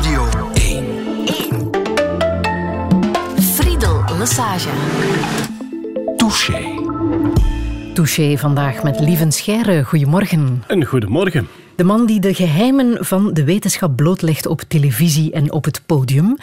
Radio 0.00 0.22
1. 0.54 1.70
Friedel 3.56 4.04
Lassage. 4.16 4.70
Touché. 6.16 6.77
Touché 7.98 8.36
vandaag 8.36 8.82
met 8.82 9.00
Lieven 9.00 9.32
Scheire. 9.32 9.84
Goedemorgen. 9.84 10.64
Een 10.66 10.84
goedemorgen. 10.84 11.48
De 11.76 11.84
man 11.84 12.06
die 12.06 12.20
de 12.20 12.34
geheimen 12.34 13.04
van 13.04 13.32
de 13.32 13.44
wetenschap 13.44 13.96
blootlegt 13.96 14.46
op 14.46 14.60
televisie 14.60 15.32
en 15.32 15.52
op 15.52 15.64
het 15.64 15.82
podium. 15.86 16.36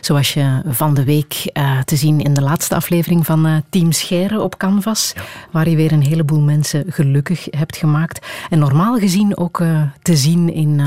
Zoals 0.00 0.34
je 0.34 0.62
van 0.66 0.94
de 0.94 1.04
week 1.04 1.50
uh, 1.52 1.80
te 1.80 1.96
zien 1.96 2.20
in 2.20 2.34
de 2.34 2.42
laatste 2.42 2.74
aflevering 2.74 3.26
van 3.26 3.46
uh, 3.46 3.56
Team 3.70 3.92
Scheire 3.92 4.40
op 4.40 4.56
Canvas. 4.56 5.12
Waar 5.50 5.68
je 5.68 5.76
weer 5.76 5.92
een 5.92 6.02
heleboel 6.02 6.40
mensen 6.40 6.84
gelukkig 6.88 7.46
hebt 7.50 7.76
gemaakt. 7.76 8.26
En 8.50 8.58
normaal 8.58 8.98
gezien 8.98 9.36
ook 9.36 9.60
uh, 9.60 9.82
te 10.02 10.16
zien 10.16 10.54
in 10.54 10.80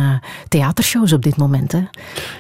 theatershows 0.48 1.14
op 1.14 1.24
dit 1.24 1.38
moment. 1.38 1.72
Hè? 1.72 1.82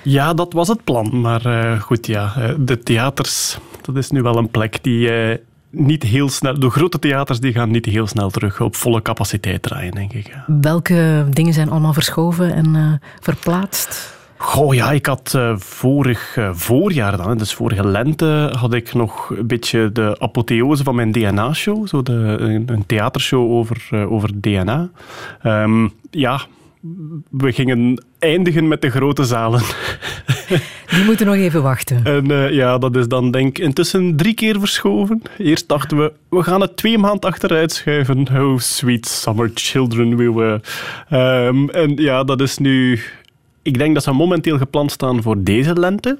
Ja, 0.03 0.33
dat 0.33 0.53
was 0.53 0.67
het 0.67 0.83
plan. 0.83 1.21
Maar 1.21 1.41
goed, 1.81 2.07
ja, 2.07 2.55
de 2.59 2.79
theaters, 2.79 3.57
dat 3.81 3.95
is 3.95 4.09
nu 4.09 4.21
wel 4.21 4.37
een 4.37 4.49
plek 4.49 4.83
die 4.83 5.09
niet 5.75 6.03
heel 6.03 6.29
snel. 6.29 6.59
De 6.59 6.69
grote 6.69 6.99
theaters 6.99 7.39
die 7.39 7.53
gaan 7.53 7.71
niet 7.71 7.85
heel 7.85 8.07
snel 8.07 8.29
terug 8.29 8.61
op 8.61 8.75
volle 8.75 9.01
capaciteit 9.01 9.61
draaien, 9.61 9.91
denk 9.91 10.13
ik. 10.13 10.37
Welke 10.61 11.25
dingen 11.29 11.53
zijn 11.53 11.69
allemaal 11.69 11.93
verschoven 11.93 12.53
en 12.53 12.75
uh, 12.75 12.93
verplaatst? 13.19 14.13
Goh, 14.37 14.73
ja, 14.73 14.91
ik 14.91 15.05
had 15.05 15.33
uh, 15.35 15.57
vorig 15.57 16.35
uh, 16.37 16.49
voorjaar 16.53 17.17
dan, 17.17 17.37
dus 17.37 17.53
vorige 17.53 17.87
lente, 17.87 18.53
had 18.59 18.73
ik 18.73 18.93
nog 18.93 19.29
een 19.29 19.47
beetje 19.47 19.91
de 19.91 20.15
apotheose 20.19 20.83
van 20.83 20.95
mijn 20.95 21.11
DNA-show. 21.11 21.87
Zo 21.87 22.03
de, 22.03 22.13
een, 22.39 22.63
een, 22.65 22.85
theatershow 22.85 23.51
over, 23.51 24.07
over 24.09 24.41
DNA. 24.41 24.89
Um, 25.43 25.93
ja, 26.09 26.41
we 27.29 27.51
gingen 27.51 28.05
eindigen 28.19 28.67
met 28.67 28.81
de 28.81 28.89
grote 28.89 29.23
zalen. 29.23 29.61
Die 30.89 31.03
moeten 31.05 31.25
nog 31.25 31.35
even 31.35 31.63
wachten. 31.63 32.03
En 32.15 32.31
uh, 32.31 32.51
ja, 32.51 32.77
dat 32.77 32.95
is 32.95 33.07
dan 33.07 33.31
denk 33.31 33.47
ik 33.47 33.63
intussen 33.63 34.15
drie 34.15 34.33
keer 34.33 34.59
verschoven. 34.59 35.21
Eerst 35.37 35.67
dachten 35.67 35.97
we, 35.97 36.13
we 36.29 36.43
gaan 36.43 36.61
het 36.61 36.77
twee 36.77 36.97
maanden 36.97 37.29
achteruit 37.29 37.71
schuiven. 37.71 38.27
Oh, 38.31 38.57
sweet 38.57 39.07
summer 39.07 39.51
children 39.53 40.17
we 40.17 40.33
were. 40.33 40.61
Um, 41.47 41.69
en 41.69 41.95
ja, 41.95 42.23
dat 42.23 42.41
is 42.41 42.57
nu... 42.57 42.99
Ik 43.61 43.77
denk 43.77 43.93
dat 43.93 44.03
ze 44.03 44.11
momenteel 44.11 44.57
gepland 44.57 44.91
staan 44.91 45.21
voor 45.21 45.43
deze 45.43 45.79
lente. 45.79 46.17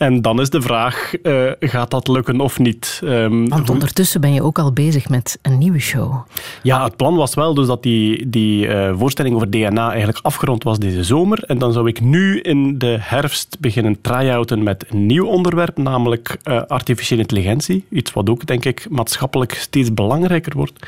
En 0.00 0.22
dan 0.22 0.40
is 0.40 0.50
de 0.50 0.60
vraag, 0.60 1.12
uh, 1.22 1.50
gaat 1.60 1.90
dat 1.90 2.08
lukken 2.08 2.40
of 2.40 2.58
niet? 2.58 3.00
Um, 3.04 3.48
Want 3.48 3.70
ondertussen 3.70 4.20
ben 4.20 4.32
je 4.32 4.42
ook 4.42 4.58
al 4.58 4.72
bezig 4.72 5.08
met 5.08 5.38
een 5.42 5.58
nieuwe 5.58 5.78
show. 5.78 6.26
Ja, 6.62 6.84
het 6.84 6.96
plan 6.96 7.16
was 7.16 7.34
wel 7.34 7.54
dus 7.54 7.66
dat 7.66 7.82
die, 7.82 8.28
die 8.28 8.66
uh, 8.66 8.92
voorstelling 8.98 9.34
over 9.34 9.50
DNA 9.50 9.88
eigenlijk 9.88 10.18
afgerond 10.22 10.62
was 10.62 10.78
deze 10.78 11.04
zomer. 11.04 11.42
En 11.46 11.58
dan 11.58 11.72
zou 11.72 11.88
ik 11.88 12.00
nu 12.00 12.40
in 12.40 12.78
de 12.78 12.96
herfst 13.00 13.56
beginnen 13.60 14.00
try-outen 14.00 14.62
met 14.62 14.84
een 14.88 15.06
nieuw 15.06 15.26
onderwerp, 15.26 15.76
namelijk 15.76 16.36
uh, 16.44 16.62
artificiële 16.62 17.20
intelligentie. 17.20 17.84
Iets 17.90 18.12
wat 18.12 18.30
ook, 18.30 18.46
denk 18.46 18.64
ik, 18.64 18.86
maatschappelijk 18.90 19.54
steeds 19.54 19.94
belangrijker 19.94 20.52
wordt. 20.56 20.86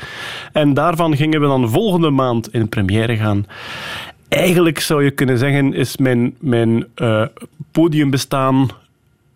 En 0.51 0.73
daarvan 0.73 1.15
gingen 1.15 1.41
we 1.41 1.47
dan 1.47 1.69
volgende 1.69 2.09
maand 2.09 2.53
in 2.53 2.69
première 2.69 3.17
gaan. 3.17 3.45
Eigenlijk 4.27 4.79
zou 4.79 5.03
je 5.03 5.11
kunnen 5.11 5.37
zeggen, 5.37 5.73
is 5.73 5.97
mijn, 5.97 6.35
mijn 6.39 6.85
podiumbestaan 7.71 8.69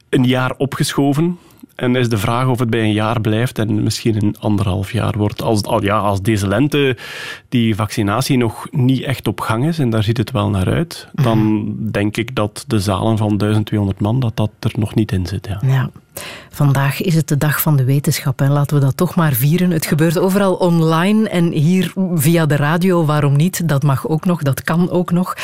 een 0.09 0.23
jaar 0.23 0.53
opgeschoven. 0.57 1.37
En 1.75 1.95
is 1.95 2.09
de 2.09 2.17
vraag 2.17 2.47
of 2.47 2.59
het 2.59 2.69
bij 2.69 2.81
een 2.81 2.93
jaar 2.93 3.21
blijft 3.21 3.59
en 3.59 3.83
misschien 3.83 4.15
een 4.15 4.35
anderhalf 4.39 4.91
jaar 4.91 5.17
wordt. 5.17 5.41
Als, 5.41 5.61
ja, 5.79 5.97
als 5.97 6.21
deze 6.21 6.47
lente 6.47 6.97
die 7.49 7.75
vaccinatie 7.75 8.37
nog 8.37 8.67
niet 8.71 9.03
echt 9.03 9.27
op 9.27 9.39
gang 9.39 9.65
is, 9.65 9.79
en 9.79 9.89
daar 9.89 10.03
ziet 10.03 10.17
het 10.17 10.31
wel 10.31 10.49
naar 10.49 10.67
uit, 10.67 11.07
dan 11.13 11.37
mhm. 11.37 11.91
denk 11.91 12.17
ik 12.17 12.35
dat 12.35 12.63
de 12.67 12.79
zalen 12.79 13.17
van 13.17 13.37
1200 13.37 13.99
man, 13.99 14.19
dat 14.19 14.35
dat 14.35 14.51
er 14.59 14.71
nog 14.75 14.95
niet 14.95 15.11
in 15.11 15.25
zit. 15.25 15.47
Ja. 15.47 15.59
ja. 15.61 15.89
Vandaag 16.49 17.01
is 17.01 17.15
het 17.15 17.27
de 17.27 17.37
dag 17.37 17.61
van 17.61 17.75
de 17.75 17.83
wetenschap 17.83 18.41
en 18.41 18.51
laten 18.51 18.75
we 18.77 18.83
dat 18.83 18.97
toch 18.97 19.15
maar 19.15 19.33
vieren. 19.33 19.71
Het 19.71 19.85
gebeurt 19.85 20.19
overal 20.19 20.53
online 20.53 21.29
en 21.29 21.51
hier 21.51 21.93
via 22.13 22.45
de 22.45 22.55
radio, 22.55 23.05
waarom 23.05 23.35
niet? 23.35 23.69
Dat 23.69 23.83
mag 23.83 24.07
ook 24.07 24.25
nog, 24.25 24.41
dat 24.41 24.63
kan 24.63 24.89
ook 24.89 25.11
nog. 25.11 25.35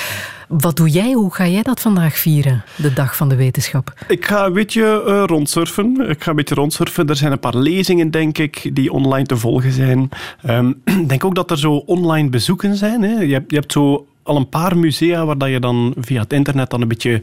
Wat 0.47 0.75
doe 0.75 0.89
jij? 0.89 1.11
Hoe 1.11 1.33
ga 1.33 1.47
jij 1.47 1.61
dat 1.61 1.79
vandaag 1.79 2.17
vieren, 2.17 2.63
de 2.75 2.93
dag 2.93 3.15
van 3.15 3.29
de 3.29 3.35
wetenschap? 3.35 3.93
Ik 4.07 4.25
ga 4.25 4.45
een 4.45 4.53
beetje 4.53 5.03
uh, 5.07 5.23
rondsurfen. 5.25 6.09
Ik 6.09 6.23
ga 6.23 6.29
een 6.29 6.35
beetje 6.35 6.55
rondsurfen. 6.55 7.07
Er 7.07 7.15
zijn 7.15 7.31
een 7.31 7.39
paar 7.39 7.57
lezingen, 7.57 8.11
denk 8.11 8.37
ik, 8.37 8.69
die 8.73 8.91
online 8.91 9.25
te 9.25 9.37
volgen 9.37 9.71
zijn. 9.71 10.09
Um, 10.49 10.81
ik 11.01 11.09
denk 11.09 11.25
ook 11.25 11.35
dat 11.35 11.51
er 11.51 11.59
zo 11.59 11.73
online 11.73 12.29
bezoeken 12.29 12.75
zijn. 12.75 13.01
Hè. 13.01 13.21
Je, 13.21 13.33
hebt, 13.33 13.51
je 13.51 13.57
hebt 13.57 13.71
zo 13.71 14.05
al 14.23 14.35
een 14.35 14.49
paar 14.49 14.77
musea 14.77 15.25
waar 15.25 15.37
dat 15.37 15.49
je 15.49 15.59
dan 15.59 15.93
via 15.99 16.21
het 16.21 16.33
internet 16.33 16.69
dan 16.69 16.81
een 16.81 16.87
beetje 16.87 17.21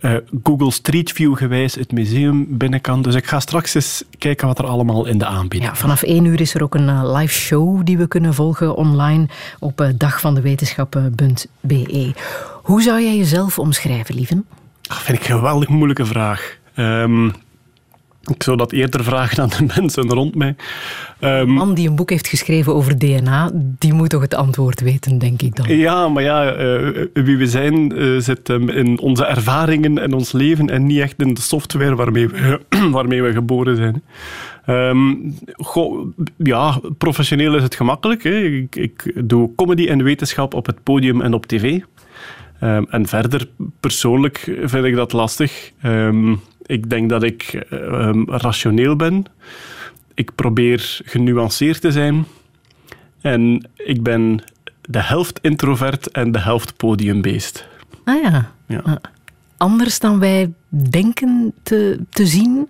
uh, 0.00 0.16
Google 0.42 0.70
Street 0.70 1.12
View 1.12 1.36
gewijs 1.36 1.74
het 1.74 1.92
museum 1.92 2.46
binnen 2.48 2.80
kan. 2.80 3.02
Dus 3.02 3.14
ik 3.14 3.26
ga 3.26 3.40
straks 3.40 3.74
eens 3.74 4.04
kijken 4.18 4.46
wat 4.46 4.58
er 4.58 4.66
allemaal 4.66 5.06
in 5.06 5.18
de 5.18 5.26
aanbieding 5.26 5.70
ja, 5.70 5.76
Vanaf 5.76 6.02
één 6.02 6.24
uur 6.24 6.40
is 6.40 6.54
er 6.54 6.62
ook 6.62 6.74
een 6.74 6.88
uh, 6.88 7.14
live 7.16 7.34
show 7.34 7.80
die 7.84 7.98
we 7.98 8.06
kunnen 8.06 8.34
volgen 8.34 8.76
online 8.76 9.28
op 9.58 9.80
uh, 9.80 9.88
dagvandewetenschappen.be. 9.96 12.12
Hoe 12.62 12.82
zou 12.82 13.02
jij 13.02 13.16
jezelf 13.16 13.58
omschrijven, 13.58 14.14
lieven? 14.14 14.46
Dat 14.82 14.98
vind 14.98 15.18
ik 15.18 15.28
een 15.28 15.36
geweldig 15.36 15.68
moeilijke 15.68 16.06
vraag. 16.06 16.58
Um, 16.76 17.32
ik 18.24 18.42
zou 18.42 18.56
dat 18.56 18.72
eerder 18.72 19.04
vragen 19.04 19.42
aan 19.42 19.48
de 19.48 19.66
mensen 19.80 20.08
rond 20.08 20.34
mij. 20.34 20.54
Um, 21.20 21.30
een 21.30 21.50
man 21.50 21.74
die 21.74 21.88
een 21.88 21.96
boek 21.96 22.10
heeft 22.10 22.26
geschreven 22.26 22.74
over 22.74 22.98
DNA, 22.98 23.50
die 23.54 23.92
moet 23.92 24.10
toch 24.10 24.20
het 24.20 24.34
antwoord 24.34 24.80
weten, 24.80 25.18
denk 25.18 25.42
ik 25.42 25.56
dan. 25.56 25.76
Ja, 25.76 26.08
maar 26.08 26.22
ja, 26.22 26.56
uh, 26.56 27.06
wie 27.12 27.36
we 27.36 27.46
zijn 27.46 27.98
uh, 27.98 28.20
zit 28.20 28.48
um, 28.48 28.68
in 28.68 28.98
onze 28.98 29.24
ervaringen 29.24 29.98
en 29.98 30.12
ons 30.12 30.32
leven 30.32 30.70
en 30.70 30.86
niet 30.86 31.00
echt 31.00 31.22
in 31.22 31.34
de 31.34 31.40
software 31.40 31.94
waarmee 31.94 32.28
we, 32.28 32.60
waarmee 32.90 33.22
we 33.22 33.32
geboren 33.32 33.76
zijn. 33.76 34.02
Um, 34.66 35.34
goh, 35.56 36.06
ja, 36.36 36.80
professioneel 36.98 37.56
is 37.56 37.62
het 37.62 37.74
gemakkelijk. 37.74 38.22
Hè. 38.22 38.36
Ik, 38.38 38.76
ik, 38.76 39.12
doe 39.24 39.54
comedy 39.56 39.86
en 39.86 40.02
wetenschap 40.02 40.54
op 40.54 40.66
het 40.66 40.82
podium 40.82 41.20
en 41.20 41.34
op 41.34 41.46
tv. 41.46 41.80
Um, 42.62 42.86
en 42.90 43.06
verder, 43.06 43.48
persoonlijk 43.80 44.38
vind 44.64 44.84
ik 44.84 44.94
dat 44.94 45.12
lastig. 45.12 45.72
Um, 45.84 46.40
ik 46.66 46.90
denk 46.90 47.08
dat 47.08 47.22
ik 47.22 47.66
um, 47.70 48.30
rationeel 48.30 48.96
ben. 48.96 49.24
Ik 50.14 50.34
probeer 50.34 51.00
genuanceerd 51.04 51.80
te 51.80 51.92
zijn. 51.92 52.26
En 53.20 53.68
ik 53.76 54.02
ben 54.02 54.44
de 54.80 55.02
helft 55.02 55.38
introvert 55.42 56.10
en 56.10 56.32
de 56.32 56.40
helft 56.40 56.76
podiumbeest. 56.76 57.66
Ah 58.04 58.22
ja. 58.22 58.52
ja. 58.66 58.80
Ah. 58.84 58.96
Anders 59.56 59.98
dan 59.98 60.18
wij 60.18 60.52
denken 60.68 61.52
te, 61.62 62.00
te 62.10 62.26
zien, 62.26 62.68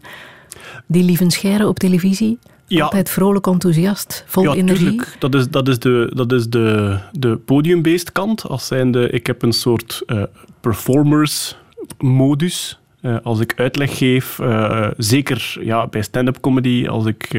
die 0.87 1.05
lieve 1.05 1.31
scheren 1.31 1.69
op 1.69 1.79
televisie? 1.79 2.39
Ja. 2.73 2.85
Altijd 2.85 3.11
vrolijk 3.11 3.47
enthousiast, 3.47 4.25
vol 4.27 4.43
ja, 4.43 4.55
energie. 4.55 4.89
Tuurlijk. 4.89 5.17
Dat 5.19 5.35
is, 5.35 5.49
dat 5.49 5.69
is, 5.69 5.79
de, 5.79 6.11
dat 6.15 6.33
is 6.33 6.49
de, 6.49 6.99
de 7.13 7.37
podiumbeest 7.37 8.13
kant. 8.13 8.49
Als 8.49 8.67
zijnde, 8.67 9.11
ik 9.11 9.27
heb 9.27 9.43
een 9.43 9.53
soort 9.53 10.03
uh, 10.07 10.23
performers 10.61 11.57
modus. 11.99 12.81
Uh, 13.03 13.17
als 13.23 13.41
ik 13.41 13.53
uitleg 13.57 13.99
geef, 13.99 14.39
uh, 14.39 14.87
zeker 14.97 15.57
ja, 15.61 15.87
bij 15.87 16.03
stand-up 16.03 16.41
comedy, 16.41 16.87
als 16.89 17.07
ik 17.07 17.31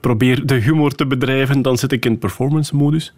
probeer 0.00 0.46
de 0.46 0.54
humor 0.54 0.94
te 0.94 1.06
bedrijven, 1.06 1.62
dan 1.62 1.78
zit 1.78 1.92
ik 1.92 2.04
in 2.04 2.18
performance 2.18 2.76
modus. 2.76 3.14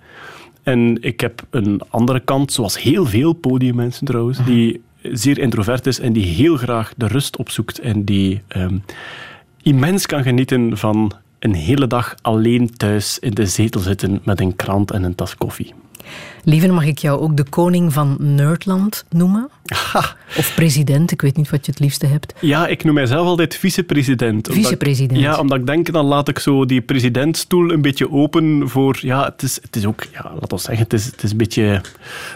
En 0.62 1.02
ik 1.02 1.20
heb 1.20 1.42
een 1.50 1.80
andere 1.88 2.20
kant, 2.20 2.52
zoals 2.52 2.82
heel 2.82 3.06
veel 3.06 3.32
podiummensen 3.32 4.06
trouwens, 4.06 4.38
mhm. 4.38 4.48
die 4.48 4.82
zeer 5.02 5.38
introvert 5.38 5.86
is 5.86 6.00
en 6.00 6.12
die 6.12 6.24
heel 6.24 6.56
graag 6.56 6.92
de 6.96 7.06
rust 7.06 7.36
opzoekt 7.36 7.78
en 7.78 8.04
die 8.04 8.42
um, 8.56 8.82
immens 9.66 10.06
kan 10.06 10.22
genieten 10.22 10.78
van 10.78 11.12
een 11.38 11.54
hele 11.54 11.86
dag 11.86 12.14
alleen 12.22 12.76
thuis 12.76 13.18
in 13.18 13.34
de 13.34 13.46
zetel 13.46 13.80
zitten 13.80 14.20
met 14.24 14.40
een 14.40 14.56
krant 14.56 14.90
en 14.90 15.02
een 15.02 15.14
tas 15.14 15.36
koffie. 15.36 15.74
Lieve, 16.44 16.68
mag 16.68 16.86
ik 16.86 16.98
jou 16.98 17.20
ook 17.20 17.36
de 17.36 17.44
koning 17.48 17.92
van 17.92 18.16
Nerdland 18.18 19.04
noemen? 19.08 19.50
Of 20.38 20.52
president, 20.54 21.12
ik 21.12 21.22
weet 21.22 21.36
niet 21.36 21.50
wat 21.50 21.66
je 21.66 21.72
het 21.72 21.80
liefste 21.80 22.06
hebt. 22.06 22.34
Ja, 22.40 22.66
ik 22.66 22.84
noem 22.84 22.94
mijzelf 22.94 23.26
altijd 23.26 23.56
vicepresident. 23.56 24.48
Vicepresident. 24.52 25.20
Ja, 25.20 25.38
omdat 25.38 25.58
ik 25.58 25.66
denk, 25.66 25.92
dan 25.92 26.04
laat 26.04 26.28
ik 26.28 26.38
zo 26.38 26.64
die 26.64 26.80
presidentstoel 26.80 27.70
een 27.70 27.82
beetje 27.82 28.12
open 28.12 28.68
voor... 28.68 28.98
Ja, 29.00 29.24
het 29.24 29.42
is, 29.42 29.58
het 29.62 29.76
is 29.76 29.86
ook... 29.86 30.04
Ja, 30.12 30.32
laat 30.40 30.52
ons 30.52 30.62
zeggen, 30.62 30.84
het 30.84 30.92
is, 30.92 31.04
het 31.04 31.22
is 31.22 31.30
een 31.30 31.36
beetje... 31.36 31.80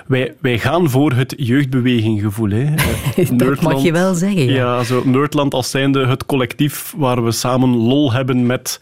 Wij, 0.06 0.34
wij 0.40 0.58
gaan 0.58 0.90
voor 0.90 1.12
het 1.12 1.34
jeugdbeweginggevoel. 1.36 2.50
Hè. 2.50 2.74
dat 3.36 3.60
mag 3.60 3.82
je 3.82 3.92
wel 3.92 4.14
zeggen. 4.14 4.44
Ja, 4.44 4.52
ja 4.52 4.84
zo 4.84 5.02
Nerdland 5.04 5.54
als 5.54 5.70
zijnde 5.70 6.06
het 6.06 6.26
collectief 6.26 6.94
waar 6.96 7.24
we 7.24 7.32
samen 7.32 7.76
lol 7.76 8.12
hebben 8.12 8.46
met 8.46 8.80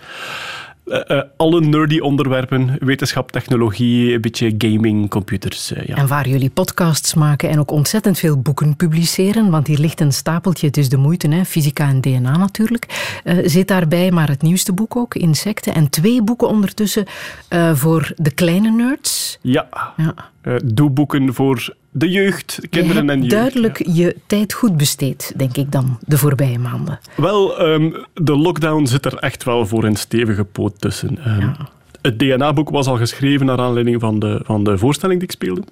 uh, 0.89 1.23
alle 1.37 1.61
nerdy 1.61 1.99
onderwerpen, 1.99 2.77
wetenschap, 2.81 3.31
technologie, 3.31 4.15
een 4.15 4.21
beetje 4.21 4.55
gaming, 4.59 5.11
computers. 5.11 5.73
Uh, 5.73 5.87
ja. 5.87 5.97
En 5.97 6.07
waar 6.07 6.29
jullie 6.29 6.51
podcasts 6.51 7.15
maken 7.15 7.49
en 7.49 7.59
ook 7.59 7.71
ontzettend 7.71 8.19
veel 8.19 8.41
boeken 8.41 8.77
publiceren, 8.77 9.51
want 9.51 9.67
hier 9.67 9.79
ligt 9.79 10.01
een 10.01 10.13
stapeltje, 10.13 10.67
het 10.67 10.77
is 10.77 10.89
de 10.89 10.97
moeite, 10.97 11.29
hè, 11.29 11.45
fysica 11.45 11.89
en 11.89 12.01
DNA 12.01 12.37
natuurlijk, 12.37 13.21
zit 13.45 13.69
daarbij, 13.69 14.11
maar 14.11 14.29
het 14.29 14.43
nieuwste 14.43 14.73
boek 14.73 14.97
ook, 14.97 15.15
Insecten, 15.15 15.75
en 15.75 15.91
twee 15.91 16.23
boeken 16.23 16.49
ondertussen 16.49 17.07
voor 17.73 18.13
de 18.17 18.31
kleine 18.31 18.71
nerds. 18.71 19.39
Ja. 19.43 19.67
ja. 19.97 20.15
Uh, 20.49 20.57
doeboeken 20.65 21.35
voor 21.35 21.75
de 21.91 22.11
jeugd, 22.11 22.61
kinderen 22.71 23.05
je 23.05 23.11
en 23.11 23.19
jeugd. 23.19 23.31
duidelijk 23.31 23.87
je 23.87 24.17
tijd 24.27 24.53
goed 24.53 24.77
besteed, 24.77 25.33
denk 25.37 25.57
ik 25.57 25.73
dan, 25.73 25.99
de 26.07 26.19
voorbije 26.19 26.59
maanden. 26.59 26.99
Wel, 27.17 27.63
um, 27.63 27.95
de 28.15 28.37
lockdown 28.37 28.87
zit 28.87 29.05
er 29.05 29.17
echt 29.17 29.45
wel 29.45 29.67
voor 29.67 29.85
een 29.85 29.97
stevige 29.97 30.45
poot 30.45 30.81
tussen. 30.81 31.19
Um, 31.29 31.41
ja. 31.41 31.69
Het 32.03 32.19
DNA-boek 32.19 32.71
was 32.71 32.87
al 32.87 32.97
geschreven 32.97 33.47
naar 33.47 33.59
aanleiding 33.59 34.01
van 34.01 34.19
de, 34.19 34.41
van 34.45 34.65
de 34.65 34.79
voorstelling 34.79 35.21
die 35.21 35.29
ik 35.29 35.35
speelde. 35.35 35.63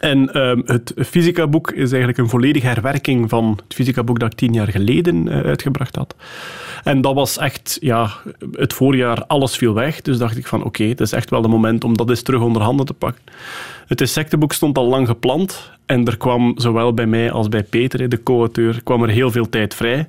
En 0.00 0.38
um, 0.38 0.62
het 0.66 0.92
fysica-boek 0.96 1.70
is 1.70 1.90
eigenlijk 1.90 2.18
een 2.18 2.28
volledige 2.28 2.66
herwerking 2.66 3.28
van 3.28 3.58
het 3.64 3.74
fysica-boek 3.74 4.18
dat 4.18 4.32
ik 4.32 4.38
tien 4.38 4.52
jaar 4.52 4.68
geleden 4.68 5.26
uh, 5.26 5.40
uitgebracht 5.40 5.96
had. 5.96 6.14
En 6.84 7.00
dat 7.00 7.14
was 7.14 7.38
echt, 7.38 7.76
ja, 7.80 8.10
het 8.52 8.72
voorjaar, 8.72 9.24
alles 9.26 9.56
viel 9.56 9.74
weg. 9.74 10.00
Dus 10.00 10.18
dacht 10.18 10.36
ik 10.36 10.46
van, 10.46 10.64
oké, 10.64 10.84
het 10.84 11.00
is 11.00 11.12
echt 11.12 11.30
wel 11.30 11.42
het 11.42 11.50
moment 11.50 11.84
om 11.84 11.96
dat 11.96 12.08
eens 12.08 12.22
terug 12.22 12.40
onder 12.40 12.62
handen 12.62 12.86
te 12.86 12.94
pakken. 12.94 13.22
Het 13.86 14.00
insectenboek 14.00 14.52
stond 14.52 14.78
al 14.78 14.86
lang 14.86 15.06
gepland. 15.06 15.70
En 15.86 16.06
er 16.06 16.16
kwam 16.16 16.52
zowel 16.56 16.94
bij 16.94 17.06
mij 17.06 17.30
als 17.30 17.48
bij 17.48 17.62
Peter, 17.62 18.08
de 18.08 18.22
co-auteur, 18.22 18.80
kwam 18.82 19.02
er 19.02 19.08
heel 19.08 19.30
veel 19.30 19.48
tijd 19.48 19.74
vrij. 19.74 20.08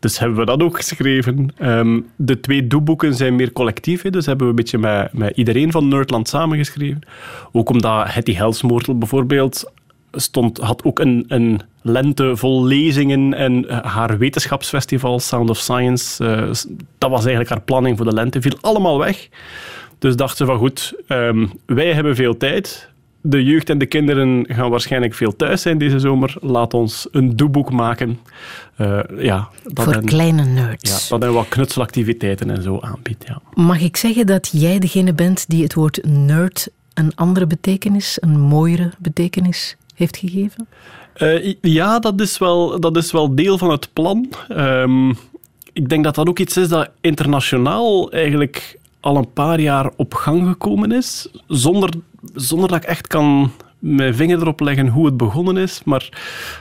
Dus 0.00 0.18
hebben 0.18 0.38
we 0.38 0.44
dat 0.44 0.62
ook 0.62 0.76
geschreven. 0.76 1.48
Um, 1.62 2.06
de 2.16 2.40
twee 2.40 2.66
doeboeken 2.66 3.14
zijn 3.14 3.36
meer 3.36 3.52
collectief, 3.52 4.02
dus 4.02 4.26
hebben 4.26 4.44
we 4.44 4.50
een 4.50 4.56
beetje 4.56 4.78
met, 4.78 5.12
met 5.12 5.36
iedereen 5.36 5.72
van 5.72 5.88
Nerdland 5.88 6.28
samengeschreven. 6.28 7.00
Ook 7.52 7.68
omdat 7.68 8.12
Hetty 8.12 8.34
Helsmoortel 8.34 8.98
bijvoorbeeld 8.98 9.72
stond, 10.12 10.58
had 10.58 10.84
ook 10.84 10.98
een, 10.98 11.24
een 11.28 11.60
lente 11.82 12.36
vol 12.36 12.64
lezingen 12.64 13.34
en 13.34 13.84
haar 13.86 14.18
wetenschapsfestival 14.18 15.20
Sound 15.20 15.50
of 15.50 15.58
Science, 15.58 16.24
uh, 16.24 16.50
dat 16.98 17.10
was 17.10 17.20
eigenlijk 17.20 17.50
haar 17.50 17.60
planning 17.60 17.96
voor 17.96 18.06
de 18.06 18.14
lente, 18.14 18.40
viel 18.40 18.58
allemaal 18.60 18.98
weg. 18.98 19.28
Dus 19.98 20.16
dachten 20.16 20.36
ze 20.36 20.44
van 20.44 20.58
goed, 20.58 20.94
um, 21.08 21.50
wij 21.66 21.92
hebben 21.92 22.16
veel 22.16 22.36
tijd, 22.36 22.89
de 23.20 23.44
jeugd 23.44 23.70
en 23.70 23.78
de 23.78 23.86
kinderen 23.86 24.44
gaan 24.48 24.70
waarschijnlijk 24.70 25.14
veel 25.14 25.36
thuis 25.36 25.62
zijn 25.62 25.78
deze 25.78 25.98
zomer. 25.98 26.34
Laat 26.40 26.74
ons 26.74 27.08
een 27.10 27.36
doeboek 27.36 27.70
maken. 27.70 28.18
Uh, 28.78 29.00
ja, 29.18 29.48
dat 29.64 29.84
Voor 29.84 30.04
kleine 30.04 30.44
nerds. 30.44 31.08
Ja, 31.08 31.18
dat 31.18 31.28
en 31.28 31.34
wat 31.34 31.48
knutselactiviteiten 31.48 32.50
en 32.50 32.62
zo 32.62 32.78
aanbiedt. 32.80 33.24
Ja. 33.26 33.40
Mag 33.54 33.80
ik 33.80 33.96
zeggen 33.96 34.26
dat 34.26 34.50
jij 34.52 34.78
degene 34.78 35.12
bent 35.12 35.44
die 35.48 35.62
het 35.62 35.74
woord 35.74 36.00
nerd 36.06 36.68
een 36.94 37.12
andere 37.14 37.46
betekenis, 37.46 38.18
een 38.20 38.40
mooiere 38.40 38.90
betekenis 38.98 39.76
heeft 39.94 40.16
gegeven? 40.16 40.68
Uh, 41.18 41.54
ja, 41.60 41.98
dat 41.98 42.20
is, 42.20 42.38
wel, 42.38 42.80
dat 42.80 42.96
is 42.96 43.12
wel 43.12 43.34
deel 43.34 43.58
van 43.58 43.70
het 43.70 43.88
plan. 43.92 44.28
Um, 44.48 45.16
ik 45.72 45.88
denk 45.88 46.04
dat 46.04 46.14
dat 46.14 46.28
ook 46.28 46.38
iets 46.38 46.56
is 46.56 46.68
dat 46.68 46.90
internationaal 47.00 48.12
eigenlijk 48.12 48.78
al 49.00 49.16
een 49.16 49.32
paar 49.32 49.60
jaar 49.60 49.90
op 49.96 50.14
gang 50.14 50.48
gekomen 50.48 50.92
is, 50.92 51.28
zonder, 51.46 51.90
zonder 52.34 52.68
dat 52.68 52.82
ik 52.82 52.88
echt 52.88 53.06
kan 53.06 53.50
mijn 53.80 54.14
vinger 54.14 54.40
erop 54.40 54.60
leggen 54.60 54.88
hoe 54.88 55.06
het 55.06 55.16
begonnen 55.16 55.56
is. 55.56 55.80
Maar, 55.84 56.08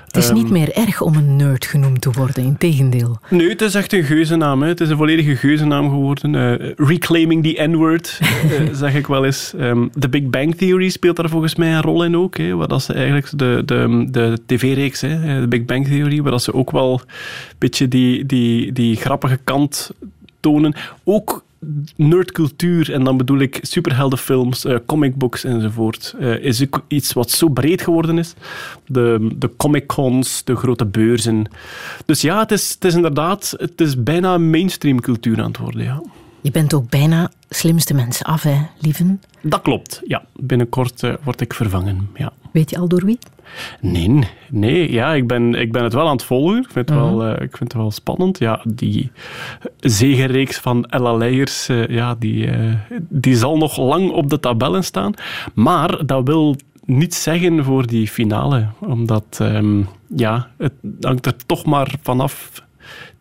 het 0.06 0.18
is 0.18 0.32
niet 0.32 0.44
ehm, 0.44 0.54
meer 0.54 0.74
erg 0.74 1.02
om 1.02 1.16
een 1.16 1.36
nerd 1.36 1.66
genoemd 1.66 2.02
te 2.02 2.12
worden, 2.12 2.44
in 2.44 2.58
tegendeel. 2.58 3.20
Nee, 3.30 3.50
het 3.50 3.62
is 3.62 3.76
echt 3.76 3.94
een 3.94 4.04
geuzennaam. 4.04 4.62
Hè. 4.62 4.68
Het 4.68 4.82
is 4.82 4.90
een 4.90 4.98
volledige 4.98 5.36
geuzennaam 5.36 5.90
geworden. 5.90 6.34
Uh, 6.34 6.72
reclaiming 6.76 7.44
the 7.44 7.68
N-word, 7.68 8.20
uh, 8.22 8.74
zeg 8.74 8.96
ik 8.96 9.08
wel 9.08 9.26
eens. 9.26 9.54
Um, 9.60 9.90
The 10.00 10.10
Big 10.10 10.30
Bang 10.30 10.56
Theory 10.56 10.90
speelt 10.90 11.16
daar 11.16 11.30
volgens 11.30 11.56
mij 11.56 11.74
een 11.74 11.82
rol 11.82 12.04
in 12.04 12.18
ook. 12.18 12.38
Hè, 12.38 12.56
waar 12.56 12.68
dat 12.68 12.84
ze 12.84 12.94
eigenlijk 12.94 13.28
de, 13.36 13.62
de, 13.66 14.08
de 14.12 14.40
tv-reeks, 14.46 15.00
de 15.00 15.46
Big 15.50 15.66
Bang 15.66 15.88
Theory, 15.88 16.22
waar 16.22 16.32
dat 16.32 16.44
ze 16.44 16.54
ook 16.54 16.72
wel 16.72 16.94
een 16.94 17.56
beetje 17.58 17.88
die, 17.88 18.26
die, 18.26 18.72
die 18.72 18.96
grappige 18.96 19.40
kant 19.44 19.92
tonen. 20.40 20.74
Ook 21.04 21.44
nerdcultuur, 21.96 22.94
en 22.94 23.04
dan 23.04 23.18
bedoel 23.18 23.40
ik 23.40 23.60
superheldenfilms, 23.62 24.66
uh, 24.66 24.76
comicbooks 24.86 25.44
enzovoort, 25.44 26.16
uh, 26.20 26.44
is 26.44 26.64
ook 26.64 26.84
iets 26.88 27.14
wat 27.14 27.32
zo 27.32 27.50
breed 27.50 27.82
geworden 27.82 28.18
is. 28.18 28.34
De, 28.86 29.30
de 29.36 29.52
comic-cons, 29.58 30.44
de 30.44 30.56
grote 30.56 30.86
beurzen. 30.86 31.46
Dus 32.06 32.22
ja, 32.22 32.40
het 32.40 32.52
is, 32.52 32.70
het 32.74 32.86
is 32.86 32.94
inderdaad, 32.94 33.54
het 33.58 33.82
is 33.82 34.04
bijna 34.04 34.38
mainstream 34.38 35.02
cultuur 35.02 35.40
aan 35.42 35.48
het 35.48 35.58
worden, 35.58 35.84
ja. 35.84 36.02
Je 36.42 36.52
bent 36.52 36.74
ook 36.74 36.90
bijna 36.90 37.32
slimste 37.50 37.94
mensen 37.94 38.26
af, 38.26 38.44
hè, 38.44 38.58
lieven? 38.80 39.22
Dat 39.42 39.62
klopt, 39.62 40.02
ja. 40.08 40.24
Binnenkort 40.36 41.04
uh, 41.04 41.14
word 41.24 41.42
ik 41.42 41.54
vervangen, 41.54 42.10
ja. 42.16 42.32
Weet 42.52 42.70
je 42.70 42.78
al 42.78 42.88
door 42.88 43.06
wie? 43.06 43.20
Nee, 43.82 44.20
nee 44.50 44.92
ja, 44.92 45.14
ik, 45.14 45.28
ben, 45.28 45.56
ik 45.56 45.72
ben 45.72 45.84
het 45.84 45.94
wel 45.94 46.06
aan 46.06 46.16
het 46.16 46.24
volgen. 46.24 46.58
Ik 46.58 46.70
vind 46.72 46.90
het, 46.90 46.98
wel, 46.98 47.28
uh, 47.28 47.32
ik 47.32 47.58
vind 47.58 47.60
het 47.60 47.74
wel 47.74 47.92
spannend. 47.92 48.40
Ja, 48.40 48.62
die 48.68 49.12
zegenreeks 49.80 50.58
van 50.58 50.86
Ella 50.86 51.14
Leijers, 51.14 51.70
uh, 51.70 51.88
ja, 51.88 52.16
die, 52.16 52.50
die 53.10 53.36
zal 53.36 53.58
nog 53.58 53.78
lang 53.78 54.12
op 54.12 54.30
de 54.30 54.40
tabellen 54.40 54.84
staan. 54.84 55.14
Maar 55.54 56.06
dat 56.06 56.28
wil 56.28 56.56
niet 56.86 57.16
zeggen 57.16 57.64
voor 57.64 57.88
die 57.88 58.08
finale. 58.08 58.68
Omdat, 58.80 59.40
um, 59.42 59.88
ja, 60.16 60.50
het 60.58 60.74
hangt 61.02 61.26
er 61.26 61.46
toch 61.46 61.66
maar 61.66 61.94
vanaf 62.02 62.64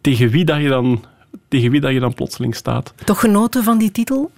tegen 0.00 0.28
wie 0.28 0.44
dat 0.44 0.60
je 0.60 0.68
dan 0.68 1.04
tegen 1.48 1.70
wie 1.70 1.80
dat 1.80 1.92
je 1.92 2.00
dan 2.00 2.14
plotseling 2.14 2.54
staat. 2.54 2.94
Toch 3.04 3.20
genoten 3.20 3.64
van 3.64 3.78
die 3.78 3.90
titel? 3.90 4.30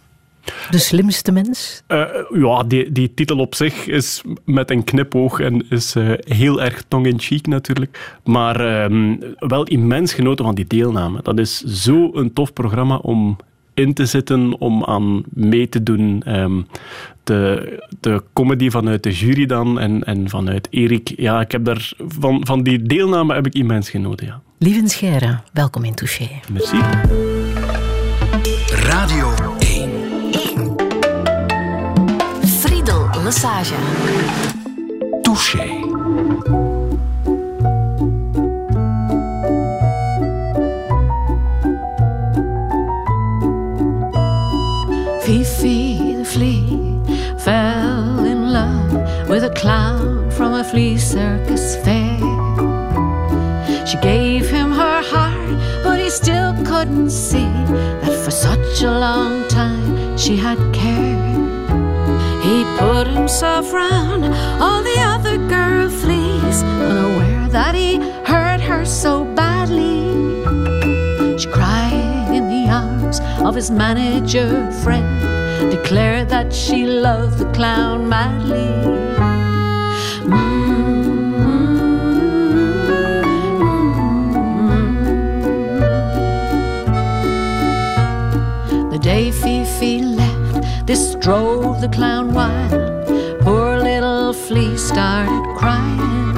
De 0.71 0.79
slimste 0.79 1.33
mens? 1.33 1.83
Uh, 1.89 2.05
ja, 2.35 2.63
die, 2.63 2.93
die 2.93 3.15
titel 3.15 3.39
op 3.39 3.55
zich 3.55 3.87
is 3.87 4.23
met 4.45 4.71
een 4.71 4.85
knipoog 4.85 5.41
en 5.41 5.67
is 5.71 5.97
uh, 5.97 6.13
heel 6.19 6.63
erg 6.63 6.83
tong-in-cheek 6.89 7.47
natuurlijk. 7.47 8.19
Maar 8.25 8.85
um, 8.85 9.19
wel 9.39 9.65
immens 9.65 10.15
genoten 10.15 10.45
van 10.45 10.55
die 10.55 10.67
deelname. 10.67 11.23
Dat 11.23 11.39
is 11.39 11.63
zo 11.63 12.11
een 12.15 12.33
tof 12.33 12.53
programma 12.53 12.97
om 12.97 13.37
in 13.75 13.95
te 13.95 14.07
zitten, 14.07 14.61
om 14.61 14.85
aan 14.85 15.23
mee 15.29 15.69
te 15.69 15.83
doen. 15.83 16.23
Um, 16.41 16.67
de, 17.25 17.83
de 18.01 18.23
comedy 18.33 18.71
vanuit 18.71 19.03
de 19.03 19.13
jury 19.13 19.47
dan 19.47 19.79
en, 19.79 20.05
en 20.05 20.29
vanuit 20.29 20.69
Erik. 20.71 21.13
Ja, 21.17 21.41
ik 21.41 21.53
heb 21.53 21.65
daar 21.65 21.93
van, 21.99 22.47
van 22.47 22.63
die 22.63 22.83
deelname 22.83 23.35
heb 23.35 23.47
ik 23.47 23.55
immens 23.55 23.91
genoten, 23.91 24.27
ja. 24.27 24.41
Lieven 24.63 24.89
Scheire, 24.89 25.43
welkom 25.53 25.85
in 25.85 25.95
Touché. 25.95 26.29
Merci. 26.49 26.77
Radio 28.69 29.35
1. 29.59 30.77
Friedel 32.43 33.09
Lassage. 33.23 33.75
Touché. 35.23 35.81
Fifi 45.23 46.17
the 46.17 46.25
flea 46.25 47.01
fell 47.39 48.27
in 48.27 48.53
love 48.53 49.27
with 49.27 49.43
a 49.43 49.51
clown 49.55 50.31
from 50.31 50.53
a 50.53 50.63
flea 50.63 50.99
circus 50.99 51.77
fair. 51.77 52.10
Still 56.11 56.53
couldn't 56.65 57.11
see 57.11 57.53
that 58.03 58.25
for 58.25 58.33
such 58.33 58.83
a 58.83 58.91
long 58.91 59.47
time 59.49 60.19
she 60.19 60.37
had 60.37 60.59
cared. 60.75 61.71
He 62.43 62.65
put 62.79 63.07
himself 63.07 63.73
round 63.73 64.25
all 64.61 64.83
the 64.83 64.99
other 64.99 65.39
girl 65.49 65.89
fleas, 65.89 66.65
unaware 66.65 67.49
that 67.51 67.77
he 67.77 67.99
hurt 68.25 68.61
her 68.61 68.85
so 68.85 69.25
badly. 69.37 70.11
She 71.39 71.49
cried 71.49 72.35
in 72.35 72.49
the 72.49 72.69
arms 72.69 73.21
of 73.47 73.55
his 73.55 73.71
manager 73.71 74.69
friend, 74.83 75.71
declared 75.71 76.29
that 76.31 76.53
she 76.53 76.87
loved 76.87 77.39
the 77.39 77.51
clown 77.53 78.09
madly. 78.09 78.71
Mm. 80.25 80.60
Day 89.01 89.31
Fifi 89.31 90.03
left, 90.03 90.87
this 90.87 91.15
drove 91.15 91.81
the 91.81 91.89
clown 91.89 92.35
wild. 92.35 93.07
Poor 93.41 93.79
little 93.79 94.35
flea 94.35 94.77
started 94.77 95.43
crying. 95.57 96.35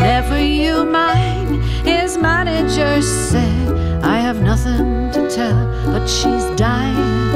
Never 0.00 0.40
you 0.40 0.84
mind, 0.84 1.62
his 1.84 2.16
manager 2.16 3.02
said. 3.02 4.02
I 4.02 4.18
have 4.18 4.40
nothing 4.40 5.10
to 5.12 5.30
tell, 5.30 5.66
but 5.92 6.06
she's 6.06 6.46
dying. 6.56 7.32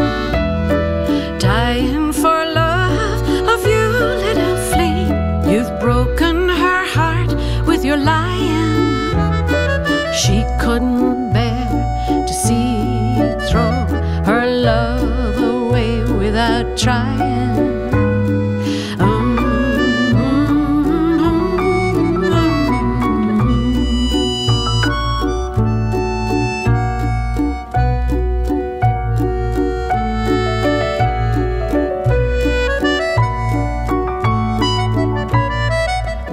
Dying 1.39 2.13
for 2.13 2.39
love 2.47 3.21
of 3.53 3.67
you, 3.67 3.87
little 4.25 4.57
flea. 4.71 5.53
You've 5.53 5.79
broken 5.79 6.49
her 6.49 6.87
heart 6.87 7.33
with 7.67 7.85
your 7.85 7.99
lying. 7.99 8.65
She 10.15 10.43
couldn't 10.59 11.14
trying. 16.77 17.35
The 18.99 19.05
-hmm. 19.05 19.51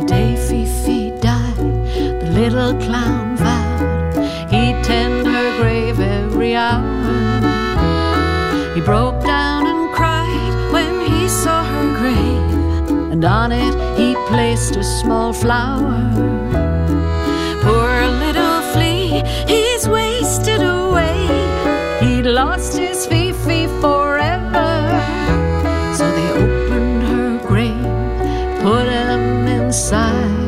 Day 0.07 0.35
Fifi 0.47 1.11
died, 1.21 1.57
the 2.21 2.29
little 2.33 2.73
clown. 2.85 3.50
And 13.21 13.25
on 13.25 13.51
it 13.51 13.75
he 13.99 14.15
placed 14.27 14.75
a 14.75 14.83
small 14.83 15.31
flower. 15.31 16.01
Poor 17.61 18.07
little 18.23 18.61
flea, 18.73 19.21
he's 19.47 19.87
wasted 19.87 20.61
away. 20.61 21.27
He 22.01 22.23
lost 22.23 22.77
his 22.77 23.05
Fifi 23.05 23.67
forever. 23.79 24.71
So 25.97 26.09
they 26.17 26.29
opened 26.31 27.03
her 27.03 27.47
grave, 27.47 28.61
put 28.63 28.87
him 28.87 29.47
inside. 29.47 30.39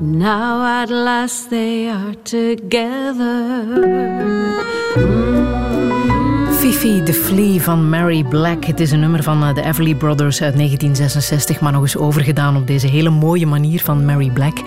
Now 0.00 0.82
at 0.82 0.88
last 0.88 1.50
they 1.50 1.88
are 1.90 2.14
together. 2.24 3.44
Mm. 4.94 5.61
Fifi 6.62 7.02
the 7.02 7.12
Flea 7.12 7.60
van 7.60 7.88
Mary 7.88 8.24
Black. 8.24 8.64
Het 8.64 8.80
is 8.80 8.90
een 8.90 9.00
nummer 9.00 9.22
van 9.22 9.42
eh, 9.42 9.54
de 9.54 9.62
Everly 9.62 9.94
Brothers 9.94 10.42
uit 10.42 10.54
1966, 10.54 11.60
maar 11.60 11.72
nog 11.72 11.82
eens 11.82 11.96
overgedaan 11.96 12.56
op 12.56 12.66
deze 12.66 12.86
hele 12.86 13.10
mooie 13.10 13.46
manier 13.46 13.80
van 13.80 14.04
Mary 14.04 14.30
Black. 14.30 14.62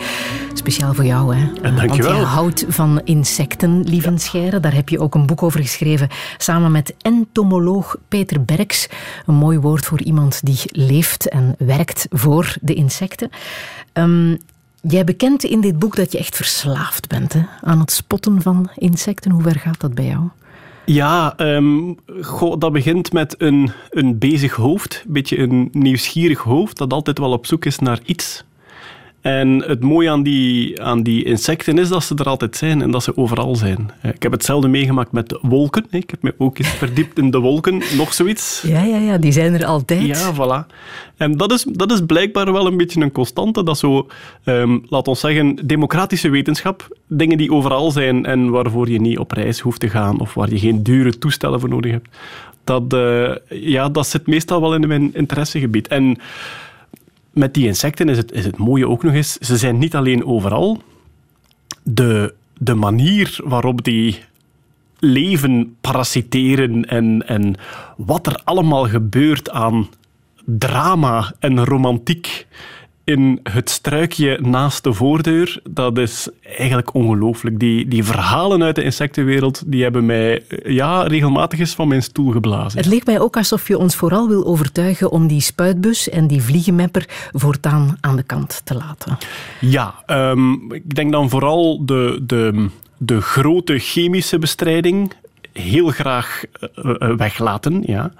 Speciaal 0.54 0.94
voor 0.94 1.06
jou, 1.06 1.36
hè? 1.36 1.52
En 1.62 1.75
dankjewel. 1.75 2.12
Want 2.12 2.22
je 2.22 2.25
houdt 2.25 2.66
van 2.68 3.02
insecten, 3.04 3.84
Lievenscheire. 3.84 4.60
Daar 4.60 4.74
heb 4.74 4.90
je 4.90 5.00
ook 5.00 5.16
een 5.16 5.25
boek 5.25 5.44
over 5.44 5.60
geschreven, 5.60 6.10
samen 6.38 6.72
met 6.72 6.94
entomoloog 7.02 7.98
Peter 8.08 8.46
Berks. 8.46 8.90
Een 9.25 9.36
mooi 9.36 9.60
woord 9.60 9.86
voor 9.86 10.02
iemand 10.02 10.46
die 10.46 10.60
leeft 10.66 11.30
en 11.30 11.56
werkt 11.58 12.08
voor 12.10 12.56
de 12.62 12.74
insecten. 12.74 13.30
Ehm, 13.94 14.36
jij 14.82 15.04
bekent 15.04 15.44
in 15.44 15.62
dit 15.62 15.80
boek 15.80 15.96
dat 15.96 16.12
je 16.12 16.18
echt 16.18 16.36
verslaafd 16.36 17.08
bent 17.08 17.34
hè? 17.34 17.42
aan 17.62 17.80
het 17.80 17.92
spotten 17.92 18.42
van 18.42 18.70
insecten. 18.75 19.32
Hoe 19.32 19.44
ver 19.44 19.60
gaat 19.60 19.80
dat 19.80 19.94
bij 19.94 20.06
jou? 20.06 20.30
Ja, 20.86 21.36
goh, 22.22 22.60
dat 22.60 22.72
begint 22.72 23.13
met 23.13 23.36
een, 23.38 23.72
een 23.89 24.18
bezig 24.18 24.54
hoofd, 24.54 25.04
een 25.06 25.13
beetje 25.13 25.38
een 25.38 25.70
nieuwsgierig 25.72 26.39
hoofd, 26.39 26.77
dat 26.77 26.94
altijd 26.94 27.20
wel 27.20 27.32
op 27.32 27.46
zoek 27.46 27.65
is 27.65 27.80
naar 27.80 28.00
iets. 28.06 28.44
En 29.25 29.63
het 29.67 29.82
mooie 29.84 30.10
aan 30.10 30.24
die, 30.24 30.82
aan 30.82 31.03
die 31.03 31.24
insecten 31.24 31.77
is 31.77 31.89
dat 31.89 32.03
ze 32.03 32.15
er 32.15 32.25
altijd 32.25 32.55
zijn 32.55 32.82
en 32.82 32.91
dat 32.91 33.03
ze 33.03 33.17
overal 33.17 33.55
zijn. 33.55 33.91
Eh, 34.01 34.12
Ik 34.13 34.24
heb 34.24 34.32
hetzelfde 34.32 34.67
meegemaakt 34.67 35.12
met 35.12 35.38
wolken. 35.41 35.86
Ik 35.89 36.10
heb 36.10 36.22
me 36.22 36.34
ook 36.38 36.58
eens 36.58 36.67
verdiept 36.67 37.17
in 37.17 37.32
de 37.32 37.39
wolken, 37.39 37.82
nog 37.98 38.13
zoiets. 38.13 38.63
Ja, 38.67 38.84
ja, 38.84 38.98
ja, 38.98 39.17
die 39.17 39.32
zijn 39.32 39.53
er 39.53 39.65
altijd. 39.65 40.01
Ja, 40.01 40.34
voilà. 40.34 40.74
En 41.17 41.38
dat 41.38 41.51
is, 41.51 41.65
dat 41.72 41.91
is 41.91 42.00
blijkbaar 42.05 42.51
wel 42.51 42.67
een 42.67 42.77
beetje 42.77 43.01
een 43.01 43.12
constante. 43.12 43.63
Dat 43.63 43.77
zo, 43.77 44.08
ehm, 44.44 44.77
laat 44.89 45.08
ons 45.08 45.20
zeggen, 45.20 45.55
democratische 45.67 46.29
wetenschap, 46.29 46.88
dingen 47.08 47.38
die 47.38 47.51
overal 47.51 47.91
zijn 47.91 48.25
en 48.25 48.50
waarvoor 48.50 48.89
je 48.89 49.01
niet 49.01 49.17
op 49.20 49.32
reis 49.32 49.60
hoeft 49.60 49.79
te 49.79 49.89
gaan 49.89 50.20
of 50.20 50.34
waar 50.34 50.50
je 50.50 50.60
geen 50.60 50.84
dure 50.84 51.17
toestellen 51.17 51.60
voor 51.60 51.70
nodig 51.70 51.91
hebt. 51.91 52.08
Dat, 52.63 52.94
eh, 52.94 53.32
ja, 53.50 53.89
dat 53.89 54.08
zit 54.08 54.27
meestal 54.27 54.62
wel 54.62 54.75
in 54.75 54.88
mijn 54.88 55.13
interessegebied. 55.13 55.88
En 55.88 56.17
met 57.36 57.54
die 57.54 57.68
insecten 57.68 58.10
is 58.10 58.18
het, 58.18 58.32
is 58.32 58.46
het 58.46 58.58
mooie 58.58 58.88
ook 58.88 59.04
nog 59.04 59.13
eens, 59.13 59.38
ze 59.38 59.58
zijn 59.58 59.77
niet 59.77 59.96
alleen 59.96 60.25
overal. 60.25 60.82
De, 61.84 62.34
de 62.58 62.74
manier 62.74 63.39
waarop 63.44 63.84
die 63.84 64.20
leven, 65.00 65.75
parasiteren 65.82 66.86
en, 66.86 67.27
en 67.27 67.56
wat 67.98 68.27
er 68.27 68.42
allemaal 68.44 68.88
gebeurt 68.88 69.50
aan 69.50 69.89
drama 70.46 71.34
en 71.39 71.65
romantiek 71.65 72.48
in 73.05 73.39
het 73.43 73.69
struikje 73.69 74.39
naast 74.41 74.83
de 74.83 74.93
voordeur, 74.93 75.59
dat 75.69 75.97
is 75.97 76.29
eigenlijk 76.57 76.93
ongelooflijk. 76.93 77.59
Die, 77.59 77.88
die 77.88 78.03
verhalen 78.03 78.63
uit 78.63 78.75
de 78.75 78.83
insectenwereld, 78.83 79.63
die 79.65 79.83
hebben 79.83 80.05
mij 80.05 80.43
ja, 80.63 81.03
regelmatig 81.03 81.59
eens 81.59 81.75
van 81.75 81.88
mijn 81.88 82.03
stoel 82.03 82.31
geblazen. 82.31 82.79
Het 82.79 82.88
leek 82.88 83.05
mij 83.05 83.19
ook 83.19 83.38
alsof 83.38 83.67
je 83.67 83.77
ons 83.77 83.95
vooral 83.95 84.27
wil 84.27 84.45
overtuigen 84.45 85.12
om 85.12 85.27
die 85.27 85.41
spuitbus 85.41 86.09
en 86.09 86.27
die 86.27 86.41
vliegenmepper 86.41 87.29
voortaan 87.31 87.97
aan 88.01 88.15
de 88.15 88.24
kant 88.24 88.62
te 88.63 88.75
laten. 88.75 89.17
Ja, 89.59 89.95
ehm, 90.05 90.71
ik 90.71 90.95
denk 90.95 91.12
dan 91.12 91.29
vooral 91.29 91.85
de, 91.85 92.19
de, 92.24 92.69
de 92.97 93.21
grote 93.21 93.77
chemische 93.77 94.39
bestrijding 94.39 95.13
heel 95.53 95.88
graag 95.88 96.43
eh, 96.62 96.95
eh, 97.00 97.17
weglaten. 97.17 97.83
Ja. 97.85 98.12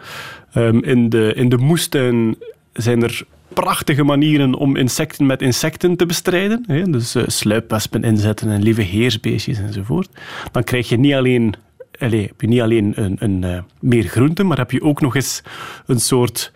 Ehm, 0.54 0.78
in, 0.78 1.10
de, 1.10 1.34
in 1.36 1.50
de 1.50 1.58
moestuin 1.58 2.36
zijn 2.74 3.04
er 3.04 3.26
prachtige 3.54 4.04
manieren 4.04 4.54
om 4.54 4.76
insecten 4.76 5.26
met 5.26 5.42
insecten 5.42 5.96
te 5.96 6.06
bestrijden. 6.06 6.64
Hè? 6.68 6.84
Dus 6.84 7.16
eh, 7.16 7.24
sluipwespen 7.28 8.04
inzetten 8.04 8.50
en 8.50 8.64
lieve 8.64 8.82
heersbeestjes 8.82 9.58
enzovoort. 9.58 10.10
Dan 10.52 10.64
krijg 10.64 10.90
je 10.90 10.98
niet 10.98 11.14
alleen, 11.14 11.54
allez, 12.00 12.28
heb 12.28 12.42
je 12.42 12.48
niet 12.48 12.62
alleen 12.62 12.94
een, 12.96 13.16
een, 13.20 13.44
eh, 13.44 13.60
meer 13.80 14.04
groente, 14.04 14.44
maar 14.44 14.58
heb 14.58 14.72
je 14.72 14.82
ook 14.82 15.02
nog 15.02 15.16
eens 15.16 15.42
een 15.86 16.00
soort 16.00 16.52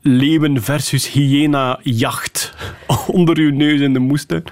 leeuwen 0.00 0.62
versus 0.62 1.10
hyena 1.10 1.78
jacht 1.82 2.54
onder 3.06 3.38
uw 3.38 3.54
neus 3.54 3.80
in 3.80 3.92
de 3.92 3.98
moestuin. 3.98 4.44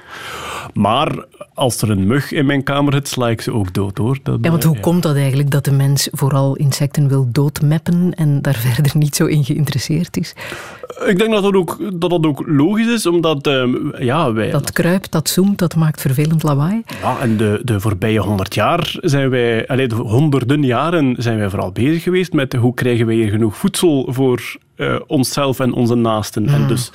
Maar 0.72 1.24
als 1.54 1.82
er 1.82 1.90
een 1.90 2.06
mug 2.06 2.32
in 2.32 2.46
mijn 2.46 2.62
kamer 2.62 2.92
zit, 2.92 3.08
sla 3.08 3.28
ik 3.28 3.40
ze 3.40 3.52
ook 3.52 3.74
dood 3.74 3.98
hoor. 3.98 4.18
Dat, 4.22 4.38
Ja, 4.42 4.50
want 4.50 4.62
eh, 4.62 4.68
hoe 4.68 4.80
komt 4.80 5.02
dat 5.02 5.16
eigenlijk 5.16 5.50
dat 5.50 5.64
de 5.64 5.72
mens 5.72 6.08
vooral 6.12 6.56
insecten 6.56 7.08
wil 7.08 7.28
doodmeppen 7.32 8.14
en 8.14 8.42
daar 8.42 8.54
verder 8.74 8.96
niet 8.96 9.16
zo 9.16 9.26
in 9.26 9.44
geïnteresseerd 9.44 10.16
is? 10.16 10.34
Ik 11.06 11.18
denk 11.18 11.30
dat 11.30 11.42
dat 11.42 11.54
ook, 11.54 11.78
dat 12.00 12.10
dat 12.10 12.26
ook 12.26 12.42
logisch 12.46 12.86
is, 12.86 13.06
omdat 13.06 13.46
ehm, 13.46 14.04
ja, 14.04 14.32
wij... 14.32 14.50
Dat 14.50 14.72
kruipt, 14.72 15.12
dat 15.12 15.28
zoemt, 15.28 15.58
dat 15.58 15.76
maakt 15.76 16.00
vervelend 16.00 16.42
lawaai. 16.42 16.82
Ja, 17.02 17.18
en 17.20 17.36
de, 17.36 17.60
de 17.64 17.80
voorbije 17.80 18.20
honderd 18.20 18.54
jaar 18.54 18.96
zijn 19.00 19.30
wij, 19.30 19.66
allee, 19.66 19.88
de 19.88 19.94
honderden 19.94 20.62
jaren 20.62 21.14
zijn 21.18 21.38
wij 21.38 21.50
vooral 21.50 21.72
bezig 21.72 22.02
geweest 22.02 22.32
met 22.32 22.52
hoe 22.52 22.74
krijgen 22.74 23.06
wij 23.06 23.14
hier 23.14 23.30
genoeg 23.30 23.56
voedsel 23.56 24.06
voor 24.10 24.56
eh, 24.76 24.96
onszelf 25.06 25.60
en 25.60 25.72
onze 25.72 25.94
naasten. 25.94 26.46
En 26.48 26.66
dus 26.68 26.92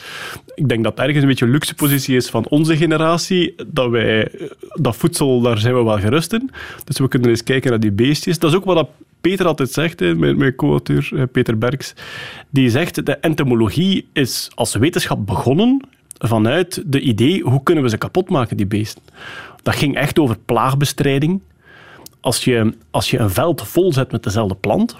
ik 0.55 0.69
denk 0.69 0.83
dat 0.83 0.99
ergens 0.99 1.21
een 1.21 1.27
beetje 1.27 1.45
een 1.45 1.51
luxe 1.51 1.75
positie 1.75 2.15
is 2.15 2.29
van 2.29 2.45
onze 2.49 2.77
generatie, 2.77 3.55
dat 3.67 3.89
wij, 3.89 4.27
eh, 4.27 4.49
dat 4.73 4.95
voedsel, 4.95 5.41
daar 5.41 5.57
zijn 5.57 5.75
we 5.75 5.83
wel 5.83 5.99
gerust 5.99 6.33
in. 6.33 6.51
Dus 6.83 6.97
we 6.97 7.07
kunnen 7.07 7.29
eens 7.29 7.43
kijken 7.43 7.69
naar 7.69 7.79
die 7.79 7.91
beestjes. 7.91 8.39
Dat 8.39 8.51
is 8.51 8.57
ook 8.57 8.65
wat 8.65 8.75
dat 8.75 8.89
Peter 9.21 9.45
altijd 9.45 9.71
zegt, 9.71 9.99
mijn, 9.99 10.37
mijn 10.37 10.55
co-auteur 10.55 11.09
eh, 11.13 11.23
Peter 11.31 11.57
Berks. 11.57 11.93
Die 12.49 12.69
zegt, 12.69 13.05
de 13.05 13.17
entomologie 13.17 14.07
is 14.13 14.49
als 14.55 14.75
wetenschap 14.75 15.25
begonnen 15.25 15.87
vanuit 16.17 16.83
de 16.85 16.99
idee, 16.99 17.41
hoe 17.41 17.63
kunnen 17.63 17.83
we 17.83 17.89
ze 17.89 17.97
kapot 17.97 18.29
maken, 18.29 18.57
die 18.57 18.65
beesten. 18.65 19.03
Dat 19.63 19.75
ging 19.75 19.95
echt 19.95 20.19
over 20.19 20.37
plaagbestrijding. 20.45 21.41
Als 22.19 22.43
je, 22.43 22.73
als 22.91 23.11
je 23.11 23.17
een 23.17 23.29
veld 23.29 23.67
vol 23.67 23.93
zet 23.93 24.11
met 24.11 24.23
dezelfde 24.23 24.55
plant, 24.55 24.95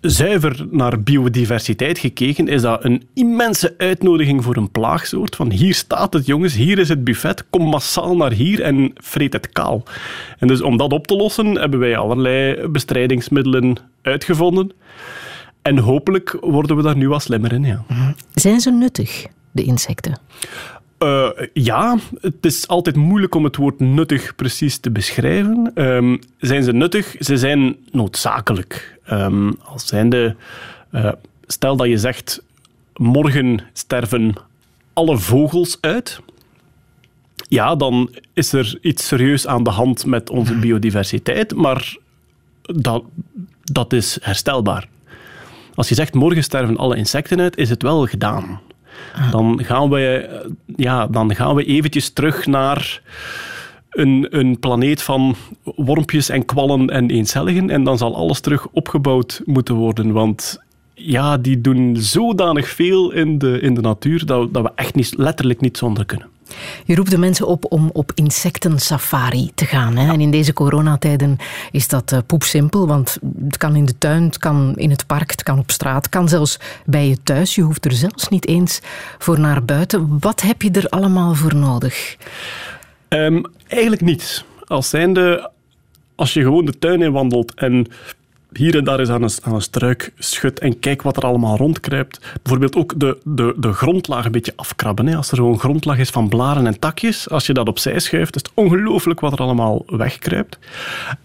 zuiver 0.00 0.66
naar 0.70 1.02
biodiversiteit 1.02 1.98
gekeken, 1.98 2.48
is 2.48 2.62
dat 2.62 2.84
een 2.84 3.08
immense 3.14 3.74
uitnodiging 3.78 4.44
voor 4.44 4.56
een 4.56 4.70
plaagsoort. 4.70 5.36
Van 5.36 5.50
hier 5.50 5.74
staat 5.74 6.12
het, 6.12 6.26
jongens, 6.26 6.54
hier 6.54 6.78
is 6.78 6.88
het 6.88 7.04
buffet, 7.04 7.44
kom 7.50 7.68
massaal 7.68 8.16
naar 8.16 8.32
hier 8.32 8.62
en 8.62 8.92
vreet 8.94 9.32
het 9.32 9.48
kaal. 9.48 9.82
En 10.38 10.48
dus 10.48 10.62
om 10.62 10.76
dat 10.76 10.92
op 10.92 11.06
te 11.06 11.16
lossen, 11.16 11.54
hebben 11.54 11.78
wij 11.78 11.96
allerlei 11.96 12.68
bestrijdingsmiddelen 12.68 13.76
uitgevonden. 14.02 14.72
En 15.62 15.78
hopelijk 15.78 16.36
worden 16.40 16.76
we 16.76 16.82
daar 16.82 16.96
nu 16.96 17.08
wat 17.08 17.22
slimmer 17.22 17.52
in, 17.52 17.64
ja. 17.64 17.84
Zijn 18.34 18.60
ze 18.60 18.70
nuttig, 18.70 19.26
de 19.50 19.62
insecten? 19.62 20.20
Eh, 20.98 21.28
ja, 21.52 21.98
het 22.20 22.44
is 22.44 22.68
altijd 22.68 22.96
moeilijk 22.96 23.34
om 23.34 23.44
het 23.44 23.56
woord 23.56 23.80
nuttig 23.80 24.34
precies 24.34 24.78
te 24.78 24.90
beschrijven. 24.90 25.70
Ehm, 25.74 26.16
zijn 26.38 26.62
ze 26.62 26.72
nuttig? 26.72 27.16
Ze 27.18 27.36
zijn 27.36 27.76
noodzakelijk. 27.90 28.97
Ehm, 29.08 29.52
als 29.64 29.86
zijnde, 29.86 30.36
eh, 30.90 31.12
stel 31.46 31.76
dat 31.76 31.88
je 31.88 31.98
zegt, 31.98 32.42
morgen 32.96 33.60
sterven 33.72 34.34
alle 34.92 35.18
vogels 35.18 35.78
uit. 35.80 36.20
Ja, 37.48 37.76
dan 37.76 38.14
is 38.32 38.52
er 38.52 38.78
iets 38.80 39.06
serieus 39.06 39.46
aan 39.46 39.62
de 39.62 39.70
hand 39.70 40.06
met 40.06 40.30
onze 40.30 40.54
biodiversiteit, 40.54 41.54
maar 41.54 41.96
dat, 42.62 43.04
dat 43.62 43.92
is 43.92 44.18
herstelbaar. 44.20 44.88
Als 45.74 45.88
je 45.88 45.94
zegt, 45.94 46.14
morgen 46.14 46.42
sterven 46.42 46.76
alle 46.76 46.96
insecten 46.96 47.40
uit, 47.40 47.56
is 47.56 47.70
het 47.70 47.82
wel 47.82 48.06
gedaan. 48.06 48.60
Dan 49.30 49.64
gaan 49.64 49.90
we, 49.90 50.28
ja, 50.76 51.06
dan 51.06 51.34
gaan 51.34 51.54
we 51.54 51.64
eventjes 51.64 52.10
terug 52.10 52.46
naar 52.46 53.02
een, 53.90 54.26
een 54.30 54.58
planeet 54.58 55.02
van 55.02 55.36
wormpjes 55.62 56.28
en 56.28 56.44
kwallen 56.44 56.90
en 56.90 57.10
eencelligen. 57.10 57.70
En 57.70 57.84
dan 57.84 57.98
zal 57.98 58.16
alles 58.16 58.40
terug 58.40 58.68
opgebouwd 58.68 59.42
moeten 59.44 59.74
worden. 59.74 60.12
Want 60.12 60.60
ja, 60.94 61.36
die 61.36 61.60
doen 61.60 61.96
zodanig 61.96 62.68
veel 62.68 63.12
in 63.12 63.38
de, 63.38 63.60
in 63.60 63.74
de 63.74 63.80
natuur 63.80 64.26
dat, 64.26 64.54
dat 64.54 64.62
we 64.62 64.70
echt 64.74 64.94
niet, 64.94 65.14
letterlijk 65.16 65.60
niet 65.60 65.76
zonder 65.76 66.04
kunnen. 66.04 66.26
Je 66.84 66.94
roept 66.94 67.10
de 67.10 67.18
mensen 67.18 67.46
op 67.46 67.72
om 67.72 67.90
op 67.92 68.12
insectensafari 68.14 69.50
te 69.54 69.64
gaan. 69.64 69.96
Hè? 69.96 70.12
En 70.12 70.20
in 70.20 70.30
deze 70.30 70.52
coronatijden 70.52 71.36
is 71.70 71.88
dat 71.88 72.12
uh, 72.12 72.18
poepsimpel, 72.26 72.86
want 72.86 73.18
het 73.44 73.56
kan 73.56 73.76
in 73.76 73.84
de 73.84 73.98
tuin, 73.98 74.22
het 74.22 74.38
kan 74.38 74.72
in 74.76 74.90
het 74.90 75.06
park, 75.06 75.30
het 75.30 75.42
kan 75.42 75.58
op 75.58 75.70
straat, 75.70 75.96
het 75.96 76.08
kan 76.08 76.28
zelfs 76.28 76.58
bij 76.84 77.08
je 77.08 77.22
thuis. 77.22 77.54
Je 77.54 77.62
hoeft 77.62 77.84
er 77.84 77.92
zelfs 77.92 78.28
niet 78.28 78.46
eens 78.46 78.80
voor 79.18 79.40
naar 79.40 79.64
buiten. 79.64 80.16
Wat 80.20 80.40
heb 80.40 80.62
je 80.62 80.70
er 80.70 80.88
allemaal 80.88 81.34
voor 81.34 81.54
nodig? 81.54 82.16
Um, 83.08 83.44
eigenlijk 83.68 84.02
niets. 84.02 84.44
Als 84.64 84.94
als 86.14 86.32
je 86.32 86.42
gewoon 86.42 86.64
de 86.64 86.78
tuin 86.78 87.02
in 87.02 87.12
wandelt 87.12 87.54
en 87.54 87.86
hier 88.52 88.76
en 88.76 88.84
daar 88.84 88.98
eens 88.98 89.42
aan 89.42 89.52
een, 89.54 89.60
struik 89.62 90.12
schudt 90.18 90.58
en 90.58 90.78
kijk 90.78 91.02
wat 91.02 91.16
er 91.16 91.22
allemaal 91.22 91.56
rondkruipt. 91.56 92.20
Bijvoorbeeld 92.42 92.76
ook 92.76 93.00
de, 93.00 93.18
de, 93.24 93.54
de 93.56 93.72
grondlaag 93.72 94.24
een 94.24 94.32
beetje 94.32 94.52
afkrabben. 94.56 95.06
Hè. 95.06 95.16
Als 95.16 95.30
er 95.30 95.36
zo'n 95.36 95.58
grondlaag 95.58 95.98
is 95.98 96.10
van 96.10 96.28
blaren 96.28 96.66
en 96.66 96.78
takjes, 96.78 97.30
als 97.30 97.46
je 97.46 97.52
dat 97.52 97.68
opzij 97.68 97.98
schuift, 97.98 98.34
is 98.34 98.42
het 98.42 98.50
ongelooflijk 98.54 99.20
wat 99.20 99.32
er 99.32 99.38
allemaal 99.38 99.82
wegkruipt. 99.86 100.58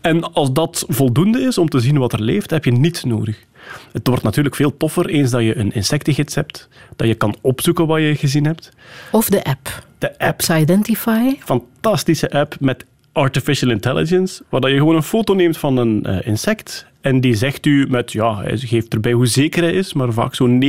En 0.02 0.34
als 0.34 0.54
dat 0.54 0.86
voldoende 0.88 1.42
is 1.42 1.58
om 1.58 1.70
te 1.70 1.80
zien 1.80 1.98
wat 1.98 2.13
er 2.13 2.22
leeft, 2.22 2.50
heb 2.50 2.66
je 2.66 2.72
niets 2.72 3.04
nodig. 3.04 3.46
Het 3.91 4.08
wordt 4.08 4.24
natuurlijk 4.24 4.55
veel 4.55 4.77
toffer 4.77 5.10
eens 5.10 5.32
dat 5.32 5.41
je 5.41 5.58
een 5.58 5.74
insectengids 5.74 6.36
hebt, 6.36 6.67
dat 6.96 7.08
je 7.08 7.15
kan 7.15 7.36
opzoeken 7.41 7.88
wat 7.88 8.00
je 8.00 8.15
gezien 8.15 8.46
hebt. 8.46 8.72
Of 9.12 9.29
de 9.29 9.43
app. 9.43 9.86
De 9.98 10.10
app. 10.10 10.22
Apps 10.22 10.50
Identify. 10.50 11.36
Fantastische 11.39 12.32
app 12.32 12.55
met 12.60 12.86
artificial 13.12 13.72
intelligence, 13.72 14.43
waar 14.50 14.70
je 14.70 14.77
gewoon 14.77 14.96
een 14.96 15.03
foto 15.03 15.34
neemt 15.34 15.58
van 15.58 15.77
een 15.77 16.03
uh, 16.08 16.27
insect 16.27 16.86
en 17.04 17.22
die 17.22 17.36
zegt 17.36 17.66
u 17.66 17.88
met, 17.90 18.12
ja, 18.12 18.38
hij 18.38 18.58
geeft 18.58 18.94
erbij 18.94 19.12
hoe 19.12 19.26
zeker 19.26 19.64
hij 19.64 19.74
is, 19.74 19.94
maar 19.94 20.14
vaak 20.14 20.36
zo'n 20.36 20.64
90%, 20.64 20.68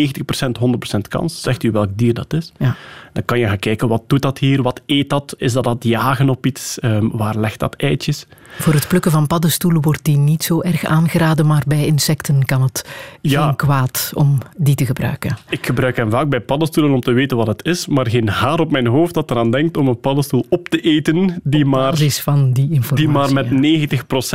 100% 0.97 0.99
kans, 1.09 1.43
zegt 1.43 1.63
u 1.63 1.71
welk 1.71 1.89
dier 1.97 2.15
dat 2.15 2.33
is. 2.33 2.53
Ja. 2.59 2.77
Dan 3.13 3.25
kan 3.25 3.39
je 3.39 3.47
gaan 3.47 3.59
kijken, 3.59 3.89
wat 3.89 4.03
doet 4.07 4.23
dat 4.23 4.39
hier, 4.39 4.63
wat 4.63 4.81
eet 4.87 5.11
dat, 5.11 5.35
is 5.39 5.53
dat 5.53 5.65
dat 5.65 5.85
jagen 5.85 6.29
op 6.29 6.47
iets, 6.47 6.79
um, 6.83 7.11
waar 7.13 7.39
legt 7.39 7.59
dat 7.59 7.75
eitjes. 7.75 8.27
Voor 8.59 8.73
het 8.73 8.89
plukken 8.89 9.11
van 9.11 9.27
paddenstoelen 9.27 9.83
wordt 9.83 10.05
die 10.05 10.17
niet 10.17 10.43
zo 10.43 10.61
erg 10.61 10.85
aangeraden, 10.85 11.47
maar 11.47 11.63
bij 11.67 11.87
insecten 11.87 12.45
kan 12.45 12.63
het 12.63 12.89
ja. 13.21 13.47
geen 13.47 13.57
kwaad 13.57 14.11
om 14.15 14.39
die 14.57 14.75
te 14.75 14.87
gebruiken. 14.87 15.37
Ik 15.49 15.67
gebruik 15.67 15.97
hem 15.97 16.11
vaak 16.11 16.29
bij 16.29 16.41
paddenstoelen 16.41 16.93
om 16.93 17.01
te 17.01 17.13
weten 17.13 17.37
wat 17.37 17.47
het 17.47 17.65
is, 17.65 17.87
maar 17.87 18.11
geen 18.11 18.29
haar 18.29 18.61
op 18.61 18.71
mijn 18.71 18.87
hoofd 18.87 19.15
dat 19.15 19.31
eraan 19.31 19.51
denkt 19.51 19.77
om 19.77 19.89
een 19.89 20.01
paddenstoel 20.01 20.47
op 20.49 20.69
te 20.69 20.81
eten 20.81 21.41
die, 21.43 21.65
maar, 21.65 21.97
van 21.97 22.53
die, 22.53 22.71
informatie, 22.71 22.97
die 22.97 23.09
maar 23.09 23.33
met 23.33 23.47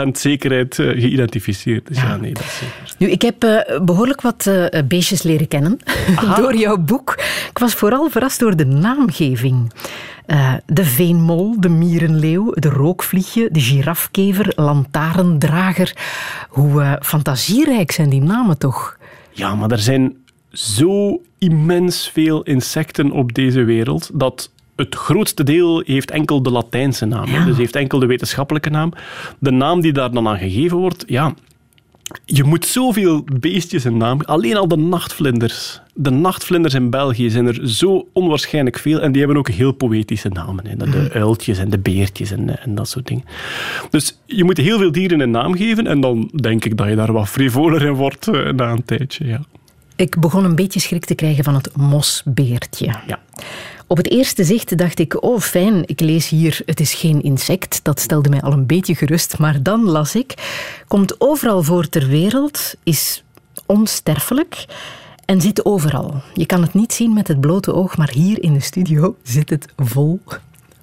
90% 0.08 0.12
zekerheid 0.12 0.78
uh, 0.78 1.02
geïdentificeerd 1.02 1.89
is. 1.90 1.98
Ja. 1.98 2.08
ja. 2.08 2.16
nee, 2.16 2.34
dat 2.34 2.44
zeker. 2.44 2.96
Nu, 2.98 3.10
ik 3.10 3.22
heb 3.22 3.44
uh, 3.44 3.80
behoorlijk 3.82 4.22
wat 4.22 4.46
uh, 4.48 4.66
beestjes 4.86 5.24
leren 5.24 5.48
kennen 5.48 5.80
door 6.38 6.56
jouw 6.56 6.78
boek. 6.78 7.14
Ik 7.50 7.58
was 7.58 7.74
vooral 7.74 8.10
verrast 8.10 8.40
door 8.40 8.56
de 8.56 8.66
naamgeving. 8.66 9.74
Uh, 10.28 10.54
de 10.66 10.86
veenmol, 10.86 11.56
de 11.60 11.70
mierenleeuw, 11.70 12.52
de 12.54 12.70
rookvliegje, 12.70 13.50
de 13.52 13.60
girafkever, 13.60 14.54
lantarendrager. 14.56 15.96
Hoe 16.50 16.98
fantasierijk 17.02 17.92
zijn 17.92 18.10
die 18.10 18.22
namen 18.22 18.58
toch? 18.58 18.98
Ja, 19.32 19.56
maar 19.56 19.72
er 19.72 19.80
zijn 19.80 20.16
zo 20.52 21.22
immens 21.38 22.10
veel 22.14 22.44
insecten 22.44 23.12
op 23.12 23.34
deze 23.34 23.64
wereld 23.64 24.10
dat 24.14 24.52
het 24.76 24.96
grootste 24.96 25.44
deel 25.44 25.84
heeft 25.86 26.12
enkel 26.12 26.42
de 26.42 26.52
Latijnse 26.52 27.06
naam. 27.06 27.28
Ja. 27.28 27.46
Dus 27.46 27.58
heeft 27.58 27.76
enkel 27.76 28.00
de 28.00 28.06
wetenschappelijke 28.06 28.70
naam. 28.70 28.94
De 29.40 29.52
naam 29.52 29.82
die 29.82 29.94
daar 29.94 30.12
dan 30.12 30.28
aan 30.28 30.38
gegeven 30.38 30.78
wordt, 30.78 31.04
ja, 31.08 31.34
je 32.26 32.44
moet 32.44 32.66
zoveel 32.66 33.24
beestjes 33.40 33.84
een 33.84 33.98
naam... 33.98 34.22
Alleen 34.22 34.58
al 34.58 34.68
de 34.68 34.78
nachtvlinders. 34.78 35.82
De 35.94 36.10
nachtvlinders 36.10 36.74
in 36.74 36.90
België 36.90 37.30
zijn 37.30 37.48
er 37.48 37.70
zo 37.70 38.08
onwaarschijnlijk 38.14 38.78
veel. 38.78 39.02
En 39.02 39.12
die 39.12 39.22
hebben 39.22 39.40
ook 39.40 39.50
heel 39.50 39.72
poëtische 39.72 40.30
namen. 40.30 40.68
Hè. 40.68 40.76
De 40.76 40.86
mhm. 40.86 41.18
uiltjes 41.18 41.58
en 41.58 41.70
de 41.70 41.80
beertjes 41.80 42.32
en, 42.32 42.62
en, 42.62 42.76
dat 42.76 42.90
soort 42.90 43.08
dingen. 43.08 43.24
Dus 43.90 44.20
je 44.26 44.44
moet 44.44 44.58
heel 44.58 44.78
veel 44.78 44.92
dieren 44.92 45.20
een 45.20 45.32
naam 45.32 45.56
geven. 45.56 45.88
En 45.88 46.02
dan 46.02 46.32
denk 46.36 46.66
ik 46.66 46.78
dat 46.78 46.88
je 46.88 46.96
daar 46.96 47.14
wat 47.14 47.30
frivoler 47.30 47.86
in 47.86 47.94
wordt 47.94 48.28
uh, 48.28 48.52
na 48.52 48.72
een 48.72 48.86
tijdje. 48.86 49.26
Ja. 49.26 49.42
Ik 49.96 50.20
begon 50.20 50.44
een 50.44 50.56
beetje 50.56 50.80
schrik 50.80 51.06
te 51.06 51.16
krijgen 51.16 51.44
van 51.44 51.54
het 51.54 51.76
mosbeertje. 51.76 52.86
Ja. 52.86 53.20
Op 53.90 53.98
het 53.98 54.12
eerste 54.12 54.44
zicht 54.44 54.78
dacht 54.78 55.00
ik, 55.00 55.24
oh 55.24 55.40
fijn, 55.40 55.84
ik 55.86 56.00
lees 56.00 56.30
hier, 56.30 56.62
het 56.66 56.80
is 56.80 56.94
geen 56.94 57.22
insect. 57.22 57.80
Dat 57.84 58.00
stelde 58.00 58.30
mij 58.30 58.42
al 58.42 58.52
een 58.52 58.66
beetje 58.66 58.96
gerust. 58.96 59.38
Maar 59.38 59.64
dan 59.64 59.84
las 59.84 60.16
ik, 60.16 60.34
komt 60.88 61.22
overal 61.22 61.64
voor 61.64 61.90
ter 61.90 62.08
wereld, 62.08 62.76
is 62.84 63.24
onsterfelijk 63.66 64.66
en 65.26 65.42
zit 65.42 65.66
overal. 65.66 66.22
Je 66.34 66.46
kan 66.46 66.62
het 66.62 66.74
niet 66.74 66.94
zien 66.94 67.14
met 67.14 67.28
het 67.28 67.42
blote 67.42 67.74
oog, 67.74 67.98
maar 67.98 68.12
hier 68.12 68.44
in 68.44 68.54
de 68.54 68.60
studio 68.60 69.16
zit 69.24 69.50
het 69.50 69.66
vol 69.78 70.20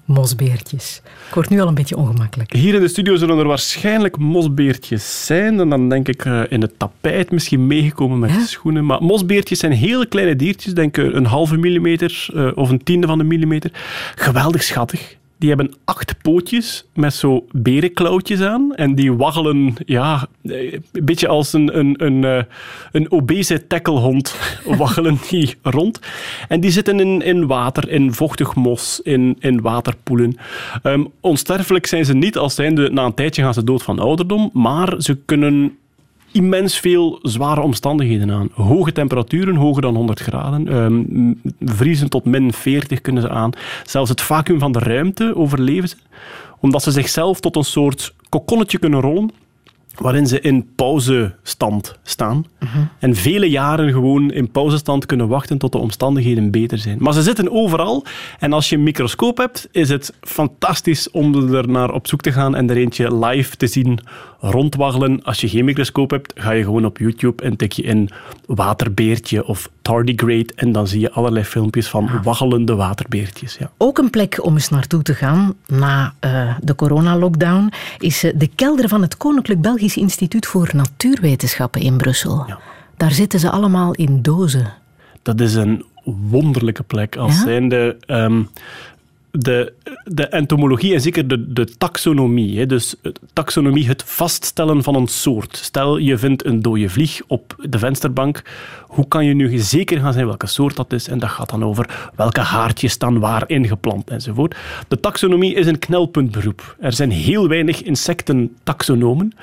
mosbeertjes. 0.07 1.01
Ik 1.27 1.33
word 1.33 1.49
nu 1.49 1.59
al 1.59 1.67
een 1.67 1.73
beetje 1.73 1.97
ongemakkelijk. 1.97 2.53
Hier 2.53 2.73
in 2.73 2.81
de 2.81 2.87
studio 2.87 3.15
zullen 3.15 3.37
er 3.37 3.47
waarschijnlijk 3.47 4.17
mosbeertjes 4.17 5.25
zijn. 5.25 5.59
En 5.59 5.69
dan 5.69 5.89
denk 5.89 6.07
ik 6.07 6.25
uh, 6.25 6.41
in 6.49 6.61
het 6.61 6.79
tapijt 6.79 7.31
misschien 7.31 7.67
meegekomen 7.67 8.19
met 8.19 8.29
ja? 8.29 8.45
schoenen. 8.45 8.85
Maar 8.85 9.03
mosbeertjes 9.03 9.59
zijn 9.59 9.71
hele 9.71 10.05
kleine 10.05 10.35
diertjes. 10.35 10.73
Denk 10.73 10.97
een 10.97 11.25
halve 11.25 11.57
millimeter 11.57 12.27
uh, 12.33 12.51
of 12.55 12.69
een 12.69 12.83
tiende 12.83 13.07
van 13.07 13.19
een 13.19 13.27
millimeter. 13.27 13.71
Geweldig 14.15 14.63
schattig. 14.63 15.16
Die 15.37 15.49
hebben 15.49 15.73
acht 15.85 16.21
pootjes 16.21 16.85
met 16.93 17.13
zo 17.13 17.45
berenklauwtjes 17.51 18.41
aan. 18.41 18.75
En 18.75 18.95
die 18.95 19.13
waggelen, 19.13 19.75
ja, 19.85 20.27
een 20.43 20.83
beetje 20.91 21.27
als 21.27 21.53
een, 21.53 21.77
een, 21.77 22.05
een, 22.05 22.23
eh, 22.23 22.43
een 22.91 23.11
obese 23.11 23.67
tacklehond 23.67 24.35
waggelen 24.77 25.17
die 25.29 25.55
rond. 25.61 25.99
En 26.47 26.59
die 26.59 26.71
zitten 26.71 26.99
in, 26.99 27.21
in 27.21 27.47
water, 27.47 27.89
in 27.89 28.13
vochtig 28.13 28.55
mos, 28.55 28.99
in, 29.03 29.35
in 29.39 29.61
waterpoelen. 29.61 30.37
Um, 30.83 31.11
onsterfelijk 31.19 31.85
zijn 31.85 32.05
ze 32.05 32.13
niet, 32.13 32.37
als 32.37 32.55
zijnde 32.55 32.89
na 32.89 33.05
een 33.05 33.13
tijdje 33.13 33.41
gaan 33.41 33.53
ze 33.53 33.63
dood 33.63 33.83
van 33.83 33.99
ouderdom. 33.99 34.49
Maar 34.53 34.93
ze 34.97 35.17
kunnen 35.25 35.77
immens 36.37 36.79
veel 36.79 37.19
zware 37.21 37.61
omstandigheden 37.61 38.31
aan. 38.31 38.49
Hoge 38.53 38.91
temperaturen, 38.91 39.55
hoger 39.55 39.81
dan 39.81 39.95
100 39.95 40.19
graden. 40.19 40.75
Um, 40.75 41.41
vriezen 41.59 42.09
tot 42.09 42.25
min 42.25 42.53
40 42.53 43.01
kunnen 43.01 43.21
ze 43.21 43.29
aan. 43.29 43.51
Zelfs 43.83 44.09
het 44.09 44.21
vacuüm 44.21 44.59
van 44.59 44.71
de 44.71 44.79
ruimte 44.79 45.35
overleven 45.35 45.89
ze. 45.89 45.95
Omdat 46.59 46.83
ze 46.83 46.91
zichzelf 46.91 47.39
tot 47.39 47.55
een 47.55 47.63
soort 47.63 48.13
kokonnetje 48.29 48.77
kunnen 48.77 49.01
rollen 49.01 49.31
waarin 49.99 50.27
ze 50.27 50.41
in 50.41 50.69
pauzestand 50.75 51.99
staan. 52.03 52.45
Mhm. 52.59 52.77
En 52.99 53.15
vele 53.15 53.49
jaren 53.49 53.91
gewoon 53.91 54.31
in 54.31 54.51
pauzestand 54.51 55.05
kunnen 55.05 55.27
wachten 55.27 55.57
tot 55.57 55.71
de 55.71 55.77
omstandigheden 55.77 56.51
beter 56.51 56.77
zijn. 56.77 56.97
Maar 56.99 57.13
ze 57.13 57.21
zitten 57.21 57.51
overal. 57.51 58.05
En 58.39 58.53
als 58.53 58.69
je 58.69 58.75
een 58.75 58.83
microscoop 58.83 59.37
hebt, 59.37 59.67
is 59.71 59.89
het 59.89 60.13
fantastisch 60.21 61.11
om 61.11 61.53
er 61.53 61.69
naar 61.69 61.91
op 61.91 62.07
zoek 62.07 62.21
te 62.21 62.31
gaan 62.31 62.55
en 62.55 62.69
er 62.69 62.77
eentje 62.77 63.25
live 63.25 63.55
te 63.55 63.67
zien 63.67 63.99
rondwaggelen. 64.39 65.23
Als 65.23 65.41
je 65.41 65.49
geen 65.49 65.65
microscoop 65.65 66.09
hebt, 66.09 66.33
ga 66.35 66.51
je 66.51 66.63
gewoon 66.63 66.85
op 66.85 66.97
YouTube 66.97 67.43
en 67.43 67.55
tik 67.55 67.71
je 67.71 67.83
in 67.83 68.09
waterbeertje 68.45 69.45
of 69.45 69.69
tardigrade 69.81 70.53
en 70.55 70.71
dan 70.71 70.87
zie 70.87 70.99
je 70.99 71.11
allerlei 71.11 71.45
filmpjes 71.45 71.87
van 71.87 72.09
waggelende 72.23 72.75
waterbeertjes. 72.75 73.57
Ja. 73.59 73.71
Ook 73.77 73.97
een 73.97 74.09
plek 74.09 74.43
om 74.43 74.53
eens 74.53 74.69
naartoe 74.69 75.01
te 75.01 75.13
gaan 75.13 75.53
na 75.65 76.13
uh, 76.25 76.55
de 76.61 76.75
coronalockdown 76.75 77.71
is 77.97 78.23
uh, 78.23 78.31
de 78.35 78.49
kelder 78.55 78.87
van 78.87 79.01
het 79.01 79.17
Koninklijk 79.17 79.63
Belgisch 79.87 80.03
Instituut 80.03 80.45
voor 80.45 80.69
Natuurwetenschappen 80.73 81.81
in 81.81 81.97
Brussel. 81.97 82.43
Ja. 82.47 82.59
Daar 82.97 83.11
zitten 83.11 83.39
ze 83.39 83.49
allemaal 83.49 83.93
in 83.93 84.21
dozen. 84.21 84.73
Dat 85.21 85.39
is 85.39 85.53
een 85.53 85.85
wonderlijke 86.29 86.83
plek. 86.83 87.15
Als 87.15 87.35
Ja? 87.35 87.43
zijnde 87.43 87.97
um, 88.07 88.49
de, 89.39 89.73
de 90.03 90.27
entomologie 90.27 90.93
en 90.93 91.01
zeker 91.01 91.27
de, 91.27 91.53
de 91.53 91.77
taxonomie. 91.77 92.59
Hè, 92.59 92.65
dus 92.65 92.95
het- 93.01 93.19
taxonomie, 93.33 93.87
het 93.87 94.03
vaststellen 94.05 94.83
van 94.83 94.95
een 94.95 95.07
soort. 95.07 95.57
Stel, 95.57 95.97
je 95.97 96.17
vindt 96.17 96.45
een 96.45 96.61
dode 96.61 96.89
vlieg 96.89 97.21
op 97.27 97.55
de 97.69 97.79
vensterbank. 97.79 98.41
Hoe 98.81 99.07
kan 99.07 99.25
je 99.25 99.33
nu 99.33 99.57
zeker 99.57 99.99
gaan 99.99 100.13
zijn 100.13 100.25
welke 100.25 100.47
soort 100.47 100.75
dat 100.75 100.93
is? 100.93 101.07
En 101.07 101.19
dat 101.19 101.29
gaat 101.29 101.49
dan 101.49 101.63
over 101.63 102.09
welke 102.15 102.39
haartjes 102.39 102.91
staan 102.91 103.19
waar 103.19 103.43
ingeplant 103.49 104.09
enzovoort. 104.09 104.55
De 104.87 104.99
taxonomie 104.99 105.53
is 105.53 105.67
een 105.67 105.79
knelpuntberoep. 105.79 106.75
Er 106.79 106.93
zijn 106.93 107.11
heel 107.11 107.47
weinig 107.47 107.81
insectentaxonomen, 107.83 109.33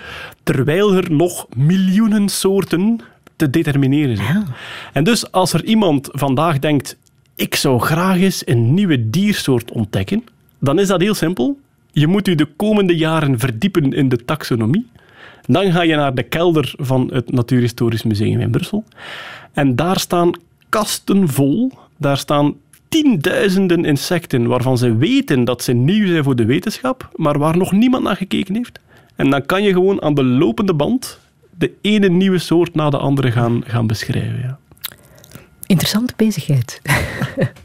terwijl 0.43 0.93
er 0.95 1.13
nog 1.13 1.47
miljoenen 1.57 2.29
soorten 2.29 3.01
te 3.37 3.51
determineren 3.51 4.17
zijn. 4.17 4.47
En 4.93 5.05
dus 5.05 5.33
als 5.33 5.53
er 5.53 5.65
iemand 5.65 6.09
vandaag 6.13 6.59
denkt, 6.59 6.97
ik 7.35 7.55
zou 7.55 7.81
graag 7.81 8.21
eens 8.21 8.47
een 8.47 8.75
nieuwe 8.75 9.11
diersoort 9.11 9.71
ontdekken, 9.71 10.25
dan 10.59 10.79
is 10.79 10.89
dat 10.89 11.01
heel 11.01 11.15
simpel. 11.15 11.59
Je 11.93 12.07
moet 12.07 12.29
u 12.29 12.35
de 12.35 12.49
komende 12.57 12.97
jaren 12.97 13.39
verdiepen 13.39 13.93
in 13.93 14.09
de 14.09 14.25
taxonomie. 14.25 14.87
Dan 15.47 15.73
ga 15.73 15.83
je 15.83 15.97
naar 15.97 16.15
de 16.15 16.23
kelder 16.23 16.75
van 16.77 17.11
het 17.13 17.33
Natuurhistorisch 17.33 18.03
Museum 18.03 18.41
in 18.41 18.51
Brussel. 18.51 18.85
En 19.53 19.77
daar 19.77 19.99
staan 19.99 20.31
kasten 20.69 21.29
vol. 21.29 21.73
Daar 21.97 22.19
staan 22.19 22.55
tienduizenden 22.89 23.85
insecten 23.85 24.47
waarvan 24.47 24.79
ze 24.79 24.97
weten 24.97 25.45
dat 25.45 25.63
ze 25.63 25.73
nieuw 25.73 26.07
zijn 26.07 26.25
voor 26.25 26.37
de 26.37 26.45
wetenschap, 26.45 27.11
maar 27.17 27.39
waar 27.39 27.57
nog 27.57 27.73
niemand 27.73 28.03
naar 28.03 28.17
gekeken 28.17 28.55
heeft. 28.55 28.81
En 29.17 29.31
dan 29.31 29.47
kan 29.47 29.63
je 29.63 29.73
gewoon 29.73 30.03
aan 30.03 30.15
de 30.15 30.25
lopende 30.25 30.75
band 30.75 31.21
de 31.59 31.73
ene 31.81 32.09
nieuwe 32.09 32.39
soort 32.39 32.75
na 32.75 32.91
de 32.91 32.99
andere 32.99 33.31
gaan, 33.31 33.63
gaan 33.67 33.87
beschrijven. 33.87 34.59
Interessante 35.67 36.13
bezigheid. 36.17 36.81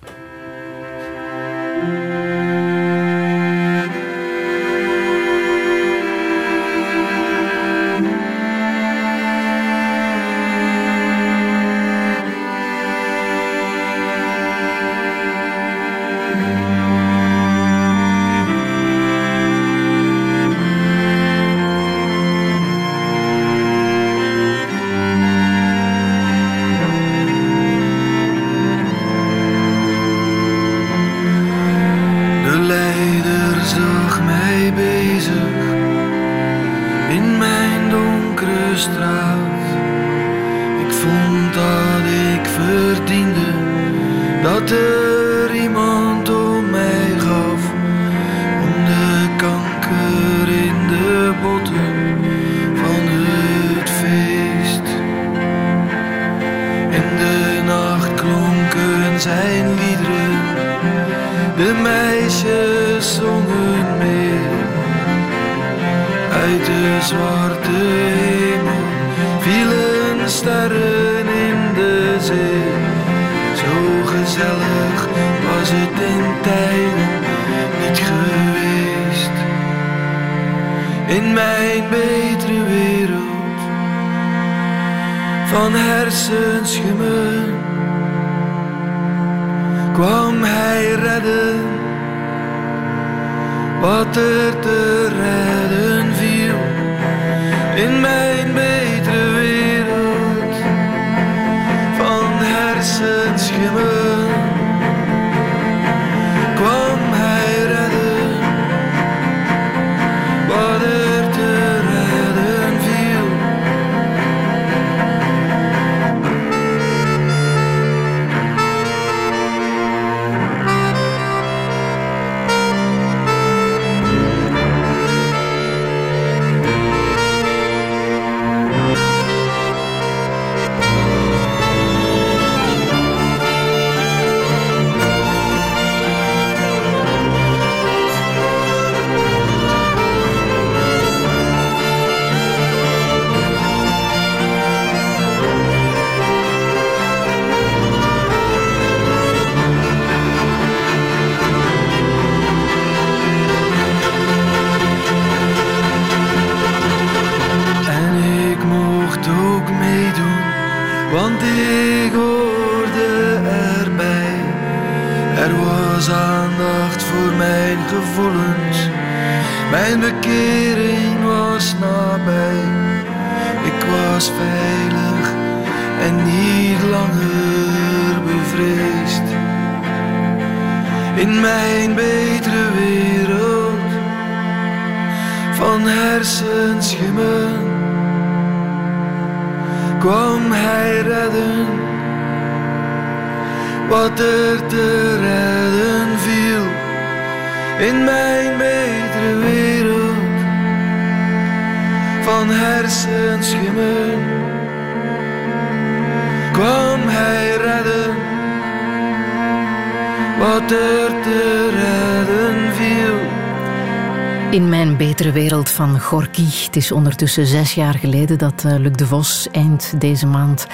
Betere 215.20 215.40
wereld 215.40 215.70
van 215.70 216.00
Gorky. 216.00 216.46
Het 216.66 216.76
is 216.76 216.92
ondertussen 216.92 217.46
zes 217.46 217.74
jaar 217.74 217.94
geleden 217.94 218.38
dat 218.38 218.64
eh, 218.66 218.78
Luc 218.78 218.92
de 218.92 219.06
Vos 219.06 219.48
eind 219.52 220.02
deze 220.02 220.28
maand 220.28 220.68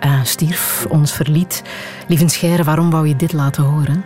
eh, 0.00 0.24
stierf, 0.24 0.86
ons 0.88 1.12
verliet. 1.12 1.62
Lieve 2.08 2.28
Scheire, 2.28 2.64
waarom 2.64 2.90
wou 2.90 3.08
je 3.08 3.16
dit 3.16 3.32
laten 3.32 3.62
horen? 3.62 4.04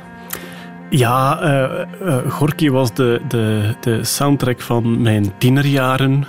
Ja, 0.91 1.41
eh 1.41 2.31
Gorky 2.33 2.71
was 2.71 2.95
de, 2.95 3.21
de, 3.29 3.75
de 3.81 4.05
soundtrack 4.05 4.61
van 4.61 5.03
mijn 5.03 5.39
tienerjaren. 5.39 6.27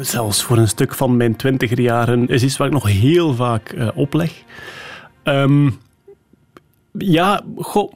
Zelfs 0.00 0.42
voor 0.42 0.56
een 0.56 0.68
stuk 0.68 0.94
van 0.94 1.16
mijn 1.16 1.36
twintigerjaren. 1.36 2.28
Is 2.28 2.42
iets 2.42 2.56
waar 2.56 2.66
ik 2.66 2.72
nog 2.72 2.88
heel 2.88 3.34
vaak 3.34 3.76
opleg. 3.94 4.42
Ehm, 5.22 5.70
ja, 6.92 7.40
goh. 7.56 7.92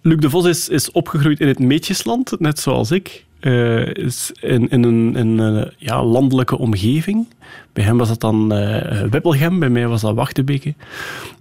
Luc 0.00 0.18
de 0.18 0.30
Vos 0.30 0.44
is, 0.44 0.68
is 0.68 0.90
opgegroeid 0.90 1.40
in 1.40 1.48
het 1.48 1.58
Meetjesland, 1.58 2.40
net 2.40 2.58
zoals 2.58 2.90
ik. 2.90 3.25
Eh, 3.40 3.94
is 3.94 4.32
in, 4.40 4.68
in 4.68 4.82
een, 4.82 5.16
in 5.16 5.38
een 5.38 5.72
ja, 5.76 6.04
landelijke 6.04 6.58
omgeving. 6.58 7.26
Bij 7.72 7.84
hem 7.84 7.98
was 7.98 8.08
dat 8.08 8.20
dan 8.20 8.52
eh 8.52 9.02
Wippelgem, 9.10 9.58
bij 9.58 9.68
mij 9.68 9.86
was 9.86 10.00
dat 10.00 10.14
Wachtebeke. 10.14 10.74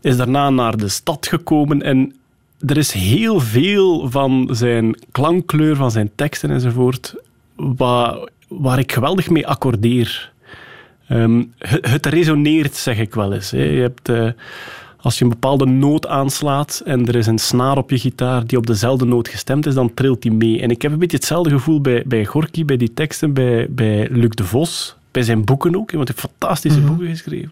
Is 0.02 0.18
daarna 0.18 0.50
naar 0.50 0.78
de 0.78 0.88
stad 0.88 1.28
gekomen 1.28 1.82
en 1.82 2.14
er 2.60 2.78
is 2.78 2.92
heel 2.92 3.40
veel 3.40 4.10
van 4.10 4.50
zijn 4.52 5.00
klankkleur, 5.12 5.76
van 5.76 5.92
zijn 5.92 6.12
teksten 6.16 6.50
enzovoort, 6.50 7.16
waar, 7.56 8.30
waar 8.48 8.80
ik 8.80 8.92
geweldig 8.92 9.30
mee 9.30 9.48
accordeer. 9.48 10.32
Ehm, 11.08 11.44
het, 11.80 12.06
resoneert, 12.06 12.76
zeg 12.76 13.00
ik 13.00 13.14
wel 13.14 13.34
eens. 13.34 13.52
Hè. 13.52 13.64
Je 13.64 13.82
hebt, 13.82 14.10
eh, 14.10 14.30
als 15.06 15.18
je 15.18 15.24
een 15.24 15.30
bepaalde 15.30 15.66
noot 15.66 16.08
aanslaat 16.08 16.82
en 16.86 17.08
er 17.08 17.16
is 17.16 17.28
een 17.28 17.40
snaar 17.40 17.78
op 17.78 17.90
je 17.90 18.00
gitaar 18.00 18.46
die 18.46 18.58
op 18.58 18.68
dezelfde 18.68 19.06
noot 19.06 19.28
gestemd 19.28 19.66
is, 19.66 19.74
dan 19.74 19.94
trilt 19.94 20.22
die 20.22 20.32
mee. 20.32 20.62
En 20.62 20.70
ik 20.70 20.82
heb 20.82 20.92
een 20.92 21.00
beetje 21.00 21.18
hetzelfde 21.18 21.50
gevoel 21.50 21.82
bij, 21.82 22.04
bij 22.06 22.26
Gorky, 22.26 22.66
bij 22.66 22.78
die 22.78 22.94
teksten, 22.94 23.34
bij, 23.34 23.68
bij 23.70 24.08
Luc 24.12 24.30
de 24.30 24.44
Vos, 24.44 24.96
bij 25.12 25.24
zijn 25.24 25.44
boeken 25.44 25.76
ook, 25.76 25.92
want 25.92 26.08
hij 26.08 26.18
heeft 26.18 26.36
fantastische 26.38 26.82
boeken 26.82 27.08
geschreven. 27.08 27.52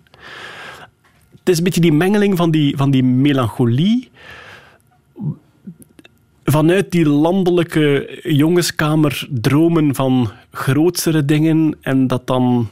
Het 1.30 1.50
is 1.50 1.58
een 1.58 1.64
beetje 1.64 1.82
die 1.82 1.94
mengeling 1.94 2.38
van 2.38 2.52
die, 2.52 2.78
van 2.78 2.92
die 2.92 3.04
melancholie 3.04 4.10
vanuit 6.46 6.92
die 6.92 7.10
landelijke 7.10 8.20
jongenskamer 8.24 9.28
dromen 9.30 9.96
van 9.96 10.32
grootsere 10.52 11.26
dingen 11.26 11.76
en 11.82 12.08
dat 12.08 12.28
dan... 12.28 12.70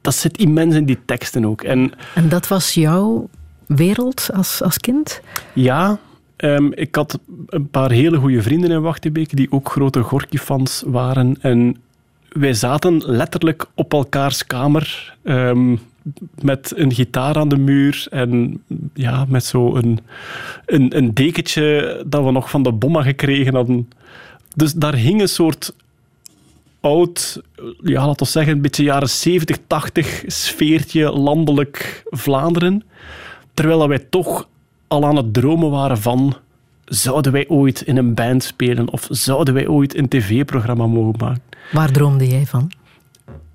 Dat 0.00 0.14
zit 0.14 0.38
immens 0.38 0.74
in 0.74 0.84
die 0.84 0.98
teksten 1.04 1.44
ook. 1.44 1.62
En 1.62 1.92
En 2.14 2.28
dat 2.28 2.48
was 2.48 2.74
jouw 2.74 3.28
wereld 3.68 4.30
als, 4.34 4.62
als 4.62 4.78
kind? 4.78 5.20
ja, 5.52 5.98
ehm, 6.36 6.72
ik 6.72 6.94
had 6.94 7.18
een 7.46 7.68
paar 7.68 7.90
hele 7.90 8.16
goede 8.16 8.42
vrienden 8.42 8.70
in 8.70 8.80
Wachtebeke 8.80 9.36
die 9.36 9.52
ook 9.52 9.70
grote 9.70 10.00
Gorky-fans 10.00 10.82
waren. 10.86 11.36
En 11.40 11.76
wij 12.28 12.54
zaten 12.54 13.02
letterlijk 13.04 13.66
op 13.74 13.92
elkaars 13.92 14.46
kamer 14.46 15.16
ehm, 15.22 15.76
met 16.40 16.72
een 16.76 16.92
gitaar 16.92 17.36
aan 17.36 17.48
de 17.48 17.58
muur 17.58 18.06
en 18.10 18.62
ja, 18.94 19.24
met 19.28 19.44
zo'n 19.44 19.76
een, 19.76 19.98
een, 20.66 20.96
een 20.96 21.14
dekentje 21.14 22.02
dat 22.06 22.24
we 22.24 22.30
nog 22.30 22.50
van 22.50 22.62
de 22.62 22.72
bomma 22.72 23.02
gekregen 23.02 23.54
hadden. 23.54 23.90
Dus 24.56 24.72
daar 24.72 24.94
hing 24.94 25.20
een 25.20 25.28
soort 25.28 25.74
oud, 26.80 27.42
ja, 27.82 28.06
laten 28.06 28.26
we 28.26 28.32
zeggen, 28.32 28.52
een 28.52 28.62
beetje 28.62 28.82
jaren 28.82 29.08
70, 29.08 29.56
80 29.66 30.22
sfeertje 30.26 31.12
landelijk 31.12 32.02
Vlaanderen. 32.10 32.82
Terwijl 33.58 33.88
wij 33.88 33.98
toch 33.98 34.48
al 34.88 35.06
aan 35.06 35.16
het 35.16 35.34
dromen 35.34 35.70
waren 35.70 35.98
van 35.98 36.36
zouden 36.84 37.32
wij 37.32 37.48
ooit 37.48 37.80
in 37.80 37.96
een 37.96 38.14
band 38.14 38.42
spelen 38.42 38.90
of 38.90 39.06
zouden 39.10 39.54
wij 39.54 39.68
ooit 39.68 39.96
een 39.96 40.08
tv-programma 40.08 40.86
mogen 40.86 41.14
maken. 41.18 41.42
Waar 41.72 41.90
droomde 41.90 42.28
jij 42.28 42.46
van? 42.46 42.70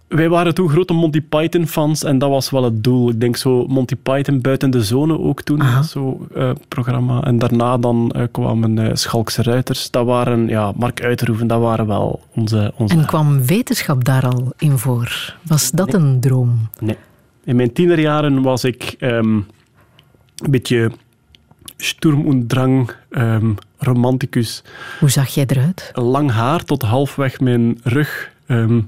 wij 0.07 0.29
waren 0.29 0.53
toen 0.53 0.69
grote 0.69 0.93
Monty 0.93 1.21
Python 1.21 1.67
fans 1.67 2.03
en 2.03 2.17
dat 2.17 2.29
was 2.29 2.49
wel 2.49 2.63
het 2.63 2.83
doel. 2.83 3.09
Ik 3.09 3.19
denk 3.19 3.35
zo 3.37 3.65
Monty 3.67 3.95
Python 3.95 4.41
buiten 4.41 4.71
de 4.71 4.83
zone 4.83 5.19
ook 5.19 5.41
toen, 5.41 5.61
Aha. 5.61 5.81
zo 5.81 6.27
eh, 6.35 6.51
programma. 6.67 7.23
En 7.23 7.39
daarna 7.39 7.77
dan 7.77 8.11
eh, 8.11 8.23
kwamen 8.31 8.77
eh, 8.79 8.89
Schalkse 8.93 9.43
Ruiters. 9.43 9.91
Dat 9.91 10.05
waren, 10.05 10.47
ja, 10.47 10.71
Mark 10.75 11.03
Uiterhoeven, 11.03 11.47
dat 11.47 11.61
waren 11.61 11.87
wel 11.87 12.21
onze... 12.35 12.73
onze 12.77 12.95
En 12.95 13.05
kwam 13.05 13.45
wetenschap 13.45 14.03
daar 14.03 14.25
al 14.25 14.53
in 14.57 14.77
voor? 14.77 15.35
Was 15.41 15.71
dat 15.71 15.93
een 15.93 16.19
droom? 16.19 16.69
Nee. 16.79 16.97
In 17.43 17.55
mijn 17.55 17.73
tienerjaren 17.73 18.41
was 18.41 18.63
ik 18.63 18.95
ehm, 18.99 19.39
een 20.37 20.51
beetje 20.51 20.91
sturm 21.77 22.25
und 22.25 22.49
drang, 22.49 22.91
ehm, 23.09 23.53
romanticus. 23.77 24.63
Hoe 24.99 25.09
zag 25.09 25.27
jij 25.27 25.45
eruit? 25.47 25.91
Lang 25.93 26.31
haar 26.31 26.63
tot 26.63 26.81
halfweg 26.81 27.39
mijn 27.39 27.79
rug. 27.83 28.31
ehm, 28.47 28.81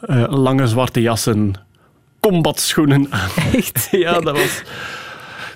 eh, 0.00 0.24
lange 0.28 0.66
zwarte 0.66 1.00
jassen. 1.00 1.54
Combatschoenen 2.20 3.06
aan. 3.10 3.30
Echt? 3.52 3.88
ja, 4.04 4.20
dat 4.20 4.36
was... 4.36 4.62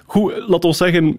Goed, 0.06 0.32
laat 0.46 0.64
ons 0.64 0.76
zeggen... 0.76 1.18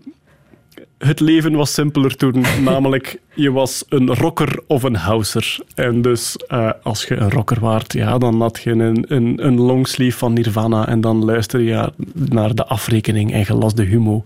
Het 1.00 1.20
leven 1.20 1.54
was 1.54 1.74
simpeler 1.74 2.16
toen. 2.16 2.46
namelijk, 2.64 3.20
je 3.34 3.52
was 3.52 3.84
een 3.90 4.16
rocker 4.16 4.60
of 4.68 4.84
een 4.84 4.96
houser. 4.96 5.60
En 5.76 6.02
dus 6.02 6.38
eh, 6.48 6.70
als 6.84 7.04
je 7.04 7.16
een 7.16 7.30
rocker 7.30 7.60
waart, 7.60 7.94
ja, 7.94 8.18
dan 8.18 8.42
had 8.42 8.60
je 8.64 8.72
een, 8.72 9.06
een, 9.08 9.46
een 9.46 9.60
longsleeve 9.60 10.18
van 10.18 10.34
Nirvana 10.34 10.88
en 10.88 11.02
dan 11.02 11.26
luisterde 11.26 11.66
je 11.66 11.92
naar 12.14 12.56
de 12.56 12.66
afrekening 12.66 13.34
en 13.34 13.40
je 13.40 13.54
las 13.54 13.74
de 13.74 13.84
humo. 13.84 14.24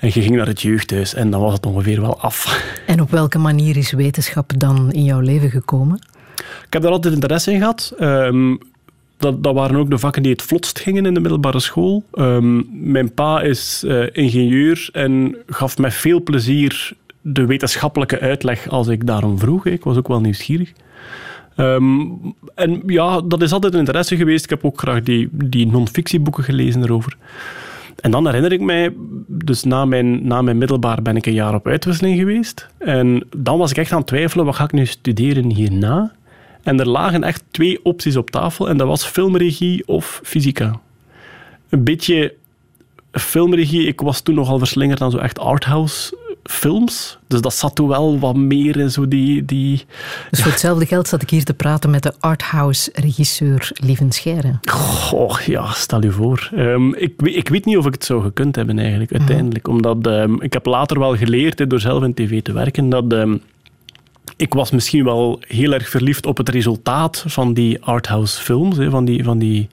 En 0.00 0.10
je 0.12 0.22
ging 0.22 0.36
naar 0.36 0.46
het 0.46 0.60
jeugdhuis 0.60 1.14
en 1.14 1.30
dan 1.30 1.40
was 1.40 1.52
het 1.52 1.66
ongeveer 1.66 2.00
wel 2.00 2.20
af. 2.20 2.64
En 2.86 3.00
op 3.00 3.10
welke 3.10 3.38
manier 3.38 3.76
is 3.76 3.92
wetenschap 3.92 4.52
dan 4.56 4.92
in 4.92 5.04
jouw 5.04 5.20
leven 5.20 5.50
gekomen? 5.50 6.00
Ik 6.66 6.72
heb 6.72 6.82
daar 6.82 6.92
altijd 6.92 7.14
interesse 7.14 7.52
in 7.52 7.58
gehad. 7.58 7.92
Ehm, 7.98 8.56
dat, 9.20 9.42
dat 9.42 9.54
waren 9.54 9.76
ook 9.76 9.90
de 9.90 9.98
vakken 9.98 10.22
die 10.22 10.32
het 10.32 10.42
vlotst 10.42 10.78
gingen 10.78 11.06
in 11.06 11.14
de 11.14 11.20
middelbare 11.20 11.60
school. 11.60 12.04
Ehm, 12.12 12.62
mijn 12.92 13.14
pa 13.14 13.40
is 13.40 13.84
eh, 13.86 14.06
ingenieur 14.12 14.88
en 14.92 15.36
gaf 15.46 15.78
met 15.78 15.94
veel 15.94 16.22
plezier 16.22 16.92
de 17.20 17.46
wetenschappelijke 17.46 18.20
uitleg 18.20 18.68
als 18.68 18.88
ik 18.88 19.06
daarom 19.06 19.38
vroeg. 19.38 19.66
Ik 19.66 19.84
was 19.84 19.96
ook 19.96 20.08
wel 20.08 20.20
nieuwsgierig. 20.20 20.72
Ehm, 21.56 22.00
en 22.54 22.82
ja, 22.86 23.20
dat 23.20 23.42
is 23.42 23.52
altijd 23.52 23.72
een 23.72 23.78
interesse 23.78 24.16
geweest. 24.16 24.44
Ik 24.44 24.50
heb 24.50 24.64
ook 24.64 24.78
graag 24.78 25.02
die, 25.02 25.28
die 25.32 25.66
non-fictieboeken 25.66 26.44
gelezen 26.44 26.82
erover. 26.82 27.16
En 28.00 28.10
dan 28.10 28.26
herinner 28.26 28.52
ik 28.52 28.60
mij, 28.60 28.94
dus 29.26 29.64
na 29.64 29.84
mijn, 29.84 30.26
na 30.26 30.42
mijn 30.42 30.58
middelbaar 30.58 31.02
ben 31.02 31.16
ik 31.16 31.26
een 31.26 31.32
jaar 31.32 31.54
op 31.54 31.66
uitwisseling 31.66 32.18
geweest. 32.18 32.68
En 32.78 33.24
dan 33.36 33.58
was 33.58 33.70
ik 33.70 33.76
echt 33.76 33.92
aan 33.92 33.98
het 33.98 34.06
twijfelen, 34.06 34.44
wat 34.44 34.54
ga 34.54 34.64
ik 34.64 34.72
nu 34.72 34.86
studeren 34.86 35.50
hierna? 35.50 36.12
En 36.62 36.80
er 36.80 36.88
lagen 36.88 37.24
echt 37.24 37.42
twee 37.50 37.84
opties 37.84 38.16
op 38.16 38.30
tafel 38.30 38.68
en 38.68 38.76
dat 38.76 38.86
was 38.86 39.04
filmregie 39.04 39.82
of 39.86 40.20
fysica. 40.24 40.80
Een 41.68 41.84
beetje 41.84 42.34
filmregie, 43.12 43.86
ik 43.86 44.00
was 44.00 44.20
toen 44.20 44.34
nogal 44.34 44.58
verslingerd 44.58 45.00
aan 45.00 45.10
zo 45.10 45.18
echt 45.18 45.38
arthouse 45.38 46.18
films. 46.44 47.18
Dus 47.26 47.40
dat 47.40 47.54
zat 47.54 47.74
toen 47.74 47.88
wel 47.88 48.18
wat 48.18 48.36
meer 48.36 48.76
in 48.76 48.90
zo 48.90 49.08
die... 49.08 49.44
die 49.44 49.84
Dus 50.30 50.42
voor 50.42 50.50
hetzelfde 50.50 50.86
geld 50.86 51.08
zat 51.08 51.22
ik 51.22 51.30
hier 51.30 51.44
te 51.44 51.54
praten 51.54 51.90
met 51.90 52.02
de 52.02 52.12
arthouse-regisseur 52.20 53.70
Lieven 53.74 54.12
Scheire. 54.12 54.58
Goh, 54.70 55.40
ja, 55.40 55.72
stel 55.72 56.02
je 56.02 56.10
voor. 56.10 56.50
Ehm, 56.54 56.92
ik, 56.92 57.22
ik 57.22 57.48
weet 57.48 57.64
niet 57.64 57.76
of 57.76 57.86
ik 57.86 57.92
het 57.92 58.04
zou 58.04 58.22
gekund 58.22 58.56
hebben 58.56 58.78
eigenlijk, 58.78 59.12
uiteindelijk. 59.12 59.68
Omdat 59.68 60.06
ehm, 60.06 60.34
ik 60.40 60.52
heb 60.52 60.66
later 60.66 60.98
wel 60.98 61.16
geleerd, 61.16 61.58
hè, 61.58 61.66
door 61.66 61.80
zelf 61.80 62.02
in 62.02 62.14
tv 62.14 62.42
te 62.42 62.52
werken, 62.52 62.88
dat 62.88 63.12
ehm, 63.12 63.36
ik 64.40 64.54
was 64.54 64.70
misschien 64.70 65.04
wel 65.04 65.40
heel 65.46 65.72
erg 65.72 65.88
verliefd 65.88 66.26
op 66.26 66.36
het 66.36 66.48
resultaat 66.48 67.24
van 67.26 67.54
die 67.54 67.82
arthouse 67.82 68.42
films, 68.42 68.76
van, 68.88 69.04
die, 69.04 69.24
van 69.24 69.38
die 69.38 69.68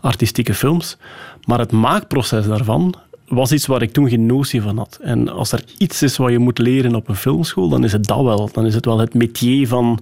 artistieke 0.00 0.54
films. 0.54 0.96
Maar 1.44 1.58
het 1.58 1.72
maakproces 1.72 2.46
daarvan 2.46 2.94
was 3.28 3.52
iets 3.52 3.66
waar 3.66 3.82
ik 3.82 3.92
toen 3.92 4.08
geen 4.08 4.26
notie 4.26 4.62
van 4.62 4.78
had. 4.78 4.98
En 5.02 5.28
als 5.28 5.52
er 5.52 5.62
iets 5.78 6.02
is 6.02 6.16
wat 6.16 6.30
je 6.30 6.38
moet 6.38 6.58
leren 6.58 6.94
op 6.94 7.08
een 7.08 7.16
filmschool, 7.16 7.68
dan 7.68 7.84
is 7.84 7.92
het 7.92 8.06
dat 8.06 8.22
wel. 8.22 8.50
Dan 8.52 8.66
is 8.66 8.74
het 8.74 8.84
wel 8.84 8.98
het 8.98 9.14
métier 9.14 9.68
van 9.68 9.98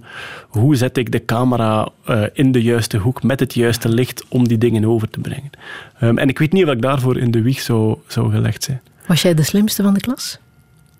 hoe 0.47 0.75
zet 0.75 0.97
ik 0.97 1.11
de 1.11 1.25
camera 1.25 1.89
eh, 2.05 2.23
in 2.33 2.51
de 2.51 2.61
juiste 2.61 2.97
hoek 2.97 3.23
met 3.23 3.39
het 3.39 3.53
juiste 3.53 3.89
licht 3.89 4.25
om 4.27 4.47
die 4.47 4.57
dingen 4.57 4.85
over 4.85 5.09
te 5.09 5.19
brengen. 5.19 5.49
Ehm, 5.99 6.17
en 6.17 6.29
ik 6.29 6.39
weet 6.39 6.51
niet 6.51 6.65
of 6.65 6.71
ik 6.71 6.81
daarvoor 6.81 7.17
in 7.17 7.31
de 7.31 7.41
wieg 7.41 7.59
zou, 7.59 7.97
zou 8.07 8.31
gelegd 8.31 8.63
zijn. 8.63 8.81
Was 9.05 9.21
jij 9.21 9.33
de 9.33 9.43
slimste 9.43 9.83
van 9.83 9.93
de 9.93 9.99
klas? 9.99 10.39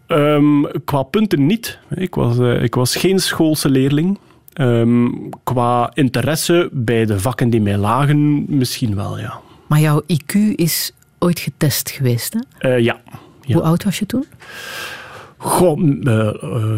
Ehm, 0.09 0.63
qua 0.85 1.03
punten 1.03 1.45
niet. 1.45 1.79
Ik 1.95 2.15
was, 2.15 2.39
eh, 2.39 2.63
ik 2.63 2.75
was 2.75 2.95
geen 2.95 3.19
schoolse 3.19 3.69
leerling. 3.69 4.19
Ehm, 4.53 5.07
qua 5.43 5.91
interesse 5.93 6.69
bij 6.71 7.05
de 7.05 7.19
vakken 7.19 7.49
die 7.49 7.61
mij 7.61 7.77
lagen, 7.77 8.45
misschien 8.57 8.95
wel, 8.95 9.19
ja. 9.19 9.39
Maar 9.67 9.79
jouw 9.79 10.01
IQ 10.07 10.55
is 10.55 10.91
ooit 11.19 11.39
getest 11.39 11.89
geweest, 11.89 12.33
hè? 12.33 12.69
Eh, 12.69 12.83
ja. 12.83 13.01
Ja. 13.41 13.53
Hoe 13.53 13.63
oud 13.63 13.83
was 13.83 13.99
je 13.99 14.05
toen? 14.05 14.25
Goh, 15.37 15.79
eh, 16.03 16.31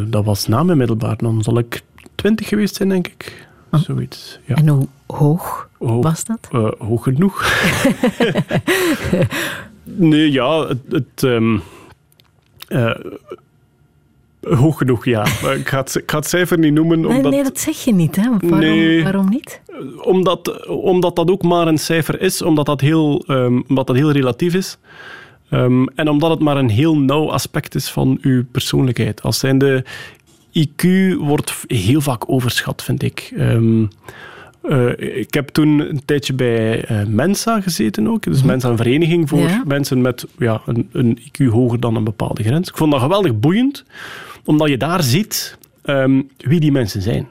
dat 0.08 0.26
was 0.26 0.48
na 0.48 0.64
mijn 0.64 0.78
middelbaar. 0.78 1.18
Dan 1.18 1.42
zal 1.44 1.58
ik 1.58 1.82
twintig 2.16 2.48
geweest 2.48 2.76
zijn, 2.76 2.90
denk 2.90 3.08
ik. 3.08 3.48
Zoiets, 3.72 4.40
ja. 4.46 4.56
En 4.56 4.68
hoe 4.68 4.88
hoog 5.08 5.70
Hoog. 5.80 6.04
was 6.04 6.26
dat? 6.26 6.48
Hoog 6.78 7.04
genoeg. 7.04 7.64
nee, 9.84 10.32
ja, 10.32 10.68
het... 10.68 10.80
het 10.90 11.24
ehm, 11.24 11.58
eh, 12.72 12.96
hoog 14.42 14.78
genoeg, 14.78 15.06
ja. 15.06 15.26
Maar 15.44 15.56
ik, 15.56 15.68
ga 15.68 15.78
het, 15.80 15.96
ik 15.96 16.12
ga 16.12 16.18
het 16.18 16.28
cijfer 16.28 16.60
niet 16.60 16.74
noemen, 16.74 17.00
Nee, 17.00 17.16
omdat... 17.16 17.32
nee, 17.32 17.44
dat 17.44 17.60
zeg 17.60 17.78
je 17.78 17.94
niet, 17.94 18.16
hè? 18.16 18.30
Waarom, 18.30 18.60
Nee. 18.60 19.04
waarom 19.04 19.30
niet? 19.30 19.62
omdat, 20.02 20.68
omdat 20.68 21.16
dat 21.16 21.32
ook 21.32 21.42
maar 21.44 21.68
een 21.68 21.78
cijfer 21.78 22.22
is, 22.22 22.42
omdat 22.42 22.66
dat 22.66 22.82
heel, 22.82 23.24
ehm, 23.28 23.62
omdat 23.68 23.88
dat 23.88 23.96
heel 23.96 24.12
relatief 24.12 24.54
is. 24.54 24.78
Ehm, 25.50 25.86
en 25.96 26.10
omdat 26.10 26.30
het 26.30 26.40
maar 26.40 26.58
een 26.58 26.70
heel 26.70 26.98
nauw 26.98 27.32
aspect 27.32 27.76
is 27.76 27.90
van 27.90 28.18
uw 28.22 28.44
persoonlijkheid. 28.52 29.22
Als 29.22 29.40
zijnde 29.40 29.86
IQ 30.60 30.84
wordt 31.18 31.64
heel 31.68 32.02
vaak 32.02 32.30
overschat, 32.30 32.84
vind 32.84 33.04
ik. 33.04 33.32
Ehm, 33.38 33.86
eh, 34.62 35.18
ik 35.20 35.34
heb 35.34 35.48
toen 35.50 35.80
een 35.80 36.06
tijdje 36.06 36.34
bij 36.34 36.84
eh, 36.86 37.06
Mensa 37.06 37.62
gezeten 37.62 38.08
ook. 38.08 38.24
Dus 38.24 38.44
Mensa 38.44 38.70
een 38.70 38.78
vereniging 38.78 39.30
voor 39.30 39.40
Ja. 39.40 39.64
mensen 39.66 40.02
met 40.02 40.26
ja, 40.38 40.62
een, 40.66 40.90
een 40.92 41.18
IQ 41.20 41.46
hoger 41.46 41.80
dan 41.80 41.96
een 41.96 42.04
bepaalde 42.04 42.44
grens. 42.44 42.70
Ik 42.70 42.78
vond 42.78 42.92
dat 42.92 43.02
geweldig 43.02 43.40
boeiend, 43.40 43.84
omdat 44.46 44.70
je 44.70 44.78
daar 44.78 45.04
ziet 45.04 45.58
ehm, 45.84 46.22
wie 46.38 46.60
die 46.60 46.72
mensen 46.72 47.02
zijn. 47.02 47.28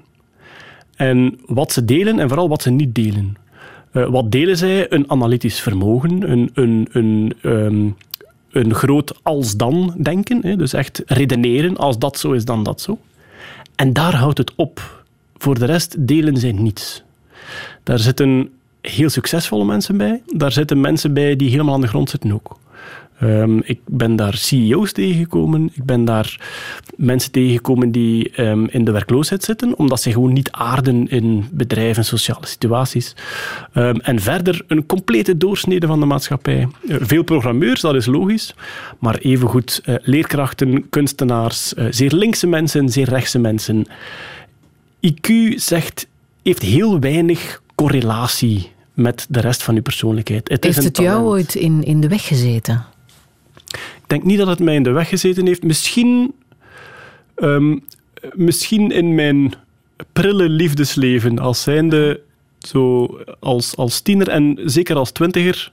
En 0.96 1.38
wat 1.46 1.72
ze 1.72 1.84
delen 1.84 2.18
en 2.18 2.28
vooral 2.28 2.48
wat 2.48 2.62
ze 2.62 2.70
niet 2.70 2.94
delen. 2.94 3.34
Eh, 3.92 4.08
wat 4.08 4.32
delen 4.32 4.56
zij? 4.56 4.92
Een 4.92 5.10
analytisch 5.10 5.60
vermogen, 5.60 6.30
een, 6.30 6.50
een, 6.54 6.88
een, 6.92 7.32
ehm, 7.42 7.88
een 8.50 8.74
groot 8.74 9.18
als-dan 9.22 9.94
denken. 10.02 10.38
Hè? 10.42 10.56
Dus 10.56 10.72
echt 10.72 11.02
redeneren, 11.06 11.76
als 11.76 11.98
dat 11.98 12.18
zo 12.18 12.32
is, 12.32 12.44
dan 12.44 12.62
dat 12.62 12.80
zo. 12.80 12.98
En 13.76 13.92
daar 13.92 14.14
houdt 14.14 14.38
het 14.38 14.52
op. 14.54 15.04
Voor 15.36 15.58
de 15.58 15.64
rest 15.64 16.06
delen 16.06 16.36
zij 16.36 16.52
niets. 16.52 17.02
Daar 17.82 17.98
zitten 17.98 18.50
heel 18.80 19.08
succesvolle 19.08 19.64
mensen 19.64 19.96
bij. 19.96 20.22
Daar 20.26 20.52
zitten 20.52 20.80
mensen 20.80 21.14
bij 21.14 21.36
die 21.36 21.50
helemaal 21.50 21.74
aan 21.74 21.80
de 21.80 21.86
grond 21.88 22.10
zitten 22.10 22.32
ook. 22.32 22.58
Ehm, 23.20 23.58
ik 23.64 23.80
ben 23.86 24.16
daar 24.16 24.34
CEO's 24.36 24.92
tegengekomen. 24.92 25.70
Ik 25.74 25.84
ben 25.84 26.04
daar 26.04 26.40
mensen 26.96 27.30
tegengekomen 27.30 27.90
die 27.92 28.30
ehm, 28.30 28.64
in 28.64 28.84
de 28.84 28.90
werkloosheid 28.90 29.44
zitten, 29.44 29.78
omdat 29.78 30.00
ze 30.00 30.12
gewoon 30.12 30.32
niet 30.32 30.50
aarden 30.50 31.08
in 31.08 31.48
bedrijven, 31.50 32.04
sociale 32.04 32.46
situaties. 32.46 33.14
Ehm, 33.72 33.96
en 33.96 34.20
verder 34.20 34.64
een 34.66 34.86
complete 34.86 35.36
doorsnede 35.36 35.86
van 35.86 36.00
de 36.00 36.06
maatschappij. 36.06 36.68
Eh, 36.88 36.96
veel 37.00 37.22
programmeurs, 37.22 37.80
dat 37.80 37.94
is 37.94 38.06
logisch. 38.06 38.54
Maar 38.98 39.18
evengoed 39.18 39.80
eh, 39.84 39.94
leerkrachten, 40.02 40.88
kunstenaars, 40.88 41.74
eh, 41.74 41.86
zeer 41.90 42.12
linkse 42.12 42.46
mensen, 42.46 42.88
zeer 42.88 43.08
rechtse 43.08 43.38
mensen. 43.38 43.86
IQ 45.00 45.28
zegt, 45.54 46.08
heeft 46.42 46.62
heel 46.62 47.00
weinig 47.00 47.62
correlatie 47.80 48.72
met 48.94 49.26
de 49.28 49.40
rest 49.40 49.62
van 49.62 49.74
uw 49.74 49.82
persoonlijkheid. 49.82 50.48
Het 50.48 50.64
is 50.64 50.74
Heeft 50.74 50.86
het 50.86 50.96
jou 50.96 51.24
ooit 51.24 51.54
in, 51.54 51.82
in 51.82 52.00
de 52.00 52.08
weg 52.08 52.26
gezeten? 52.26 52.84
Ik 53.72 54.04
denk 54.06 54.24
niet 54.24 54.38
dat 54.38 54.46
het 54.46 54.58
mij 54.58 54.74
in 54.74 54.82
de 54.82 54.90
weg 54.90 55.08
gezeten 55.08 55.46
heeft. 55.46 55.62
Misschien, 55.62 56.34
ehm, 57.34 57.78
misschien 58.34 58.90
in 58.90 59.14
mijn 59.14 59.52
prille 60.12 60.48
liefdesleven 60.48 61.38
als 61.38 61.62
zijnde, 61.62 62.20
zo 62.58 63.06
als, 63.38 63.76
als 63.76 64.00
tiener 64.00 64.28
en 64.28 64.58
zeker 64.64 64.96
als 64.96 65.10
twintiger, 65.10 65.72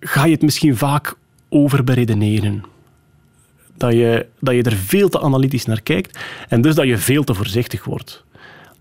ga 0.00 0.24
je 0.24 0.32
het 0.32 0.42
misschien 0.42 0.76
vaak 0.76 1.14
overberedeneren. 1.48 2.64
Dat 3.76 3.92
je, 3.92 4.26
dat 4.40 4.54
je 4.54 4.62
er 4.62 4.76
veel 4.76 5.08
te 5.08 5.20
analytisch 5.20 5.64
naar 5.64 5.82
kijkt 5.82 6.18
en 6.48 6.60
dus 6.60 6.74
dat 6.74 6.86
je 6.86 6.96
veel 6.96 7.24
te 7.24 7.34
voorzichtig 7.34 7.84
wordt. 7.84 8.24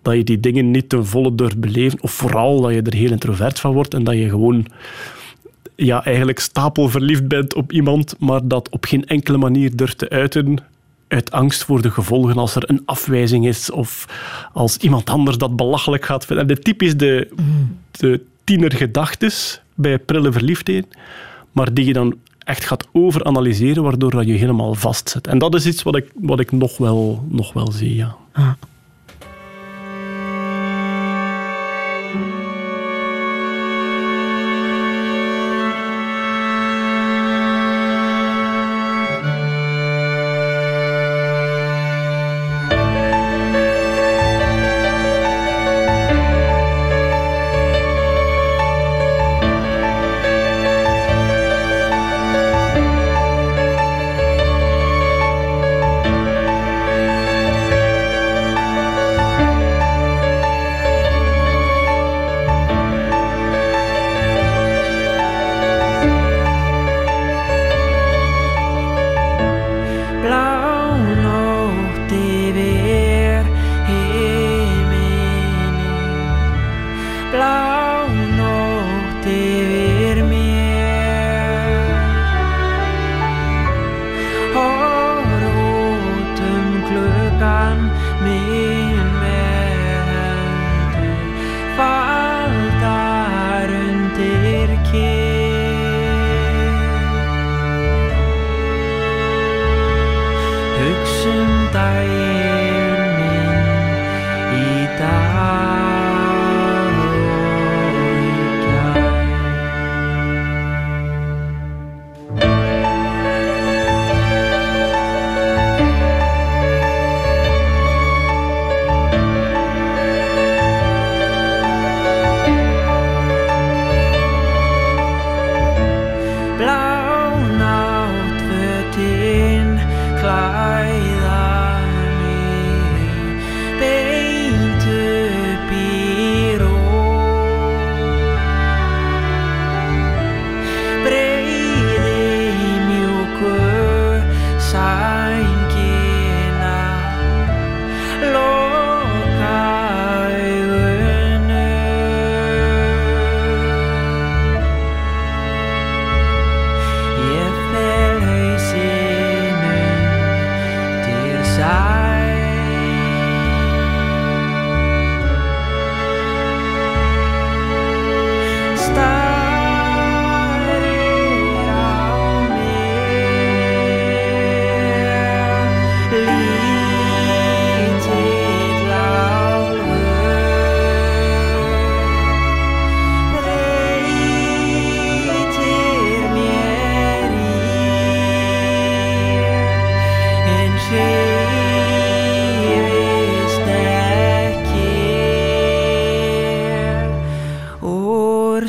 Dat 0.01 0.13
je 0.13 0.23
die 0.23 0.39
dingen 0.39 0.71
niet 0.71 0.89
ten 0.89 1.05
volle 1.05 1.35
durft 1.35 1.59
beleven, 1.59 2.01
of 2.01 2.11
vooral 2.11 2.61
dat 2.61 2.73
je 2.73 2.81
er 2.81 2.93
heel 2.93 3.11
introvert 3.11 3.59
van 3.59 3.73
wordt 3.73 3.93
en 3.93 4.03
dat 4.03 4.15
je 4.15 4.29
gewoon 4.29 4.65
ja, 5.75 6.05
eigenlijk 6.05 6.39
stapelverliefd 6.39 7.27
bent 7.27 7.53
op 7.53 7.71
iemand, 7.71 8.15
maar 8.19 8.47
dat 8.47 8.69
op 8.69 8.85
geen 8.85 9.05
enkele 9.05 9.37
manier 9.37 9.75
durft 9.75 9.97
te 9.97 10.09
uiten, 10.09 10.57
uit 11.07 11.31
angst 11.31 11.63
voor 11.63 11.81
de 11.81 11.91
gevolgen 11.91 12.37
als 12.37 12.55
er 12.55 12.69
een 12.69 12.81
afwijzing 12.85 13.47
is 13.47 13.71
of 13.71 14.05
als 14.53 14.77
iemand 14.77 15.09
anders 15.09 15.37
dat 15.37 15.55
belachelijk 15.55 16.05
gaat 16.05 16.25
vinden. 16.25 16.47
En 16.47 16.55
de 16.55 16.61
typisch 16.61 16.97
de, 16.97 17.27
de 17.91 18.21
tienergedachtes 18.43 19.61
bij 19.75 19.99
prille 19.99 20.31
verliefdheden, 20.31 20.89
maar 21.51 21.73
die 21.73 21.85
je 21.85 21.93
dan 21.93 22.15
echt 22.39 22.65
gaat 22.65 22.87
overanalyseren, 22.91 23.83
waardoor 23.83 24.11
dat 24.11 24.27
je 24.27 24.33
helemaal 24.33 24.73
vastzet. 24.73 25.27
En 25.27 25.37
dat 25.37 25.55
is 25.55 25.65
iets 25.65 25.83
wat 25.83 25.95
ik, 25.95 26.11
wat 26.13 26.39
ik 26.39 26.51
nog, 26.51 26.77
wel, 26.77 27.25
nog 27.29 27.53
wel 27.53 27.71
zie, 27.71 27.95
ja. 27.95 28.15
Blá 28.33 28.57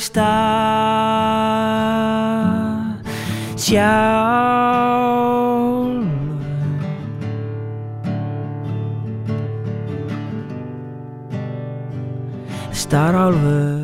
úr 0.01 0.05
stað 0.09 0.25
sjálfur 3.61 4.81
starálfur 12.73 13.80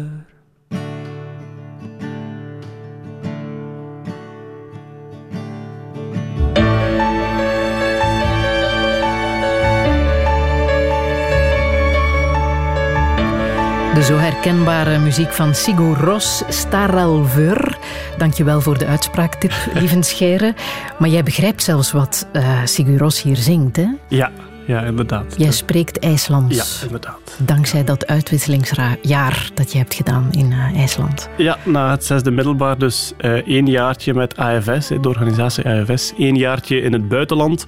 De 13.96 14.02
zo 14.02 14.16
herkenbare 14.16 14.98
muziek 14.98 15.32
van 15.32 15.54
Sigur 15.54 15.96
Ros, 15.96 16.42
Staralveur. 16.48 17.78
Dankjewel 18.18 18.60
voor 18.60 18.78
de 18.78 18.86
uitspraaktip, 18.86 19.52
lieve 19.80 20.02
Scheire. 20.02 20.54
Maar 20.98 21.08
jij 21.08 21.22
begrijpt 21.22 21.62
zelfs 21.62 21.92
wat 21.92 22.28
eh 22.32 22.60
Sigur 22.64 22.98
Ros 22.98 23.22
hier 23.22 23.36
zingt, 23.36 23.76
hè? 23.76 23.86
Ja, 24.08 24.30
ja 24.66 24.80
inderdaad. 24.80 25.34
Jij 25.36 25.52
spreekt 25.52 25.98
IJslands. 25.98 26.80
Ja, 26.80 26.86
inderdaad. 26.86 27.36
Dankzij 27.38 27.84
dat 27.84 28.06
uitwisselingsjaar 28.06 29.50
dat 29.54 29.72
je 29.72 29.78
hebt 29.78 29.94
gedaan 29.94 30.28
in 30.30 30.52
eh, 30.52 30.78
IJsland. 30.78 31.28
Ja, 31.36 31.58
na 31.64 31.90
het 31.90 32.04
zesde 32.04 32.30
middelbaar 32.30 32.78
dus 32.78 33.12
eh, 33.18 33.32
één 33.32 33.66
jaartje 33.66 34.14
met 34.14 34.36
AFS, 34.36 34.88
de 34.88 35.08
organisatie 35.08 35.64
AFS. 35.68 36.12
één 36.18 36.36
jaartje 36.36 36.80
in 36.80 36.92
het 36.92 37.08
buitenland. 37.08 37.66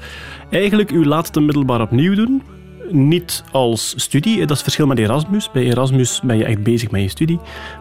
Eigenlijk 0.51 0.91
uw 0.91 1.05
laatste 1.05 1.41
middelbaar 1.41 1.81
opnieuw 1.81 2.15
doen. 2.15 2.43
Niet 2.91 3.45
als 3.53 3.95
studie, 3.97 4.33
hè, 4.33 4.41
dat 4.41 4.51
is 4.51 4.57
het 4.57 4.63
verschil 4.63 4.87
met 4.87 4.99
Erasmus. 4.99 5.51
Bij 5.51 5.63
Erasmus 5.63 6.21
ben 6.21 6.37
je 6.37 6.45
echt 6.45 6.63
bezig 6.63 6.91
met 6.91 7.03
je 7.03 7.09
studie. 7.09 7.39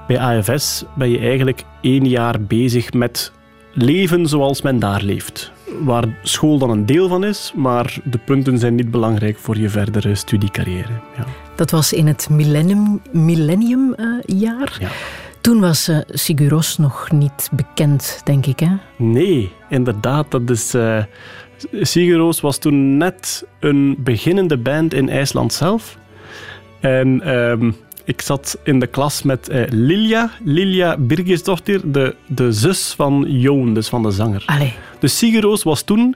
Bij 0.07 0.19
AFS 0.19 0.83
ben 0.95 1.09
je 1.09 1.19
eigenlijk 1.19 1.63
één 1.81 2.07
jaar 2.07 2.41
bezig 2.41 2.93
met 2.93 3.31
leven 3.73 4.27
zoals 4.27 4.61
men 4.61 4.79
daar 4.79 5.01
leeft. 5.01 5.51
Waar 5.83 6.17
school 6.23 6.57
dan 6.57 6.69
een 6.69 6.85
deel 6.85 7.07
van 7.07 7.23
is, 7.23 7.53
maar 7.55 7.97
de 8.03 8.17
punten 8.17 8.57
zijn 8.57 8.75
niet 8.75 8.91
belangrijk 8.91 9.37
voor 9.37 9.57
je 9.57 9.69
verdere 9.69 10.15
studiecarrière. 10.15 10.93
Ja. 11.17 11.25
Dat 11.55 11.71
was 11.71 11.93
in 11.93 12.07
het 12.07 12.29
millennium, 12.29 13.01
millenniumjaar. 13.11 14.77
Ja. 14.79 14.89
Toen 15.41 15.59
was 15.59 15.87
eh 15.87 15.97
Sigur 16.07 16.49
Ros 16.49 16.77
nog 16.77 17.11
niet 17.11 17.49
bekend, 17.51 18.21
denk 18.23 18.45
ik, 18.45 18.59
hè? 18.59 18.69
Nee, 18.95 19.51
inderdaad. 19.69 20.31
Dat 20.31 20.49
is, 20.49 20.73
eh 20.73 21.03
Sigur 21.81 22.17
Rós 22.17 22.41
was 22.41 22.57
toen 22.57 22.97
net 22.97 23.45
een 23.59 23.95
beginnende 23.99 24.57
band 24.57 24.93
in 24.93 25.09
IJsland 25.09 25.53
zelf. 25.53 25.97
En 26.79 27.21
ehm, 27.21 27.71
ik 28.03 28.21
zat 28.21 28.57
in 28.63 28.79
de 28.79 28.87
klas 28.87 29.21
met 29.21 29.49
eh, 29.49 29.63
Lilja, 29.69 30.31
Lilja 30.43 30.97
Birgisdochter, 30.97 31.91
de, 31.91 32.15
de 32.25 32.51
zus 32.51 32.93
van 32.95 33.25
Joon, 33.27 33.73
dus 33.73 33.87
van 33.87 34.03
de 34.03 34.11
zanger. 34.11 34.43
Allee, 34.45 34.73
Dus 34.99 35.17
Sigur 35.17 35.41
Rós 35.41 35.63
was 35.63 35.81
toen 35.81 36.15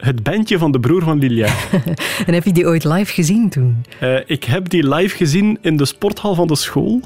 het 0.00 0.22
bandje 0.22 0.58
van 0.58 0.72
de 0.72 0.80
broer 0.80 1.02
van 1.02 1.18
Lilia. 1.18 1.48
En 2.26 2.34
heb 2.34 2.44
je 2.44 2.52
die 2.52 2.66
ooit 2.66 2.84
live 2.84 3.12
gezien 3.12 3.48
toen? 3.48 3.84
Eh, 3.98 4.16
ik 4.26 4.44
heb 4.44 4.68
die 4.68 4.88
live 4.94 5.16
gezien 5.16 5.58
in 5.60 5.76
de 5.76 5.84
sporthal 5.84 6.34
van 6.34 6.46
de 6.46 6.56
school. 6.56 7.00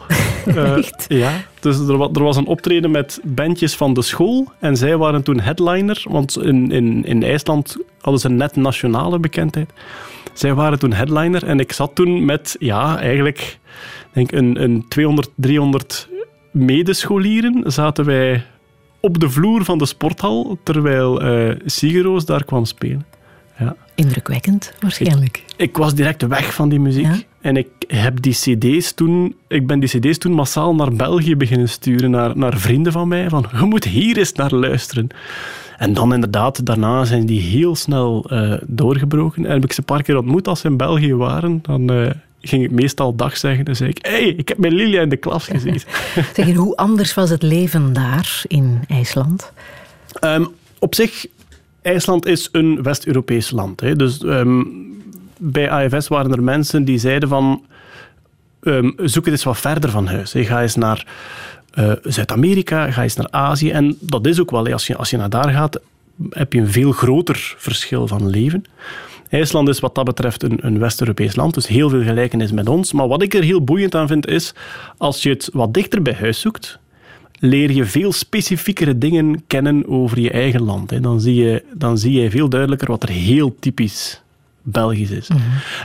Echt? 0.76 1.05
Ja, 1.09 1.32
dus 1.61 1.78
er, 1.78 2.01
er 2.01 2.22
was 2.22 2.36
een 2.36 2.47
optreden 2.47 2.90
met 2.90 3.20
bandjes 3.24 3.74
van 3.74 3.95
de 3.95 4.03
school. 4.03 4.53
En 4.59 4.76
zij 4.76 4.97
waren 4.97 5.22
toen 5.22 5.40
headliner, 5.40 6.05
want 6.09 6.42
in, 6.42 6.70
in, 6.70 7.05
in 7.05 7.22
IJsland 7.22 7.76
hadden 8.01 8.20
ze 8.20 8.28
net 8.28 8.57
nationale 8.57 9.18
bekendheid. 9.18 9.70
Zij 10.32 10.55
waren 10.55 10.78
toen 10.78 10.92
headliner 10.92 11.45
en 11.45 11.61
ik 11.61 11.72
zat 11.72 11.95
toen 11.95 12.24
met, 12.24 12.57
ja, 12.59 12.99
eigenlijk 12.99 13.59
denk 14.12 14.32
een, 14.32 14.62
een 14.62 14.84
200, 14.88 15.30
300 15.34 16.09
medescholieren. 16.51 17.72
Zaten 17.72 18.05
wij 18.05 18.45
op 19.05 19.21
de 19.21 19.31
vloer 19.31 19.65
van 19.65 19.79
de 19.79 19.87
sporthal, 19.87 20.59
terwijl 20.63 21.23
eh 21.23 21.57
Sigeroos 21.65 22.25
daar 22.25 22.45
kwam 22.45 22.65
spelen. 22.65 23.05
Ja. 23.59 23.77
Indrukwekkend, 23.95 24.73
waarschijnlijk. 24.81 25.45
Ik 25.57 25.77
was 25.77 25.95
direct 25.95 26.27
weg 26.27 26.55
van 26.55 26.69
die 26.69 26.81
muziek. 26.81 27.05
Ja? 27.05 27.17
En 27.41 27.57
ik 27.57 27.69
heb 27.87 28.23
die 28.23 28.33
cd's 28.33 28.95
toen... 28.95 29.35
Ik 29.49 29.67
ben 29.67 29.81
die 29.81 29.89
cd's 29.89 30.19
toen 30.19 30.33
massaal 30.33 30.75
naar 30.75 30.93
België 30.93 31.37
beginnen 31.37 31.69
sturen, 31.69 32.11
naar, 32.11 32.37
naar 32.37 32.59
vrienden 32.59 32.93
van 32.93 33.09
mij. 33.09 33.29
Van, 33.29 33.47
je 33.59 33.65
moet 33.65 33.85
hier 33.85 34.19
eens 34.19 34.33
naar 34.33 34.55
luisteren. 34.55 35.09
En 35.79 35.95
dan 35.95 36.15
inderdaad, 36.15 36.67
daarna 36.67 37.05
zijn 37.05 37.27
die 37.27 37.41
heel 37.41 37.77
snel 37.77 38.25
eh, 38.31 38.55
doorgebroken. 38.67 39.47
En 39.47 39.53
heb 39.53 39.65
ik 39.65 39.73
ze 39.73 39.79
een 39.79 39.85
paar 39.85 40.03
keer 40.03 40.17
ontmoet 40.17 40.49
als 40.49 40.61
ze 40.61 40.69
in 40.69 40.77
België 40.77 41.15
waren. 41.15 41.59
Dan 41.63 41.91
eh, 41.91 42.11
ging 42.49 42.64
ik 42.64 42.70
meestal 42.70 43.14
dag 43.14 43.36
zeggen. 43.36 43.64
Dan 43.64 43.76
zei 43.76 43.90
ik, 43.90 43.99
hey, 44.07 44.24
ik 44.24 44.49
heb 44.49 44.59
met 44.59 44.72
Lilia 44.72 45.01
in 45.01 45.09
de 45.09 45.16
klas 45.16 45.47
gezeten. 45.47 45.88
Zeg, 46.34 46.55
hoe 46.55 46.76
anders 46.76 47.14
was 47.14 47.30
het 47.30 47.42
leven 47.42 47.92
daar 47.92 48.42
in 48.47 48.80
IJsland? 48.88 49.53
Ehm, 50.20 50.45
op 50.78 50.95
zich, 50.95 51.26
IJsland 51.82 52.26
is 52.26 52.49
een 52.53 52.82
West-Europees 52.82 53.51
land. 53.51 53.80
Hè. 53.80 53.97
Dus 53.97 54.22
ehm, 54.22 54.62
bij 55.38 55.70
AFS 55.70 56.09
waren 56.09 56.32
er 56.32 56.42
mensen 56.42 56.84
die 56.84 56.99
zeiden 56.99 57.28
van... 57.28 57.64
ehm, 58.62 58.90
zoek 58.97 59.24
het 59.24 59.34
eens 59.34 59.45
wat 59.45 59.59
verder 59.59 59.90
van 59.90 60.07
huis. 60.07 60.32
Hè. 60.32 60.45
Ga 60.45 60.62
eens 60.62 60.74
naar 60.74 61.07
eh, 61.70 61.92
Zuid-Amerika, 62.03 62.90
ga 62.90 63.03
eens 63.03 63.16
naar 63.16 63.30
Azië. 63.30 63.70
En 63.70 63.97
dat 64.01 64.26
is 64.26 64.40
ook 64.40 64.51
wel, 64.51 64.64
hè. 64.64 64.72
als 64.72 64.86
je, 64.86 64.97
als 64.97 65.11
je 65.11 65.16
naar 65.16 65.30
daar 65.30 65.51
gaat, 65.51 65.80
heb 66.30 66.53
je 66.53 66.61
een 66.61 66.70
veel 66.70 66.92
groter 66.92 67.55
verschil 67.59 68.07
van 68.07 68.28
leven. 68.28 68.64
IJsland 69.35 69.68
is 69.68 69.80
wat 69.80 69.95
dat 69.95 70.05
betreft 70.05 70.43
een, 70.43 70.59
een 70.66 70.78
West-Europees 70.78 71.37
land, 71.37 71.55
dus 71.55 71.66
heel 71.66 71.89
veel 71.89 72.03
gelijkenis 72.03 72.53
met 72.53 72.68
ons. 72.68 72.93
Maar 72.93 73.09
wat 73.09 73.22
ik 73.22 73.35
er 73.35 73.43
heel 73.43 73.64
boeiend 73.64 73.95
aan 73.95 74.07
vind, 74.07 74.26
is 74.26 74.55
als 74.97 75.22
je 75.22 75.28
het 75.28 75.49
wat 75.53 75.74
dichter 75.74 76.03
bij 76.03 76.14
huis 76.14 76.41
zoekt, 76.41 76.78
leer 77.39 77.70
je 77.70 77.85
veel 77.85 78.12
specifiekere 78.12 78.99
dingen 78.99 79.47
kennen 79.47 79.89
over 79.89 80.20
je 80.20 80.30
eigen 80.30 80.62
land. 80.62 80.91
Hè. 80.91 81.01
Dan, 81.01 81.20
zie 81.20 81.35
je, 81.35 81.64
dan 81.72 81.99
zie 81.99 82.20
je 82.20 82.30
veel 82.30 82.49
duidelijker 82.49 82.89
wat 82.89 83.03
er 83.03 83.09
heel 83.09 83.57
typisch 83.61 84.22
Belgisch 84.62 85.11
is. 85.11 85.28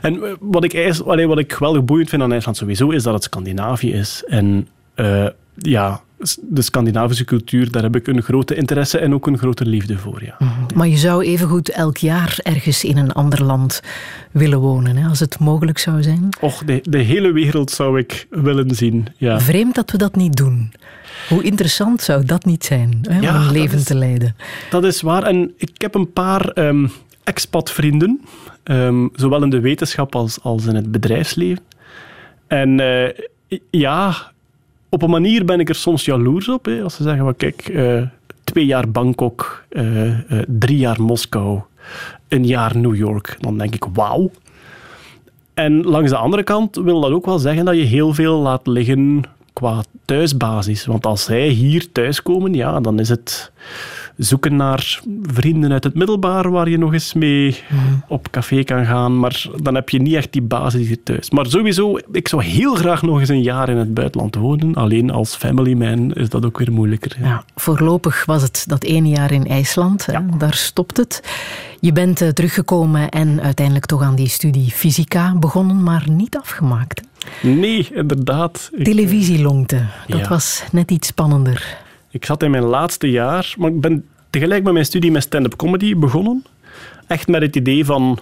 En 0.01 0.23
eh, 0.23 0.31
wat 0.39 0.63
ik, 0.63 0.73
ijs- 0.73 1.03
allee, 1.03 1.27
wat 1.27 1.39
ik 1.39 1.53
geweldig 1.53 1.83
boeiend 1.83 2.09
vind 2.09 2.21
aan 2.21 2.31
IJsland 2.31 2.57
sowieso, 2.57 2.89
is 2.89 3.03
dat 3.03 3.13
het 3.13 3.23
Scandinavië 3.23 3.91
is. 3.91 4.23
En 4.27 4.67
eh, 4.95 5.27
ja, 5.55 6.01
de 6.41 6.61
Scandinavische 6.61 7.25
cultuur, 7.25 7.71
daar 7.71 7.83
heb 7.83 7.95
ik 7.95 8.07
een 8.07 8.21
grote 8.21 8.55
interesse 8.55 8.97
en 8.97 9.13
ook 9.13 9.27
een 9.27 9.37
grote 9.37 9.65
liefde 9.65 9.97
voor. 9.97 10.23
Ja. 10.23 10.37
Maar 10.75 10.87
je 10.87 10.97
zou 10.97 11.23
evengoed 11.23 11.69
elk 11.69 11.97
jaar 11.97 12.39
ergens 12.43 12.83
in 12.83 12.97
een 12.97 13.11
ander 13.11 13.43
land 13.43 13.81
willen 14.31 14.59
wonen, 14.59 14.95
hè, 14.97 15.07
als 15.07 15.19
het 15.19 15.39
mogelijk 15.39 15.77
zou 15.77 16.03
zijn. 16.03 16.29
Och, 16.41 16.63
de, 16.65 16.79
de 16.83 16.97
hele 16.97 17.31
wereld 17.31 17.71
zou 17.71 17.99
ik 17.99 18.27
willen 18.29 18.75
zien. 18.75 19.07
Ja. 19.17 19.39
Vreemd 19.39 19.75
dat 19.75 19.91
we 19.91 19.97
dat 19.97 20.15
niet 20.15 20.35
doen. 20.35 20.73
Hoe 21.29 21.43
interessant 21.43 22.01
zou 22.01 22.25
dat 22.25 22.45
niet 22.45 22.65
zijn, 22.65 22.99
hè, 23.01 23.19
Ja, 23.19 23.29
om 23.29 23.35
een 23.35 23.43
dat 23.43 23.51
leven 23.51 23.77
is- 23.77 23.83
te 23.83 23.95
leiden? 23.95 24.35
Dat 24.69 24.83
is 24.83 25.01
waar. 25.01 25.23
En 25.23 25.53
ik 25.57 25.71
heb 25.81 25.95
een 25.95 26.11
paar 26.13 26.47
ehm 26.49 26.87
expat-vrienden, 27.23 28.21
ehm, 28.63 29.07
zowel 29.15 29.43
in 29.43 29.49
de 29.49 29.59
wetenschap 29.59 30.15
als, 30.15 30.39
als 30.41 30.65
in 30.65 30.75
het 30.75 30.91
bedrijfsleven. 30.91 31.63
En 32.47 32.79
eh, 32.79 33.13
ja, 33.71 34.31
op 34.89 35.01
een 35.01 35.09
manier 35.09 35.45
ben 35.45 35.59
ik 35.59 35.69
er 35.69 35.75
soms 35.75 36.05
jaloers 36.05 36.49
op. 36.49 36.65
Hè, 36.65 36.83
als 36.83 36.95
ze 36.95 37.03
zeggen, 37.03 37.23
van, 37.23 37.35
kijk, 37.35 37.67
eh, 37.67 38.01
twee 38.43 38.65
jaar 38.65 38.89
Bangkok, 38.91 39.63
eh, 39.69 40.07
eh, 40.09 40.43
drie 40.47 40.77
jaar 40.77 41.01
Moskou, 41.01 41.59
een 42.27 42.45
jaar 42.45 42.77
New 42.77 42.95
York. 42.95 43.37
Dan 43.39 43.57
denk 43.57 43.73
ik, 43.73 43.85
wauw. 43.93 44.31
En 45.53 45.83
langs 45.83 46.09
de 46.09 46.17
andere 46.17 46.43
kant 46.43 46.75
wil 46.75 47.01
dat 47.01 47.11
ook 47.11 47.25
wel 47.25 47.39
zeggen 47.39 47.65
dat 47.65 47.75
je 47.75 47.83
heel 47.83 48.13
veel 48.13 48.39
laat 48.39 48.67
liggen 48.67 49.23
qua 49.53 49.83
thuisbasis. 50.05 50.85
Want 50.85 51.05
als 51.05 51.23
zij 51.23 51.47
hier 51.47 51.91
thuiskomen, 51.91 52.53
ja, 52.53 52.79
dan 52.79 52.99
is 52.99 53.09
het 53.09 53.51
zoeken 54.19 54.55
naar 54.55 54.99
vrienden 55.21 55.71
uit 55.71 55.83
het 55.83 55.93
middelbaar 55.95 56.51
waar 56.51 56.69
je 56.69 56.77
nog 56.77 56.93
eens 56.93 57.13
mee 57.13 57.57
op 58.07 58.31
café 58.31 58.63
kan 58.63 58.85
gaan. 58.85 59.19
Maar 59.19 59.45
dan 59.61 59.75
heb 59.75 59.89
je 59.89 60.01
niet 60.01 60.13
echt 60.13 60.31
die 60.33 60.41
basis 60.41 60.87
hier 60.87 61.03
thuis. 61.03 61.29
Maar 61.29 61.45
sowieso, 61.45 61.97
ik 62.11 62.27
zou 62.27 62.43
heel 62.43 62.75
graag 62.75 63.01
nog 63.01 63.19
eens 63.19 63.29
een 63.29 63.41
jaar 63.41 63.69
in 63.69 63.77
het 63.77 63.93
buitenland 63.93 64.35
wonen. 64.35 64.75
Alleen 64.75 65.11
als 65.11 65.35
family 65.35 65.73
man 65.73 66.13
is 66.13 66.29
dat 66.29 66.45
ook 66.45 66.57
weer 66.57 66.71
moeilijker. 66.71 67.17
Ja, 67.21 67.43
voorlopig 67.55 68.25
was 68.25 68.41
het 68.41 68.63
dat 68.67 68.83
ene 68.83 69.07
jaar 69.07 69.31
in 69.31 69.47
IJsland. 69.47 70.07
Daar 70.37 70.53
stopt 70.53 70.97
het. 70.97 71.23
Je 71.79 71.91
bent 71.91 72.21
eh, 72.21 72.29
teruggekomen 72.29 73.09
en 73.09 73.41
uiteindelijk 73.41 73.85
toch 73.85 74.01
aan 74.01 74.15
die 74.15 74.29
studie 74.29 74.71
fysica 74.71 75.35
begonnen, 75.35 75.83
maar 75.83 76.05
niet 76.11 76.37
afgemaakt. 76.37 77.01
Nee, 77.41 77.87
inderdaad. 77.93 78.69
Televisielongte, 78.83 79.85
dat 80.07 80.19
Ja. 80.19 80.27
was 80.27 80.63
net 80.71 80.91
iets 80.91 81.07
spannender. 81.07 81.77
Ik 82.11 82.25
zat 82.25 82.43
in 82.43 82.51
mijn 82.51 82.63
laatste 82.63 83.09
jaar, 83.09 83.53
maar 83.57 83.69
ik 83.69 83.81
ben 83.81 84.05
tegelijk 84.29 84.63
met 84.63 84.73
mijn 84.73 84.85
studie 84.85 85.11
met 85.11 85.23
stand-up 85.23 85.55
comedy 85.55 85.95
begonnen. 85.95 86.45
Echt 87.07 87.27
met 87.27 87.41
het 87.41 87.55
idee 87.55 87.85
van 87.85 88.19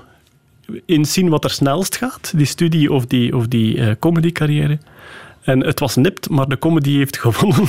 inzien 0.85 1.29
wat 1.29 1.43
er 1.43 1.49
snelst 1.49 1.95
gaat, 1.95 2.33
die 2.35 2.45
studie 2.45 2.93
of 2.93 3.05
die, 3.05 3.35
of 3.35 3.47
die 3.47 3.79
eh, 3.79 3.91
comedy-carrière. 3.99 4.77
En 5.41 5.65
het 5.65 5.79
was 5.79 5.95
nipt, 5.95 6.29
maar 6.29 6.47
de 6.47 6.59
comedy 6.59 6.97
heeft 6.97 7.17
gewonnen. 7.27 7.67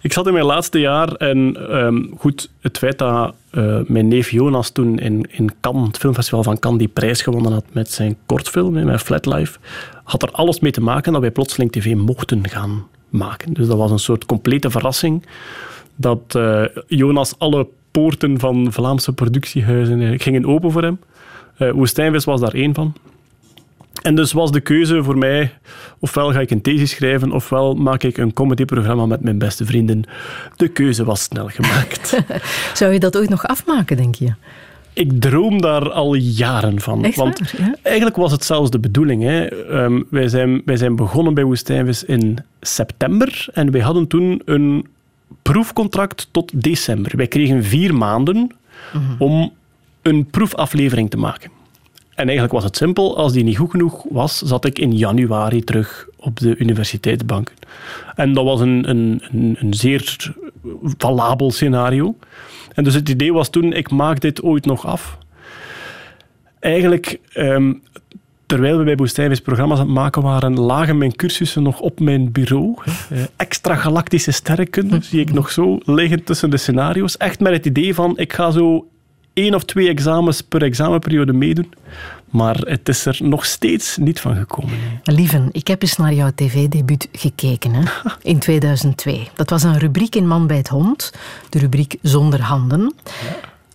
Ik 0.00 0.12
zat 0.12 0.26
in 0.26 0.32
mijn 0.32 0.44
laatste 0.44 0.78
jaar 0.78 1.12
en 1.12 1.56
ehm, 1.70 2.02
goed, 2.16 2.50
het 2.60 2.78
feit 2.78 2.98
dat 2.98 3.34
eh, 3.50 3.80
mijn 3.86 4.08
neef 4.08 4.30
Jonas 4.30 4.70
toen 4.70 4.98
in, 4.98 5.26
in 5.30 5.50
Cannes, 5.60 5.86
het 5.86 5.98
filmfestival 5.98 6.42
van 6.42 6.58
Cannes, 6.58 6.80
die 6.80 6.88
prijs 6.88 7.22
gewonnen 7.22 7.52
had 7.52 7.64
met 7.72 7.90
zijn 7.90 8.16
kortfilm, 8.26 8.84
met 8.84 9.00
Flat 9.00 9.26
Life, 9.26 9.58
had 10.04 10.22
er 10.22 10.30
alles 10.30 10.60
mee 10.60 10.72
te 10.72 10.80
maken 10.80 11.12
dat 11.12 11.20
wij 11.20 11.30
plotseling 11.30 11.72
tv 11.72 11.94
mochten 11.94 12.48
gaan 12.48 12.86
Dus 13.52 13.66
dat 13.66 13.76
was 13.76 13.90
een 13.90 13.98
soort 13.98 14.26
complete 14.26 14.70
verrassing 14.70 15.26
dat 15.96 16.20
eh, 16.28 16.64
Jonas 16.86 17.38
alle 17.38 17.66
poorten 17.90 18.38
van 18.38 18.72
Vlaamse 18.72 19.12
productiehuizen 19.12 19.92
eigenlijk 19.92 20.22
gingen 20.22 20.46
open 20.46 20.70
voor 20.70 20.82
hem. 20.82 20.98
Eh 21.56 21.70
Woestijnvis 21.70 22.24
was 22.24 22.40
daar 22.40 22.54
één 22.54 22.74
van. 22.74 22.94
En 24.02 24.14
dus 24.14 24.32
was 24.32 24.52
de 24.52 24.60
keuze 24.60 25.02
voor 25.02 25.18
mij, 25.18 25.52
ofwel 25.98 26.32
ga 26.32 26.40
ik 26.40 26.50
een 26.50 26.60
thesis 26.60 26.90
schrijven, 26.90 27.32
ofwel 27.32 27.74
maak 27.74 28.02
ik 28.02 28.16
een 28.16 28.32
comedyprogramma 28.32 29.06
met 29.06 29.20
mijn 29.20 29.38
beste 29.38 29.64
vrienden. 29.64 30.04
De 30.56 30.68
keuze 30.68 31.04
was 31.04 31.22
snel 31.22 31.48
gemaakt. 31.48 32.18
Zou 32.78 32.92
je 32.92 32.98
dat 32.98 33.16
ooit 33.16 33.28
nog 33.28 33.46
afmaken, 33.46 33.96
denk 33.96 34.14
je? 34.14 34.34
Ik 34.94 35.20
droom 35.20 35.60
daar 35.60 35.90
al 35.90 36.14
jaren 36.14 36.80
van. 36.80 37.04
Echt 37.04 37.16
want 37.16 37.38
waar, 37.38 37.68
ja? 37.68 37.74
eigenlijk 37.82 38.16
was 38.16 38.32
het 38.32 38.44
zelfs 38.44 38.70
de 38.70 38.78
bedoeling. 38.78 39.22
Hè. 39.22 39.46
Ehm, 39.46 40.02
wij, 40.10 40.28
zijn, 40.28 40.62
wij 40.64 40.76
zijn 40.76 40.96
begonnen 40.96 41.34
bij 41.34 41.44
Woestijnvis 41.44 42.04
in 42.04 42.38
september 42.60 43.46
en 43.52 43.70
wij 43.70 43.80
hadden 43.80 44.06
toen 44.06 44.42
een 44.44 44.86
proefcontract 45.42 46.28
tot 46.30 46.62
december. 46.62 47.16
Wij 47.16 47.26
kregen 47.26 47.64
vier 47.64 47.94
maanden 47.94 48.50
om 49.18 49.52
een 50.02 50.26
proefaflevering 50.26 51.10
te 51.10 51.16
maken. 51.16 51.50
En 52.14 52.24
eigenlijk 52.24 52.52
was 52.52 52.64
het 52.64 52.76
simpel. 52.76 53.16
Als 53.16 53.32
die 53.32 53.44
niet 53.44 53.56
goed 53.56 53.70
genoeg 53.70 54.04
was, 54.10 54.38
zat 54.38 54.64
ik 54.64 54.78
in 54.78 54.96
januari 54.96 55.64
terug 55.64 56.08
op 56.16 56.38
de 56.38 56.56
universiteitsbanken. 56.56 57.54
En 58.14 58.32
dat 58.32 58.44
was 58.44 58.60
een, 58.60 58.88
een, 58.88 59.22
een, 59.32 59.56
een 59.58 59.74
zeer 59.74 60.34
valabel 60.98 61.50
scenario. 61.50 62.16
En 62.74 62.84
dus 62.84 62.94
het 62.94 63.08
idee 63.08 63.32
was 63.32 63.50
toen, 63.50 63.72
ik 63.72 63.90
maak 63.90 64.20
dit 64.20 64.42
ooit 64.42 64.66
nog 64.66 64.86
af. 64.86 65.18
Eigenlijk, 66.60 67.20
ehm, 67.32 67.72
terwijl 68.46 68.78
we 68.78 68.84
bij 68.84 68.96
Woestijnvis 68.96 69.40
programma's 69.40 69.78
aan 69.78 69.86
het 69.86 69.94
maken 69.94 70.22
waren, 70.22 70.60
lagen 70.60 70.98
mijn 70.98 71.16
cursussen 71.16 71.62
nog 71.62 71.80
op 71.80 72.00
mijn 72.00 72.32
bureau. 72.32 72.74
Eh, 73.10 73.18
extra 73.36 73.74
galactische 73.74 74.30
sterrenkunde 74.30 74.98
zie 75.02 75.20
ik 75.20 75.32
nog 75.32 75.50
zo 75.50 75.78
liggen 75.84 76.24
tussen 76.24 76.50
de 76.50 76.56
scenario's. 76.56 77.16
Echt 77.16 77.40
met 77.40 77.52
het 77.52 77.66
idee 77.66 77.94
van, 77.94 78.18
ik 78.18 78.32
ga 78.32 78.50
zo 78.50 78.86
één 79.32 79.54
of 79.54 79.64
twee 79.64 79.88
examens 79.88 80.40
per 80.40 80.62
examenperiode 80.62 81.32
meedoen. 81.32 81.72
Maar 82.34 82.56
het 82.56 82.88
is 82.88 83.06
er 83.06 83.18
nog 83.22 83.44
steeds 83.44 83.96
niet 83.96 84.20
van 84.20 84.36
gekomen. 84.36 84.78
Lieven, 85.02 85.48
ik 85.52 85.66
heb 85.66 85.82
eens 85.82 85.96
naar 85.96 86.12
jouw 86.12 86.30
tv-debuut 86.34 87.08
gekeken 87.12 87.74
hè? 87.74 87.82
in 88.30 88.38
2002. 88.38 89.28
Dat 89.34 89.50
was 89.50 89.62
een 89.62 89.78
rubriek 89.78 90.14
in 90.14 90.26
Man 90.26 90.46
bij 90.46 90.56
het 90.56 90.68
Hond, 90.68 91.12
de 91.48 91.58
rubriek 91.58 91.96
Zonder 92.02 92.42
Handen. 92.42 92.94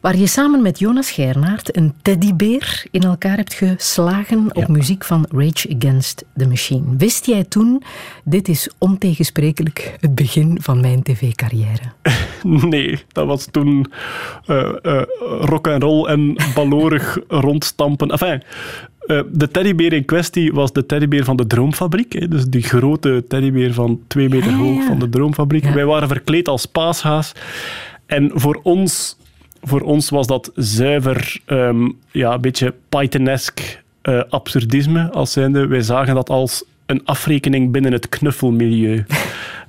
Waar 0.02 0.18
je 0.18 0.28
samen 0.28 0.62
met 0.62 0.80
Jonas 0.80 1.12
Gernaert 1.12 1.78
een 1.78 1.93
teddybeer 2.02 2.86
in 2.91 3.02
elkaar 3.02 3.36
hebt 3.38 3.54
geslagen 3.54 4.56
op 4.56 4.68
muziek 4.68 5.04
van 5.04 5.26
Rage 5.32 5.76
Against 5.80 6.26
the 6.38 6.47
Machine. 6.47 6.84
Wist 6.97 7.26
jij 7.26 7.43
toen, 7.43 7.84
dit 8.24 8.47
is 8.47 8.70
ontegensprekelijk 8.78 9.95
het 10.00 10.16
begin 10.16 10.58
van 10.62 10.82
mijn 10.82 11.04
tv-carrière? 11.04 11.82
Nee, 12.43 13.04
dat 13.12 13.28
was 13.28 13.47
toen 13.52 13.91
eh 14.45 14.76
eh, 14.82 15.02
rock 15.39 15.68
en 15.68 15.80
roll 15.80 16.06
en 16.06 16.36
balorig 16.56 17.20
rondstampen. 17.28 18.10
Enfin, 18.10 18.41
eh, 19.00 19.22
de 19.32 19.47
teddybeer 19.47 19.93
in 19.93 20.06
kwestie 20.06 20.54
was 20.54 20.72
de 20.72 20.86
teddybeer 20.86 21.24
van 21.24 21.36
de 21.36 21.47
Droomfabriek. 21.47 22.14
Hè, 22.14 22.28
dus 22.28 22.45
die 22.45 22.64
grote 22.64 23.24
teddybeer 23.28 23.74
van 23.74 24.00
twee 24.08 24.30
meter 24.30 24.52
Ah, 24.52 24.58
ja, 24.58 24.64
hoog 24.64 24.78
ja. 24.78 24.88
van 24.88 25.00
de 25.00 25.10
Droomfabriek. 25.10 25.64
Wij 25.64 25.86
waren 25.86 26.08
verkleed 26.08 26.47
als 26.47 26.66
paashaas. 26.66 27.32
En 28.06 28.32
voor 28.34 28.60
ons, 28.64 29.18
voor 29.62 29.82
ons 29.82 30.10
was 30.10 30.28
dat 30.28 30.51
zuiver 30.55 31.39
ehm, 31.45 31.89
ja, 32.12 32.34
een 32.34 32.41
beetje 32.41 32.74
Pythonesk 32.89 33.84
eh, 34.01 34.22
absurdisme. 34.30 35.12
Als 35.12 35.32
zijnde, 35.32 35.68
wij 35.68 35.82
zagen 35.82 36.16
dat 36.16 36.30
als 36.30 36.64
een 36.86 37.05
afrekening 37.05 37.72
binnen 37.72 37.91
het 37.91 38.10
knuffelmilieu. 38.10 39.05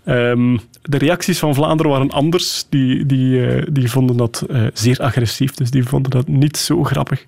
Ehm, 0.05 0.57
de 0.83 0.99
reacties 0.99 1.39
van 1.39 1.55
Vlaanderen 1.55 1.93
waren 1.93 2.11
anders. 2.11 2.67
Die, 2.69 3.07
die, 3.07 3.47
eh, 3.47 3.67
die 3.71 3.91
vonden 3.91 4.17
dat 4.17 4.45
eh, 4.51 4.67
zeer 4.73 4.99
agressief, 4.99 5.55
dus 5.55 5.71
die 5.71 5.85
vonden 5.85 6.11
dat 6.11 6.29
niet 6.29 6.57
zo 6.57 6.85
grappig. 6.85 7.27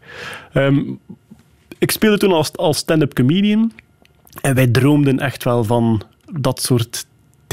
Ehm, 0.53 0.81
ik 1.79 1.91
speelde 1.91 2.19
toen 2.19 2.33
als, 2.33 2.57
als 2.57 2.77
stand-up 2.77 3.15
comedian 3.15 3.73
en 4.41 4.55
wij 4.55 4.67
droomden 4.67 5.19
echt 5.19 5.45
wel 5.45 5.65
van 5.65 6.03
dat 6.41 6.63
soort 6.63 7.07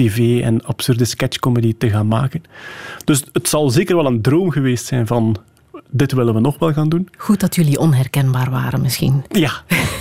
tv 0.04 0.41
en 0.41 0.66
absurde 0.66 1.06
sketchcomedy 1.06 1.76
te 1.78 1.89
gaan 1.89 2.08
maken. 2.08 2.43
Dus 3.06 3.24
het 3.34 3.47
zal 3.50 3.70
zeker 3.70 3.95
wel 3.95 4.06
een 4.06 4.22
droom 4.22 4.52
geweest 4.52 4.86
zijn 4.86 5.08
van 5.08 5.38
dit 5.89 6.12
willen 6.12 6.34
we 6.34 6.39
nog 6.39 6.60
wel 6.60 6.74
gaan 6.74 6.89
doen. 6.89 7.10
Goed 7.18 7.39
dat 7.39 7.56
jullie 7.56 7.80
onherkenbaar 7.80 8.50
waren 8.50 8.82
misschien. 8.82 9.24
Ja, 9.30 9.52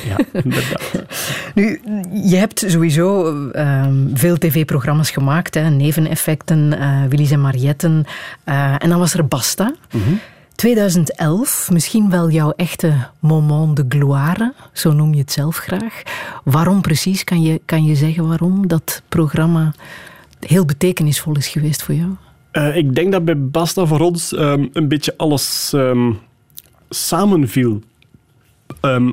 ja 0.08 0.40
inderdaad. 0.42 0.82
Nu, 1.54 1.80
je 2.24 2.36
hebt 2.36 2.64
sowieso 2.66 3.34
ehm, 3.50 4.06
veel 4.14 4.38
tv-programma's 4.38 5.10
gemaakt, 5.10 5.54
hè, 5.54 5.70
Neveneffecten, 5.70 6.78
eh 6.78 7.02
Willys 7.08 7.30
en 7.30 7.40
Marietten. 7.40 8.04
eh, 8.44 8.74
en 8.78 8.88
dan 8.88 8.98
was 8.98 9.14
er 9.14 9.26
Basta. 9.28 9.74
2011, 10.58 11.70
misschien 11.72 12.10
wel 12.10 12.30
jouw 12.30 12.52
echte 12.56 12.94
moment 13.18 13.76
de 13.76 13.84
gloire, 13.88 14.54
zo 14.72 14.92
noem 14.92 15.14
je 15.14 15.20
het 15.20 15.32
zelf 15.32 15.56
graag. 15.56 16.02
Waarom 16.44 16.80
precies? 16.80 17.24
Kan 17.24 17.42
je, 17.42 17.60
kan 17.64 17.84
je 17.84 17.94
zeggen 17.94 18.28
waarom 18.28 18.66
dat 18.66 19.02
programma 19.08 19.74
heel 20.40 20.64
betekenisvol 20.64 21.36
is 21.36 21.48
geweest 21.48 21.82
voor 21.82 21.94
jou? 21.94 22.10
Eh, 22.50 22.76
ik 22.76 22.94
denk 22.94 23.12
dat 23.12 23.24
bij 23.24 23.38
Basta 23.38 23.86
voor 23.86 24.00
ons 24.00 24.34
ehm, 24.34 24.66
een 24.72 24.88
beetje 24.88 25.14
alles 25.16 25.72
ehm, 25.74 26.12
samenviel. 26.88 27.80
Ehm, 28.80 29.10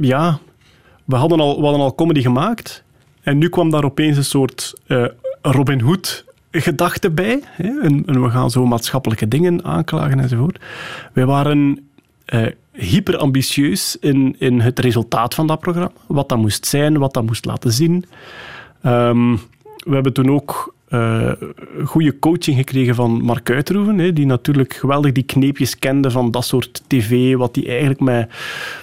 ja, 0.00 0.38
we 1.04 1.16
hadden, 1.16 1.40
al, 1.40 1.56
we 1.56 1.62
hadden 1.62 1.80
al 1.82 1.94
comedy 1.94 2.20
gemaakt 2.20 2.84
en 3.22 3.38
nu 3.38 3.48
kwam 3.48 3.70
daar 3.70 3.84
opeens 3.84 4.16
een 4.16 4.24
soort 4.24 4.74
eh, 4.86 5.04
Robin 5.42 5.80
Hood 5.80 6.24
gedachte 6.60 7.10
bij. 7.10 7.40
Hè? 7.44 7.80
En, 7.80 8.22
we 8.22 8.30
gaan 8.30 8.50
zo 8.50 8.66
maatschappelijke 8.66 9.28
dingen 9.28 9.64
aanklagen 9.64 10.20
enzovoort. 10.20 10.60
Wij 11.12 11.26
waren 11.26 11.88
eh, 12.24 12.46
hyper 12.72 13.16
ambitieus 13.16 13.96
in, 14.00 14.36
in 14.38 14.60
het 14.60 14.78
resultaat 14.78 15.34
van 15.34 15.46
dat 15.46 15.60
programma. 15.60 15.90
Wat 16.06 16.28
dat 16.28 16.38
moest 16.38 16.66
zijn, 16.66 16.98
wat 16.98 17.14
dat 17.14 17.26
moest 17.26 17.44
laten 17.44 17.72
zien. 17.72 18.04
Ehm, 18.82 19.36
we 19.76 19.94
hebben 19.94 20.12
toen 20.12 20.30
ook 20.30 20.74
eh, 20.92 21.32
goede 21.84 22.18
coaching 22.18 22.56
gekregen 22.56 22.94
van 22.94 23.22
Mark 23.22 23.50
Uiterhoeven, 23.50 23.98
hè, 23.98 24.12
die 24.12 24.26
natuurlijk 24.26 24.74
geweldig 24.74 25.12
die 25.12 25.22
kneepjes 25.22 25.78
kende 25.78 26.10
van 26.10 26.30
dat 26.30 26.44
soort 26.44 26.82
tv, 26.86 27.36
wat 27.36 27.54
die 27.54 27.68
eigenlijk 27.68 28.00
met, 28.00 28.30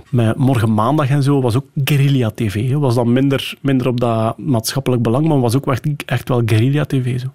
met 0.09 0.35
Morgen 0.35 0.73
Maandag 0.73 1.09
en 1.09 1.23
zo, 1.23 1.41
was 1.41 1.55
ook 1.55 1.65
guerrilla-tv. 1.83 2.69
hè. 2.69 2.79
Was 2.79 2.95
dan 2.95 3.13
minder, 3.13 3.57
minder 3.61 3.87
op 3.87 3.99
dat 3.99 4.37
maatschappelijk 4.37 5.01
belang, 5.01 5.27
maar 5.27 5.39
was 5.39 5.55
ook 5.55 5.67
echt, 5.67 5.87
echt 6.05 6.29
wel 6.29 6.41
guerrilla-tv. 6.45 7.19
Zo. 7.19 7.27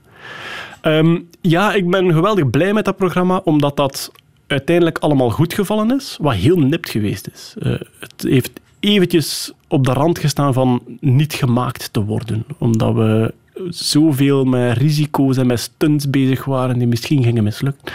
Ehm, 0.80 1.18
ja, 1.40 1.72
ik 1.72 1.90
ben 1.90 2.12
geweldig 2.12 2.50
blij 2.50 2.72
met 2.72 2.84
dat 2.84 2.96
programma, 2.96 3.40
omdat 3.44 3.76
dat 3.76 4.12
uiteindelijk 4.46 4.98
allemaal 4.98 5.30
goed 5.30 5.54
gevallen 5.54 5.96
is, 5.96 6.16
wat 6.20 6.34
heel 6.34 6.56
nipt 6.56 6.90
geweest 6.90 7.28
is. 7.32 7.54
Eh, 7.58 7.72
het 7.98 8.24
heeft 8.28 8.50
eventjes 8.80 9.52
op 9.68 9.84
de 9.84 9.92
rand 9.92 10.18
gestaan 10.18 10.52
van 10.52 10.82
niet 11.00 11.34
gemaakt 11.34 11.92
te 11.92 12.04
worden, 12.04 12.44
omdat 12.58 12.94
we 12.94 13.34
zoveel 13.68 14.44
met 14.44 14.76
risico's 14.76 15.36
en 15.36 15.46
met 15.46 15.60
stunts 15.60 16.10
bezig 16.10 16.44
waren 16.44 16.78
die 16.78 16.86
misschien 16.86 17.22
gingen 17.22 17.44
mislukken. 17.44 17.92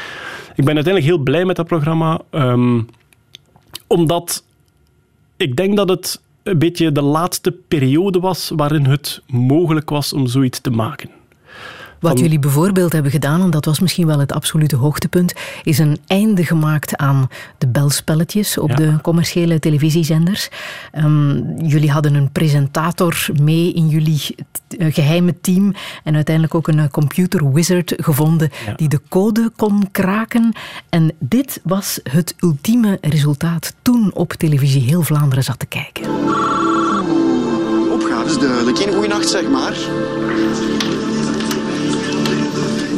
Ik 0.56 0.66
ben 0.66 0.76
uiteindelijk 0.76 1.14
heel 1.14 1.24
blij 1.24 1.46
met 1.46 1.56
dat 1.56 1.68
programma, 1.68 2.22
ehm, 2.30 2.82
omdat 3.88 4.44
ik 5.38 5.56
denk 5.56 5.78
dat 5.78 5.90
het 5.90 6.22
een 6.44 6.60
beetje 6.60 6.92
de 6.92 7.02
laatste 7.02 7.52
periode 7.52 8.20
was 8.20 8.52
waarin 8.56 8.86
het 8.86 9.22
mogelijk 9.28 9.90
was 9.90 10.14
om 10.14 10.28
zoiets 10.28 10.60
te 10.60 10.70
maken. 10.70 11.10
Wat 12.00 12.12
Van- 12.12 12.22
jullie 12.22 12.40
bijvoorbeeld 12.40 12.94
hebben 12.94 13.12
gedaan, 13.12 13.42
en 13.42 13.50
dat 13.50 13.66
was 13.66 13.80
misschien 13.80 14.08
wel 14.08 14.20
het 14.20 14.32
absolute 14.32 14.76
hoogtepunt, 14.76 15.34
is 15.64 15.78
een 15.80 15.98
einde 16.08 16.46
gemaakt 16.46 16.98
aan 16.98 17.28
de 17.58 17.68
belspelletjes 17.68 18.58
op 18.58 18.70
Ja. 18.70 18.76
de 18.76 18.98
commerciële 19.02 19.60
televisiezenders. 19.60 20.50
Ehm, 20.92 21.62
jullie 21.66 21.92
hadden 21.92 22.14
een 22.14 22.32
presentator 22.32 23.26
mee 23.42 23.74
in 23.74 23.88
jullie 23.88 24.22
eh, 24.78 24.94
geheime 24.94 25.36
team 25.42 25.74
en 26.04 26.16
uiteindelijk 26.16 26.56
ook 26.56 26.68
een 26.68 26.80
eh, 26.80 26.90
computer 26.92 27.54
wizard 27.54 27.94
gevonden 27.98 28.50
Ja. 28.66 28.74
die 28.76 28.88
de 28.88 29.02
code 29.10 29.52
kon 29.56 29.88
kraken. 29.92 30.54
En 30.90 31.12
dit 31.20 31.60
was 31.64 32.00
het 32.04 32.36
ultieme 32.40 32.98
resultaat 33.02 33.76
toen 33.82 34.12
op 34.14 34.34
televisie 34.34 34.82
heel 34.82 35.02
Vlaanderen 35.02 35.44
zat 35.44 35.60
te 35.60 35.66
kijken. 35.66 36.04
Opgave 37.92 38.26
is 38.26 38.38
duidelijk. 38.40 38.78
Geen 38.78 38.94
goede 38.94 39.08
nacht, 39.08 39.30
zeg 39.30 39.50
maar. 39.50 39.74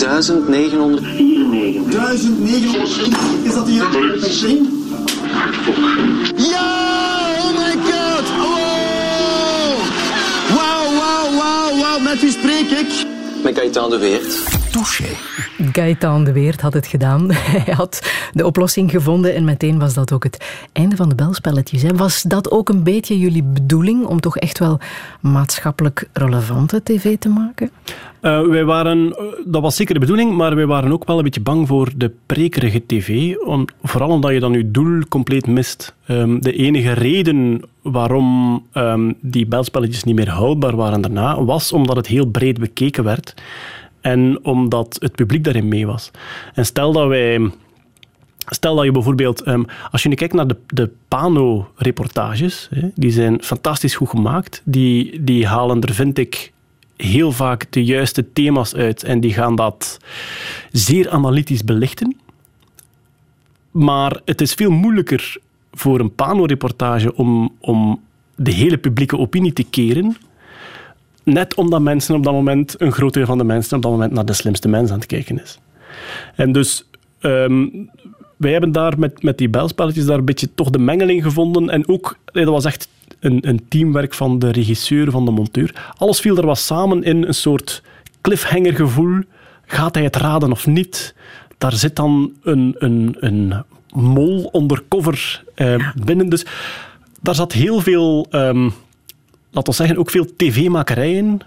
1994. 0.02 1.92
1900. 1.92 3.46
Is 3.46 3.54
dat 3.54 3.68
hier 3.68 3.90
ding? 3.92 4.68
Ja! 6.36 6.90
Oh 7.38 7.52
my 7.58 7.74
god! 7.92 8.26
Oh! 8.40 9.78
Wauw, 10.56 10.94
wauw, 10.96 11.38
wauw, 11.38 11.80
wauw. 11.80 12.00
Met 12.00 12.22
wie 12.22 12.32
spreek 12.32 12.70
ik? 12.70 13.06
Met 13.44 13.58
Gaëtan 13.58 13.90
de 13.90 13.98
Weert. 13.98 14.60
Touché. 14.72 15.06
Gaëtan 15.72 16.24
de 16.24 16.32
Weert 16.32 16.62
had 16.62 16.74
het 16.74 16.88
gedaan. 16.88 17.32
Hij 17.56 17.74
had 17.74 18.12
de 18.34 18.46
oplossing 18.46 18.92
gevonden 18.92 19.36
en 19.36 19.44
meteen 19.44 19.80
was 19.80 19.94
dat 19.94 20.12
ook 20.12 20.24
het 20.24 20.46
einde 20.72 20.96
van 20.96 21.10
de 21.10 21.16
belspelletjes. 21.16 21.84
Was 21.96 22.22
dat 22.22 22.52
ook 22.52 22.70
een 22.70 22.84
beetje 22.84 23.20
jullie 23.20 23.44
bedoeling 23.44 24.06
om 24.06 24.20
toch 24.20 24.38
echt 24.38 24.60
wel 24.60 24.80
maatschappelijk 25.20 26.10
relevante 26.14 26.84
tv 26.84 27.18
te 27.18 27.30
maken? 27.30 27.72
Eh, 28.22 28.42
wij 28.42 28.66
waren, 28.66 29.18
eh, 29.18 29.24
dat 29.46 29.62
was 29.62 29.76
zeker 29.76 29.94
de 29.94 30.00
bedoeling, 30.00 30.36
maar 30.36 30.56
wij 30.56 30.66
waren 30.66 30.92
ook 30.92 31.06
wel 31.06 31.18
een 31.18 31.24
beetje 31.24 31.42
bang 31.42 31.68
voor 31.68 31.90
de 31.96 32.12
prekerige 32.26 32.86
tv. 32.86 33.36
Vooral 33.84 34.10
omdat 34.10 34.32
je 34.32 34.40
dan 34.40 34.54
je 34.54 34.72
doel 34.72 35.08
compleet 35.10 35.48
mist. 35.48 35.96
Ehm, 36.06 36.40
de 36.40 36.54
enige 36.54 36.92
reden 36.92 37.62
waarom 37.82 38.62
ehm, 38.72 39.14
die 39.22 39.46
belspelletjes 39.46 40.04
niet 40.04 40.16
meer 40.16 40.30
houdbaar 40.30 40.76
waren 40.76 41.02
daarna, 41.02 41.44
was 41.44 41.72
omdat 41.72 41.96
het 41.96 42.08
heel 42.08 42.26
breed 42.26 42.60
bekeken 42.60 43.04
werd. 43.04 43.34
En 44.02 44.40
omdat 44.44 44.98
het 45.00 45.16
publiek 45.16 45.44
daarin 45.44 45.68
mee 45.68 45.88
was. 45.88 46.12
En 46.54 46.66
stel 46.66 46.92
dat 46.92 47.08
wij 47.08 47.52
Stel 48.46 48.76
dat 48.76 48.86
je 48.86 48.92
bijvoorbeeld, 48.92 49.42
ehm, 49.42 49.64
als 49.92 50.04
je 50.04 50.10
nu 50.10 50.16
kijkt 50.16 50.34
naar 50.34 50.48
de, 50.48 50.58
de 50.68 50.90
Pano-reportages, 51.08 52.70
die 52.96 53.12
zijn 53.12 53.44
fantastisch 53.44 53.96
goed 53.96 54.10
gemaakt. 54.10 54.62
Die, 54.66 55.24
die 55.24 55.48
halen 55.48 55.82
er, 55.82 55.94
vind 55.94 56.18
ik, 56.18 56.52
heel 57.02 57.32
vaak 57.32 57.66
de 57.70 57.84
juiste 57.84 58.34
thema's 58.34 58.76
uit 58.76 59.04
en 59.04 59.20
die 59.20 59.34
gaan 59.34 59.56
dat 59.56 59.98
zeer 60.72 61.10
analytisch 61.10 61.64
belichten. 61.64 62.16
Maar 63.72 64.22
het 64.26 64.42
is 64.42 64.54
veel 64.54 64.72
moeilijker 64.72 65.38
voor 65.72 66.00
een 66.00 66.16
Pano-reportage 66.16 67.16
om, 67.16 67.56
om 67.60 68.02
de 68.36 68.52
hele 68.52 68.78
publieke 68.78 69.18
opinie 69.18 69.54
te 69.54 69.64
keren. 69.64 70.18
Net 71.24 71.56
omdat 71.56 71.82
mensen 71.82 72.16
op 72.16 72.24
dat 72.24 72.34
moment, 72.34 72.82
een 72.82 72.92
groot 72.92 73.14
deel 73.14 73.26
van 73.26 73.38
de 73.38 73.44
mensen 73.44 73.76
op 73.78 73.84
dat 73.84 73.92
moment 73.92 74.12
naar 74.12 74.26
de 74.26 74.34
slimste 74.34 74.68
mens 74.68 74.92
aan 74.92 74.98
het 74.98 75.06
kijken 75.06 75.42
is. 75.42 75.60
En 76.36 76.52
dus 76.52 76.86
ehm, 77.20 77.68
wij 78.38 78.52
hebben 78.52 78.72
daar 78.72 79.00
met, 79.00 79.24
met 79.24 79.38
die 79.38 79.50
belspelletjes 79.50 80.06
daar 80.06 80.18
een 80.18 80.26
beetje 80.26 80.54
toch 80.56 80.70
de 80.70 80.80
mengeling 80.80 81.24
gevonden. 81.24 81.70
En 81.70 81.88
ook, 81.88 82.18
dat 82.26 82.46
was 82.46 82.66
echt 82.66 82.90
een, 83.22 83.48
een 83.48 83.66
teamwerk 83.68 84.14
van 84.14 84.40
de 84.40 84.52
regisseur, 84.52 85.12
van 85.12 85.26
de 85.26 85.32
monteur. 85.32 85.94
Alles 85.98 86.20
viel 86.20 86.38
er 86.38 86.46
wat 86.46 86.60
samen 86.60 87.04
in 87.04 87.24
een 87.24 87.34
soort 87.34 87.84
cliffhanger 88.22 88.76
gevoel. 88.76 89.22
Gaat 89.66 89.96
hij 89.96 90.04
het 90.04 90.16
raden 90.16 90.52
of 90.52 90.68
niet? 90.68 91.16
Daar 91.58 91.74
zit 91.74 91.96
dan 91.96 92.34
een, 92.44 92.76
een, 92.78 93.16
een 93.20 93.64
mol 93.94 94.50
undercover 94.54 95.44
eh, 95.56 95.92
binnen. 96.06 96.30
Dus 96.30 96.46
daar 97.22 97.36
zat 97.36 97.52
heel 97.52 97.80
veel, 97.80 98.28
ehm 98.30 98.70
laten 99.52 99.72
we 99.72 99.78
zeggen, 99.78 99.98
ook 99.98 100.10
veel 100.10 100.28
tv-makerij 100.38 101.14
in. 101.14 101.42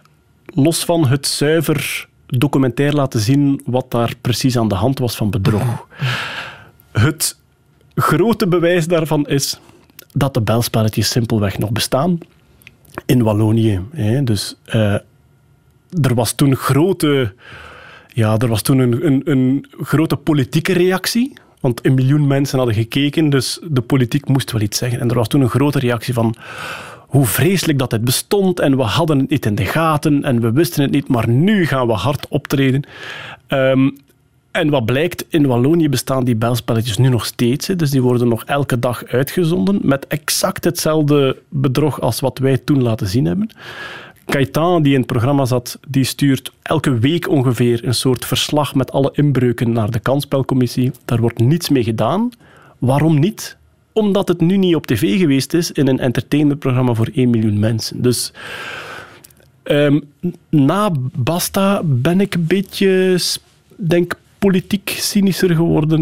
Los 0.47 0.85
van 0.85 1.07
het 1.07 1.27
zuiver 1.27 2.09
documentair 2.27 2.93
laten 2.93 3.21
zien 3.21 3.61
wat 3.65 3.91
daar 3.91 4.15
precies 4.21 4.59
aan 4.59 4.69
de 4.69 4.75
hand 4.75 4.99
was 4.99 5.17
van 5.17 5.31
bedrog. 5.31 5.87
Het 6.93 7.39
grote 7.95 8.49
bewijs 8.49 8.87
daarvan 8.87 9.27
is 9.27 9.61
dat 10.17 10.35
de 10.35 10.41
belspelletjes 10.41 11.11
simpelweg 11.11 11.59
nog 11.59 11.71
bestaan 11.71 12.19
in 13.07 13.23
Wallonië. 13.23 13.81
Hè. 13.91 14.25
Dus 14.25 14.57
eh, 14.65 14.95
er 16.03 16.15
was 16.15 16.33
toen 16.33 16.57
grote, 16.57 17.35
ja, 18.09 18.39
er 18.39 18.49
was 18.49 18.63
toen 18.63 18.79
een, 18.79 19.07
een, 19.07 19.23
een 19.25 19.67
grote 19.81 20.17
politieke 20.17 20.73
reactie. 20.73 21.33
Want 21.61 21.85
een 21.85 21.95
miljoen 21.95 22.27
mensen 22.27 22.59
hadden 22.59 22.77
gekeken, 22.77 23.31
dus 23.31 23.61
de 23.69 23.81
politiek 23.81 24.29
moest 24.29 24.53
wel 24.53 24.61
iets 24.61 24.79
zeggen. 24.79 25.01
En 25.01 25.09
er 25.09 25.15
was 25.15 25.29
toen 25.29 25.41
een 25.41 25.49
grote 25.49 25.79
reactie 25.79 26.15
van 26.15 26.35
hoe 26.99 27.27
vreselijk 27.27 27.79
dat 27.79 27.91
het 27.91 28.05
bestond 28.05 28.61
en 28.61 28.77
we 28.77 28.83
hadden 28.83 29.19
het 29.19 29.31
niet 29.31 29.47
in 29.47 29.55
de 29.55 29.65
gaten 29.65 30.25
en 30.25 30.41
we 30.41 30.53
wisten 30.53 30.83
het 30.83 30.91
niet, 30.91 31.09
maar 31.09 31.29
nu 31.29 31.67
gaan 31.67 31.87
we 31.87 31.93
hard 31.93 32.29
optreden. 32.29 32.83
Ehm, 33.47 33.91
en 34.55 34.71
wat 34.71 34.85
blijkt, 34.85 35.25
in 35.29 35.47
Wallonië 35.47 35.89
bestaan 35.89 36.25
die 36.25 36.37
belspelletjes 36.37 36.99
nu 36.99 37.09
nog 37.09 37.27
steeds. 37.27 37.67
Dus 37.67 37.91
die 37.91 38.03
worden 38.03 38.29
nog 38.29 38.45
elke 38.45 38.79
dag 38.79 39.05
uitgezonden 39.05 39.79
met 39.83 40.07
exact 40.07 40.65
hetzelfde 40.65 41.37
bedrog 41.49 42.01
als 42.01 42.21
wat 42.21 42.39
wij 42.39 42.59
toen 42.59 42.83
laten 42.83 43.07
zien 43.07 43.25
hebben. 43.25 43.51
Kaitan, 44.25 44.83
die 44.83 44.93
in 44.93 44.99
het 44.99 45.07
programma 45.07 45.45
zat, 45.45 45.79
die 45.89 46.05
stuurt 46.05 46.53
elke 46.63 46.99
week 46.99 47.29
ongeveer 47.29 47.85
een 47.85 47.95
soort 47.95 48.25
verslag 48.25 48.75
met 48.75 48.93
alle 48.93 49.11
inbreuken 49.13 49.73
naar 49.73 49.91
de 49.91 50.01
kansspelcommissie. 50.01 50.93
Daar 51.05 51.21
wordt 51.21 51.39
niets 51.39 51.69
mee 51.69 51.85
gedaan. 51.85 52.31
Waarom 52.79 53.19
niet? 53.19 53.57
Omdat 53.93 54.29
het 54.29 54.41
nu 54.41 54.57
niet 54.57 54.75
op 54.75 54.87
tv 54.87 55.19
geweest 55.19 55.55
is 55.55 55.73
in 55.73 55.89
een 55.89 55.99
entertainmentprogramma 55.99 56.95
voor 56.95 57.11
1 57.15 57.31
miljoen 57.31 57.59
mensen. 57.59 58.03
Dus 58.03 58.33
ehm, 59.63 60.01
na 60.49 60.91
Basta 61.15 61.83
ben 61.85 62.21
ik 62.21 62.35
een 62.35 62.47
beetje, 62.47 63.19
denk 63.77 64.23
politiek 64.45 64.95
cynischer 64.99 65.55
geworden 65.55 66.01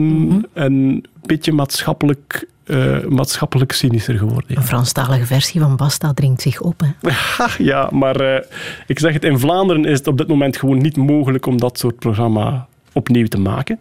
en 0.53 0.73
een 0.73 1.05
beetje 1.23 1.53
maatschappelijk, 1.53 2.47
eh, 2.65 3.05
maatschappelijk 3.05 3.73
cynischer 3.73 4.19
geworden. 4.19 4.45
ja. 4.47 4.57
Een 4.57 4.63
Franstalige 4.63 5.27
versie 5.27 5.61
van 5.61 5.77
Basta 5.77 6.15
dringt 6.15 6.41
zich 6.41 6.61
op. 6.61 6.81
Hè. 6.81 7.11
Ja, 7.65 7.89
maar 7.93 8.17
eh, 8.17 8.45
ik 8.87 8.99
zeg 8.99 9.13
het, 9.13 9.25
in 9.25 9.39
Vlaanderen 9.39 9.85
is 9.85 9.99
het 9.99 10.07
op 10.07 10.19
dit 10.19 10.29
moment 10.29 10.57
gewoon 10.57 10.79
niet 10.79 10.97
mogelijk 10.97 11.47
om 11.47 11.59
dat 11.59 11.79
soort 11.79 11.99
programma 11.99 12.67
opnieuw 12.93 13.27
te 13.27 13.39
maken. 13.39 13.81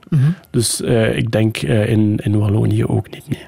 Dus 0.49 0.81
eh, 0.81 1.17
ik 1.17 1.31
denk 1.31 1.57
in, 1.57 2.17
in 2.23 2.39
Wallonië 2.39 2.85
ook 2.85 3.09
niet. 3.09 3.29
Nee. 3.29 3.45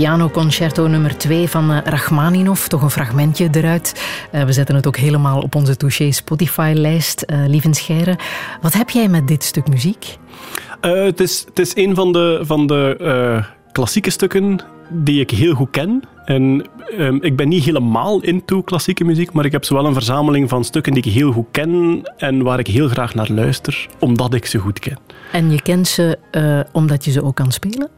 Pianoconcerto 0.00 0.86
nummer 0.86 1.16
2 1.16 1.48
van 1.48 1.70
eh, 1.70 1.78
Rachmaninov. 1.84 2.66
Toch 2.66 2.82
een 2.82 2.90
fragmentje 2.90 3.48
eruit. 3.52 4.04
Eh, 4.30 4.44
we 4.44 4.52
zetten 4.52 4.74
het 4.74 4.86
ook 4.86 4.96
helemaal 4.96 5.40
op 5.40 5.54
onze 5.54 5.76
Touché 5.76 6.10
Spotify-lijst. 6.10 7.22
Eh 7.22 7.38
Lieven 7.46 7.74
Scheire, 7.74 8.18
wat 8.60 8.72
heb 8.72 8.90
jij 8.90 9.08
met 9.08 9.28
dit 9.28 9.44
stuk 9.44 9.68
muziek? 9.68 10.16
Het, 10.80 11.20
is, 11.20 11.44
het 11.48 11.58
is 11.58 11.76
een 11.76 11.94
van 11.94 12.12
de, 12.12 12.40
van 12.42 12.66
de 12.66 13.44
klassieke 13.72 14.10
stukken 14.10 14.58
die 14.90 15.20
ik 15.20 15.30
heel 15.30 15.54
goed 15.54 15.70
ken. 15.70 16.02
En 16.24 16.66
ehm, 16.98 17.18
ik 17.20 17.36
ben 17.36 17.48
niet 17.48 17.64
helemaal 17.64 18.20
into 18.20 18.62
klassieke 18.62 19.04
muziek, 19.04 19.32
maar 19.32 19.44
ik 19.44 19.52
heb 19.52 19.64
zowel 19.64 19.86
een 19.86 19.92
verzameling 19.92 20.48
van 20.48 20.64
stukken 20.64 20.92
die 20.92 21.02
ik 21.04 21.12
heel 21.12 21.32
goed 21.32 21.48
ken 21.50 22.02
en 22.16 22.42
waar 22.42 22.58
ik 22.58 22.66
heel 22.66 22.88
graag 22.88 23.14
naar 23.14 23.30
luister, 23.30 23.88
omdat 23.98 24.34
ik 24.34 24.46
ze 24.46 24.58
goed 24.58 24.78
ken. 24.78 24.98
En 25.32 25.50
je 25.50 25.62
kent 25.62 25.88
ze 25.88 26.18
omdat 26.72 27.04
je 27.04 27.10
ze 27.10 27.24
ook 27.24 27.34
kan 27.34 27.52
spelen? 27.52 27.90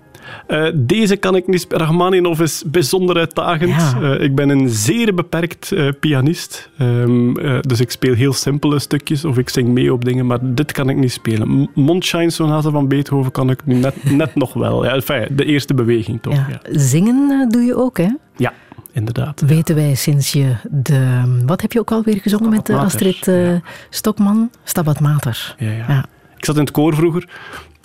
Eh, 0.47 0.67
deze 0.75 1.17
kan 1.17 1.37
ik 1.37 1.47
niet 1.47 1.61
spelen. 1.61 1.87
Rachmaninov 1.87 2.41
is 2.41 2.63
bijzonder 2.67 3.17
uitdagend. 3.17 3.71
Ja. 3.71 4.01
Eh, 4.01 4.23
ik 4.23 4.35
ben 4.35 4.49
een 4.49 4.69
zeer 4.69 5.15
beperkt 5.15 5.73
eh, 5.73 5.89
pianist. 6.01 6.71
Ehm, 6.79 7.37
eh, 7.37 7.59
dus 7.61 7.81
ik 7.81 7.91
speel 7.91 8.15
heel 8.15 8.33
simpele 8.33 8.79
stukjes 8.79 9.25
of 9.25 9.39
ik 9.39 9.49
zing 9.49 9.69
mee 9.69 9.93
op 9.93 10.05
dingen, 10.05 10.27
maar 10.27 10.39
dit 10.43 10.73
kan 10.73 10.89
ik 10.89 10.97
niet 10.97 11.13
spelen. 11.13 11.71
Mondshine 11.75 12.31
Sonate 12.31 12.71
van 12.71 12.89
Beethoven 12.89 13.33
kan 13.33 13.51
ik 13.51 13.65
nu 13.65 13.75
net, 13.75 13.95
net 14.11 14.35
nog 14.35 14.53
wel. 14.53 14.85
Ja, 14.85 14.95
enfin, 14.95 15.27
de 15.31 15.45
eerste 15.45 15.75
beweging 15.75 16.23
toch. 16.23 16.35
Ja. 16.35 16.61
Zingen 16.71 17.49
doe 17.49 17.63
je 17.63 17.77
ook, 17.77 17.99
hè? 17.99 18.09
ja 18.37 18.53
inderdaad. 18.93 19.41
Weten 19.41 19.75
wij 19.75 19.95
sinds 19.95 20.33
je 20.33 20.55
de... 20.71 21.23
Wat 21.47 21.61
heb 21.61 21.73
je 21.73 21.81
ook 21.81 21.91
alweer 21.91 22.21
gezongen 22.21 22.51
met 22.51 22.69
Mater, 22.69 22.85
Astrid 22.85 23.25
ja. 23.25 23.61
Stokman? 23.91 24.51
Stabat 24.65 25.01
Mater. 25.01 25.55
Ja, 25.59 25.71
ja. 25.71 25.85
Ja. 25.89 26.05
Ik 26.37 26.45
zat 26.45 26.55
in 26.57 26.61
het 26.61 26.71
koor 26.71 26.95
vroeger. 26.95 27.29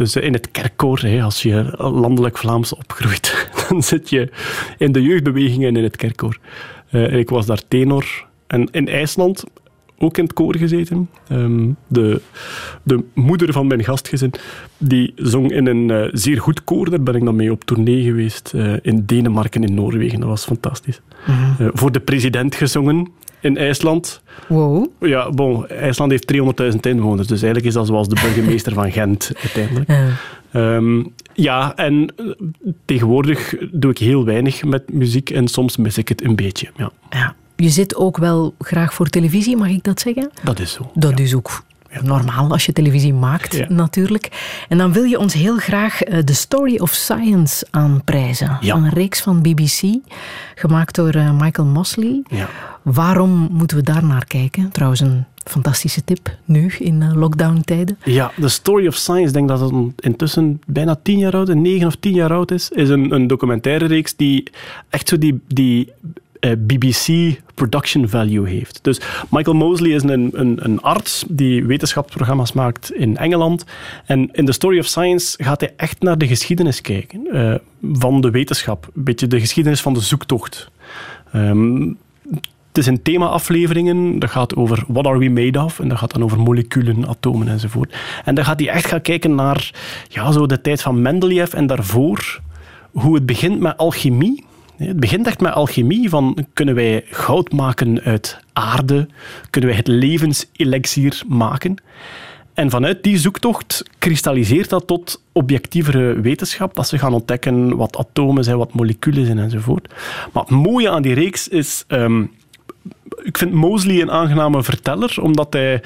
Dus 0.02 0.16
eh, 0.16 0.24
in 0.24 0.34
het 0.34 0.52
kerkkoor, 0.52 1.22
als 1.22 1.42
je 1.42 1.74
landelijk 1.78 2.38
Vlaams 2.38 2.76
opgroeit, 2.76 3.50
dan 3.70 3.84
zit 3.84 4.10
je 4.10 4.30
in 4.78 4.92
de 4.92 5.02
jeugdbewegingen 5.02 5.68
en 5.68 5.76
in 5.76 5.84
het 5.84 5.96
kerkkoor. 5.96 6.38
Eh, 6.90 7.14
en 7.14 7.20
ik 7.20 7.30
was 7.30 7.46
daar 7.46 7.62
tenor. 7.68 8.26
En 8.48 8.68
in 8.72 8.88
IJsland 8.88 9.44
ook 9.98 10.18
in 10.18 10.24
het 10.24 10.34
koor 10.34 10.56
gezeten. 10.56 11.10
Ehm, 11.28 11.70
de, 11.88 12.22
de 12.84 13.04
moeder 13.14 13.54
van 13.54 13.68
mijn 13.68 13.84
gastgezin, 13.84 14.34
die 14.78 15.14
zong 15.16 15.52
in 15.52 15.66
een 15.66 15.92
eh, 15.92 16.10
zeer 16.12 16.42
goed 16.42 16.64
koor. 16.64 16.90
Daar 16.90 17.04
ben 17.04 17.16
ik 17.16 17.26
dan 17.26 17.36
mee 17.36 17.52
op 17.52 17.64
tournee 17.64 18.04
geweest. 18.04 18.54
in 18.82 19.04
Denemarken, 19.06 19.64
in 19.64 19.74
Noorwegen. 19.74 20.20
Dat 20.20 20.30
was 20.30 20.46
fantastisch. 20.46 21.02
Eh, 21.26 21.68
voor 21.74 21.92
de 21.92 22.00
president 22.00 22.56
gezongen 22.56 23.08
in 23.42 23.58
IJsland. 23.58 24.22
Wow. 24.48 24.88
Ja, 25.00 25.30
bon, 25.30 25.68
IJsland 25.68 26.12
heeft 26.12 26.34
300.000 26.74 26.80
inwoners, 26.82 27.28
dus 27.28 27.42
eigenlijk 27.42 27.66
is 27.66 27.74
dat 27.74 27.88
zoals 27.88 28.08
de 28.08 28.20
burgemeester 28.22 28.74
van 28.74 28.92
Gent 28.92 29.32
uiteindelijk. 29.42 29.90
Eh, 29.90 30.08
Ehm, 30.52 31.04
ja, 31.34 31.76
en 31.76 32.14
eh, 32.16 32.26
tegenwoordig 32.86 33.56
doe 33.72 33.92
ik 33.92 33.98
heel 33.98 34.26
weinig 34.26 34.64
met 34.64 34.94
muziek 34.94 35.30
en 35.30 35.48
soms 35.48 35.78
mis 35.78 35.98
ik 35.98 36.10
het 36.10 36.24
een 36.24 36.36
beetje. 36.36 36.70
Ja, 36.76 36.92
ja. 37.10 37.36
Je 37.56 37.70
zit 37.70 37.96
ook 37.96 38.18
wel 38.18 38.54
graag 38.60 38.94
voor 38.94 39.08
televisie, 39.08 39.58
mag 39.58 39.70
ik 39.70 39.84
dat 39.84 40.00
zeggen? 40.00 40.32
dat 40.44 40.60
is 40.60 40.72
zo. 40.72 40.92
Dat 40.94 41.20
is 41.20 41.36
ook 41.36 41.64
normaal 42.04 42.52
als 42.52 42.66
je 42.66 42.74
televisie 42.74 43.14
maakt, 43.14 43.56
Ja. 43.56 43.66
natuurlijk. 43.70 44.30
En 44.70 44.78
dan 44.78 44.94
wil 44.94 45.04
je 45.04 45.20
ons 45.20 45.34
heel 45.34 45.58
graag 45.58 46.02
eh, 46.02 46.20
The 46.20 46.34
Story 46.36 46.78
of 46.80 46.92
Science 46.92 47.68
aanprijzen. 47.72 48.58
Ja. 48.62 48.76
Een 48.76 48.90
reeks 48.90 49.22
van 49.22 49.42
BBC, 49.42 49.82
gemaakt 50.56 50.96
door 50.96 51.10
eh, 51.14 51.40
Michael 51.40 51.68
Mosley. 51.68 52.24
Ja. 52.30 52.50
Waarom 52.82 53.48
moeten 53.52 53.78
we 53.78 53.84
daar 53.84 54.06
naar 54.06 54.26
kijken? 54.26 54.72
Trouwens, 54.72 55.02
een 55.02 55.26
fantastische 55.44 56.04
tip 56.04 56.38
nu 56.46 56.72
in 56.80 57.02
eh, 57.02 57.14
lockdown-tijden. 57.14 57.98
Ja, 58.04 58.32
The 58.40 58.48
Story 58.50 58.88
of 58.88 58.96
Science, 58.96 59.34
denk 59.34 59.48
dat 59.48 59.60
het 59.60 59.74
intussen 60.00 60.62
bijna 60.68 60.96
tien 61.04 61.18
jaar 61.18 61.34
oud, 61.36 61.54
negen 61.54 61.88
of 61.88 61.96
tien 61.96 62.14
jaar 62.14 62.34
oud 62.34 62.52
is, 62.52 62.70
is 62.70 62.90
een, 62.90 63.14
een 63.14 63.28
documentaire 63.28 63.86
reeks 63.86 64.16
die 64.16 64.48
echt 64.90 65.08
zo 65.10 65.18
die, 65.18 65.42
die 65.48 65.88
eh, 65.88 65.94
BBC 66.58 67.36
production 67.54 68.10
value 68.10 68.50
heeft. 68.50 68.80
Dus 68.82 69.02
Michael 69.30 69.56
Mosley 69.56 69.92
is 69.92 70.04
een, 70.04 70.30
een, 70.34 70.58
een 70.64 70.82
arts 70.82 71.26
die 71.28 71.66
wetenschapsprogramma's 71.66 72.54
maakt 72.54 72.94
in 72.94 73.18
Engeland. 73.18 73.66
En 74.06 74.30
in 74.32 74.46
The 74.46 74.52
Story 74.52 74.80
of 74.80 74.86
Science 74.86 75.44
gaat 75.44 75.60
hij 75.60 75.74
echt 75.78 76.02
naar 76.02 76.18
de 76.18 76.28
geschiedenis 76.28 76.82
kijken 76.82 77.28
eh, 77.32 77.56
van 77.94 78.22
de 78.22 78.30
wetenschap. 78.30 78.90
Een 78.96 79.04
beetje 79.04 79.28
de 79.28 79.40
geschiedenis 79.40 79.82
van 79.82 79.94
de 79.94 80.00
zoektocht. 80.00 80.72
Ehm, 81.32 81.94
het 82.68 82.78
is 82.80 82.86
een 82.86 83.02
thema-afleveringen. 83.02 84.20
Dat 84.20 84.30
gaat 84.30 84.56
over 84.56 84.84
what 84.88 85.06
are 85.06 85.18
we 85.18 85.30
made 85.30 85.64
of? 85.64 85.80
En 85.80 85.88
dat 85.88 85.98
gaat 85.98 86.12
dan 86.12 86.24
over 86.24 86.40
moleculen, 86.40 87.08
atomen 87.08 87.48
enzovoort. 87.48 87.96
En 88.26 88.36
dan 88.36 88.46
gaat 88.46 88.60
hij 88.60 88.70
echt 88.70 88.86
gaan 88.86 89.02
kijken 89.02 89.36
naar 89.36 89.72
ja, 90.08 90.32
zo 90.32 90.46
de 90.46 90.62
tijd 90.62 90.82
van 90.82 91.02
Mendeleev 91.02 91.54
en 91.54 91.68
daarvoor. 91.68 92.42
Hoe 92.92 93.16
het 93.16 93.26
begint 93.26 93.60
met 93.60 93.78
alchemie. 93.78 94.46
Het 94.88 95.00
begint 95.00 95.28
echt 95.28 95.42
met 95.42 95.54
alchemie. 95.54 96.10
Van, 96.10 96.46
kunnen 96.54 96.76
wij 96.76 97.04
goud 97.10 97.52
maken 97.52 98.02
uit 98.02 98.40
aarde? 98.54 99.08
Kunnen 99.50 99.70
wij 99.70 99.80
het 99.80 99.88
levenselixier 99.88 101.22
maken? 101.28 101.76
En 102.54 102.70
vanuit 102.70 103.04
die 103.04 103.18
zoektocht 103.18 103.84
kristalliseert 103.98 104.70
dat 104.70 104.88
tot 104.88 105.22
objectievere 105.32 106.22
wetenschap, 106.22 106.76
dat 106.76 106.88
ze 106.88 106.98
gaan 106.98 107.14
ontdekken 107.14 107.76
wat 107.76 107.98
atomen 107.98 108.44
zijn, 108.44 108.58
wat 108.58 108.74
moleculen 108.74 109.26
zijn 109.26 109.40
enzovoort. 109.40 109.94
Maar 110.34 110.44
het 110.44 110.52
mooie 110.52 110.90
aan 110.90 111.02
die 111.02 111.14
reeks 111.14 111.48
is... 111.48 111.84
ehm, 111.88 112.24
ik 113.24 113.38
vind 113.38 113.52
Mosley 113.52 114.02
een 114.02 114.12
aangename 114.12 114.64
verteller, 114.64 115.18
omdat 115.22 115.54
hij... 115.54 115.82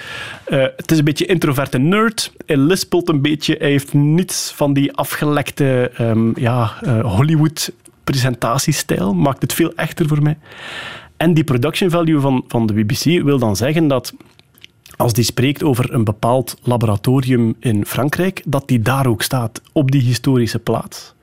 eh, 0.46 0.62
het 0.76 0.92
is 0.92 0.98
een 0.98 1.06
beetje 1.06 1.26
introverte 1.26 1.78
nerd. 1.78 2.34
Hij 2.46 2.58
lispelt 2.58 3.10
een 3.10 3.22
beetje. 3.22 3.56
Hij 3.60 3.70
heeft 3.70 3.94
niets 3.94 4.52
van 4.56 4.74
die 4.74 4.94
afgelekte 4.94 5.92
ehm, 5.96 6.40
ja, 6.40 6.74
eh, 6.82 7.00
Hollywood-presentatiestijl. 8.06 9.14
Maakt 9.14 9.42
het 9.42 9.54
veel 9.54 9.74
echter 9.76 10.08
voor 10.08 10.22
mij. 10.22 10.38
En 11.18 11.34
die 11.34 11.44
production 11.44 11.90
value 11.90 12.20
van, 12.20 12.44
van 12.48 12.66
de 12.66 12.74
BBC 12.74 13.24
wil 13.24 13.40
dan 13.40 13.56
zeggen 13.56 13.88
dat 13.88 14.14
als 14.98 15.14
die 15.14 15.24
spreekt 15.24 15.64
over 15.64 15.94
een 15.94 16.04
bepaald 16.04 16.58
laboratorium 16.64 17.56
in 17.60 17.86
Frankrijk, 17.86 18.42
dat 18.46 18.68
die 18.68 18.80
daar 18.80 19.08
ook 19.08 19.22
staat, 19.22 19.62
op 19.72 19.92
die 19.92 20.02
historische 20.02 20.60
plaats. 20.60 21.14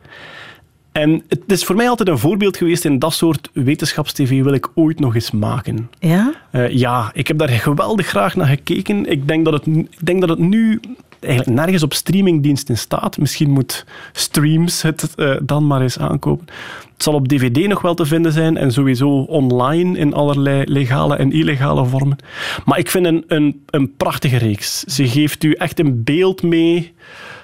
En 0.92 1.22
het 1.28 1.52
is 1.52 1.64
voor 1.64 1.76
mij 1.76 1.88
altijd 1.88 2.08
een 2.08 2.18
voorbeeld 2.18 2.56
geweest 2.56 2.84
in 2.84 2.98
dat 2.98 3.12
soort 3.12 3.50
wetenschapstv 3.52 4.28
wil 4.28 4.52
ik 4.52 4.70
ooit 4.74 5.00
nog 5.00 5.14
eens 5.14 5.30
maken. 5.30 5.90
Ja? 5.98 6.34
Eh, 6.50 6.70
ja, 6.70 7.10
ik 7.14 7.28
heb 7.28 7.38
daar 7.38 7.48
geweldig 7.48 8.06
graag 8.06 8.36
naar 8.36 8.46
gekeken. 8.46 9.10
Ik 9.10 9.28
denk 9.28 9.44
dat 9.44 9.54
het, 9.54 9.66
ik 9.66 10.06
denk 10.06 10.20
dat 10.20 10.28
het 10.28 10.38
nu 10.38 10.80
eigenlijk 11.24 11.58
nergens 11.58 11.82
op 11.82 11.94
streamingdiensten 11.94 12.78
staat. 12.78 13.18
Misschien 13.18 13.50
moet 13.50 13.84
Streams 14.12 14.82
het 14.82 15.14
eh, 15.16 15.36
dan 15.42 15.66
maar 15.66 15.82
eens 15.82 15.98
aankopen. 15.98 16.46
Het 16.92 17.02
zal 17.02 17.14
op 17.14 17.28
dvd 17.28 17.68
nog 17.68 17.82
wel 17.82 17.94
te 17.94 18.06
vinden 18.06 18.32
zijn 18.32 18.56
en 18.56 18.72
sowieso 18.72 19.08
online 19.08 19.98
in 19.98 20.14
allerlei 20.14 20.64
legale 20.64 21.16
en 21.16 21.32
illegale 21.32 21.84
vormen. 21.84 22.16
Maar 22.64 22.78
ik 22.78 22.90
vind 22.90 23.06
een, 23.06 23.24
een, 23.26 23.62
een 23.70 23.96
prachtige 23.96 24.36
reeks. 24.36 24.80
Ze 24.80 25.08
geeft 25.08 25.44
u 25.44 25.52
echt 25.52 25.78
een 25.78 26.04
beeld 26.04 26.42
mee, 26.42 26.92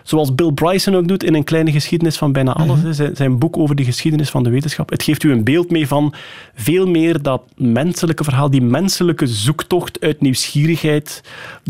zoals 0.08 0.34
Bill 0.34 0.52
Bryson 0.52 0.94
ook 0.96 1.08
doet 1.08 1.22
in 1.24 1.34
een 1.34 1.44
kleine 1.44 1.72
geschiedenis 1.72 2.16
van 2.16 2.32
bijna 2.32 2.52
alles. 2.52 2.82
hè. 2.82 2.92
Zijn, 2.92 3.16
zijn 3.16 3.38
boek 3.38 3.56
over 3.56 3.74
de 3.74 3.84
geschiedenis 3.84 4.30
van 4.30 4.42
de 4.42 4.50
wetenschap. 4.50 4.90
Het 4.90 5.02
geeft 5.02 5.22
u 5.22 5.32
een 5.32 5.44
beeld 5.44 5.70
mee 5.70 5.86
van 5.88 6.14
veel 6.54 6.86
meer 6.86 7.22
dat 7.22 7.42
menselijke 7.56 8.24
verhaal, 8.24 8.50
die 8.50 8.62
menselijke 8.62 9.26
zoektocht 9.26 10.00
uit 10.00 10.20
nieuwsgierigheid, 10.20 11.22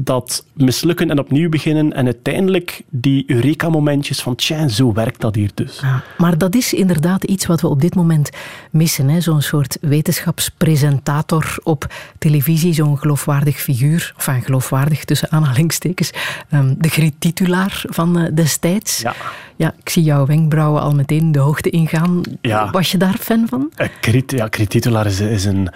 dat 0.03 0.45
mislukken 0.53 1.11
en 1.11 1.19
opnieuw 1.19 1.49
beginnen 1.49 1.93
en 1.93 2.05
uiteindelijk 2.05 2.83
die 2.91 3.25
eureka-momentjes 3.27 4.23
van 4.23 4.35
tja, 4.35 4.69
zo 4.69 4.93
werkt 4.93 5.21
dat 5.21 5.35
hier 5.35 5.51
dus. 5.55 5.79
Ja, 5.83 6.03
maar 6.19 6.39
dat 6.39 6.55
is 6.55 6.73
inderdaad 6.75 7.25
iets 7.25 7.47
wat 7.47 7.61
we 7.61 7.69
op 7.69 7.81
dit 7.81 7.95
moment 7.95 8.31
missen. 8.71 9.09
hè. 9.09 9.21
Zo'n 9.21 9.43
soort 9.43 9.79
wetenschapspresentator 9.81 11.59
op 11.63 11.87
televisie, 12.19 12.73
zo'n 12.73 12.99
geloofwaardig 12.99 13.61
figuur, 13.61 14.13
of 14.17 14.27
enfin, 14.27 14.43
geloofwaardig 14.45 15.05
tussen 15.05 15.31
aanhalingstekens, 15.31 16.11
ehm, 16.51 16.75
de 16.79 16.89
Griet-titulaar 16.89 17.83
van 17.89 18.19
eh, 18.19 18.28
destijds. 18.35 19.01
Ja. 19.01 19.15
Ja, 19.57 19.75
ik 19.83 19.89
zie 19.89 20.03
jouw 20.03 20.27
wenkbrauwen 20.27 20.83
al 20.83 20.95
meteen 20.95 21.33
de 21.33 21.39
hoogte 21.39 21.71
ingaan. 21.71 22.21
Ja. 22.41 22.71
Was 22.71 22.91
je 22.93 22.99
daar 22.99 23.17
fan 23.21 23.47
van? 23.49 23.71
Eh, 23.75 23.89
Krit, 24.01 24.33
ja, 24.33 24.49
Krit 24.49 24.71
Titulaar 24.71 25.07
is, 25.07 25.21
is, 25.21 25.45
een, 25.45 25.69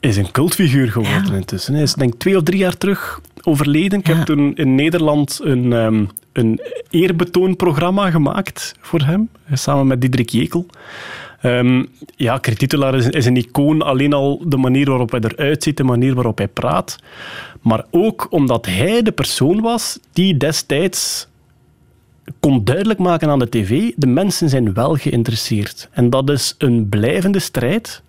is 0.00 0.16
een 0.16 0.30
cultfiguur 0.30 0.90
geworden 0.90 1.26
Ja. 1.26 1.34
intussen. 1.34 1.74
Hij 1.74 1.82
is 1.82 1.94
denk 1.94 2.12
ik 2.12 2.18
twee 2.18 2.36
of 2.36 2.42
drie 2.42 2.58
jaar 2.58 2.76
terug 2.78 3.20
overleden. 3.42 3.98
Ik 3.98 4.06
heb 4.06 4.24
toen 4.24 4.54
in 4.54 4.74
Nederland 4.74 5.40
een, 5.42 5.72
ehm, 5.72 6.04
een 6.32 6.60
eerbetoonprogramma 6.90 8.10
gemaakt 8.10 8.74
voor 8.80 9.00
hem, 9.00 9.28
eh, 9.46 9.56
samen 9.56 9.86
met 9.86 10.00
Diederik 10.00 10.28
Jekel. 10.28 10.66
Ehm, 11.40 11.84
ja, 12.16 12.38
Krit 12.38 12.58
Titulaar 12.58 12.94
is, 12.94 13.08
is 13.08 13.26
een 13.26 13.36
icoon, 13.36 13.82
alleen 13.82 14.12
al 14.12 14.42
de 14.46 14.56
manier 14.56 14.88
waarop 14.88 15.10
hij 15.10 15.20
eruit 15.20 15.62
ziet, 15.62 15.76
de 15.76 15.84
manier 15.84 16.14
waarop 16.14 16.38
hij 16.38 16.48
praat. 16.48 16.96
Maar 17.60 17.84
ook 17.90 18.26
omdat 18.30 18.66
hij 18.66 19.02
de 19.02 19.12
persoon 19.12 19.60
was 19.60 19.98
die 20.12 20.36
destijds 20.36 21.28
kon 22.40 22.64
duidelijk 22.64 22.98
maken 22.98 23.28
aan 23.28 23.38
de 23.38 23.48
tv, 23.48 23.92
de 23.96 24.06
mensen 24.06 24.48
zijn 24.48 24.74
wel 24.74 24.94
geïnteresseerd. 24.94 25.88
En 25.92 26.10
dat 26.10 26.30
is 26.30 26.54
een 26.58 26.88
blijvende 26.88 27.38
strijd. 27.38 28.02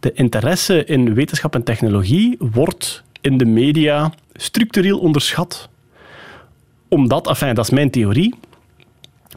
De 0.00 0.12
interesse 0.12 0.84
in 0.84 1.14
wetenschap 1.14 1.54
en 1.54 1.62
technologie 1.62 2.36
wordt 2.38 3.02
in 3.20 3.38
de 3.38 3.44
media 3.44 4.12
structureel 4.34 4.98
onderschat. 4.98 5.68
Omdat, 6.88 7.28
enfin, 7.28 7.54
dat 7.54 7.64
is 7.64 7.70
mijn 7.70 7.90
theorie, 7.90 8.34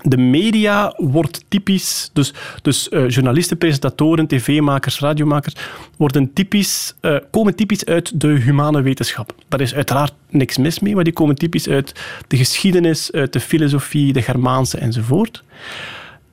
de 0.06 0.18
media 0.18 0.94
wordt 0.98 1.46
typisch, 1.48 2.10
dus, 2.14 2.34
dus 2.62 2.90
eh, 2.90 3.10
journalisten, 3.10 3.58
presentatoren, 3.58 4.28
tv-makers, 4.28 5.00
radiomakers, 5.00 5.56
worden 5.98 6.34
typisch, 6.34 6.96
eh, 7.02 7.16
komen 7.32 7.56
typisch 7.56 7.86
uit 7.86 8.22
de 8.22 8.28
humane 8.28 8.82
wetenschap. 8.82 9.36
Daar 9.48 9.62
is 9.62 9.76
uiteraard 9.76 10.14
niks 10.30 10.58
mis 10.58 10.80
mee, 10.80 10.96
maar 10.96 11.04
die 11.04 11.14
komen 11.14 11.36
typisch 11.36 11.70
uit 11.70 12.02
de 12.28 12.38
geschiedenis, 12.38 13.12
uit 13.12 13.34
de 13.34 13.40
filosofie, 13.40 14.14
de 14.14 14.22
Germaanse 14.22 14.78
enzovoort. 14.78 15.44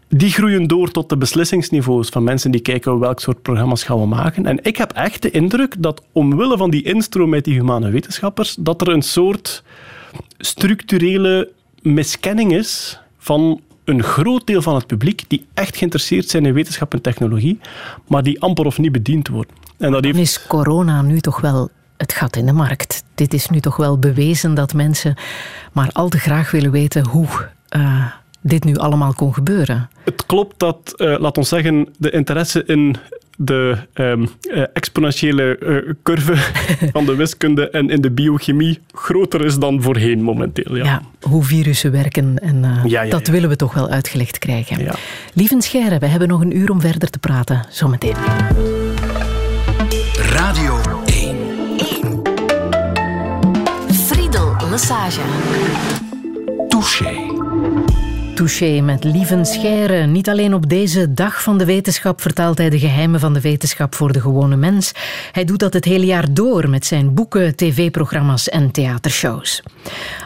Die 0.09 0.31
groeien 0.31 0.66
door 0.66 0.91
tot 0.91 1.09
de 1.09 1.16
beslissingsniveaus 1.16 2.09
van 2.09 2.25
mensen 2.25 2.51
die 2.51 2.61
kijken 2.61 2.99
welk 2.99 3.20
soort 3.20 3.43
programma's 3.43 3.83
gaan 3.83 4.01
we 4.01 4.07
maken. 4.07 4.47
En 4.47 4.59
ik 4.62 4.77
heb 4.77 4.93
echt 4.93 5.23
de 5.23 5.31
indruk 5.31 5.75
dat 5.79 6.03
omwille 6.12 6.57
van 6.57 6.70
die 6.70 6.83
instroom 6.83 7.29
met 7.29 7.45
die 7.45 7.55
humane 7.55 7.91
wetenschappers, 7.91 8.57
dat 8.59 8.81
er 8.81 8.89
een 8.89 9.03
soort 9.03 9.62
structurele 10.39 11.51
miskenning 11.83 12.53
is 12.55 13.01
van 13.23 13.61
een 13.85 14.03
groot 14.03 14.47
deel 14.47 14.62
van 14.62 14.75
het 14.75 14.87
publiek 14.87 15.25
die 15.29 15.47
echt 15.55 15.77
geïnteresseerd 15.77 16.29
zijn 16.29 16.47
in 16.47 16.53
wetenschap 16.53 16.93
en 16.93 17.01
technologie, 17.01 17.61
maar 18.09 18.23
die 18.23 18.41
amper 18.41 18.66
of 18.66 18.79
niet 18.79 18.93
bediend 18.93 19.29
worden. 19.29 19.55
En 19.79 19.91
dat 19.91 20.05
heeft... 20.05 20.16
Dan 20.16 20.25
is 20.25 20.47
corona 20.47 21.03
nu 21.03 21.20
toch 21.20 21.41
wel 21.41 21.70
het 21.97 22.12
gat 22.12 22.37
in 22.37 22.47
de 22.47 22.53
markt. 22.53 23.05
Dit 23.14 23.35
is 23.35 23.49
nu 23.49 23.61
toch 23.61 23.77
wel 23.77 23.99
bewezen 23.99 24.55
dat 24.55 24.75
mensen 24.75 25.14
maar 25.73 25.91
al 25.93 26.09
te 26.09 26.18
graag 26.18 26.51
willen 26.51 26.70
weten 26.70 27.07
hoe 27.07 27.29
uh, 27.77 28.07
dit 28.41 28.64
nu 28.64 28.77
allemaal 28.77 29.14
kon 29.14 29.35
gebeuren. 29.35 29.91
Het 30.05 30.27
klopt 30.27 30.59
dat, 30.59 30.95
uh, 30.97 31.18
laat 31.18 31.39
ons 31.39 31.49
zeggen, 31.49 31.89
de 31.99 32.11
interesse 32.11 32.64
in 32.64 32.97
de 33.37 33.76
um, 33.95 34.28
uh, 34.43 34.64
exponentiële 34.72 35.59
uh, 35.61 35.93
curve 36.03 36.35
van 36.93 37.05
de 37.07 37.14
wiskunde 37.14 37.70
en 37.70 37.91
in 37.91 38.01
de 38.01 38.11
biochemie 38.11 38.80
groter 38.95 39.45
is 39.45 39.59
dan 39.59 39.83
voorheen 39.83 40.22
momenteel. 40.22 40.76
Ja, 40.76 40.85
ja 40.85 41.03
hoe 41.20 41.45
virussen 41.45 41.93
werken 41.93 42.39
en 42.39 42.57
uh, 42.57 42.85
ja, 42.85 43.03
ja, 43.03 43.11
dat 43.11 43.26
willen 43.26 43.49
we 43.49 43.57
toch 43.57 43.74
wel 43.74 43.89
uitgelegd 43.89 44.39
krijgen. 44.39 44.95
Lieve 45.35 45.61
Scheire, 45.61 45.99
we 45.99 46.07
hebben 46.07 46.28
nog 46.28 46.41
een 46.41 46.57
uur 46.57 46.70
om 46.70 46.80
verder 46.80 47.11
te 47.11 47.18
praten. 47.18 47.66
Zometeen. 47.70 48.14
Radio 50.16 50.80
1. 51.07 51.37
1. 51.76 52.22
Friedel 53.93 54.57
Massage. 54.70 55.20
Touché. 56.68 57.91
Touché 58.35 58.80
met 58.80 59.05
Lieven 59.05 59.47
Scheire. 59.47 60.07
Niet 60.07 60.28
alleen 60.28 60.55
op 60.55 60.68
deze 60.68 61.14
dag 61.14 61.43
van 61.43 61.59
de 61.59 61.64
wetenschap 61.64 62.20
vertaalt 62.20 62.59
hij 62.59 62.70
de 62.70 62.78
geheimen 62.78 63.20
van 63.20 63.33
de 63.33 63.41
wetenschap 63.41 63.95
voor 63.95 64.12
de 64.12 64.20
gewone 64.20 64.57
mens. 64.57 64.93
Hij 65.33 65.45
doet 65.45 65.59
dat 65.59 65.72
het 65.72 65.85
hele 65.85 66.07
jaar 66.07 66.35
door 66.35 66.68
met 66.68 66.87
zijn 66.87 67.14
boeken, 67.14 67.57
tv-programma's 67.57 68.49
en 68.49 68.70
theatershows. 68.70 69.62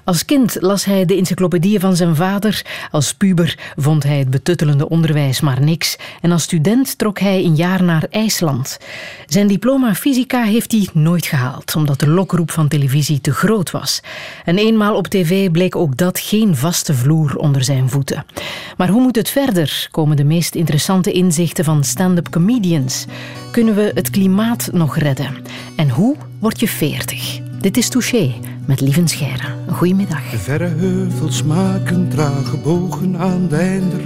Als 0.05 0.25
kind 0.25 0.57
las 0.61 0.85
hij 0.85 1.05
de 1.05 1.17
encyclopedieën 1.17 1.81
van 1.81 1.97
zijn 1.97 2.17
vader. 2.17 2.65
Als 2.91 3.15
puber 3.15 3.59
vond 3.77 4.03
hij 4.03 4.19
het 4.19 4.31
betuttelende 4.31 4.89
onderwijs 4.89 5.41
maar 5.41 5.63
niks. 5.63 5.97
En 6.21 6.33
als 6.33 6.43
student 6.43 6.99
trok 6.99 7.19
hij 7.19 7.45
een 7.45 7.57
jaar 7.57 7.83
naar 7.83 8.07
IJsland. 8.11 8.79
Zijn 9.27 9.47
diploma 9.47 9.95
fysica 9.95 10.43
heeft 10.43 10.73
hij 10.73 10.89
nooit 10.93 11.27
gehaald, 11.27 11.77
omdat 11.77 12.01
de 12.01 12.09
lokroep 12.09 12.51
van 12.51 12.69
televisie 12.69 13.21
te 13.21 13.33
groot 13.33 13.71
was. 13.71 14.01
En 14.45 14.59
eenmaal 14.59 14.97
op 14.97 15.07
tv 15.07 15.51
bleek 15.51 15.77
ook 15.77 15.97
dat 15.97 16.19
geen 16.19 16.57
vaste 16.57 16.95
vloer 16.95 17.37
onder 17.37 17.65
zijn 17.65 17.89
Maar 18.77 18.89
hoe 18.89 19.03
moet 19.03 19.17
het 19.17 19.29
verder? 19.29 19.89
Komen 19.91 20.17
de 20.17 20.25
meest 20.25 20.55
interessante 20.55 21.13
inzichten 21.13 21.65
van 21.65 21.85
stand-up 21.85 22.31
comedians? 22.31 23.05
Kunnen 23.53 23.75
we 23.75 23.91
het 23.95 24.11
klimaat 24.11 24.69
nog 24.73 24.97
redden? 24.97 25.35
En 25.77 25.91
hoe 25.91 26.17
word 26.39 26.61
je 26.61 26.69
veertig? 26.69 27.41
Dit 27.61 27.77
is 27.77 27.89
Touché 27.89 28.33
met 28.67 28.81
Lieven 28.81 29.09
Scheire. 29.09 29.47
Goedemiddag. 29.71 30.31
De 30.31 30.39
verre 30.39 30.67
heuvels 30.67 31.43
maken 31.43 32.09
trage 32.09 32.57
bogen 32.57 33.19
aan 33.19 33.49
de 33.49 33.57
einder 33.57 34.01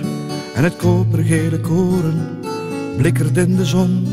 en 0.55 0.65
het 0.65 0.77
kopergele 0.77 1.61
koren 1.61 2.39
blikkert 2.97 3.37
in 3.37 3.57
de 3.57 3.65
zon. 3.65 4.07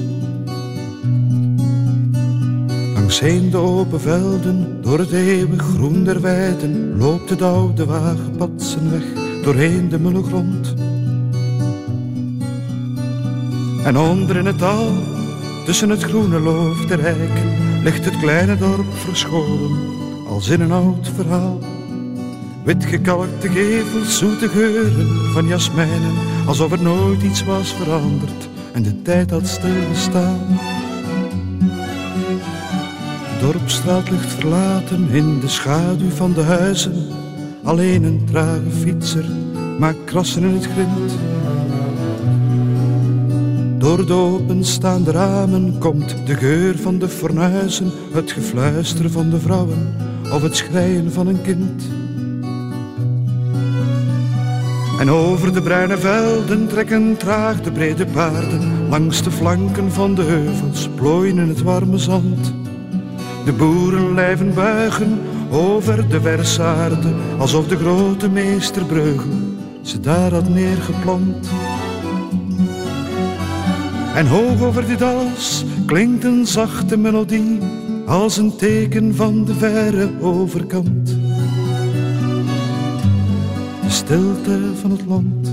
Langs 2.94 3.20
heen 3.20 3.50
de 3.50 3.58
open 3.58 4.02
velden, 4.02 4.82
door 4.82 5.00
het 5.00 5.12
eeuwig 5.12 5.62
groen 5.62 6.04
der 6.04 6.22
weiden, 6.22 6.98
loopt 6.98 7.30
het 7.30 7.42
oude 7.42 7.86
wagenpad 7.86 8.52
zijn 8.56 8.92
weg 8.92 9.27
doorheen 9.48 9.90
de 9.90 10.00
mulle 10.00 10.24
grond. 10.24 10.74
En 13.84 13.98
onder 13.98 14.38
in 14.38 14.46
het 14.46 14.60
dal, 14.60 14.92
tussen 15.66 15.90
het 15.90 16.04
groene 16.04 16.40
loof 16.40 16.86
der 16.86 17.06
eiken, 17.06 17.84
ligt 17.84 18.06
het 18.06 18.20
kleine 18.20 18.58
dorp 18.58 18.94
verscholen, 18.94 19.72
als 20.30 20.50
in 20.50 20.62
een 20.62 20.72
oud 20.72 21.12
verhaal. 21.16 21.60
Witgekalkte 22.64 23.50
gevels, 23.50 24.18
zoete 24.18 24.50
geuren 24.50 25.32
van 25.34 25.48
jasmijnen, 25.48 26.14
alsof 26.46 26.72
er 26.72 26.82
nooit 26.82 27.22
iets 27.22 27.44
was 27.44 27.74
veranderd 27.74 28.50
en 28.74 28.84
de 28.84 29.02
tijd 29.02 29.30
had 29.30 29.48
stilgestaan. 29.48 30.60
De 33.30 33.52
dorpstraat 33.52 34.10
ligt 34.10 34.34
verlaten 34.34 35.10
in 35.10 35.40
de 35.40 35.48
schaduw 35.48 36.10
van 36.10 36.34
de 36.34 36.42
huizen 36.42 37.26
Alleen 37.68 38.04
een 38.04 38.22
trage 38.32 38.70
fietser 38.70 39.26
maakt 39.80 40.04
krassen 40.06 40.44
in 40.44 40.54
het 40.54 40.66
grind. 40.66 41.18
Door 43.78 44.06
de 44.06 44.14
openstaande 44.14 45.12
ramen 45.12 45.78
komt 45.78 46.16
de 46.26 46.36
geur 46.36 46.78
van 46.78 47.00
de 47.00 47.10
fornuizen, 47.10 47.92
het 48.14 48.32
gefluister 48.32 49.10
van 49.10 49.30
de 49.30 49.40
vrouwen 49.40 49.96
of 50.34 50.42
het 50.42 50.56
schreien 50.56 51.12
van 51.12 51.28
een 51.28 51.42
kind. 51.42 51.84
En 55.00 55.10
over 55.10 55.54
de 55.54 55.62
bruine 55.62 55.98
velden 55.98 56.68
trekken 56.68 57.18
traag 57.18 57.62
de 57.62 57.72
brede 57.72 58.06
paarden 58.06 58.90
langs 58.90 59.24
de 59.24 59.32
flanken 59.32 59.92
van 59.92 60.16
de 60.16 60.24
heuvels, 60.24 60.90
plooien 60.96 61.38
in 61.38 61.48
het 61.48 61.62
warme 61.62 61.98
zand. 61.98 62.54
De 63.46 63.54
boeren 63.54 64.12
blijven 64.14 64.54
buigen 64.54 65.20
over 65.52 66.10
de 66.10 66.22
versaarde, 66.22 67.14
alsof 67.38 67.68
de 67.68 67.78
grote 67.78 68.30
meester 68.30 68.86
Breugel 68.86 69.48
ze 69.88 70.00
daar 70.00 70.32
had 70.32 70.50
neergeplant. 70.50 71.50
En 74.16 74.28
hoog 74.28 74.62
over 74.62 74.88
dit 74.88 75.02
alles 75.02 75.66
klinkt 75.86 76.24
een 76.24 76.46
zachte 76.48 76.98
melodie, 76.98 77.60
als 78.06 78.38
een 78.38 78.56
teken 78.56 79.16
van 79.16 79.46
de 79.46 79.54
verre 79.54 80.10
overkant. 80.22 81.08
De 83.82 83.90
stilte 83.90 84.60
van 84.82 84.92
het 84.92 85.06
land. 85.06 85.52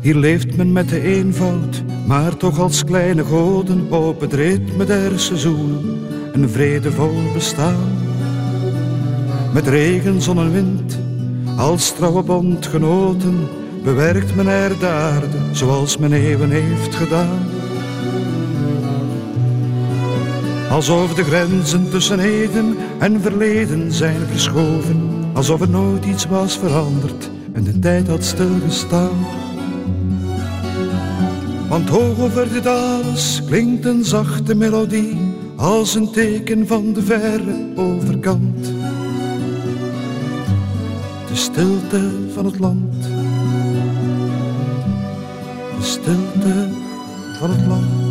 Hier 0.00 0.16
leeft 0.16 0.56
men 0.56 0.72
met 0.72 0.88
de 0.88 1.00
eenvoud 1.00 1.82
maar 2.06 2.36
toch 2.36 2.58
als 2.58 2.84
kleine 2.84 3.24
goden 3.24 3.92
op 3.92 4.20
het 4.20 4.32
ritme 4.32 4.84
der 4.84 5.20
seizoenen 5.20 6.06
een 6.32 6.48
vredevol 6.48 7.32
bestaan. 7.34 7.98
Met 9.52 9.66
regen, 9.66 10.22
zon 10.22 10.38
en 10.38 10.52
wind, 10.52 10.98
als 11.56 11.92
trouwe 11.92 12.22
bondgenoten, 12.22 13.48
bewerkt 13.82 14.34
men 14.34 14.46
er 14.46 14.78
de 14.78 14.86
aarde 14.86 15.38
zoals 15.52 15.96
men 15.96 16.12
eeuwen 16.12 16.50
heeft 16.50 16.94
gedaan. 16.94 17.38
Alsof 20.70 21.14
de 21.14 21.24
grenzen 21.24 21.90
tussen 21.90 22.18
heden 22.18 22.76
en 22.98 23.20
verleden 23.20 23.92
zijn 23.92 24.20
verschoven, 24.30 25.10
alsof 25.32 25.60
er 25.60 25.70
nooit 25.70 26.04
iets 26.04 26.26
was 26.26 26.58
veranderd 26.58 27.30
en 27.52 27.64
de 27.64 27.78
tijd 27.78 28.08
had 28.08 28.24
stilgestaan. 28.24 29.45
Want 31.68 31.88
hoog 31.88 32.18
over 32.18 32.52
dit 32.52 32.66
alles 32.66 33.42
klinkt 33.46 33.84
een 33.84 34.04
zachte 34.04 34.54
melodie, 34.54 35.34
als 35.56 35.94
een 35.94 36.10
teken 36.10 36.66
van 36.66 36.92
de 36.92 37.02
verre 37.02 37.72
overkant. 37.76 38.64
De 41.28 41.34
stilte 41.34 42.10
van 42.34 42.44
het 42.44 42.58
land, 42.58 43.02
de 45.78 45.84
stilte 45.84 46.68
van 47.38 47.50
het 47.50 47.66
land. 47.66 48.06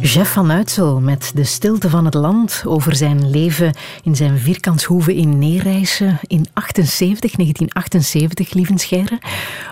Jeff 0.00 0.32
van 0.32 0.50
Uitsel 0.50 1.00
met 1.00 1.32
De 1.34 1.44
Stilte 1.44 1.90
van 1.90 2.04
het 2.04 2.14
Land 2.14 2.62
over 2.66 2.96
zijn 2.96 3.30
leven 3.30 3.74
in 4.02 4.16
zijn 4.16 4.38
vierkantshoeve 4.38 5.14
in 5.14 5.38
Neerijsen 5.38 6.18
in 6.26 6.46
78, 6.52 7.32
1978, 7.32 8.52
lieve 8.52 8.72
Scheire. 8.76 9.18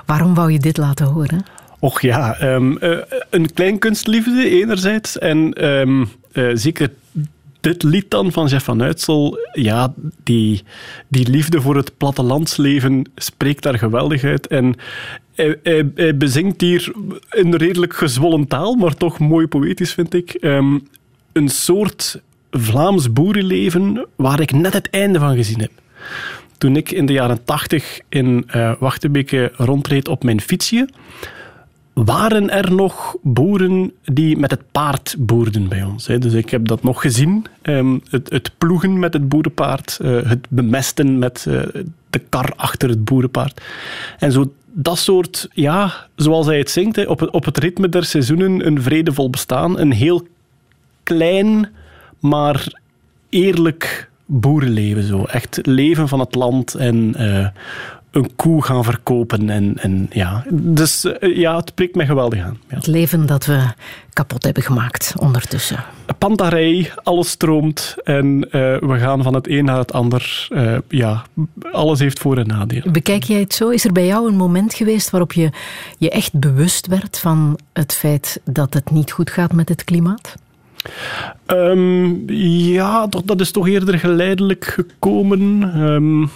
Waarom 0.07 0.35
wou 0.35 0.53
je 0.53 0.59
dit 0.59 0.77
laten 0.77 1.07
horen? 1.07 1.45
Och 1.79 2.03
ja, 2.03 2.55
um, 2.55 2.79
uh, 2.81 2.99
een 3.31 3.53
kleinkunstliefde 3.53 4.51
enerzijds 4.51 5.19
en 5.19 5.65
um, 5.65 6.09
uh, 6.33 6.51
zeker 6.55 6.91
dit 7.61 7.83
lied 7.83 8.11
dan 8.11 8.33
van 8.33 8.47
Jeff 8.47 8.65
van 8.65 8.83
Uitsel, 8.83 9.39
ja, 9.53 9.95
die, 10.23 10.63
die 11.09 11.29
liefde 11.31 11.61
voor 11.61 11.77
het 11.77 11.97
plattelandsleven 11.97 13.11
spreekt 13.17 13.63
daar 13.63 13.79
geweldig 13.79 14.25
uit. 14.25 14.47
En 14.47 14.75
hij, 15.35 16.15
bezingt 16.15 16.61
hier 16.61 16.93
in 17.31 17.55
redelijk 17.55 17.95
gezwollen 17.95 18.47
taal, 18.47 18.75
maar 18.75 18.95
toch 18.95 19.19
mooi 19.19 19.47
poëtisch, 19.47 19.93
vind 19.93 20.15
ik, 20.15 20.39
um, 20.41 20.89
een 21.33 21.49
soort 21.49 22.21
Vlaams 22.51 23.13
boerenleven 23.13 24.07
waar 24.17 24.41
ik 24.41 24.53
net 24.53 24.73
het 24.73 24.91
einde 24.91 25.19
van 25.19 25.37
gezien 25.37 25.61
heb. 25.61 25.71
Toen 26.59 26.77
ik 26.77 26.91
in 26.91 27.07
de 27.07 27.13
jaren 27.13 27.45
tachtig 27.45 28.01
in 28.09 28.49
uh, 28.57 28.73
Wachtebeke 28.79 29.53
rondreed 29.57 30.09
op 30.09 30.25
mijn 30.25 30.41
fietsje, 30.41 30.89
waren 32.05 32.51
er 32.51 32.75
nog 32.75 33.17
boeren 33.23 33.93
die 34.05 34.37
met 34.37 34.51
het 34.51 34.63
paard 34.73 35.17
boerden 35.19 35.69
bij 35.69 35.83
ons. 35.83 36.07
Dus 36.07 36.33
ik 36.33 36.51
heb 36.51 36.69
dat 36.69 36.83
nog 36.83 37.01
gezien. 37.01 37.47
Ehm, 37.63 37.99
het, 38.11 38.31
het 38.31 38.51
ploegen 38.59 38.99
met 38.99 39.13
het 39.13 39.29
boerenpaard, 39.29 39.99
eh, 40.03 40.23
het 40.23 40.47
bemesten 40.49 41.19
met 41.19 41.47
eh, 41.49 41.63
de 42.11 42.19
kar 42.19 42.53
achter 42.57 42.89
het 42.89 43.05
boerenpaard. 43.05 43.61
En 44.19 44.33
zo 44.33 44.53
dat 44.73 44.99
soort, 44.99 45.49
ja, 45.53 46.07
zoals 46.17 46.47
hij 46.47 46.59
het 46.59 46.71
zingt, 46.71 47.07
op 47.07 47.21
het, 47.21 47.31
op 47.31 47.45
het 47.45 47.59
ritme 47.59 47.89
der 47.89 48.05
seizoenen, 48.05 48.67
een 48.67 48.83
vredevol 48.83 49.31
bestaan. 49.31 49.79
Een 49.79 49.93
heel 49.93 50.27
klein, 51.03 51.69
maar 52.21 52.81
eerlijk 53.29 54.11
boerenleven 54.27 55.03
zo. 55.03 55.25
Echt 55.25 55.59
leven 55.63 56.09
van 56.09 56.21
het 56.21 56.35
land 56.35 56.75
en 56.75 57.15
uh, 57.19 57.47
een 58.17 58.37
koe 58.37 58.63
gaan 58.63 58.85
verkopen. 58.85 59.51
En, 59.51 59.75
en 59.77 60.07
ja. 60.11 60.45
Dus 60.51 61.05
uh, 61.05 61.37
ja, 61.37 61.57
het 61.57 61.69
spreekt 61.69 61.95
mij 61.95 62.07
geweldig 62.07 62.43
aan. 62.43 62.59
Ja. 62.69 62.77
Het 62.77 62.87
leven 62.87 63.27
dat 63.27 63.47
we 63.47 63.65
kapot 64.13 64.45
hebben 64.45 64.63
gemaakt 64.63 65.15
ondertussen. 65.19 65.85
Pantarij, 66.19 66.93
alles 67.03 67.31
stroomt 67.31 67.97
en 68.05 68.27
uh, 68.27 68.51
we 68.79 68.97
gaan 68.99 69.23
van 69.23 69.35
het 69.35 69.49
een 69.49 69.65
naar 69.65 69.79
het 69.79 69.93
ander. 69.93 70.49
ja, 70.89 71.23
alles 71.73 71.99
heeft 71.99 72.19
voor- 72.19 72.39
en 72.39 72.47
nadeel. 72.47 72.83
Bekijk 72.93 73.23
jij 73.23 73.41
het 73.41 73.55
zo? 73.55 73.69
Is 73.69 73.85
er 73.85 73.93
bij 73.93 74.07
jou 74.07 74.29
een 74.29 74.37
moment 74.37 74.75
geweest 74.75 75.11
waarop 75.11 75.33
je 75.33 75.51
je 75.99 76.11
echt 76.11 76.39
bewust 76.39 76.87
werd 76.87 77.19
van 77.19 77.59
het 77.73 77.95
feit 77.95 78.41
dat 78.45 78.75
het 78.75 78.91
niet 78.91 79.13
goed 79.13 79.31
gaat 79.31 79.53
met 79.53 79.69
het 79.69 79.85
klimaat? 79.85 80.35
Um, 81.47 82.31
ja, 82.31 83.07
dat 83.25 83.41
is 83.41 83.51
toch 83.51 83.69
eerder 83.69 83.99
geleidelijk 83.99 84.65
gekomen. 84.65 85.63
Um, 85.81 86.31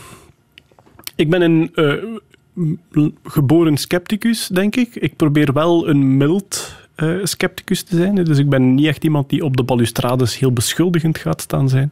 ik 1.21 1.31
ben 1.31 1.43
een 1.43 1.71
uh, 1.75 3.05
geboren 3.25 3.77
scepticus, 3.77 4.47
denk 4.47 4.77
ik. 4.77 4.95
Ik 4.95 5.16
probeer 5.16 5.53
wel 5.53 5.89
een 5.89 6.16
mild 6.16 6.75
uh, 6.97 7.25
scepticus 7.25 7.83
te 7.83 7.97
zijn. 7.97 8.14
Dus 8.14 8.39
ik 8.39 8.49
ben 8.49 8.75
niet 8.75 8.87
echt 8.87 9.05
iemand 9.05 9.29
die 9.29 9.45
op 9.45 9.57
de 9.57 9.62
balustrades 9.62 10.39
heel 10.39 10.53
beschuldigend 10.53 11.18
gaat 11.18 11.41
staan 11.41 11.68
zijn. 11.68 11.91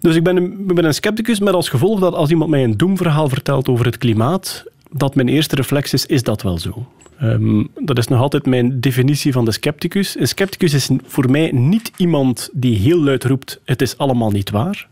Dus 0.00 0.16
ik 0.16 0.22
ben 0.22 0.36
een, 0.36 0.66
ben 0.66 0.84
een 0.84 0.94
scepticus 0.94 1.40
met 1.40 1.54
als 1.54 1.68
gevolg 1.68 2.00
dat 2.00 2.14
als 2.14 2.30
iemand 2.30 2.50
mij 2.50 2.64
een 2.64 2.76
doemverhaal 2.76 3.28
vertelt 3.28 3.68
over 3.68 3.86
het 3.86 3.98
klimaat, 3.98 4.64
dat 4.90 5.14
mijn 5.14 5.28
eerste 5.28 5.54
reflex 5.54 5.92
is, 5.92 6.06
is 6.06 6.22
dat 6.22 6.42
wel 6.42 6.58
zo? 6.58 6.86
Um, 7.22 7.68
dat 7.78 7.98
is 7.98 8.08
nog 8.08 8.20
altijd 8.20 8.46
mijn 8.46 8.80
definitie 8.80 9.32
van 9.32 9.44
de 9.44 9.52
scepticus. 9.52 10.18
Een 10.18 10.28
scepticus 10.28 10.74
is 10.74 10.90
voor 11.04 11.30
mij 11.30 11.50
niet 11.52 11.92
iemand 11.96 12.50
die 12.52 12.76
heel 12.76 13.02
luid 13.02 13.24
roept: 13.24 13.60
het 13.64 13.82
is 13.82 13.98
allemaal 13.98 14.30
niet 14.30 14.50
waar. 14.50 14.88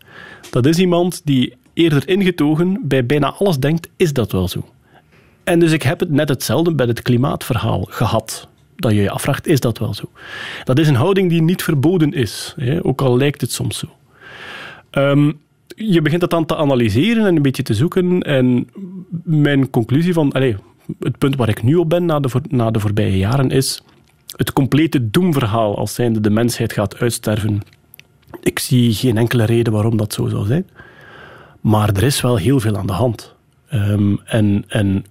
Dat 0.50 0.66
is 0.66 0.78
iemand 0.78 1.20
die 1.24 1.54
eerder 1.76 2.08
ingetogen 2.08 2.80
bij 2.82 3.06
bijna 3.06 3.32
alles 3.32 3.58
denkt: 3.58 3.88
is 3.96 4.12
dat 4.12 4.32
wel 4.32 4.48
zo? 4.48 4.64
En 5.44 5.58
dus 5.58 5.72
ik 5.72 5.82
heb 5.82 6.00
het 6.00 6.10
net 6.10 6.28
hetzelfde 6.28 6.74
bij 6.74 6.86
het 6.86 7.02
klimaatverhaal 7.02 7.86
gehad. 7.90 8.48
Dat 8.76 8.92
je 8.92 9.02
je 9.02 9.10
afvraagt: 9.10 9.46
is 9.46 9.60
dat 9.60 9.78
wel 9.78 9.94
zo? 9.94 10.10
Dat 10.64 10.78
is 10.78 10.88
een 10.88 10.94
houding 10.94 11.30
die 11.30 11.42
niet 11.42 11.62
verboden 11.62 12.12
is, 12.12 12.54
hè? 12.56 12.84
ook 12.84 13.00
al 13.00 13.16
lijkt 13.16 13.40
het 13.40 13.52
soms 13.52 13.78
zo. 13.78 13.86
Um, 14.90 15.38
je 15.66 16.02
begint 16.02 16.20
dat 16.20 16.30
dan 16.30 16.46
te 16.46 16.56
analyseren 16.56 17.26
en 17.26 17.36
een 17.36 17.42
beetje 17.42 17.62
te 17.62 17.74
zoeken. 17.74 18.22
En 18.22 18.68
mijn 19.22 19.70
conclusie 19.70 20.12
van, 20.12 20.32
allez, 20.32 20.56
het 20.98 21.18
punt 21.18 21.36
waar 21.36 21.48
ik 21.48 21.62
nu 21.62 21.74
op 21.74 21.88
ben 21.90 22.04
na 22.04 22.20
de, 22.20 22.28
na 22.48 22.70
de 22.70 22.80
voorbije 22.80 23.18
jaren 23.18 23.50
is 23.50 23.82
het 24.36 24.52
complete 24.52 25.10
doemverhaal 25.10 25.76
als 25.76 25.94
zijnde 25.94 26.20
de 26.20 26.30
mensheid 26.30 26.72
gaat 26.72 26.96
uitsterven. 26.96 27.60
Ik 28.40 28.58
zie 28.58 28.92
geen 28.92 29.16
enkele 29.16 29.44
reden 29.44 29.72
waarom 29.72 29.96
dat 29.96 30.12
zo 30.12 30.26
zou 30.26 30.46
zijn. 30.46 30.66
Maar 31.66 31.88
er 31.88 32.02
is 32.02 32.20
wel 32.20 32.36
heel 32.36 32.60
veel 32.60 32.76
aan 32.76 32.86
de 32.86 32.92
hand. 32.92 33.34
Um, 33.72 34.20
en, 34.24 34.64
en 34.68 35.04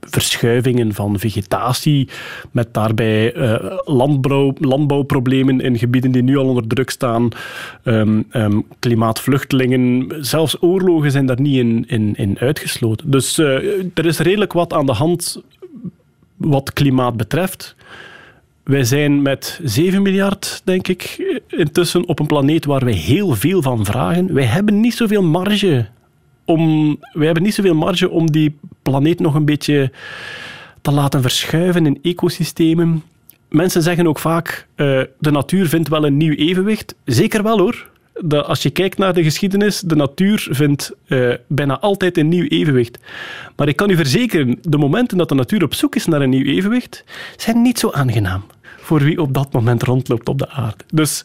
verschuivingen 0.00 0.94
van 0.94 1.18
vegetatie, 1.18 2.08
met 2.50 2.74
daarbij 2.74 3.34
uh, 3.36 3.78
landbouw, 3.84 4.52
landbouwproblemen 4.58 5.60
in 5.60 5.78
gebieden 5.78 6.10
die 6.10 6.22
nu 6.22 6.36
al 6.36 6.48
onder 6.48 6.66
druk 6.66 6.90
staan, 6.90 7.28
um, 7.84 8.24
um, 8.32 8.66
klimaatvluchtelingen, 8.78 10.06
zelfs 10.20 10.62
oorlogen 10.62 11.10
zijn 11.10 11.26
daar 11.26 11.40
niet 11.40 11.86
in, 11.86 12.14
in, 12.16 12.38
uitgesloten. 12.38 13.10
Dus 13.10 13.38
uh, 13.38 13.46
er 13.94 14.06
is 14.06 14.18
redelijk 14.18 14.52
wat 14.52 14.72
aan 14.72 14.86
de 14.86 14.92
hand 14.92 15.42
wat 16.36 16.72
klimaat 16.72 17.16
betreft. 17.16 17.76
Wij 18.64 18.84
zijn 18.84 19.22
met 19.22 19.60
7 19.62 20.02
miljard, 20.02 20.60
denk 20.64 20.88
ik, 20.88 21.16
intussen 21.48 22.06
op 22.06 22.18
een 22.18 22.26
planeet 22.26 22.64
waar 22.64 22.84
wij 22.84 22.92
heel 22.92 23.34
veel 23.34 23.62
van 23.62 23.84
vragen. 23.84 24.34
Wij 24.34 24.44
hebben 24.44 24.80
niet 24.80 24.94
zoveel 24.94 25.22
marge 25.22 25.88
om, 26.44 26.96
wij 27.12 27.24
hebben 27.24 27.42
niet 27.42 27.54
zoveel 27.54 27.74
marge 27.74 28.10
om 28.10 28.30
die 28.30 28.58
planeet 28.82 29.20
nog 29.20 29.34
een 29.34 29.44
beetje 29.44 29.92
te 30.82 30.90
laten 30.90 31.22
verschuiven 31.22 31.86
in 31.86 31.98
ecosystemen. 32.02 33.02
Mensen 33.48 33.82
zeggen 33.82 34.06
ook 34.06 34.18
vaak, 34.18 34.66
uh, 34.76 35.02
de 35.18 35.30
natuur 35.30 35.68
vindt 35.68 35.88
wel 35.88 36.06
een 36.06 36.16
nieuw 36.16 36.34
evenwicht. 36.34 36.94
Zeker 37.04 37.42
wel 37.42 37.58
hoor. 37.58 37.89
De, 38.24 38.42
als 38.42 38.62
je 38.62 38.70
kijkt 38.70 38.98
naar 38.98 39.14
de 39.14 39.22
geschiedenis, 39.22 39.80
de 39.80 39.96
natuur 39.96 40.48
vindt 40.50 40.92
uh, 41.06 41.34
bijna 41.46 41.78
altijd 41.78 42.18
een 42.18 42.28
nieuw 42.28 42.46
evenwicht. 42.46 42.98
Maar 43.56 43.68
ik 43.68 43.76
kan 43.76 43.90
u 43.90 43.96
verzekeren, 43.96 44.58
de 44.62 44.78
momenten 44.78 45.18
dat 45.18 45.28
de 45.28 45.34
natuur 45.34 45.62
op 45.62 45.74
zoek 45.74 45.94
is 45.94 46.06
naar 46.06 46.20
een 46.20 46.30
nieuw 46.30 46.44
evenwicht, 46.44 47.04
zijn 47.36 47.62
niet 47.62 47.78
zo 47.78 47.90
aangenaam 47.90 48.44
voor 48.90 49.00
wie 49.00 49.20
op 49.20 49.34
dat 49.34 49.52
moment 49.52 49.82
rondloopt 49.82 50.28
op 50.28 50.38
de 50.38 50.48
aarde. 50.48 50.84
Dus 50.94 51.24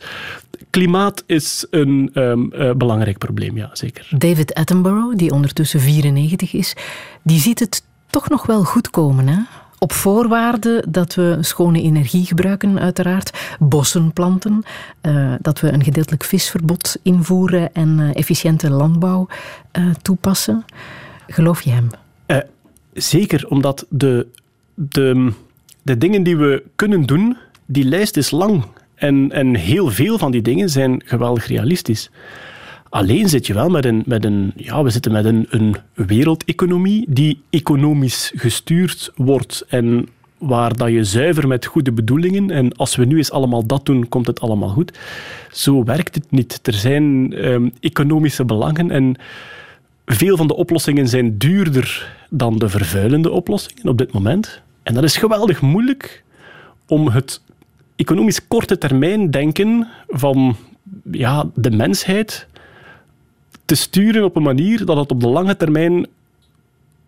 klimaat 0.69 1.23
is 1.25 1.65
een 1.69 2.09
um, 2.13 2.51
uh, 2.53 2.71
belangrijk 2.71 3.17
probleem, 3.17 3.57
ja, 3.57 3.69
zeker. 3.73 4.07
David 4.17 4.53
Attenborough, 4.53 5.15
die 5.15 5.31
ondertussen 5.31 5.79
94 5.79 6.53
is, 6.53 6.75
die 7.23 7.39
ziet 7.39 7.59
het 7.59 7.83
toch 8.09 8.29
nog 8.29 8.45
wel 8.45 8.63
goed 8.63 8.89
komen, 8.89 9.27
hè? 9.27 9.39
Op 9.79 9.93
voorwaarde 9.93 10.83
dat 10.87 11.15
we 11.15 11.37
schone 11.41 11.81
energie 11.81 12.25
gebruiken, 12.25 12.79
uiteraard, 12.79 13.55
bossen 13.59 14.13
planten, 14.13 14.63
uh, 15.01 15.33
dat 15.41 15.59
we 15.59 15.71
een 15.71 15.83
gedeeltelijk 15.83 16.23
visverbod 16.23 16.97
invoeren 17.01 17.73
en 17.73 17.99
uh, 17.99 18.15
efficiënte 18.15 18.69
landbouw 18.69 19.27
uh, 19.77 19.93
toepassen. 20.01 20.65
Geloof 21.27 21.61
je 21.61 21.71
hem? 21.71 21.89
zeker, 22.95 23.47
omdat 23.47 23.85
de, 23.89 24.27
de, 24.73 25.31
de 25.81 25.97
dingen 25.97 26.23
die 26.23 26.37
we 26.37 26.63
kunnen 26.75 27.05
doen, 27.05 27.37
die 27.65 27.85
lijst 27.85 28.17
is 28.17 28.31
lang. 28.31 28.63
En, 28.95 29.31
en 29.31 29.55
heel 29.55 29.89
veel 29.89 30.17
van 30.17 30.31
die 30.31 30.41
dingen 30.41 30.69
zijn 30.69 31.01
geweldig 31.05 31.47
realistisch. 31.47 32.09
Alleen 32.95 33.29
zit 33.29 33.47
je 33.47 33.53
wel 33.53 33.69
met 33.69 33.85
een, 33.85 34.03
met 34.05 34.25
een, 34.25 34.53
ja, 34.55 34.83
we 34.83 34.89
zitten 34.89 35.11
met 35.11 35.25
een, 35.25 35.47
een 35.49 35.75
wereldeconomie 35.93 37.05
die 37.09 37.41
economisch 37.49 38.31
gestuurd 38.35 39.11
wordt 39.15 39.65
en 39.67 40.07
waar 40.37 40.75
dat 40.75 40.89
je 40.89 41.03
zuiver 41.03 41.47
met 41.47 41.65
goede 41.65 41.91
bedoelingen 41.91 42.51
en 42.51 42.75
als 42.75 42.95
we 42.95 43.05
nu 43.05 43.17
eens 43.17 43.31
allemaal 43.31 43.65
dat 43.65 43.85
doen, 43.85 44.09
komt 44.09 44.27
het 44.27 44.39
allemaal 44.39 44.69
goed. 44.69 44.97
Zo 45.51 45.83
werkt 45.83 46.15
het 46.15 46.31
niet. 46.31 46.59
Er 46.67 46.73
zijn 46.73 47.33
um, 47.47 47.71
economische 47.79 48.45
belangen 48.45 48.91
en 48.91 49.15
veel 50.05 50.37
van 50.37 50.47
de 50.47 50.55
oplossingen 50.55 51.07
zijn 51.07 51.37
duurder 51.37 52.15
dan 52.29 52.57
de 52.57 52.69
vervuilende 52.69 53.31
oplossingen 53.31 53.87
op 53.87 53.97
dit 53.97 54.11
moment. 54.11 54.61
En 54.83 54.93
dat 54.93 55.03
is 55.03 55.17
geweldig 55.17 55.61
moeilijk 55.61 56.23
om 56.87 57.07
het 57.07 57.41
economisch 57.95 58.47
korte 58.47 58.77
termijn 58.77 59.31
denken 59.31 59.87
van 60.07 60.55
ja, 61.11 61.49
de 61.55 61.71
mensheid 61.71 62.47
te 63.65 63.75
sturen 63.75 64.23
op 64.23 64.35
een 64.35 64.43
manier 64.43 64.85
dat 64.85 64.97
het 64.97 65.11
op 65.11 65.19
de 65.19 65.27
lange 65.27 65.57
termijn 65.57 66.07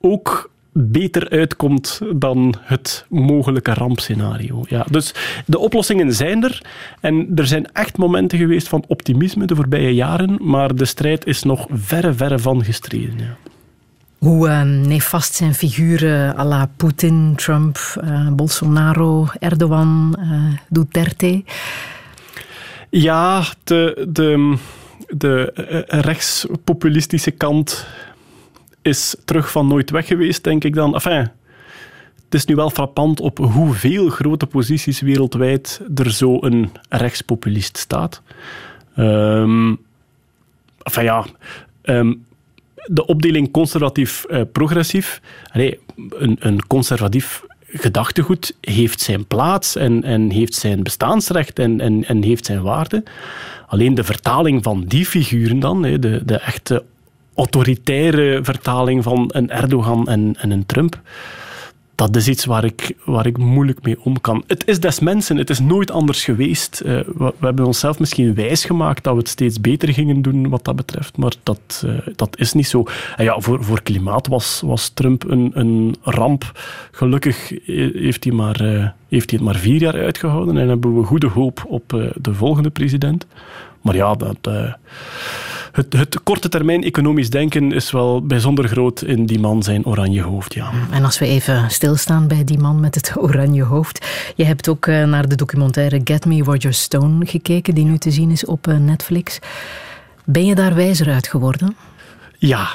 ook 0.02 0.50
beter 0.72 1.30
uitkomt 1.30 2.02
dan 2.16 2.56
het 2.62 3.06
mogelijke 3.10 3.74
rampscenario. 3.74 4.64
Ja, 4.68 4.86
dus 4.92 5.14
de 5.46 5.60
oplossingen 5.60 6.14
zijn 6.14 6.44
er 6.44 6.62
en 7.00 7.32
er 7.36 7.48
zijn 7.48 7.72
echt 7.72 7.98
momenten 7.98 8.38
geweest 8.38 8.68
van 8.68 8.84
optimisme 8.88 9.46
de 9.46 9.56
voorbije 9.56 9.94
jaren, 9.94 10.38
maar 10.42 10.76
de 10.76 10.86
strijd 10.86 11.26
is 11.26 11.44
nog 11.44 11.68
verre, 11.72 12.14
verre 12.14 12.40
van 12.40 12.64
gestreden. 12.64 13.18
Ja. 13.18 13.38
Hoe 14.18 14.48
uh, 14.48 14.62
nefast 14.62 15.36
zijn 15.36 15.54
figuren 15.54 16.38
à 16.38 16.46
la 16.46 16.70
Poetin, 16.78 17.34
Trump, 17.36 17.78
uh, 18.04 18.30
Bolsonaro, 18.32 19.28
Erdogan, 19.40 20.18
uh, 20.20 20.58
Duterte? 20.70 21.44
Ja, 22.90 23.44
de, 23.64 24.08
de, 24.10 24.58
de 25.08 25.52
rechtspopulistische 25.88 27.32
kant 27.32 27.88
is 28.82 29.16
terug 29.26 29.52
van 29.52 29.68
nooit 29.68 29.90
weg 29.90 30.08
geweest, 30.08 30.44
denk 30.44 30.64
ik 30.64 30.74
dan. 30.74 30.94
Enfin, 30.94 31.32
het 32.24 32.34
is 32.34 32.46
nu 32.46 32.56
wel 32.56 32.70
frappant 32.70 33.20
op 33.20 33.38
hoeveel 33.38 34.10
grote 34.10 34.46
posities 34.46 35.02
wereldwijd 35.02 35.82
er 35.96 36.12
zo 36.12 36.38
een 36.42 36.70
rechtspopulist 36.90 37.78
staat. 37.78 38.22
Um, 38.98 39.78
enfin 40.84 41.04
ja, 41.04 41.26
um, 41.84 42.26
de 42.86 43.06
opdeling 43.06 43.52
conservatief-progressief. 43.52 45.22
Uh, 45.56 45.72
een, 45.96 46.38
een 46.40 46.68
conservatief 46.68 47.44
gedachtegoed 47.68 48.56
heeft 48.62 49.00
zijn 49.00 49.26
plaats 49.26 49.76
en, 49.76 50.04
en 50.04 50.30
heeft 50.30 50.54
zijn 50.54 50.84
bestaansrecht 50.84 51.60
en, 51.60 51.82
en, 51.82 52.06
en 52.06 52.24
heeft 52.24 52.46
zijn 52.46 52.62
waarde. 52.62 53.04
Alleen 53.68 53.96
de 53.96 54.04
vertaling 54.04 54.64
van 54.64 54.84
die 54.88 55.06
figuren 55.06 55.60
dan, 55.60 55.82
de, 55.82 56.22
de 56.26 56.38
echte 56.38 56.84
autoritaire 57.36 58.40
vertaling 58.44 59.04
van 59.04 59.30
een 59.34 59.50
Erdogan 59.50 60.08
en, 60.08 60.36
en 60.40 60.52
een 60.52 60.66
Trump, 60.66 61.02
dat 61.98 62.16
is 62.16 62.28
iets 62.28 62.46
waar 62.46 62.64
ik, 62.64 62.96
waar 63.04 63.26
ik 63.26 63.38
moeilijk 63.38 63.84
mee 63.84 64.02
om 64.02 64.22
kan. 64.22 64.44
Het 64.48 64.68
is 64.68 64.80
des 64.80 65.00
mensen, 65.00 65.38
het 65.38 65.50
is 65.50 65.60
nooit 65.60 65.92
anders 65.92 66.24
geweest. 66.24 66.82
Uh, 66.86 67.00
we, 67.18 67.34
hebben 67.40 67.66
onszelf 67.66 68.00
misschien 68.00 68.34
wijsgemaakt 68.34 69.04
dat 69.04 69.14
we 69.14 69.20
het 69.20 69.30
steeds 69.30 69.62
beter 69.62 69.94
gingen 69.94 70.22
doen 70.22 70.50
wat 70.50 70.66
dat 70.66 70.76
betreft, 70.76 71.18
maar 71.18 71.34
dat, 71.44 71.84
uh, 71.86 71.98
dat 72.16 72.38
is 72.40 72.54
niet 72.54 72.68
zo. 72.68 72.84
En 73.16 73.24
ja, 73.24 73.40
voor, 73.40 73.64
voor 73.64 73.82
klimaat 73.82 74.28
was, 74.28 74.62
was 74.66 74.90
Trump 74.90 75.30
een, 75.30 75.52
een 75.54 75.96
ramp. 76.02 76.60
Gelukkig 76.92 77.54
heeft 77.94 78.24
hij, 78.24 78.34
maar, 78.34 78.58
heeft 79.10 79.30
hij 79.30 79.40
het 79.40 79.42
maar 79.42 79.56
vier 79.56 79.82
jaar 79.82 80.02
uitgehouden 80.02 80.58
en 80.58 80.68
hebben 80.68 81.00
we 81.00 81.06
goede 81.06 81.28
hoop 81.28 81.66
op 81.68 82.12
de 82.16 82.34
volgende 82.34 82.70
president. 82.70 83.26
Maar 83.82 83.96
ja, 83.96 84.14
dat 84.14 84.50
het, 85.78 85.94
het, 85.94 86.24
korte 86.24 86.50
termijn 86.50 86.84
economisch 86.84 87.30
denken 87.30 87.72
is 87.72 87.92
wel 87.92 88.26
bijzonder 88.26 88.68
groot 88.68 89.02
in 89.02 89.26
die 89.26 89.40
man 89.40 89.64
zijn 89.64 89.86
oranje 89.86 90.22
hoofd. 90.22 90.54
Ja. 90.54 90.72
En 90.92 91.04
als 91.04 91.20
we 91.20 91.26
even 91.26 91.70
stilstaan 91.70 92.28
bij 92.28 92.44
die 92.44 92.58
man 92.58 92.80
met 92.80 92.96
het 92.96 93.14
oranje 93.28 93.64
hoofd. 93.64 94.08
Je 94.36 94.44
hebt 94.44 94.70
ook 94.70 94.88
eh, 94.88 95.04
naar 95.04 95.28
de 95.28 95.36
documentaire 95.36 96.02
Get 96.04 96.26
Me 96.26 96.44
Roger 96.44 96.74
Stone 96.74 97.26
gekeken, 97.26 97.76
die 97.76 97.86
nu 97.86 97.98
te 97.98 98.12
zien 98.12 98.32
is 98.32 98.46
op 98.46 98.68
eh, 98.68 98.78
Netflix. 98.78 99.40
Ben 100.26 100.46
je 100.46 100.56
daar 100.56 100.76
wijzer 100.76 101.10
uit 101.10 101.28
geworden? 101.28 101.76
Ja. 102.38 102.68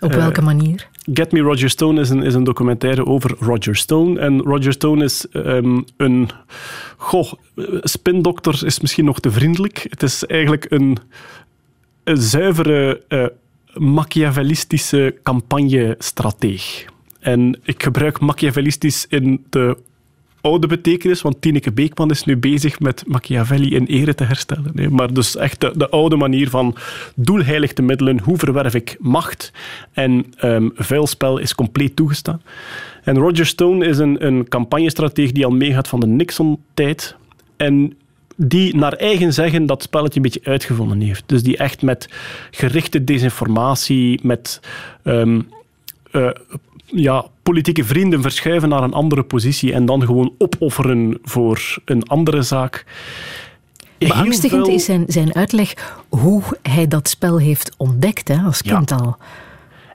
Op 0.00 0.12
welke 0.12 0.40
uh, 0.40 0.46
manier? 0.46 0.88
Get 1.12 1.32
Me 1.32 1.40
Roger 1.40 1.70
Stone 1.70 2.00
is 2.00 2.10
een, 2.10 2.22
is 2.22 2.34
een 2.34 2.44
documentaire 2.44 3.06
over 3.06 3.36
Roger 3.38 3.76
Stone. 3.76 4.20
En 4.20 4.40
Roger 4.40 4.72
Stone 4.72 5.04
is 5.04 5.26
um, 5.32 5.84
een. 5.96 6.28
Goh, 6.96 7.32
spindokter 7.80 8.66
is 8.66 8.80
misschien 8.80 9.04
nog 9.04 9.20
te 9.20 9.30
vriendelijk. 9.30 9.86
Het 9.88 10.02
is 10.02 10.26
eigenlijk 10.26 10.66
een 10.68 10.98
zuivere 12.04 13.02
uh, 13.08 13.26
Machiavellistische 13.74 15.14
campagnestrateeg. 15.22 16.84
En 17.20 17.60
ik 17.62 17.82
gebruik 17.82 18.20
Machiavellistisch 18.20 19.06
in 19.08 19.44
de 19.50 19.76
oude 20.40 20.66
betekenis, 20.66 21.22
want 21.22 21.40
Tineke 21.40 21.72
Beekman 21.72 22.10
is 22.10 22.24
nu 22.24 22.36
bezig 22.36 22.80
met 22.80 23.04
Machiavelli 23.06 23.74
in 23.74 23.84
ere 23.84 24.14
te 24.14 24.24
herstellen. 24.24 24.94
Maar 24.94 25.12
dus 25.12 25.36
echt 25.36 25.60
de, 25.60 25.72
de, 25.76 25.88
oude 25.88 26.16
manier 26.16 26.50
van 26.50 26.76
doelheilig 27.14 27.72
te 27.72 27.82
middelen, 27.82 28.20
hoe 28.20 28.36
verwerf 28.36 28.74
ik 28.74 28.96
macht 28.98 29.52
en 29.92 30.24
um, 30.44 30.70
vuilspel 30.74 31.38
is 31.38 31.54
compleet 31.54 31.96
toegestaan. 31.96 32.42
En 33.02 33.18
Roger 33.18 33.46
Stone 33.46 33.86
is 33.86 33.98
een, 33.98 34.26
een 34.26 34.46
die 35.32 35.44
al 35.44 35.50
meegaat 35.50 35.88
van 35.88 36.00
de 36.00 36.06
Nixon-tijd. 36.06 37.16
En 37.56 37.96
die 38.46 38.76
naar 38.76 38.92
eigen 38.92 39.32
zeggen 39.32 39.66
dat 39.66 39.82
spelletje 39.82 40.16
een 40.16 40.22
beetje 40.22 40.50
uitgevonden 40.50 41.00
heeft. 41.00 41.22
Dus 41.26 41.42
die 41.42 41.56
echt 41.56 41.82
met 41.82 42.08
gerichte 42.50 43.04
desinformatie, 43.04 44.20
met 44.22 44.60
um, 45.04 45.48
uh, 46.12 46.30
ja, 46.84 47.26
politieke 47.42 47.84
vrienden 47.84 48.22
verschuiven 48.22 48.68
naar 48.68 48.82
een 48.82 48.92
andere 48.92 49.22
positie 49.22 49.72
en 49.72 49.84
dan 49.84 50.02
gewoon 50.02 50.34
opofferen 50.38 51.18
voor 51.22 51.78
een 51.84 52.08
andere 52.08 52.42
zaak. 52.42 52.84
Beangstigend 53.98 54.66
veel... 54.66 54.74
is 54.74 54.84
zijn, 54.84 55.04
zijn 55.06 55.34
uitleg 55.34 55.94
hoe 56.08 56.42
hij 56.62 56.88
dat 56.88 57.08
spel 57.08 57.38
heeft 57.38 57.74
ontdekt 57.76 58.28
hè, 58.28 58.36
als 58.36 58.62
kind 58.62 58.90
ja. 58.90 58.96
al. 58.96 59.16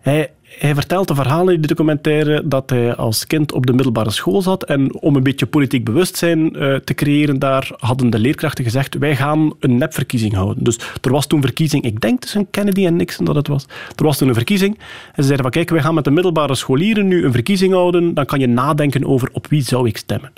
Hij, 0.01 0.31
hij 0.57 0.73
vertelt 0.73 1.07
de 1.07 1.15
verhalen 1.15 1.53
in 1.53 1.61
de 1.61 1.67
documentaire 1.67 2.47
dat 2.47 2.69
hij 2.69 2.95
als 2.95 3.27
kind 3.27 3.51
op 3.51 3.65
de 3.65 3.73
middelbare 3.73 4.09
school 4.09 4.41
zat 4.41 4.63
en 4.63 5.01
om 5.01 5.15
een 5.15 5.23
beetje 5.23 5.45
politiek 5.45 5.83
bewustzijn 5.83 6.39
uh, 6.39 6.75
te 6.75 6.93
creëren 6.93 7.39
daar 7.39 7.71
hadden 7.77 8.09
de 8.09 8.19
leerkrachten 8.19 8.63
gezegd 8.63 8.97
wij 8.97 9.15
gaan 9.15 9.53
een 9.59 9.77
nepverkiezing 9.77 10.33
houden. 10.33 10.63
Dus 10.63 10.79
er 11.01 11.11
was 11.11 11.27
toen 11.27 11.41
verkiezing, 11.41 11.83
ik 11.83 12.01
denk 12.01 12.21
tussen 12.21 12.49
Kennedy 12.49 12.85
en 12.85 12.95
Nixon 12.95 13.25
dat 13.25 13.35
het 13.35 13.47
was. 13.47 13.65
Er 13.95 14.03
was 14.03 14.17
toen 14.17 14.27
een 14.27 14.33
verkiezing 14.33 14.73
en 14.77 15.23
ze 15.23 15.23
zeiden 15.23 15.41
van 15.41 15.51
kijk, 15.51 15.69
wij 15.69 15.81
gaan 15.81 15.93
met 15.93 16.03
de 16.03 16.11
middelbare 16.11 16.55
scholieren 16.55 17.07
nu 17.07 17.25
een 17.25 17.31
verkiezing 17.31 17.73
houden, 17.73 18.13
dan 18.13 18.25
kan 18.25 18.39
je 18.39 18.47
nadenken 18.47 19.05
over 19.05 19.29
op 19.31 19.47
wie 19.47 19.61
zou 19.61 19.87
ik 19.87 19.97
stemmen. 19.97 20.33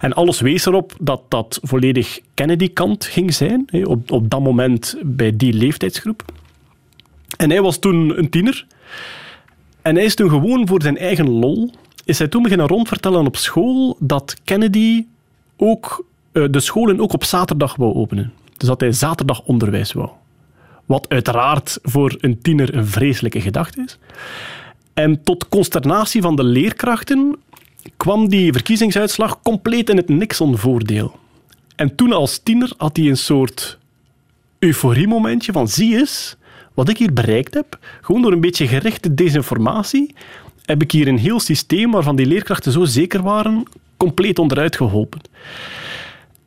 En 0.00 0.12
alles 0.12 0.40
wees 0.40 0.66
erop 0.66 0.92
dat 1.00 1.22
dat 1.28 1.58
volledig 1.62 2.20
Kennedy-kant 2.34 3.04
ging 3.04 3.34
zijn, 3.34 3.68
op, 3.84 4.10
op 4.10 4.30
dat 4.30 4.40
moment 4.40 4.96
bij 5.02 5.36
die 5.36 5.52
leeftijdsgroep. 5.52 6.24
En 7.36 7.50
hij 7.50 7.62
was 7.62 7.78
toen 7.78 8.18
een 8.18 8.30
tiener. 8.30 8.66
En 9.82 9.94
hij 9.94 10.04
is 10.04 10.14
toen 10.14 10.30
gewoon 10.30 10.66
voor 10.66 10.82
zijn 10.82 10.98
eigen 10.98 11.28
lol, 11.28 11.70
is 12.04 12.18
hij 12.18 12.28
toen 12.28 12.42
beginnen 12.42 12.66
rondvertellen 12.66 13.26
op 13.26 13.36
school 13.36 13.96
dat 13.98 14.36
Kennedy 14.44 15.06
ook 15.56 16.04
uh, 16.32 16.44
de 16.50 16.60
scholen 16.60 17.00
ook 17.00 17.12
op 17.12 17.24
zaterdag 17.24 17.76
wou 17.76 17.94
openen. 17.94 18.32
Dus 18.56 18.68
dat 18.68 18.80
hij 18.80 18.92
zaterdag 18.92 19.42
onderwijs 19.42 19.92
wou. 19.92 20.08
Wat 20.84 21.08
uiteraard 21.08 21.78
voor 21.82 22.16
een 22.20 22.40
tiener 22.42 22.74
een 22.74 22.86
vreselijke 22.86 23.40
gedachte 23.40 23.82
is. 23.86 23.98
En 24.94 25.22
tot 25.22 25.48
consternatie 25.48 26.22
van 26.22 26.36
de 26.36 26.44
leerkrachten 26.44 27.36
kwam 27.96 28.28
die 28.28 28.52
verkiezingsuitslag 28.52 29.42
compleet 29.42 29.90
in 29.90 29.96
het 29.96 30.08
Nixon-voordeel. 30.08 31.18
En 31.76 31.94
toen 31.94 32.12
als 32.12 32.38
tiener 32.38 32.72
had 32.76 32.96
hij 32.96 33.06
een 33.06 33.16
soort 33.16 33.78
euforiemomentje 34.58 35.52
van 35.52 35.68
zie 35.68 35.98
eens, 35.98 36.36
wat 36.74 36.88
ik 36.88 36.98
hier 36.98 37.12
bereikt 37.12 37.54
heb, 37.54 37.78
gewoon 38.00 38.22
door 38.22 38.32
een 38.32 38.40
beetje 38.40 38.66
gerichte 38.66 39.14
desinformatie, 39.14 40.14
heb 40.64 40.82
ik 40.82 40.92
hier 40.92 41.08
een 41.08 41.18
heel 41.18 41.40
systeem 41.40 41.90
waarvan 41.90 42.16
die 42.16 42.26
leerkrachten 42.26 42.72
zo 42.72 42.84
zeker 42.84 43.22
waren, 43.22 43.62
compleet 43.96 44.38
onderuit 44.38 44.76
geholpen. 44.76 45.20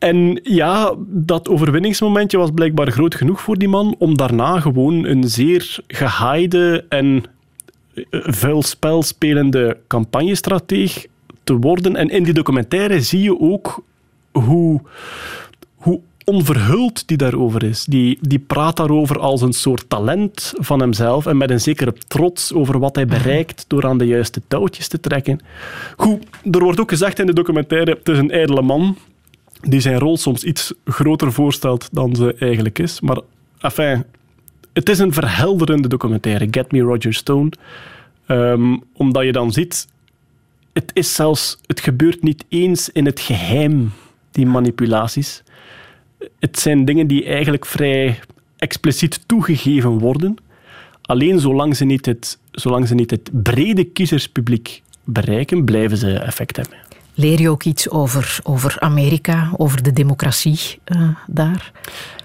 En 0.03 0.39
ja, 0.43 0.93
dat 1.07 1.49
overwinningsmomentje 1.49 2.37
was 2.37 2.51
blijkbaar 2.53 2.91
groot 2.91 3.15
genoeg 3.15 3.41
voor 3.41 3.57
die 3.57 3.67
man 3.67 3.95
om 3.97 4.17
daarna 4.17 4.59
gewoon 4.59 5.05
een 5.05 5.23
zeer 5.23 5.79
gehaaide 5.87 6.85
en 6.89 7.23
eh, 7.93 8.03
vuil 8.09 8.61
spel 8.61 9.03
spelende 9.03 9.77
campagnestrateeg 9.87 11.05
te 11.43 11.57
worden. 11.57 11.95
En 11.95 12.09
in 12.09 12.23
die 12.23 12.33
documentaire 12.33 13.01
zie 13.01 13.21
je 13.21 13.39
ook 13.39 13.83
hoe, 14.31 14.81
hoe 15.75 15.99
onverhuld 16.25 17.07
die 17.07 17.17
daarover 17.17 17.63
is. 17.63 17.85
Die, 17.85 18.17
die 18.21 18.39
praat 18.39 18.77
daarover 18.77 19.19
als 19.19 19.41
een 19.41 19.53
soort 19.53 19.89
talent 19.89 20.53
van 20.55 20.79
hemzelf 20.79 21.25
en 21.25 21.37
met 21.37 21.49
een 21.49 21.61
zekere 21.61 21.93
trots 22.07 22.53
over 22.53 22.79
wat 22.79 22.95
hij 22.95 23.05
bereikt 23.05 23.65
door 23.67 23.85
aan 23.85 23.97
de 23.97 24.05
juiste 24.05 24.41
touwtjes 24.47 24.87
te 24.87 24.99
trekken. 24.99 25.39
Goed, 25.97 26.23
er 26.51 26.63
wordt 26.63 26.79
ook 26.79 26.89
gezegd 26.89 27.19
in 27.19 27.25
de 27.25 27.33
documentaire, 27.33 27.91
het 27.91 28.09
is 28.09 28.17
een 28.17 28.31
ijdele 28.31 28.61
man 28.61 28.97
die 29.61 29.79
zijn 29.79 29.99
rol 29.99 30.17
soms 30.17 30.43
iets 30.43 30.73
groter 30.85 31.31
voorstelt 31.31 31.89
dan 31.91 32.15
ze 32.15 32.35
eigenlijk 32.39 32.79
is. 32.79 33.01
Maar 33.01 33.17
enfin, 33.59 34.03
het 34.73 34.89
is 34.89 34.99
een 34.99 35.13
verhelderende 35.13 35.87
documentaire, 35.87 36.47
Get 36.51 36.71
Me 36.71 36.79
Roger 36.79 37.13
Stone. 37.13 37.51
Um, 38.27 38.83
omdat 38.93 39.23
je 39.23 39.31
dan 39.31 39.51
ziet, 39.51 39.87
het 40.73 40.91
is 40.93 41.15
zelfs, 41.15 41.57
het 41.65 41.79
gebeurt 41.79 42.23
niet 42.23 42.45
eens 42.49 42.89
in 42.89 43.05
het 43.05 43.19
geheim, 43.19 43.91
die 44.31 44.45
manipulaties 44.45 45.42
het 46.39 46.59
zijn 46.59 46.85
dingen 46.85 47.07
die 47.07 47.25
eigenlijk 47.25 47.65
vrij 47.65 48.19
expliciet 48.57 49.19
toegegeven 49.25 49.99
worden. 49.99 50.35
Alleen 51.01 51.39
zolang 51.39 51.75
ze 51.75 51.85
niet 51.85 52.05
het, 52.05 52.39
zolang 52.51 52.87
ze 52.87 52.95
niet 52.95 53.11
het 53.11 53.29
brede 53.43 53.83
kiezerspubliek 53.83 54.81
bereiken, 55.03 55.63
blijven 55.63 55.97
ze 55.97 56.13
effect 56.13 56.55
hebben. 56.55 56.77
Leer 57.13 57.41
je 57.41 57.49
ook 57.49 57.63
iets 57.63 57.89
over, 57.89 58.39
over 58.43 58.75
Amerika, 58.79 59.51
over 59.57 59.83
de 59.83 59.93
democratie 59.93 60.79
uh, 60.85 61.09
daar? 61.27 61.71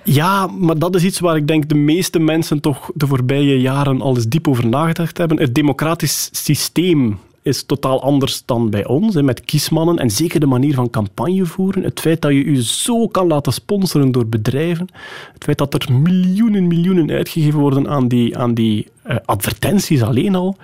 Ja, 0.05 0.47
maar 0.47 0.79
dat 0.79 0.95
is 0.95 1.05
iets 1.05 1.21
waar 1.21 1.37
ik 1.37 1.47
denk 1.47 1.69
de 1.69 1.75
meeste 1.75 2.19
mensen 2.19 2.61
toch 2.61 2.91
de 2.95 3.07
voorbije 3.07 3.61
jaren 3.61 4.01
al 4.01 4.15
eens 4.15 4.27
diep 4.27 4.49
over 4.49 4.67
nagedacht 4.67 5.19
hebben. 5.19 5.39
Het 5.39 5.55
democratisch 5.55 6.29
systeem 6.33 7.19
is 7.49 7.63
totaal 7.63 8.03
anders 8.03 8.43
dan 8.45 8.71
bij 8.71 8.87
ons, 8.87 9.15
hè, 9.15 9.23
met 9.23 9.45
kiesmannen 9.45 9.99
en 9.99 10.11
zeker 10.11 10.41
de 10.41 10.47
manier 10.47 10.75
van 10.75 10.91
campagne 10.91 11.47
voeren. 11.47 11.83
Het 11.83 12.01
feit 12.01 12.23
dat 12.23 12.33
je 12.33 12.51
je 12.51 12.65
zo 12.65 13.07
kan 13.07 13.27
laten 13.27 13.53
sponsoren 13.53 14.13
door 14.13 14.27
bedrijven, 14.27 14.89
het 15.33 15.45
feit 15.45 15.59
dat 15.59 15.75
er 15.75 15.93
miljoenen, 15.93 16.67
miljoenen 16.67 17.11
uitgegeven 17.11 17.61
worden 17.61 17.89
aan 17.89 18.09
die, 18.09 18.39
aan 18.39 18.55
die 18.55 18.87
uh, 19.07 19.17
advertenties 19.25 20.03
alleen 20.03 20.35
al, 20.35 20.57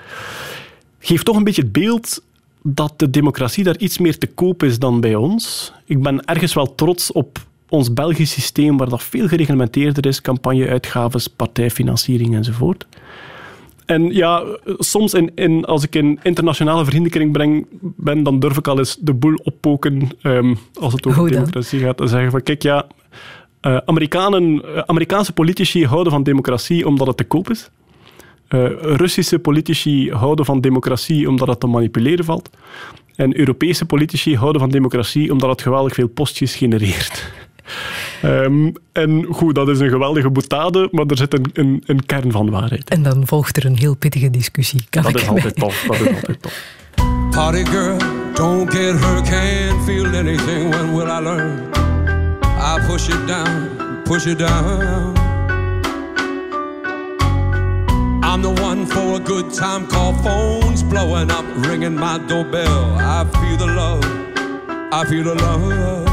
geeft 0.98 1.24
toch 1.24 1.36
een 1.36 1.44
beetje 1.44 1.62
het 1.62 1.72
beeld 1.72 2.22
dat 2.62 2.92
de 2.96 3.10
democratie 3.10 3.64
daar 3.64 3.78
iets 3.78 3.98
meer 3.98 4.18
te 4.18 4.26
koop 4.26 4.62
is 4.62 4.78
dan 4.78 5.00
bij 5.00 5.14
ons. 5.14 5.72
Ik 5.84 6.02
ben 6.02 6.24
ergens 6.24 6.54
wel 6.54 6.74
trots 6.74 7.12
op 7.12 7.46
ons 7.68 7.92
Belgisch 7.92 8.32
systeem, 8.32 8.76
waar 8.76 8.88
dat 8.88 9.02
veel 9.02 9.28
gereglementeerder 9.28 10.06
is, 10.06 10.20
campagneuitgaves, 10.20 11.28
partijfinanciering 11.28 12.34
enzovoort. 12.34 12.86
En 13.86 14.14
ja, 14.14 14.44
soms 14.78 15.14
in, 15.14 15.30
in, 15.34 15.64
als 15.64 15.82
ik 15.84 15.94
in 15.94 16.20
internationale 16.22 16.84
vriendenkring 16.84 17.32
breng, 17.32 17.66
ben, 17.80 18.22
dan 18.22 18.40
durf 18.40 18.56
ik 18.56 18.68
al 18.68 18.78
eens 18.78 18.96
de 19.00 19.14
boel 19.14 19.40
oppoken 19.42 20.08
um, 20.22 20.58
als 20.80 20.92
het 20.92 21.06
over 21.06 21.30
democratie 21.30 21.80
gaat. 21.80 22.00
En 22.00 22.08
zeggen 22.08 22.30
van, 22.30 22.42
kijk, 22.42 22.62
ja, 22.62 22.86
uh, 23.66 23.76
Amerikanen, 23.84 24.62
uh, 24.64 24.78
Amerikaanse 24.78 25.32
politici 25.32 25.86
houden 25.86 26.12
van 26.12 26.22
democratie 26.22 26.86
omdat 26.86 27.06
het 27.06 27.16
te 27.16 27.24
koop 27.24 27.50
is. 27.50 27.70
Uh, 28.48 28.70
Russische 28.80 29.38
politici 29.38 30.10
houden 30.10 30.44
van 30.44 30.60
democratie 30.60 31.28
omdat 31.28 31.48
het 31.48 31.60
te 31.60 31.66
manipuleren 31.66 32.24
valt. 32.24 32.50
En 33.16 33.38
Europese 33.38 33.86
politici 33.86 34.36
houden 34.36 34.60
van 34.60 34.70
democratie 34.70 35.32
omdat 35.32 35.50
het 35.50 35.62
geweldig 35.62 35.94
veel 35.94 36.08
postjes 36.08 36.56
genereert. 36.56 37.32
Um, 38.24 38.72
en 38.92 39.26
goed, 39.30 39.54
dat 39.54 39.68
is 39.68 39.80
een 39.80 39.88
geweldige 39.88 40.30
boetade, 40.30 40.88
maar 40.90 41.06
er 41.06 41.16
zit 41.16 41.34
een, 41.34 41.44
een, 41.52 41.82
een, 41.86 42.06
kern 42.06 42.32
van 42.32 42.50
waarheid. 42.50 42.90
En 42.90 43.02
dan 43.02 43.26
volgt 43.26 43.56
er 43.56 43.66
een 43.66 43.76
heel 43.76 43.96
pittige 43.96 44.30
discussie. 44.30 44.86
Kan 44.90 45.02
dat 45.02 45.10
ik 45.10 45.20
is 45.20 45.28
altijd 45.28 45.56
tof. 45.56 45.84
Dat 45.86 46.00
is 46.00 46.06
altijd 46.06 46.42
tof. 46.42 46.82
Party 47.30 47.64
girl, 47.64 47.98
don't 48.34 48.70
get 48.70 48.94
hurt, 49.00 49.28
can't 49.28 49.84
feel 49.84 50.06
anything. 50.06 50.70
When 50.70 50.94
will 50.94 51.08
I 51.08 51.20
learn? 51.20 51.58
I 52.42 52.86
push 52.86 53.08
it 53.08 53.26
down, 53.26 53.68
push 54.04 54.26
it 54.26 54.38
down. 54.38 55.12
I'm 58.22 58.42
the 58.42 58.62
one 58.62 58.86
for 58.86 59.14
a 59.14 59.20
good 59.24 59.52
time 59.52 59.86
call, 59.86 60.12
phones 60.12 60.82
blowing 60.82 61.30
up, 61.30 61.44
ringing 61.66 61.94
my 61.94 62.18
doorbell. 62.26 62.96
I 62.98 63.24
feel 63.24 63.56
the 63.56 63.66
love, 63.66 64.04
I 64.92 65.04
feel 65.04 65.24
the 65.24 65.34
love. 65.34 66.03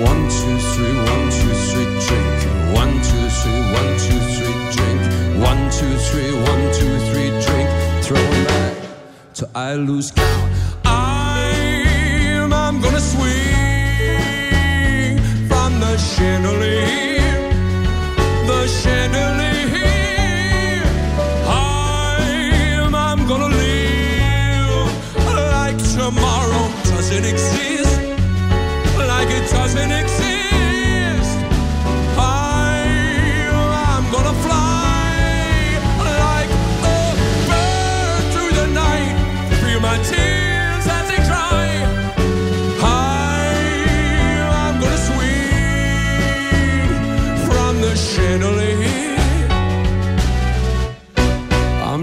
One, 0.00 0.22
two, 0.30 0.56
three, 0.72 0.96
one, 0.96 1.28
two, 1.30 1.52
three, 1.68 1.84
drink. 2.06 2.40
One, 2.74 2.92
two, 3.02 3.28
three, 3.28 3.60
one, 3.76 3.98
two, 3.98 4.18
three, 4.32 4.56
drink. 4.72 5.00
One, 5.44 5.70
two, 5.70 5.94
three, 6.08 6.32
one, 6.32 6.72
two, 6.72 6.98
three, 7.10 7.28
drink. 7.44 7.68
Throw 8.02 8.16
back 8.46 8.76
till 9.34 9.50
I 9.54 9.74
lose 9.74 10.10
count. 10.10 10.52
I'm, 10.86 12.50
I'm 12.50 12.80
gonna 12.80 12.98
swing 12.98 13.28
from 15.48 15.80
the 15.80 15.98
chandelier, 15.98 17.52
the 18.46 18.66
chandelier. 18.80 19.60
I'm, 21.46 22.94
I'm 22.94 23.26
gonna 23.28 23.54
live 23.54 24.92
like 25.26 25.76
tomorrow 25.92 26.70
doesn't 26.84 27.26
exist 27.26 27.69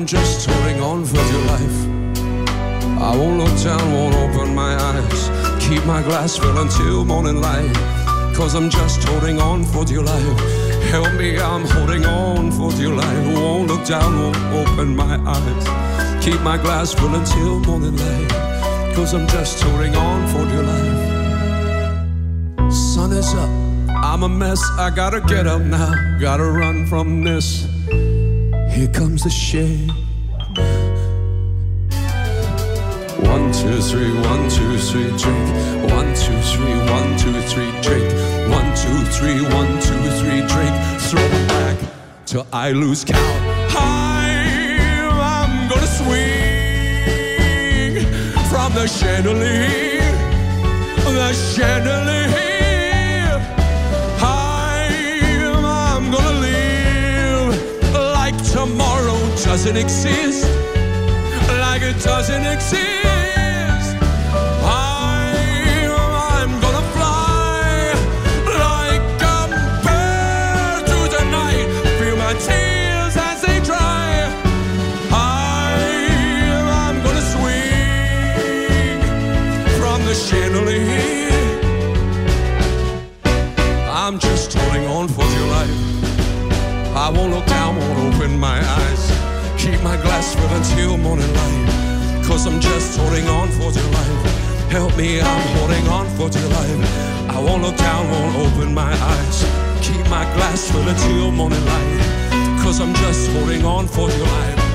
just 0.07 0.49
holding 0.49 0.79
on 0.79 1.03
for 1.03 1.15
dear 1.15 1.45
life. 1.51 1.79
I 2.97 3.13
won't 3.17 3.39
look 3.39 3.61
down, 3.61 3.93
my 5.87 6.03
glass 6.03 6.35
full 6.35 6.57
until 6.57 7.05
morning 7.05 7.39
light. 7.39 7.73
Cause 8.35 8.55
I'm 8.55 8.69
just 8.69 9.01
holding 9.07 9.39
on 9.39 9.63
for 9.63 9.85
dear 9.85 10.01
life. 10.01 10.39
Help 10.91 11.13
me, 11.13 11.39
I'm 11.39 11.65
holding 11.65 12.05
on 12.05 12.51
for 12.51 12.71
dear 12.77 12.89
life. 12.89 13.25
Won't 13.33 13.69
look 13.69 13.85
down, 13.85 14.19
won't 14.19 14.37
open 14.67 14.95
my 14.97 15.15
eyes. 15.25 16.23
Keep 16.23 16.41
my 16.41 16.57
glass 16.57 16.93
full 16.93 17.15
until 17.15 17.59
morning 17.61 17.95
light. 17.95 18.31
Cause 18.95 19.13
I'm 19.13 19.27
just 19.27 19.63
holding 19.63 19.95
on 19.95 20.27
for 20.27 20.45
dear 20.51 20.63
life. 20.63 20.99
Sun 22.73 23.13
is 23.13 23.33
up, 23.33 23.49
I'm 23.89 24.23
a 24.23 24.29
mess. 24.29 24.61
I 24.77 24.89
gotta 24.93 25.21
get 25.21 25.47
up 25.47 25.61
now, 25.61 25.93
gotta 26.19 26.43
run 26.43 26.85
from 26.87 27.23
this. 27.23 27.65
Here 28.75 28.89
comes 28.93 29.23
the 29.23 29.29
shade. 29.29 29.89
Two, 33.67 33.81
three, 33.81 34.13
one, 34.21 34.49
two, 34.49 34.77
three, 34.77 35.09
drink. 35.17 35.91
One, 35.91 36.13
two, 36.15 36.39
three, 36.53 36.77
one, 36.89 37.17
two, 37.17 37.41
three, 37.51 37.71
drink. 37.81 38.07
One, 38.49 38.73
two, 38.75 38.99
three, 39.15 39.41
one, 39.53 39.79
two, 39.81 39.99
three, 40.19 40.41
drink. 40.47 40.73
Throw 41.07 41.21
it 41.21 41.47
back 41.49 41.77
till 42.25 42.47
I 42.53 42.71
lose 42.71 43.03
count. 43.03 43.19
I'm, 43.75 45.11
I'm 45.19 45.67
gonna 45.69 45.87
swing 45.99 46.47
from 48.49 48.73
the 48.73 48.87
chandelier, 48.87 49.99
the 51.03 51.33
chandelier. 51.53 52.37
I'm, 54.21 55.65
I'm 55.65 56.11
gonna 56.11 56.39
live 56.39 57.55
like 58.15 58.37
tomorrow 58.51 59.17
doesn't 59.43 59.77
exist 59.77 60.45
like 61.59 61.81
it 61.81 62.01
doesn't 62.03 62.45
exist. 62.45 63.16
Won't 87.17 87.33
look 87.33 87.45
down, 87.47 87.75
won't 87.75 88.13
open 88.13 88.37
my 88.39 88.59
eyes. 88.79 89.03
Keep 89.57 89.81
my 89.81 89.97
glass 89.97 90.35
full 90.35 90.53
until 90.59 90.97
morning 90.97 91.31
light. 91.33 92.23
Cause 92.23 92.45
I'm 92.45 92.59
just 92.59 92.97
holding 92.99 93.27
on 93.27 93.49
for 93.49 93.71
dear 93.71 93.89
life. 93.99 94.69
Help 94.69 94.95
me, 94.95 95.19
I'm 95.19 95.47
holding 95.57 95.87
on 95.87 96.05
for 96.15 96.29
dear 96.29 96.47
life. 96.47 97.29
I 97.29 97.39
won't 97.39 97.63
look 97.63 97.77
down, 97.77 98.09
won't 98.11 98.35
open 98.35 98.73
my 98.73 98.93
eyes. 98.93 99.37
Keep 99.81 100.03
my 100.09 100.25
glass 100.35 100.69
full 100.71 100.87
until 100.87 101.31
morning 101.31 101.65
light. 101.65 102.61
Cause 102.61 102.79
I'm 102.79 102.93
just 102.95 103.31
holding 103.31 103.65
on 103.65 103.87
for 103.87 104.07
dear 104.09 104.23
life. 104.23 104.66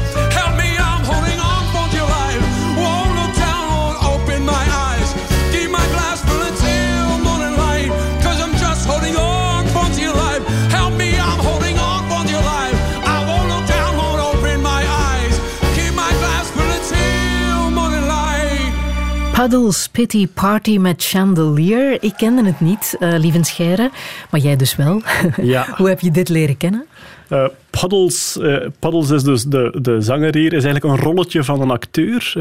Puddles 19.32 19.88
Pity 19.88 20.28
Party 20.28 20.78
met 20.78 21.04
Chandelier. 21.04 22.02
Ik 22.02 22.12
kende 22.16 22.44
het 22.44 22.60
niet, 22.60 22.96
eh 22.98 23.18
lieve 23.18 23.44
Scheire, 23.44 23.90
maar 24.30 24.40
jij 24.40 24.56
dus 24.56 24.76
wel. 24.76 25.02
Ja. 25.42 25.66
Hoe 25.76 25.88
heb 25.88 26.00
je 26.00 26.10
dit 26.10 26.28
leren 26.28 26.56
kennen? 26.56 26.86
Eh, 27.28 27.44
Puddles, 27.70 28.38
eh, 28.38 28.56
Puddles 28.78 29.10
is 29.10 29.22
dus 29.22 29.44
de, 29.44 29.78
de 29.82 30.00
zanger 30.00 30.34
hier, 30.36 30.52
is 30.52 30.64
eigenlijk 30.64 30.84
een 30.84 31.04
rolletje 31.04 31.44
van 31.44 31.60
een 31.60 31.70
acteur. 31.70 32.32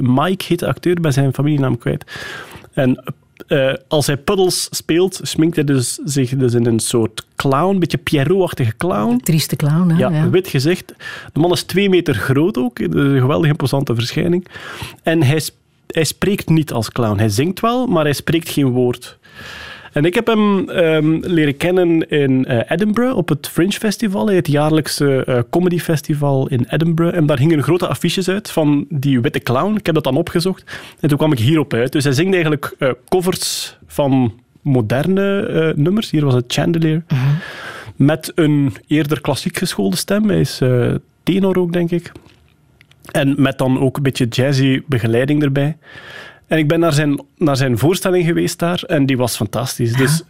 Mike 0.00 0.44
heet 0.48 0.58
de 0.58 0.66
acteur, 0.66 1.00
bij 1.00 1.10
zijn 1.10 1.34
familienaam 1.34 1.78
kwijt. 1.78 2.04
En 2.72 3.04
als 3.88 4.06
hij 4.06 4.16
Puddles 4.16 4.68
speelt, 4.70 5.20
sminkt 5.22 5.56
hij 5.56 5.64
dus 5.64 5.98
zich 6.04 6.36
dus 6.36 6.54
in 6.54 6.66
een 6.66 6.78
soort 6.80 7.24
clown, 7.36 7.72
een 7.74 7.78
beetje 7.78 7.98
Pierrot-achtige 7.98 8.76
clown. 8.76 9.20
Trieste 9.22 9.56
clown, 9.56 9.88
hè? 9.90 9.98
Ja, 9.98 10.30
wit 10.30 10.48
gezicht. 10.48 10.94
De 11.32 11.40
man 11.40 11.52
is 11.52 11.62
twee 11.62 11.88
meter 11.88 12.14
groot 12.14 12.58
ook. 12.58 12.78
Is 12.78 12.86
een 12.90 13.20
geweldig 13.20 13.50
imposante 13.50 13.94
verschijning. 13.94 14.46
En 15.02 15.22
hij, 15.22 15.38
sp- 15.40 15.58
hij 15.94 16.04
spreekt 16.04 16.48
niet 16.48 16.72
als 16.72 16.90
clown. 16.90 17.18
Hij 17.18 17.28
zingt 17.28 17.60
wel, 17.60 17.86
maar 17.86 18.04
hij 18.04 18.12
spreekt 18.12 18.48
geen 18.48 18.68
woord. 18.68 19.18
En 19.92 20.04
ik 20.04 20.14
heb 20.14 20.26
hem 20.26 20.68
ehm, 20.68 21.18
leren 21.22 21.56
kennen 21.56 22.08
in 22.08 22.44
eh, 22.44 22.70
Edinburgh 22.70 23.16
op 23.16 23.28
het 23.28 23.48
Fringe 23.48 23.72
Festival, 23.72 24.30
het 24.30 24.48
jaarlijkse 24.48 25.24
eh, 25.24 25.38
comedy 25.50 25.78
festival 25.78 26.48
in 26.48 26.66
Edinburgh. 26.68 27.16
En 27.16 27.26
daar 27.26 27.38
hingen 27.38 27.62
grote 27.62 27.86
affiches 27.86 28.28
uit 28.28 28.50
van 28.50 28.86
die 28.88 29.20
witte 29.20 29.38
clown. 29.38 29.76
Ik 29.76 29.86
heb 29.86 29.94
dat 29.94 30.04
dan 30.04 30.16
opgezocht. 30.16 30.64
En 31.00 31.08
toen 31.08 31.18
kwam 31.18 31.32
ik 31.32 31.38
hierop 31.38 31.74
uit. 31.74 31.92
Dus 31.92 32.04
hij 32.04 32.12
zingt 32.12 32.32
eigenlijk 32.32 32.74
eh, 32.78 32.90
covers 33.08 33.76
van 33.86 34.32
moderne 34.62 35.72
nummers. 35.76 36.10
Hier 36.10 36.24
was 36.24 36.34
het 36.34 36.44
Chandelier. 36.52 37.04
Met 37.96 38.32
een 38.34 38.74
eerder 38.86 39.20
klassiek 39.20 39.58
geschoolde 39.58 39.96
stem. 39.96 40.28
Hij 40.28 40.40
is 40.40 40.60
tenor 41.22 41.58
ook, 41.58 41.72
denk 41.72 41.90
ik. 41.90 42.12
En 43.10 43.34
met 43.38 43.58
dan 43.58 43.80
ook 43.80 43.96
een 43.96 44.02
beetje 44.02 44.26
jazzy 44.26 44.82
begeleiding 44.86 45.42
erbij. 45.42 45.76
En 46.46 46.58
ik 46.58 46.68
ben 46.68 46.80
naar 46.80 46.92
zijn, 46.92 47.24
naar 47.36 47.56
zijn 47.56 47.78
voorstelling 47.78 48.24
geweest 48.26 48.58
daar 48.58 48.82
en 48.86 49.06
die 49.06 49.16
was 49.16 49.36
fantastisch. 49.36 49.92
Dus 49.92 50.22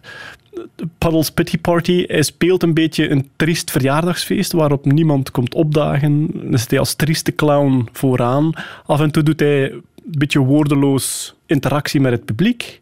Puddles 0.98 1.31
Pity 1.31 1.59
Party, 1.59 2.05
hij 2.07 2.23
speelt 2.23 2.62
een 2.62 2.74
beetje 2.74 3.11
een 3.11 3.28
triest 3.36 3.70
verjaardagsfeest 3.70 4.52
waarop 4.52 4.85
niemand 4.85 5.31
komt 5.31 5.55
opdagen. 5.55 6.31
Dan 6.51 6.59
zit 6.59 6.70
hij 6.70 6.78
als 6.78 6.94
trieste 6.94 7.35
clown 7.35 7.89
vooraan. 7.93 8.52
Af 8.86 9.01
en 9.01 9.11
toe 9.11 9.23
doet 9.23 9.40
hij 9.40 9.70
een 9.70 9.82
beetje 10.05 10.39
woordeloos 10.39 11.35
interactie 11.47 12.01
met 12.01 12.12
het 12.12 12.24
publiek. 12.24 12.81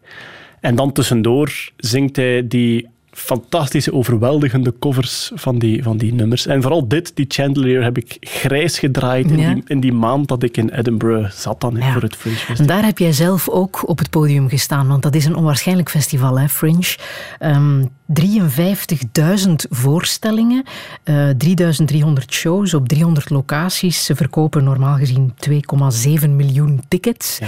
En 0.61 0.75
dan 0.75 0.93
tussendoor 0.93 1.71
zingt 1.77 2.17
hij 2.17 2.49
die 2.49 2.89
fantastische, 3.19 3.93
overweldigende 3.93 4.75
covers 4.81 5.31
van 5.35 5.59
die, 5.59 5.83
van 5.83 5.97
die 5.97 6.15
nummers. 6.15 6.47
En 6.47 6.63
vooral 6.63 6.89
dit, 6.89 7.11
die 7.17 7.25
Chandelier, 7.29 7.83
heb 7.83 7.97
ik 7.99 8.17
grijs 8.21 8.79
gedraaid 8.79 9.31
in, 9.31 9.39
Ja. 9.39 9.55
die, 9.55 9.63
in 9.67 9.81
die 9.81 9.93
maand 9.93 10.29
dat 10.29 10.43
ik 10.43 10.57
in 10.57 10.69
Edinburgh 10.71 11.31
zat 11.31 11.61
dan, 11.61 11.77
Ja. 11.77 11.93
voor 11.93 12.03
het 12.03 12.17
Fringe 12.17 12.37
En 12.37 12.41
Festival. 12.43 12.67
daar 12.77 12.85
heb 12.85 12.99
jij 12.99 13.13
zelf 13.13 13.49
ook 13.49 13.89
op 13.89 13.99
het 13.99 14.11
podium 14.11 14.49
gestaan, 14.49 14.89
want 14.89 15.03
dat 15.03 15.15
is 15.15 15.25
een 15.25 15.37
onwaarschijnlijk 15.37 15.91
festival, 15.91 16.39
hè, 16.39 16.49
Fringe. 16.49 16.97
Ehm 17.39 17.85
53.000 18.13 19.67
voorstellingen, 19.71 20.63
eh 21.05 21.29
3.300 21.37 22.33
shows 22.33 22.75
op 22.75 22.89
300 22.89 23.31
locaties. 23.31 24.05
Ze 24.05 24.15
verkopen 24.17 24.65
normaal 24.65 24.97
gezien 24.97 25.33
2,7 25.37 26.37
miljoen 26.37 26.81
tickets. 26.89 27.39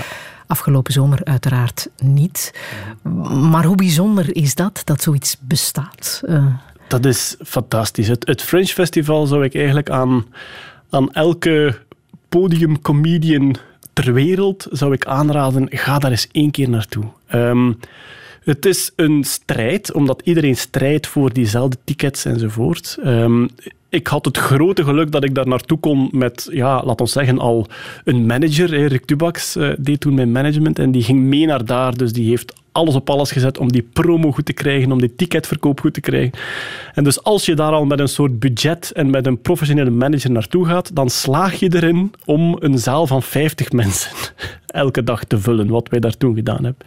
Afgelopen 0.50 0.92
zomer 0.92 1.24
uiteraard 1.24 1.88
niet. 2.02 2.54
Maar 3.50 3.64
hoe 3.64 3.76
bijzonder 3.76 4.36
is 4.36 4.54
dat, 4.54 4.82
dat 4.84 5.02
zoiets 5.02 5.36
bestaat? 5.40 6.22
Eh, 6.26 6.46
Dat 6.88 7.04
is 7.04 7.36
fantastisch. 7.44 8.08
Het, 8.08 8.26
het 8.26 8.42
Fringe 8.42 8.66
Festival 8.66 9.26
zou 9.26 9.44
ik 9.44 9.54
eigenlijk 9.54 9.90
aan, 9.90 10.24
aan 10.90 11.12
elke 11.12 11.78
podiumcomedian 12.28 13.56
ter 13.92 14.12
wereld 14.12 14.66
zou 14.70 14.92
ik 14.92 15.04
aanraden, 15.06 15.66
ga 15.70 15.98
daar 15.98 16.10
eens 16.10 16.28
één 16.32 16.50
keer 16.50 16.68
naartoe. 16.68 17.04
Ehm, 17.26 17.72
het 18.44 18.66
is 18.66 18.90
een 18.96 19.24
strijd, 19.24 19.92
omdat 19.92 20.20
iedereen 20.24 20.56
strijdt 20.56 21.06
voor 21.06 21.32
diezelfde 21.32 21.76
tickets 21.84 22.24
enzovoort. 22.24 22.98
Ehm, 23.02 23.46
ik 23.90 24.06
had 24.06 24.24
het 24.24 24.36
grote 24.36 24.84
geluk 24.84 25.12
dat 25.12 25.24
ik 25.24 25.34
daar 25.34 25.46
naartoe 25.46 25.78
kon 25.78 26.08
met, 26.12 26.48
ja, 26.52 26.82
laat 26.84 27.00
ons 27.00 27.12
zeggen, 27.12 27.38
al 27.38 27.66
een 28.04 28.26
manager. 28.26 28.70
hè. 28.70 28.86
Rick 28.86 29.06
Dubaks 29.06 29.56
eh, 29.56 29.70
deed 29.78 30.00
toen 30.00 30.14
mijn 30.14 30.32
management 30.32 30.78
en 30.78 30.90
die 30.90 31.02
ging 31.02 31.20
mee 31.20 31.46
naar 31.46 31.64
daar. 31.64 31.96
Dus 31.96 32.12
die 32.12 32.28
heeft 32.28 32.54
alles 32.72 32.94
op 32.94 33.10
alles 33.10 33.32
gezet 33.32 33.58
om 33.58 33.72
die 33.72 33.82
promo 33.92 34.32
goed 34.32 34.44
te 34.44 34.52
krijgen, 34.52 34.92
om 34.92 35.00
die 35.00 35.14
ticketverkoop 35.14 35.80
goed 35.80 35.94
te 35.94 36.00
krijgen. 36.00 36.32
En 36.94 37.04
dus 37.04 37.22
als 37.22 37.46
je 37.46 37.54
daar 37.54 37.72
al 37.72 37.84
met 37.84 37.98
een 37.98 38.08
soort 38.08 38.38
budget 38.38 38.92
en 38.92 39.10
met 39.10 39.26
een 39.26 39.40
professionele 39.40 39.90
manager 39.90 40.30
naartoe 40.30 40.66
gaat, 40.66 40.94
dan 40.96 41.10
slaag 41.10 41.54
je 41.54 41.74
erin 41.74 42.12
om 42.24 42.56
een 42.60 42.78
zaal 42.78 43.06
van 43.06 43.22
50 43.22 43.72
mensen 43.82 44.12
elke 44.66 45.04
dag 45.04 45.24
te 45.24 45.38
vullen, 45.38 45.68
wat 45.68 45.88
wij 45.88 46.00
daar 46.00 46.16
toen 46.16 46.34
gedaan 46.34 46.64
hebben. 46.64 46.86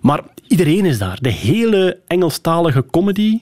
Maar 0.00 0.22
iedereen 0.46 0.84
is 0.84 0.98
daar. 0.98 1.18
De 1.20 1.32
hele 1.32 1.98
Engelstalige 2.06 2.84
comedy 2.90 3.38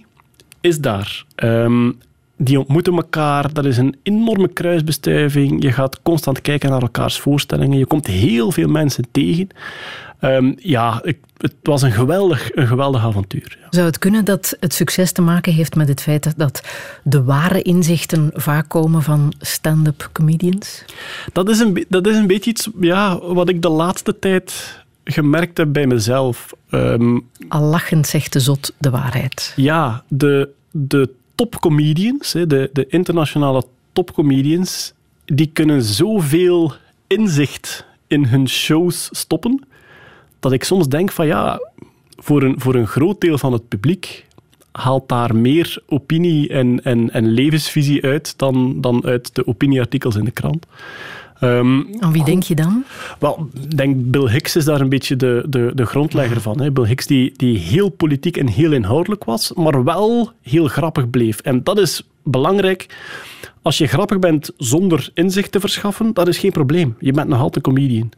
is 0.61 0.79
daar. 0.79 1.25
Ehm, 1.35 1.91
die 2.37 2.59
ontmoeten 2.59 2.95
elkaar. 2.95 3.53
Dat 3.53 3.65
is 3.65 3.77
een 3.77 3.97
enorme 4.03 4.49
kruisbestuiving. 4.49 5.63
Je 5.63 5.73
gaat 5.73 6.03
constant 6.03 6.41
kijken 6.41 6.71
naar 6.71 6.83
elkaars 6.83 7.21
voorstellingen. 7.21 7.79
Je 7.79 7.87
komt 7.87 8.07
heel 8.07 8.53
veel 8.53 8.69
mensen 8.69 9.05
tegen. 9.11 9.49
Ehm, 10.21 10.53
ja, 10.57 11.01
ik, 11.05 11.19
het 11.37 11.55
was 11.63 11.83
een 11.83 11.93
geweldig, 11.93 12.55
een 12.55 12.67
geweldig 12.67 13.05
avontuur. 13.05 13.59
ja. 13.61 13.67
Zou 13.71 13.87
het 13.87 13.99
kunnen 13.99 14.25
dat 14.25 14.57
het 14.61 14.75
succes 14.75 15.13
te 15.13 15.23
maken 15.23 15.53
heeft 15.53 15.75
met 15.75 15.89
het 15.89 16.03
feit 16.03 16.35
dat 16.37 16.63
de 17.03 17.23
ware 17.23 17.63
inzichten 17.63 18.31
vaak 18.35 18.69
komen 18.69 19.03
van 19.03 19.33
stand-up 19.39 20.11
comedians? 20.13 20.85
Dat 21.33 21.49
is 21.49 21.59
een, 21.59 21.85
dat 21.89 22.07
is 22.07 22.17
een 22.17 22.27
beetje 22.27 22.51
iets 22.51 22.69
ja, 22.81 23.19
wat 23.19 23.49
ik 23.49 23.63
de 23.63 23.69
laatste 23.69 24.19
tijd 24.19 24.79
gemerkt 25.05 25.59
heb 25.59 25.73
bij 25.73 25.87
mezelf. 25.87 26.53
Ehm, 26.71 27.19
Al 27.49 27.63
lachend 27.63 28.07
zegt 28.07 28.33
de 28.33 28.41
zot 28.41 28.73
de 28.79 28.91
waarheid. 28.91 29.53
Ja, 29.57 30.05
de, 30.09 30.49
de 30.71 31.11
topcomedians, 31.37 32.33
de, 32.33 32.71
de 32.73 32.87
internationale 32.89 33.65
topcomedians, 33.93 34.93
die 35.25 35.51
kunnen 35.53 35.83
zoveel 35.83 36.73
inzicht 37.07 37.87
in 38.07 38.25
hun 38.25 38.49
shows 38.49 39.09
stoppen, 39.13 39.67
dat 40.41 40.53
ik 40.53 40.65
soms 40.65 40.89
denk 40.89 41.13
van 41.13 41.27
ja, 41.27 41.61
voor 42.17 42.43
een, 42.43 42.61
voor 42.61 42.75
een 42.75 42.87
groot 42.87 43.21
deel 43.21 43.39
van 43.39 43.53
het 43.53 43.69
publiek 43.69 44.27
haalt 44.73 45.09
daar 45.09 45.37
meer 45.37 45.83
opinie 45.87 46.49
en, 46.49 46.85
en, 46.85 47.11
en 47.13 47.27
levensvisie 47.27 48.03
uit 48.03 48.39
dan, 48.39 48.81
dan 48.81 49.05
uit 49.05 49.35
de 49.35 49.47
opinieartikels 49.47 50.17
in 50.17 50.25
de 50.25 50.31
krant. 50.31 50.67
Ehm, 51.41 51.83
Aan 52.01 52.13
wie 52.13 52.25
denk 52.25 52.43
je 52.43 52.55
dan? 52.55 52.85
wel, 53.19 53.49
ik 53.63 53.77
denk 53.77 53.97
Bill 53.99 54.29
Hicks 54.31 54.57
is 54.57 54.65
daar 54.65 54.81
een 54.81 54.89
beetje 54.89 55.17
de, 55.17 55.45
de, 55.49 55.73
de 55.75 55.87
grondlegger 55.87 56.41
van. 56.41 56.61
Hè. 56.61 56.71
Bill 56.73 56.87
Hicks 56.87 57.07
die, 57.07 57.33
die 57.37 57.59
heel 57.59 57.89
politiek 57.89 58.37
en 58.37 58.49
heel 58.49 58.73
inhoudelijk 58.73 59.25
was, 59.25 59.53
maar 59.53 59.85
wel 59.85 60.33
heel 60.43 60.67
grappig 60.67 61.11
bleef. 61.11 61.41
En 61.41 61.63
dat 61.63 61.79
is 61.79 62.03
belangrijk. 62.23 62.87
Als 63.63 63.79
je 63.79 63.87
grappig 63.87 64.19
bent 64.19 64.51
zonder 64.57 65.11
inzicht 65.15 65.53
te 65.53 65.61
verschaffen, 65.61 66.15
dat 66.15 66.29
is 66.29 66.39
geen 66.39 66.53
probleem. 66.53 66.97
Je 67.01 67.13
bent 67.13 67.29
nog 67.29 67.41
altijd 67.41 67.65
comedian. 67.65 68.11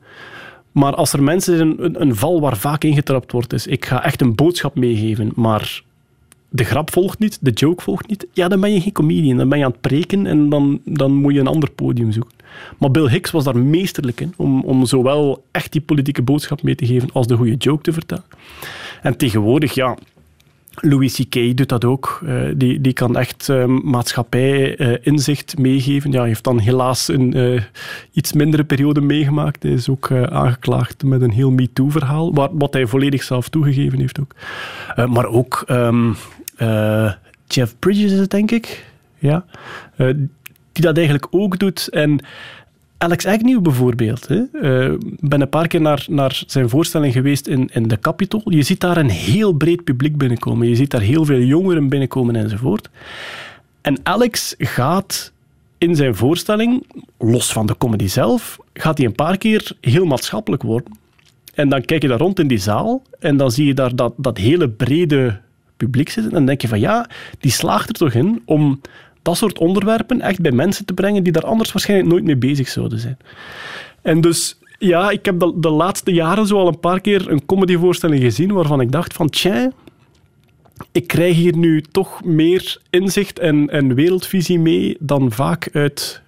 Maar 0.72 0.94
als 0.94 1.12
er 1.12 1.22
mensen 1.22 1.56
zijn, 1.56 1.84
een, 1.84 2.00
een 2.00 2.16
val 2.16 2.40
waar 2.40 2.56
vaak 2.56 2.84
ingetrapt 2.84 3.32
wordt, 3.32 3.52
is 3.52 3.66
ik 3.66 3.84
ga 3.84 4.04
echt 4.04 4.20
een 4.20 4.34
boodschap 4.34 4.74
meegeven, 4.74 5.32
maar 5.34 5.82
de 6.48 6.64
grap 6.64 6.92
volgt 6.92 7.18
niet, 7.18 7.38
de 7.40 7.50
joke 7.50 7.82
volgt 7.82 8.08
niet, 8.08 8.26
ja, 8.32 8.48
dan 8.48 8.60
ben 8.60 8.72
je 8.72 8.80
geen 8.80 8.92
comedian. 8.92 9.36
Dan 9.36 9.48
ben 9.48 9.58
je 9.58 9.64
aan 9.64 9.70
het 9.70 9.80
preken 9.80 10.26
en 10.26 10.48
dan, 10.48 10.80
dan 10.84 11.12
moet 11.12 11.34
je 11.34 11.40
een 11.40 11.46
ander 11.46 11.70
podium 11.70 12.12
zoeken. 12.12 12.37
Maar 12.78 12.90
Bill 12.90 13.08
Hicks 13.08 13.30
was 13.30 13.44
daar 13.44 13.58
meesterlijk 13.58 14.20
in, 14.20 14.34
om, 14.36 14.62
om 14.62 14.86
zowel 14.86 15.44
echt 15.50 15.72
die 15.72 15.80
politieke 15.80 16.22
boodschap 16.22 16.62
mee 16.62 16.74
te 16.74 16.86
geven 16.86 17.10
als 17.12 17.26
de 17.26 17.36
goede 17.36 17.54
joke 17.54 17.82
te 17.82 17.92
vertellen. 17.92 18.24
En 19.02 19.16
tegenwoordig, 19.16 19.74
ja, 19.74 19.96
Louis 20.80 21.14
C.K. 21.14 21.56
doet 21.56 21.68
dat 21.68 21.84
ook. 21.84 22.20
Eh, 22.26 22.34
die, 22.56 22.80
die 22.80 22.92
kan 22.92 23.16
echt 23.16 23.48
uh, 23.48 23.64
maatschappij-inzicht 23.64 25.58
meegeven. 25.58 26.10
Ja, 26.10 26.18
hij 26.18 26.28
heeft 26.28 26.44
dan 26.44 26.58
helaas 26.58 27.08
een 27.08 27.36
uh, 27.36 27.62
iets 28.12 28.32
mindere 28.32 28.64
periode 28.64 29.00
meegemaakt. 29.00 29.62
Hij 29.62 29.72
is 29.72 29.88
ook 29.88 30.12
aangeklaagd 30.12 31.04
met 31.04 31.22
een 31.22 31.30
heel 31.30 31.50
MeToo-verhaal, 31.50 32.34
wat 32.52 32.72
hij 32.72 32.86
volledig 32.86 33.22
zelf 33.22 33.48
toegegeven 33.48 33.98
heeft 33.98 34.20
ook. 34.20 34.34
Maar 35.08 35.26
ook 35.26 35.64
um, 35.70 36.16
Jeff 37.46 37.74
Bridges 37.78 38.28
denk 38.28 38.50
ik. 38.50 38.86
Ja. 39.18 39.44
Die 40.78 40.86
dat 40.86 40.96
eigenlijk 40.96 41.26
ook 41.30 41.58
doet. 41.58 41.88
En 41.88 42.20
Alex 42.98 43.26
Agnew 43.26 43.60
bijvoorbeeld. 43.60 44.30
Uh, 44.30 44.94
ben 45.20 45.40
een 45.40 45.48
paar 45.48 45.68
keer 45.68 45.80
naar, 45.80 46.06
naar 46.08 46.42
zijn 46.46 46.68
voorstelling 46.68 47.12
geweest 47.12 47.46
in, 47.46 47.70
in 47.72 47.88
de 47.88 47.98
Capitol. 47.98 48.42
Je 48.44 48.62
ziet 48.62 48.80
daar 48.80 48.96
een 48.96 49.10
heel 49.10 49.52
breed 49.52 49.84
publiek 49.84 50.16
binnenkomen. 50.16 50.68
Je 50.68 50.74
ziet 50.74 50.90
daar 50.90 51.00
heel 51.00 51.24
veel 51.24 51.38
jongeren 51.38 51.88
binnenkomen 51.88 52.36
enzovoort. 52.36 52.90
En 53.80 53.98
Alex 54.02 54.54
gaat 54.58 55.32
in 55.78 55.96
zijn 55.96 56.14
voorstelling, 56.14 56.86
los 57.18 57.52
van 57.52 57.66
de 57.66 57.76
comedy 57.78 58.06
zelf, 58.06 58.58
gaat 58.72 58.98
hij 58.98 59.06
een 59.06 59.14
paar 59.14 59.38
keer 59.38 59.72
heel 59.80 60.04
maatschappelijk 60.04 60.62
worden. 60.62 60.92
En 61.54 61.68
dan 61.68 61.84
kijk 61.84 62.02
je 62.02 62.08
daar 62.08 62.18
rond 62.18 62.38
in 62.38 62.48
die 62.48 62.58
zaal 62.58 63.02
en 63.18 63.36
dan 63.36 63.50
zie 63.50 63.66
je 63.66 63.74
daar 63.74 63.96
dat, 63.96 64.14
dat 64.16 64.38
hele 64.38 64.68
brede 64.68 65.40
publiek 65.76 66.08
zitten. 66.08 66.32
En 66.32 66.38
dan 66.38 66.46
denk 66.46 66.60
je 66.60 66.68
van 66.68 66.80
ja, 66.80 67.08
die 67.38 67.50
slaagt 67.50 67.88
er 67.88 67.94
toch 67.94 68.12
in 68.12 68.42
om 68.44 68.80
dat 69.28 69.36
soort 69.36 69.58
onderwerpen 69.58 70.20
echt 70.20 70.40
bij 70.40 70.52
mensen 70.52 70.84
te 70.84 70.94
brengen 70.94 71.22
die 71.22 71.32
daar 71.32 71.44
anders 71.44 71.72
waarschijnlijk 71.72 72.10
nooit 72.10 72.24
mee 72.24 72.36
bezig 72.36 72.68
zouden 72.68 72.98
zijn. 72.98 73.18
En 74.02 74.20
dus, 74.20 74.58
ja, 74.78 75.10
ik 75.10 75.24
heb 75.24 75.40
de, 75.40 75.52
de 75.56 75.70
laatste 75.70 76.12
jaren 76.12 76.46
zo 76.46 76.58
al 76.58 76.68
een 76.68 76.80
paar 76.80 77.00
keer 77.00 77.30
een 77.30 77.46
comedyvoorstelling 77.46 78.22
gezien 78.22 78.52
waarvan 78.52 78.80
ik 78.80 78.92
dacht 78.92 79.12
van, 79.12 79.28
tja, 79.28 79.70
ik 80.92 81.06
krijg 81.06 81.36
hier 81.36 81.56
nu 81.56 81.82
toch 81.82 82.24
meer 82.24 82.80
inzicht 82.90 83.38
en, 83.38 83.70
en 83.70 83.94
wereldvisie 83.94 84.58
mee 84.58 84.96
dan 85.00 85.32
vaak 85.32 85.68
uit 85.72 86.22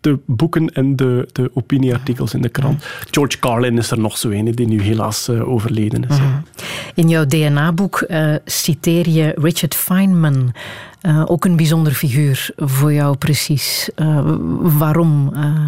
de 0.00 0.18
boeken 0.26 0.68
en 0.72 0.96
de, 0.96 1.28
de 1.32 1.50
opinieartikels 1.54 2.34
in 2.34 2.42
de 2.42 2.48
krant. 2.48 2.84
George 3.10 3.38
Carlin 3.38 3.78
is 3.78 3.90
er 3.90 3.98
nog 3.98 4.18
zo 4.18 4.30
een, 4.30 4.54
die 4.54 4.66
nu 4.66 4.80
helaas 4.80 5.28
uh, 5.28 5.48
overleden 5.48 6.06
is. 6.08 6.18
Mm. 6.18 6.42
In 6.94 7.08
jouw 7.08 7.26
DNA-boek 7.26 8.04
uh, 8.08 8.34
citeer 8.44 9.08
je 9.08 9.34
Richard 9.36 9.74
Feynman. 9.74 10.52
Uh, 11.06 11.22
ook 11.26 11.44
een 11.44 11.56
bijzonder 11.56 11.92
figuur 11.92 12.50
voor 12.56 12.92
jou 12.92 13.16
precies. 13.16 13.90
Uh, 13.96 14.36
waarom, 14.78 15.30
uh, 15.34 15.64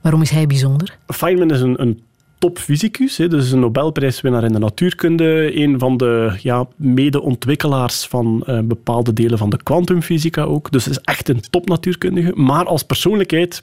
waarom 0.00 0.22
is 0.22 0.30
hij 0.30 0.46
bijzonder? 0.46 0.96
Feynman 1.06 1.50
is 1.50 1.60
een, 1.60 1.80
een 1.80 2.02
topfysicus, 2.38 3.16
dus 3.16 3.50
een 3.50 3.58
Nobelprijswinnaar 3.58 4.44
in 4.44 4.52
de 4.52 4.58
natuurkunde. 4.58 5.60
Een 5.60 5.78
van 5.78 5.96
de 5.96 6.38
ja, 6.42 6.66
mede-ontwikkelaars 6.76 8.06
van 8.06 8.44
bepaalde 8.64 9.12
delen 9.12 9.38
van 9.38 9.50
de 9.50 9.62
kwantumfysica 9.62 10.42
ook. 10.42 10.70
Dus 10.70 10.88
is 10.88 10.98
echt 10.98 11.28
een 11.28 11.40
topnatuurkundige. 11.50 12.32
Maar 12.34 12.64
als 12.64 12.82
persoonlijkheid 12.82 13.60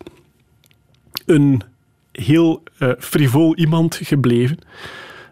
een 1.26 1.62
heel 2.12 2.64
frivol 3.00 3.56
iemand 3.56 4.00
gebleven. 4.04 4.58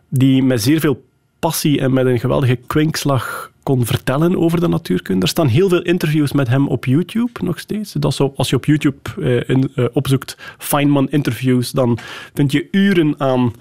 Die 0.09 0.43
met 0.43 0.61
zeer 0.61 0.79
veel 0.79 1.03
passie 1.39 1.79
en 1.79 1.93
met 1.93 2.05
een 2.05 2.19
geweldige 2.19 2.59
kwinkslag 2.67 3.51
kon 3.69 3.85
vertellen 3.85 4.37
over 4.37 4.59
de 4.59 4.67
natuurkunde. 4.67 5.21
Er 5.21 5.27
staan 5.27 5.47
heel 5.47 5.69
veel 5.69 5.81
interviews 5.81 6.31
met 6.31 6.47
hem 6.47 6.67
op 6.67 6.85
YouTube 6.85 7.31
nog 7.43 7.59
steeds. 7.59 7.93
Dat 7.93 8.13
zo, 8.13 8.33
als 8.35 8.49
je 8.49 8.55
op 8.55 8.65
YouTube 8.65 8.97
uh, 9.17 9.49
in, 9.49 9.71
uh, 9.75 9.85
opzoekt 9.93 10.37
Feynman 10.57 11.09
interviews, 11.09 11.71
dan 11.71 11.97
vind 12.33 12.51
je 12.51 12.67
uren 12.71 13.15
aan 13.17 13.53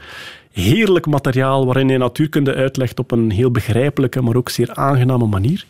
heerlijk 0.53 1.07
materiaal 1.07 1.67
waarin 1.67 1.89
hij 1.89 1.97
natuurkunde 1.97 2.55
uitlegt 2.55 2.99
op 2.99 3.11
een 3.11 3.31
heel 3.31 3.51
begrijpelijke, 3.51 4.23
maar 4.23 4.37
ook 4.37 4.49
zeer 4.49 4.75
aangename 4.75 5.27
manier. 5.27 5.67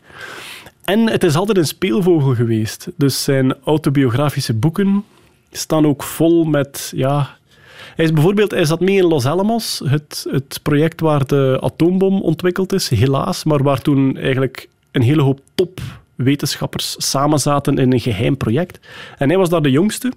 En 0.85 1.09
het 1.09 1.25
is 1.25 1.37
altijd 1.37 1.59
een 1.59 1.67
speelvogel 1.67 2.35
geweest. 2.35 2.89
Dus 2.97 3.25
zijn 3.25 3.55
autobiografische 3.65 4.55
boeken 4.55 5.05
staan 5.51 5.87
ook 5.87 6.03
vol 6.03 6.45
met 6.45 6.93
ja, 6.95 7.38
hij 7.99 8.07
is 8.07 8.13
bijvoorbeeld, 8.13 8.51
hij 8.51 8.65
zat 8.65 8.81
mee 8.81 8.97
in 8.97 9.05
Los 9.05 9.27
Alamos, 9.27 9.83
het, 9.85 10.27
het 10.31 10.61
project 10.63 11.01
waar 11.01 11.27
de 11.27 11.59
atoombom 11.61 12.21
ontwikkeld 12.21 12.73
is, 12.73 12.89
helaas, 12.89 13.45
maar 13.45 13.63
waar 13.63 13.81
toen 13.81 14.17
eigenlijk 14.17 14.69
een 14.91 15.03
hele 15.03 15.23
hoop 15.23 15.41
topwetenschappers 15.55 16.95
samen 16.99 17.39
zaten 17.39 17.79
in 17.79 17.93
een 17.93 18.01
geheim 18.01 18.37
project. 18.37 18.81
En 19.17 19.29
hij 19.29 19.39
was 19.39 19.49
daar 19.49 19.63
de 19.63 19.71
jongste. 19.71 20.13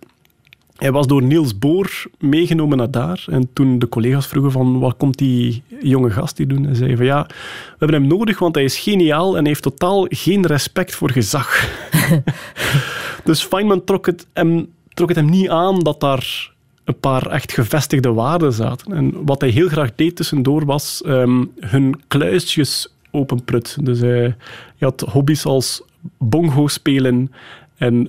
Hij 0.76 0.91
was 0.91 1.08
door 1.08 1.24
Niels 1.24 1.58
Bohr 1.58 2.03
meegenomen 2.20 2.78
naar 2.78 2.91
daar. 2.91 3.26
En 3.30 3.49
toen 3.53 3.80
de 3.80 3.90
collega's 3.90 4.28
vroegen 4.28 4.52
van 4.52 4.80
wat 4.80 4.98
komt 4.98 5.18
die 5.18 5.64
jonge 5.80 6.10
gast 6.10 6.38
hier 6.38 6.48
doen? 6.48 6.68
En 6.68 6.76
zei 6.76 6.95
van 6.95 7.06
ja, 7.06 7.26
we 7.28 7.76
hebben 7.78 8.02
hem 8.02 8.08
nodig, 8.08 8.40
want 8.40 8.56
hij 8.56 8.64
is 8.64 8.80
geniaal 8.80 9.30
en 9.30 9.40
hij 9.40 9.48
heeft 9.48 9.62
totaal 9.62 10.06
geen 10.10 10.45
respect 10.45 10.95
voor 10.95 11.12
gezag. 11.12 11.70
dus 13.24 13.44
Feynman 13.44 13.84
trok 13.84 14.06
het, 14.06 14.28
trok 14.94 15.08
het 15.08 15.18
hem 15.18 15.30
niet 15.30 15.49
aan 15.49 15.80
dat 15.80 15.99
daar 15.99 16.51
een 16.84 16.99
paar 16.99 17.28
echt 17.28 17.52
gevestigde 17.52 18.14
waarden 18.14 18.53
zaten. 18.53 18.94
En 18.94 19.26
wat 19.26 19.41
hij 19.41 19.49
heel 19.49 19.68
graag 19.68 19.95
deed 19.95 20.16
tussendoor 20.16 20.66
was 20.66 21.02
ehm, 21.02 21.45
hun 21.60 22.02
kluisjes 22.08 22.94
openprutsen. 23.12 23.84
Dus 23.84 23.99
hij, 23.99 24.36
had 24.80 25.02
hobby's 25.02 25.45
als 25.45 25.82
bongo 26.18 26.68
spelen 26.68 27.32
en 27.78 28.08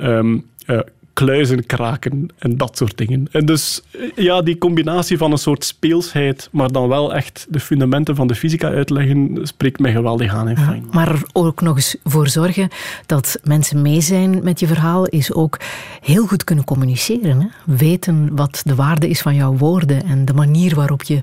eh, 0.67 0.79
kluizen 1.13 1.67
kraken 1.67 2.29
en 2.39 2.57
dat 2.57 2.77
soort 2.77 2.99
dingen. 2.99 3.29
En 3.31 3.47
dus 3.47 3.83
eh, 3.91 4.25
ja, 4.25 4.43
die 4.43 4.59
combinatie 4.59 5.17
van 5.17 5.33
een 5.33 5.39
soort 5.39 5.65
speelsheid, 5.65 6.49
maar 6.53 6.73
dan 6.73 6.89
wel 6.89 7.15
echt 7.15 7.47
de 7.49 7.61
fundamenten 7.61 8.17
van 8.17 8.27
de 8.27 8.35
fysica 8.35 8.69
uitleggen, 8.69 9.39
spreekt 9.43 9.79
mij 9.79 9.93
geweldig 9.93 10.35
aan 10.35 10.49
in 10.49 10.57
Ja, 10.57 10.79
maar 10.91 11.09
er 11.09 11.23
ook 11.33 11.61
nog 11.61 11.77
eens 11.77 11.97
voor 12.05 12.29
zorgen 12.29 12.69
dat 13.07 13.41
mensen 13.45 13.83
mee 13.83 14.01
zijn 14.01 14.41
met 14.43 14.61
je 14.61 14.67
verhaal, 14.67 15.07
is 15.07 15.33
ook 15.33 15.61
heel 16.01 16.27
goed 16.27 16.45
kunnen 16.45 16.65
communiceren. 16.65 17.41
Hè? 17.41 17.75
Weten 17.75 18.37
wat 18.37 18.63
de 18.65 18.75
waarde 18.75 19.09
is 19.09 19.21
van 19.21 19.35
jouw 19.35 19.57
woorden 19.57 20.05
en 20.05 20.25
de 20.25 20.35
manier 20.35 20.75
waarop 20.75 21.03
je 21.03 21.23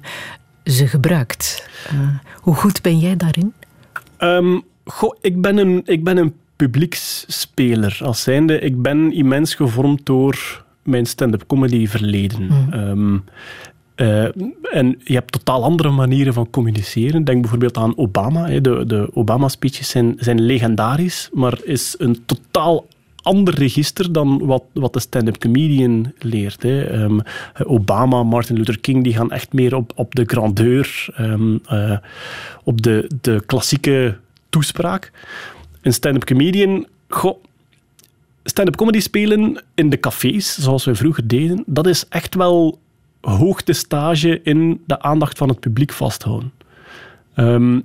ze 0.63 0.87
gebruikt. 0.87 1.69
Eh, 1.87 1.95
hoe 2.35 2.55
goed 2.55 2.81
ben 2.81 2.99
jij 2.99 3.17
daarin? 3.17 3.53
Ehm, 4.17 4.59
goh, 4.85 5.15
ik 5.21 5.41
ben 5.41 5.57
een, 5.57 5.81
ik 5.85 6.03
ben 6.03 6.17
een 6.17 6.33
publieksspeler. 6.59 7.99
Als 8.03 8.21
zijnde, 8.21 8.59
ik 8.59 8.81
ben 8.81 9.13
immens 9.13 9.55
gevormd 9.55 10.05
door 10.05 10.65
mijn 10.83 11.05
stand-up 11.05 11.43
comedy 11.47 11.87
verleden. 11.87 12.49
Ehm, 12.71 13.17
eh, 13.95 14.23
en 14.77 14.99
je 15.03 15.13
hebt 15.13 15.31
totaal 15.31 15.63
andere 15.63 15.89
manieren 15.89 16.33
van 16.33 16.49
communiceren. 16.49 17.23
Denk 17.23 17.41
bijvoorbeeld 17.41 17.77
aan 17.77 17.97
Obama. 17.97 18.59
De, 18.59 18.85
de 18.85 19.09
Obama-speeches 19.13 19.89
zijn, 19.89 20.15
zijn 20.17 20.41
legendarisch, 20.41 21.29
maar 21.33 21.59
is 21.63 21.95
een 21.97 22.25
totaal 22.25 22.85
ander 23.21 23.53
register 23.53 24.11
dan 24.11 24.45
wat, 24.45 24.63
wat 24.73 24.93
de 24.93 24.99
stand-up 24.99 25.37
comedian 25.37 26.13
leert. 26.17 26.63
Hè. 26.63 26.83
Ehm, 26.83 27.19
Obama, 27.63 28.23
Martin 28.23 28.55
Luther 28.55 28.79
King, 28.79 29.03
die 29.03 29.13
gaan 29.15 29.31
echt 29.31 29.53
meer 29.53 29.75
op, 29.75 29.91
op 29.95 30.15
de 30.15 30.23
grandeur, 30.25 31.07
ehm, 31.15 31.57
eh, 31.65 31.97
op 32.63 32.81
de, 32.81 33.09
de 33.21 33.43
klassieke 33.45 34.17
toespraak. 34.49 35.11
Een 35.81 35.93
stand-up 35.93 36.25
comedian, 36.25 36.87
goh, 37.09 37.43
stand-up 38.43 38.75
comedy 38.75 38.99
spelen 38.99 39.63
in 39.75 39.89
de 39.89 39.99
cafés, 39.99 40.57
zoals 40.57 40.85
we 40.85 40.95
vroeger 40.95 41.27
deden, 41.27 41.63
dat 41.65 41.87
is 41.87 42.07
echt 42.09 42.35
wel 42.35 42.79
hoogtestage 43.21 44.41
in 44.43 44.81
de 44.85 45.01
aandacht 45.01 45.37
van 45.37 45.49
het 45.49 45.59
publiek 45.59 45.91
vasthouden. 45.91 46.51
Ehm, 47.33 47.79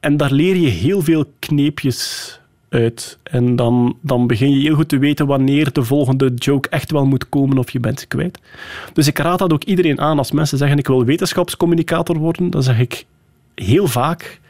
en 0.00 0.16
daar 0.16 0.32
leer 0.32 0.56
je 0.56 0.68
heel 0.68 1.02
veel 1.02 1.24
kneepjes 1.38 2.40
uit. 2.68 3.18
En 3.22 3.56
dan, 3.56 3.96
dan 4.00 4.26
begin 4.26 4.50
je 4.50 4.60
heel 4.60 4.74
goed 4.74 4.88
te 4.88 4.98
weten 4.98 5.26
wanneer 5.26 5.72
de 5.72 5.82
volgende 5.82 6.34
joke 6.34 6.68
echt 6.68 6.90
wel 6.90 7.06
moet 7.06 7.28
komen 7.28 7.58
of 7.58 7.70
je 7.70 7.80
bent 7.80 8.00
ze 8.00 8.06
kwijt. 8.06 8.38
Dus 8.92 9.06
ik 9.06 9.18
raad 9.18 9.38
dat 9.38 9.52
ook 9.52 9.64
iedereen 9.64 10.00
aan. 10.00 10.18
Als 10.18 10.32
mensen 10.32 10.58
zeggen 10.58 10.78
ik 10.78 10.86
wil 10.86 11.04
wetenschapscommunicator 11.04 12.18
worden, 12.18 12.50
dan 12.50 12.62
zeg 12.62 12.78
ik 12.78 13.06
heel 13.54 13.86
vaak 13.86 14.40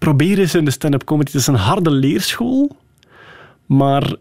probeer 0.00 0.38
eens 0.38 0.54
in 0.54 0.64
de 0.64 0.70
stand-up 0.70 1.04
comedy. 1.04 1.30
Het 1.30 1.40
is 1.40 1.46
een 1.46 1.54
harde 1.54 1.90
leerschool, 1.90 2.76
maar 3.66 4.14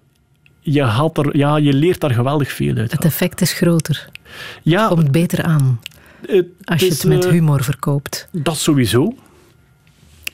je, 0.59 0.83
haalt 0.83 1.17
er, 1.17 1.37
ja, 1.37 1.55
je 1.57 1.73
leert 1.73 1.99
daar 1.99 2.11
geweldig 2.13 2.51
veel 2.51 2.75
uit. 2.75 2.91
Het 2.91 3.05
effect 3.05 3.41
is 3.41 3.53
groter. 3.53 4.09
Ja, 4.63 4.81
Het 4.87 4.93
komt 4.93 5.11
beter 5.11 5.43
aan 5.43 5.79
het 6.27 6.47
als 6.63 6.81
je 6.81 6.89
het 6.89 7.03
met 7.03 7.25
eh, 7.25 7.31
humor 7.31 7.63
verkoopt. 7.63 8.27
Dat 8.31 8.57
sowieso. 8.57 9.13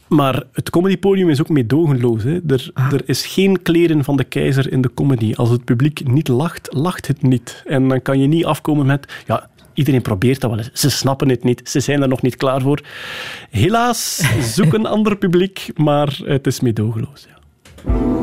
Maar 0.08 0.44
het 0.52 0.70
comedypodium 0.70 1.30
is 1.30 1.42
ook 1.42 1.50
meedogenloos. 1.50 2.24
Hè. 2.24 2.40
Er, 2.48 2.70
Ah. 2.74 2.94
er 2.94 3.02
is 3.06 3.26
geen 3.26 3.62
kleren 3.62 4.04
van 4.04 4.18
de 4.18 4.24
keizer 4.24 4.72
in 4.72 4.82
de 4.82 4.92
comedy. 4.94 5.34
Als 5.36 5.50
het 5.50 5.64
publiek 5.64 6.08
niet 6.08 6.28
lacht, 6.28 6.68
lacht 6.74 7.08
het 7.08 7.22
niet. 7.22 7.64
En 7.66 7.88
dan 7.88 8.02
kan 8.02 8.20
je 8.20 8.28
niet 8.28 8.46
afkomen 8.46 8.86
met... 8.86 9.14
Ja, 9.28 9.50
iedereen 9.76 10.02
probeert 10.02 10.42
dat 10.42 10.50
wel 10.50 10.60
eens. 10.60 10.70
Ze 10.74 10.90
snappen 10.90 11.30
het 11.30 11.44
niet. 11.44 11.70
Ze 11.70 11.80
zijn 11.80 12.02
er 12.02 12.08
nog 12.08 12.22
niet 12.22 12.36
klaar 12.36 12.62
voor. 12.62 12.82
Helaas, 13.50 14.22
zoek 14.42 14.74
een 14.74 14.86
ander 14.96 15.18
publiek, 15.18 15.72
maar 15.76 16.20
het 16.24 16.48
is 16.48 16.60
meedogenloos. 16.60 17.28
Ja. 17.28 18.15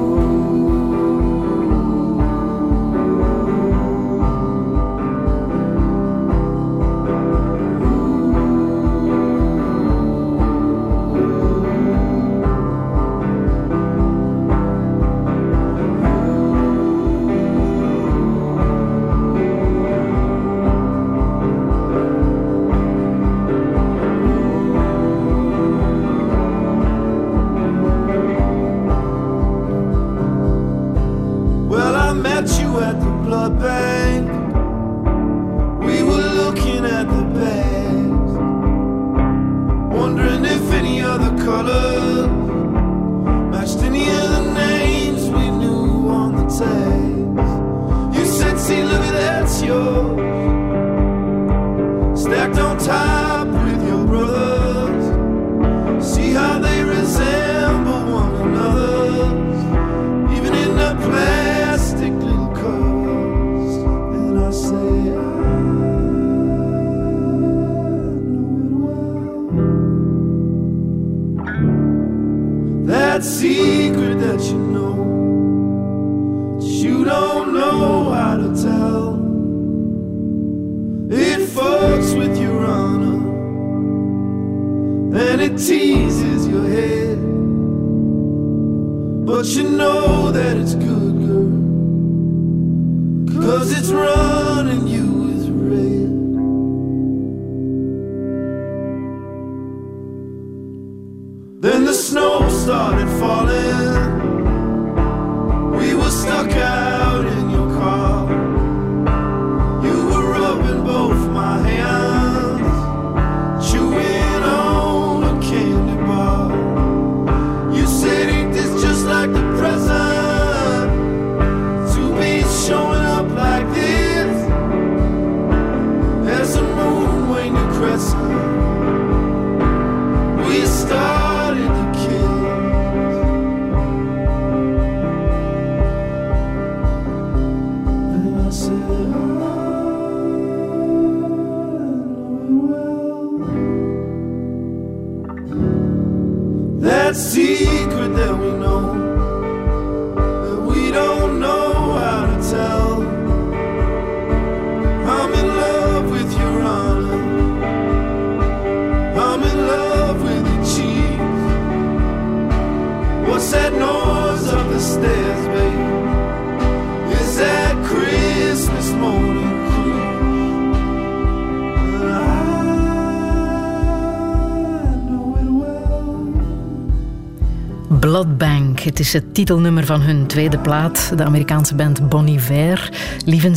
Het 178.93 179.01
is 179.01 179.13
het 179.13 179.35
titelnummer 179.35 179.87
van 179.87 180.01
hun 180.01 180.27
tweede 180.27 180.59
plaat, 180.59 181.13
de 181.17 181.25
Amerikaanse 181.25 181.75
band 181.75 182.09
Bon 182.09 182.27
Iver. 182.27 182.91
Lieven 183.25 183.55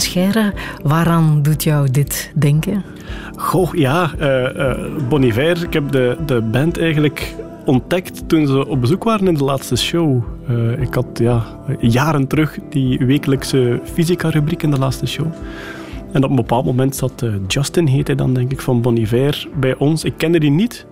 waaraan 0.83 1.41
doet 1.41 1.63
jou 1.63 1.91
dit 1.91 2.31
denken? 2.35 2.83
Goh, 3.35 3.73
ja, 3.73 4.11
uh, 5.11 5.27
Iver, 5.27 5.63
ik 5.63 5.73
heb 5.73 5.91
de, 5.91 6.17
de 6.25 6.41
band 6.41 6.79
eigenlijk 6.79 7.35
ontdekt 7.65 8.29
toen 8.29 8.47
ze 8.47 8.67
op 8.67 8.81
bezoek 8.81 9.03
waren 9.03 9.27
in 9.27 9.33
de 9.33 9.43
laatste 9.43 9.75
show. 9.75 10.23
Uh, 10.49 10.81
ik 10.81 10.93
had 10.93 11.05
ja, 11.13 11.43
jaren 11.79 12.27
terug 12.27 12.57
die 12.69 13.05
wekelijkse 13.05 13.79
fysica-rubriek 13.83 14.63
in 14.63 14.71
de 14.71 14.79
laatste 14.79 15.05
show. 15.05 15.27
En 16.11 16.23
op 16.23 16.29
een 16.29 16.35
bepaald 16.35 16.65
moment 16.65 16.95
zat 16.95 17.21
uh, 17.23 17.33
Justin, 17.47 17.87
heet 17.87 18.07
hij 18.07 18.15
dan 18.15 18.33
denk 18.33 18.51
ik, 18.51 18.61
van 18.61 18.81
Bon 18.81 18.97
Iver 18.97 19.47
bij 19.59 19.75
ons. 19.77 20.03
Ik 20.03 20.13
kende 20.17 20.39
die 20.39 20.51
niet. 20.51 20.85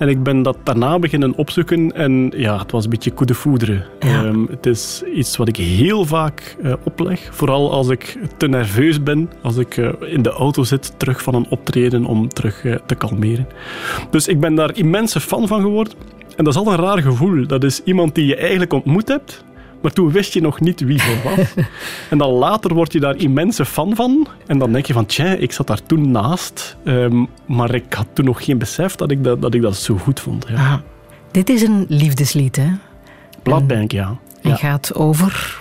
En 0.00 0.08
ik 0.08 0.22
ben 0.22 0.42
dat 0.42 0.56
daarna 0.62 0.98
beginnen 0.98 1.36
opzoeken 1.36 1.92
en 1.92 2.32
ja, 2.36 2.58
het 2.58 2.70
was 2.70 2.84
een 2.84 2.90
beetje 2.90 3.10
coup 3.14 3.26
de 3.26 3.34
foudre. 3.34 3.86
Ja. 4.00 4.24
Um, 4.24 4.46
het 4.50 4.66
is 4.66 5.02
iets 5.14 5.36
wat 5.36 5.48
ik 5.48 5.56
heel 5.56 6.04
vaak 6.04 6.56
uh, 6.62 6.72
opleg. 6.82 7.28
Vooral 7.32 7.72
als 7.72 7.88
ik 7.88 8.18
te 8.36 8.48
nerveus 8.48 9.02
ben, 9.02 9.30
als 9.42 9.56
ik 9.56 9.76
uh, 9.76 9.88
in 10.00 10.22
de 10.22 10.30
auto 10.30 10.62
zit, 10.62 10.92
terug 10.96 11.22
van 11.22 11.34
een 11.34 11.46
optreden 11.48 12.04
om 12.04 12.28
terug 12.28 12.64
uh, 12.64 12.76
te 12.86 12.94
kalmeren. 12.94 13.46
Dus 14.10 14.28
ik 14.28 14.40
ben 14.40 14.54
daar 14.54 14.76
immense 14.76 15.20
fan 15.20 15.48
van 15.48 15.60
geworden. 15.60 15.92
En 16.36 16.44
dat 16.44 16.54
is 16.54 16.60
al 16.60 16.72
een 16.72 16.78
raar 16.78 17.02
gevoel. 17.02 17.46
Dat 17.46 17.64
is 17.64 17.82
iemand 17.84 18.14
die 18.14 18.26
je 18.26 18.36
eigenlijk 18.36 18.72
ontmoet 18.72 19.08
hebt, 19.08 19.44
maar 19.82 19.92
toen 19.92 20.10
wist 20.10 20.32
je 20.32 20.40
nog 20.40 20.60
niet 20.60 20.80
wie 20.80 20.98
ze 20.98 21.20
was. 21.24 21.54
en 22.10 22.18
dan 22.18 22.30
later 22.30 22.74
word 22.74 22.92
je 22.92 23.00
daar 23.00 23.16
immense 23.16 23.64
fan 23.64 23.94
van. 23.96 24.26
En 24.46 24.58
dan 24.58 24.72
denk 24.72 24.86
je 24.86 24.92
van, 24.92 25.06
tja, 25.06 25.24
ik 25.24 25.52
zat 25.52 25.66
daar 25.66 25.82
toen 25.82 26.10
naast. 26.10 26.76
Um, 26.84 27.28
maar 27.46 27.74
ik 27.74 27.92
had 27.92 28.06
toen 28.12 28.24
nog 28.24 28.44
geen 28.44 28.58
besef 28.58 28.94
dat 28.94 29.10
ik 29.10 29.24
dat, 29.24 29.42
dat, 29.42 29.54
ik 29.54 29.62
dat 29.62 29.76
zo 29.76 29.96
goed 29.96 30.20
vond. 30.20 30.46
Ja. 30.48 30.54
Ah, 30.54 30.74
dit 31.30 31.48
is 31.48 31.62
een 31.62 31.84
liefdeslied, 31.88 32.56
hè? 32.56 32.68
Bladbank, 33.42 33.92
ja. 33.92 34.18
En 34.42 34.50
ja. 34.50 34.56
gaat 34.56 34.94
over... 34.94 35.60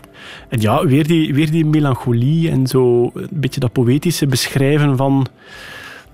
En 0.49 0.61
ja, 0.61 0.85
weer 0.85 1.07
die, 1.07 1.33
weer 1.33 1.51
die 1.51 1.65
melancholie 1.65 2.49
en 2.49 2.67
zo 2.67 3.11
een 3.13 3.27
beetje 3.31 3.59
dat 3.59 3.71
poëtische 3.71 4.27
beschrijven 4.27 4.97
van 4.97 5.27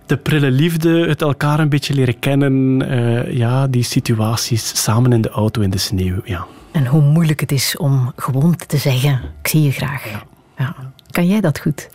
de 0.05 0.17
prille 0.17 0.51
liefde, 0.51 1.07
het 1.07 1.21
elkaar 1.21 1.59
een 1.59 1.69
beetje 1.69 1.93
leren 1.93 2.19
kennen. 2.19 2.81
Uh, 2.91 3.31
ja, 3.31 3.67
die 3.67 3.83
situaties 3.83 4.83
samen 4.83 5.13
in 5.13 5.21
de 5.21 5.29
auto 5.29 5.61
in 5.61 5.69
de 5.69 5.77
sneeuw, 5.77 6.21
ja. 6.23 6.45
En 6.75 6.87
hoe 6.87 7.01
moeilijk 7.01 7.39
het 7.39 7.51
is 7.51 7.77
om 7.77 8.11
gewoon 8.15 8.55
te 8.55 8.77
zeggen: 8.77 9.21
Ik 9.41 9.47
zie 9.47 9.61
je 9.61 9.71
graag. 9.71 10.09
Ja. 10.09 10.23
Ja. 10.57 10.75
Kan 11.09 11.27
jij 11.27 11.41
dat 11.41 11.59
goed? 11.59 11.89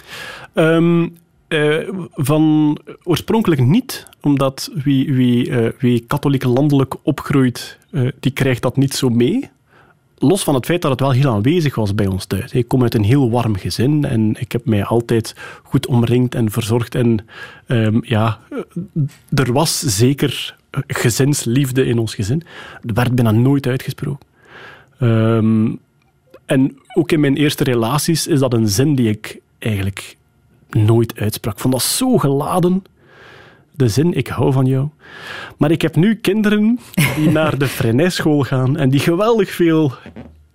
Um, 0.54 1.16
uh, 1.48 1.88
van 2.12 2.78
oorspronkelijk 3.02 3.60
niet, 3.60 4.06
omdat 4.20 4.70
wie, 4.74 5.12
wie, 5.12 5.48
uh, 5.48 5.68
wie 5.78 6.04
katholiek 6.06 6.44
landelijk 6.44 6.94
opgroeit, 7.02 7.78
uh, 7.90 8.10
die 8.20 8.30
krijgt 8.30 8.62
dat 8.62 8.76
niet 8.76 8.94
zo 8.94 9.08
mee. 9.08 9.50
Los 10.18 10.42
van 10.42 10.54
het 10.54 10.66
feit 10.66 10.82
dat 10.82 10.90
het 10.90 11.00
wel 11.00 11.10
heel 11.10 11.30
aanwezig 11.30 11.74
was 11.74 11.94
bij 11.94 12.06
ons 12.06 12.24
thuis. 12.24 12.52
Ik 12.52 12.68
kom 12.68 12.82
uit 12.82 12.94
een 12.94 13.04
heel 13.04 13.30
warm 13.30 13.56
gezin 13.56 14.04
en 14.04 14.40
ik 14.40 14.52
heb 14.52 14.64
mij 14.64 14.84
altijd 14.84 15.34
goed 15.62 15.86
omringd 15.86 16.34
en 16.34 16.50
verzorgd. 16.50 16.94
En 16.94 17.26
um, 17.66 18.00
ja, 18.04 18.38
er 19.34 19.52
was 19.52 19.78
zeker 19.78 20.56
gezinsliefde 20.86 21.86
in 21.86 21.98
ons 21.98 22.14
gezin. 22.14 22.42
Er 22.82 22.94
werd 22.94 23.14
bijna 23.14 23.30
nooit 23.30 23.66
uitgesproken. 23.66 24.28
Um, 25.02 25.80
en 26.46 26.78
ook 26.94 27.12
in 27.12 27.20
mijn 27.20 27.36
eerste 27.36 27.64
relaties 27.64 28.26
is 28.26 28.38
dat 28.38 28.52
een 28.52 28.68
zin 28.68 28.94
die 28.94 29.08
ik 29.08 29.40
eigenlijk 29.58 30.16
nooit 30.70 31.16
uitsprak. 31.16 31.54
Ik 31.54 31.60
vond 31.60 31.74
dat 31.74 31.82
zo 31.82 32.18
geladen. 32.18 32.84
De 33.70 33.88
zin, 33.88 34.12
ik 34.12 34.26
hou 34.26 34.52
van 34.52 34.66
jou. 34.66 34.88
Maar 35.56 35.70
ik 35.70 35.82
heb 35.82 35.96
nu 35.96 36.14
kinderen 36.14 36.78
die 37.16 37.30
naar 37.38 37.58
de 37.58 37.66
Freinet-school 37.66 38.42
gaan 38.42 38.76
en 38.76 38.90
die 38.90 39.00
geweldig 39.00 39.50
veel 39.50 39.92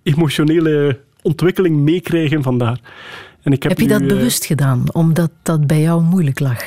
emotionele 0.02 1.00
ontwikkeling 1.22 1.76
meekrijgen 1.76 2.42
vandaar. 2.42 2.80
En 3.42 3.52
ik 3.52 3.62
heb, 3.62 3.72
heb 3.72 3.80
je 3.80 3.86
nu, 3.86 3.98
dat 3.98 4.16
bewust 4.16 4.42
uh, 4.42 4.48
gedaan, 4.48 4.84
omdat 4.92 5.30
dat 5.42 5.66
bij 5.66 5.80
jou 5.80 6.02
moeilijk 6.02 6.40
lag? 6.40 6.62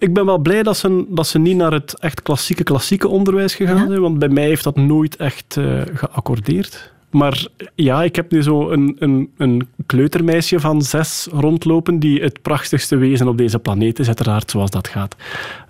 Ik 0.00 0.14
ben 0.14 0.26
wel 0.26 0.38
blij 0.38 0.62
dat 0.62 0.76
ze, 0.76 1.04
dat 1.08 1.26
ze 1.26 1.38
niet 1.38 1.56
naar 1.56 1.72
het 1.72 1.98
echt 1.98 2.22
klassieke, 2.22 2.62
klassieke 2.62 3.08
onderwijs 3.08 3.54
gegaan 3.54 3.76
ja? 3.76 3.86
zijn, 3.86 4.00
want 4.00 4.18
bij 4.18 4.28
mij 4.28 4.46
heeft 4.46 4.64
dat 4.64 4.76
nooit 4.76 5.16
echt 5.16 5.56
uh, 5.58 5.82
geaccordeerd. 5.94 6.92
Maar 7.10 7.46
ja, 7.74 8.02
ik 8.02 8.16
heb 8.16 8.30
nu 8.30 8.42
zo 8.42 8.70
een, 8.70 8.96
een, 8.98 9.30
een 9.36 9.68
kleutermeisje 9.86 10.60
van 10.60 10.82
zes 10.82 11.28
rondlopen 11.32 11.98
die 11.98 12.22
het 12.22 12.42
prachtigste 12.42 12.96
wezen 12.96 13.28
op 13.28 13.38
deze 13.38 13.58
planeet 13.58 13.98
is, 13.98 14.06
uiteraard, 14.06 14.50
zoals 14.50 14.70
dat 14.70 14.88
gaat. 14.88 15.16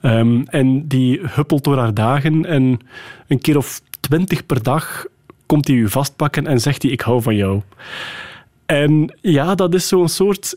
Um, 0.03 0.45
en 0.47 0.87
die 0.89 1.21
huppelt 1.23 1.65
door 1.65 1.79
haar 1.79 1.95
dagen 1.95 2.45
en 2.45 2.79
een 3.27 3.41
keer 3.41 3.57
of 3.57 3.81
twintig 4.01 4.47
per 4.47 4.63
dag 4.63 5.07
komt 5.47 5.67
hij 5.67 5.77
u 5.77 5.89
vastpakken 5.89 6.47
en 6.47 6.61
zegt 6.61 6.83
hij, 6.83 6.91
ik 6.91 7.01
hou 7.01 7.23
van 7.23 7.37
jou. 7.37 7.61
En 8.67 9.15
ja, 9.21 9.55
dat 9.55 9.75
is 9.75 9.89
zo'n 9.89 10.09
soort 10.09 10.57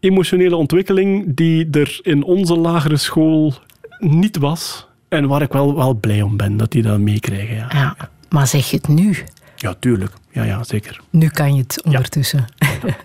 emotionele 0.00 0.56
ontwikkeling 0.56 1.34
die 1.34 1.70
er 1.70 1.98
in 2.02 2.22
onze 2.22 2.56
lagere 2.56 2.96
school 2.96 3.54
niet 3.98 4.38
was. 4.38 4.86
En 5.08 5.28
waar 5.28 5.42
ik 5.42 5.52
wel, 5.52 5.76
wel 5.76 5.94
blij 5.94 6.22
om 6.22 6.36
ben 6.36 6.56
dat 6.56 6.70
die 6.70 6.82
dat 6.82 6.98
meekrijgen. 6.98 7.56
Ja. 7.56 7.68
Ja, 7.70 7.96
maar 8.28 8.46
zeg 8.46 8.70
je 8.70 8.76
het 8.76 8.88
nu? 8.88 9.16
Ja, 9.56 9.74
tuurlijk. 9.78 10.12
Ja, 10.32 10.42
ja, 10.42 10.64
zeker. 10.64 11.00
Nu 11.10 11.28
kan 11.28 11.54
je 11.54 11.62
het 11.62 11.82
ondertussen. 11.84 12.44
Ja. 12.56 12.96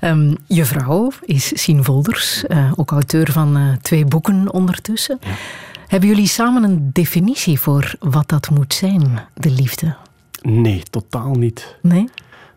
um, 0.10 0.36
je 0.46 0.64
vrouw 0.64 1.12
is 1.24 1.62
Sien 1.62 1.84
Volders, 1.84 2.44
uh, 2.48 2.72
ook 2.76 2.90
auteur 2.90 3.32
van 3.32 3.56
uh, 3.56 3.72
twee 3.82 4.04
boeken 4.04 4.52
ondertussen. 4.52 5.18
Ja. 5.20 5.28
Hebben 5.86 6.08
jullie 6.08 6.26
samen 6.26 6.62
een 6.62 6.90
definitie 6.92 7.60
voor 7.60 7.94
wat 7.98 8.28
dat 8.28 8.50
moet 8.50 8.74
zijn, 8.74 9.20
de 9.34 9.50
liefde? 9.50 9.96
Nee, 10.42 10.82
totaal 10.90 11.34
niet. 11.34 11.76
Nee? 11.82 12.08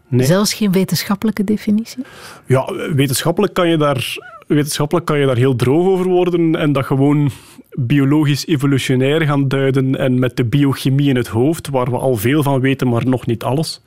Nee. 0.10 0.26
Zelfs 0.26 0.54
geen 0.54 0.72
wetenschappelijke 0.72 1.44
definitie? 1.44 2.04
Ja, 2.46 2.74
wetenschappelijk 2.94 3.54
kan 3.54 3.70
je 3.70 3.78
daar, 3.78 4.18
wetenschappelijk 4.48 5.06
kan 5.06 5.20
je 5.20 5.26
daar 5.26 5.38
heel 5.38 5.56
droog 5.56 5.88
over 5.88 6.06
worden 6.06 6.56
en 6.56 6.72
dat 6.72 6.86
gewoon 6.86 7.32
biologisch 7.72 8.48
evolutionair 8.48 9.22
gaan 9.22 9.48
duiden 9.48 9.96
en 9.96 10.20
met 10.20 10.38
de 10.38 10.46
biochemie 10.46 11.10
in 11.10 11.16
het 11.16 11.28
hoofd, 11.28 11.70
waar 11.70 11.92
we 11.92 11.98
al 11.98 12.16
veel 12.16 12.44
van 12.44 12.60
weten, 12.60 12.88
maar 12.88 13.08
nog 13.08 13.26
niet 13.26 13.44
alles. 13.44 13.82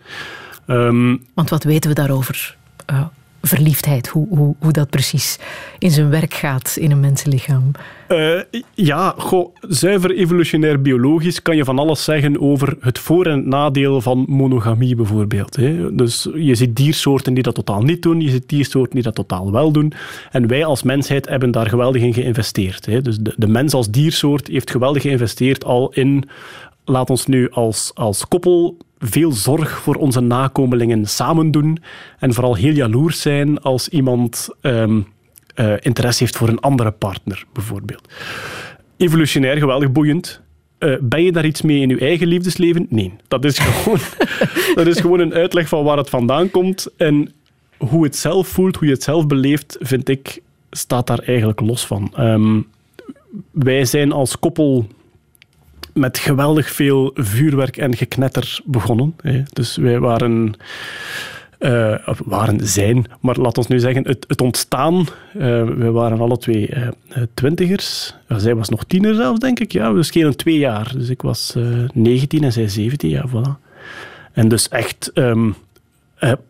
Um, 0.66 1.24
Want 1.34 1.50
wat 1.50 1.64
weten 1.64 1.90
we 1.90 1.96
daarover? 1.96 2.56
Uh, 2.90 3.04
verliefdheid, 3.42 4.08
hoe, 4.08 4.26
hoe, 4.28 4.54
hoe 4.58 4.72
dat 4.72 4.90
precies 4.90 5.38
in 5.78 5.90
zijn 5.90 6.10
werk 6.10 6.34
gaat 6.34 6.76
in 6.80 6.90
een 6.90 7.00
mensenlichaam? 7.00 7.70
Uh, 8.08 8.40
ja, 8.74 9.14
zuiver 9.60 10.10
evolutionair 10.14 10.82
biologisch 10.82 11.42
kan 11.42 11.56
je 11.56 11.64
van 11.64 11.78
alles 11.78 12.04
zeggen 12.04 12.40
over 12.40 12.76
het 12.80 12.98
voor- 12.98 13.26
en 13.26 13.36
het 13.36 13.46
nadeel 13.46 14.00
van 14.00 14.24
monogamie 14.28 14.94
bijvoorbeeld. 14.94 15.56
Hè. 15.56 15.94
Dus 15.94 16.28
je 16.34 16.54
ziet 16.54 16.76
diersoorten 16.76 17.34
die 17.34 17.42
dat 17.42 17.54
totaal 17.54 17.82
niet 17.82 18.02
doen, 18.02 18.20
je 18.20 18.30
ziet 18.30 18.48
diersoorten 18.48 18.94
die 18.94 19.02
dat 19.02 19.14
totaal 19.14 19.52
wel 19.52 19.72
doen. 19.72 19.92
En 20.30 20.46
wij 20.46 20.64
als 20.64 20.82
mensheid 20.82 21.28
hebben 21.28 21.50
daar 21.50 21.68
geweldig 21.68 22.02
in 22.02 22.14
geïnvesteerd. 22.14 22.86
Hè. 22.86 23.00
Dus 23.00 23.18
de, 23.18 23.34
de 23.36 23.48
mens 23.48 23.74
als 23.74 23.90
diersoort 23.90 24.48
heeft 24.48 24.70
geweldig 24.70 25.02
geïnvesteerd 25.02 25.64
al 25.64 25.92
in, 25.92 26.28
laat 26.84 27.10
ons 27.10 27.26
nu 27.26 27.50
als, 27.50 27.90
als 27.94 28.28
koppel 28.28 28.76
veel 29.02 29.32
zorg 29.32 29.80
voor 29.80 29.94
onze 29.94 30.20
nakomelingen 30.20 31.06
samen 31.06 31.50
doen 31.50 31.78
en 32.18 32.34
vooral 32.34 32.54
heel 32.54 32.72
jaloers 32.72 33.20
zijn 33.20 33.60
als 33.60 33.88
iemand 33.88 34.48
um, 34.60 35.06
uh, 35.56 35.74
interesse 35.80 36.22
heeft 36.22 36.36
voor 36.36 36.48
een 36.48 36.60
andere 36.60 36.90
partner, 36.90 37.44
bijvoorbeeld. 37.52 38.08
Evolutionair 38.96 39.56
geweldig 39.56 39.92
boeiend. 39.92 40.40
Uh, 40.78 40.96
ben 41.00 41.22
je 41.22 41.32
daar 41.32 41.44
iets 41.44 41.62
mee 41.62 41.80
in 41.80 41.88
je 41.88 41.98
eigen 41.98 42.26
liefdesleven? 42.26 42.86
Nee. 42.88 43.12
Dat 43.28 43.44
is, 43.44 43.58
gewoon, 43.64 43.98
dat 44.74 44.86
is 44.86 45.00
gewoon 45.00 45.20
een 45.20 45.34
uitleg 45.34 45.68
van 45.68 45.84
waar 45.84 45.96
het 45.96 46.10
vandaan 46.10 46.50
komt. 46.50 46.88
En 46.96 47.32
hoe 47.78 48.04
het 48.04 48.16
zelf 48.16 48.48
voelt, 48.48 48.76
hoe 48.76 48.86
je 48.86 48.92
het 48.94 49.02
zelf 49.02 49.26
beleeft, 49.26 49.76
vind 49.80 50.08
ik, 50.08 50.42
staat 50.70 51.06
daar 51.06 51.18
eigenlijk 51.18 51.60
los 51.60 51.86
van. 51.86 52.14
Um, 52.18 52.66
wij 53.50 53.84
zijn 53.84 54.12
als 54.12 54.38
koppel 54.38 54.86
met 55.92 56.18
geweldig 56.18 56.70
veel 56.70 57.10
vuurwerk 57.14 57.76
en 57.76 57.96
geknetter 57.96 58.60
begonnen. 58.64 59.14
Hè. 59.22 59.42
Dus 59.52 59.76
wij 59.76 59.98
waren... 59.98 60.54
Uh, 61.58 62.08
waren 62.24 62.66
zijn, 62.66 63.06
maar 63.20 63.36
laat 63.36 63.58
ons 63.58 63.66
nu 63.66 63.78
zeggen, 63.78 64.06
het, 64.06 64.24
het 64.28 64.40
ontstaan. 64.40 64.94
Uh, 64.98 65.06
we 65.64 65.90
waren 65.90 66.20
alle 66.20 66.38
twee 66.38 66.70
uh, 66.74 66.88
twintigers. 67.34 68.14
Zij 68.28 68.54
was 68.54 68.68
nog 68.68 68.84
tiener 68.84 69.14
zelfs, 69.14 69.40
denk 69.40 69.60
ik. 69.60 69.72
Ja, 69.72 69.92
we 69.92 70.02
schelen 70.02 70.36
twee 70.36 70.58
jaar. 70.58 70.92
Dus 70.96 71.08
ik 71.08 71.22
was 71.22 71.56
19 71.94 72.44
en 72.44 72.52
zij 72.52 72.68
17, 72.68 73.10
ja, 73.10 73.24
voilà. 73.28 73.70
En 74.32 74.48
dus 74.48 74.68
echt 74.68 75.10
um, 75.14 75.54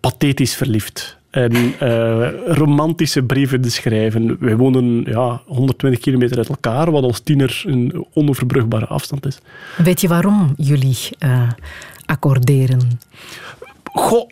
pathetisch 0.01 0.55
verliefd. 0.55 1.19
En 1.33 1.53
uh, 1.83 2.29
romantische 2.47 3.23
brieven 3.23 3.61
te 3.61 3.71
schrijven. 3.71 4.37
Wij 4.41 4.57
wonen 4.57 5.05
ja, 5.05 5.43
120 5.47 6.01
kilometer 6.01 6.37
uit 6.37 6.49
elkaar, 6.49 6.91
wat 6.91 7.03
als 7.03 7.21
tiener 7.21 7.63
een 7.67 8.07
onoverbrugbare 8.13 8.87
afstand 8.87 9.27
is. 9.27 9.39
Weet 9.77 10.01
je 10.01 10.09
waarom 10.09 10.55
jullie 10.57 10.97
uh, 11.25 11.49
accorderen? 12.07 13.01
Goh, 13.85 14.29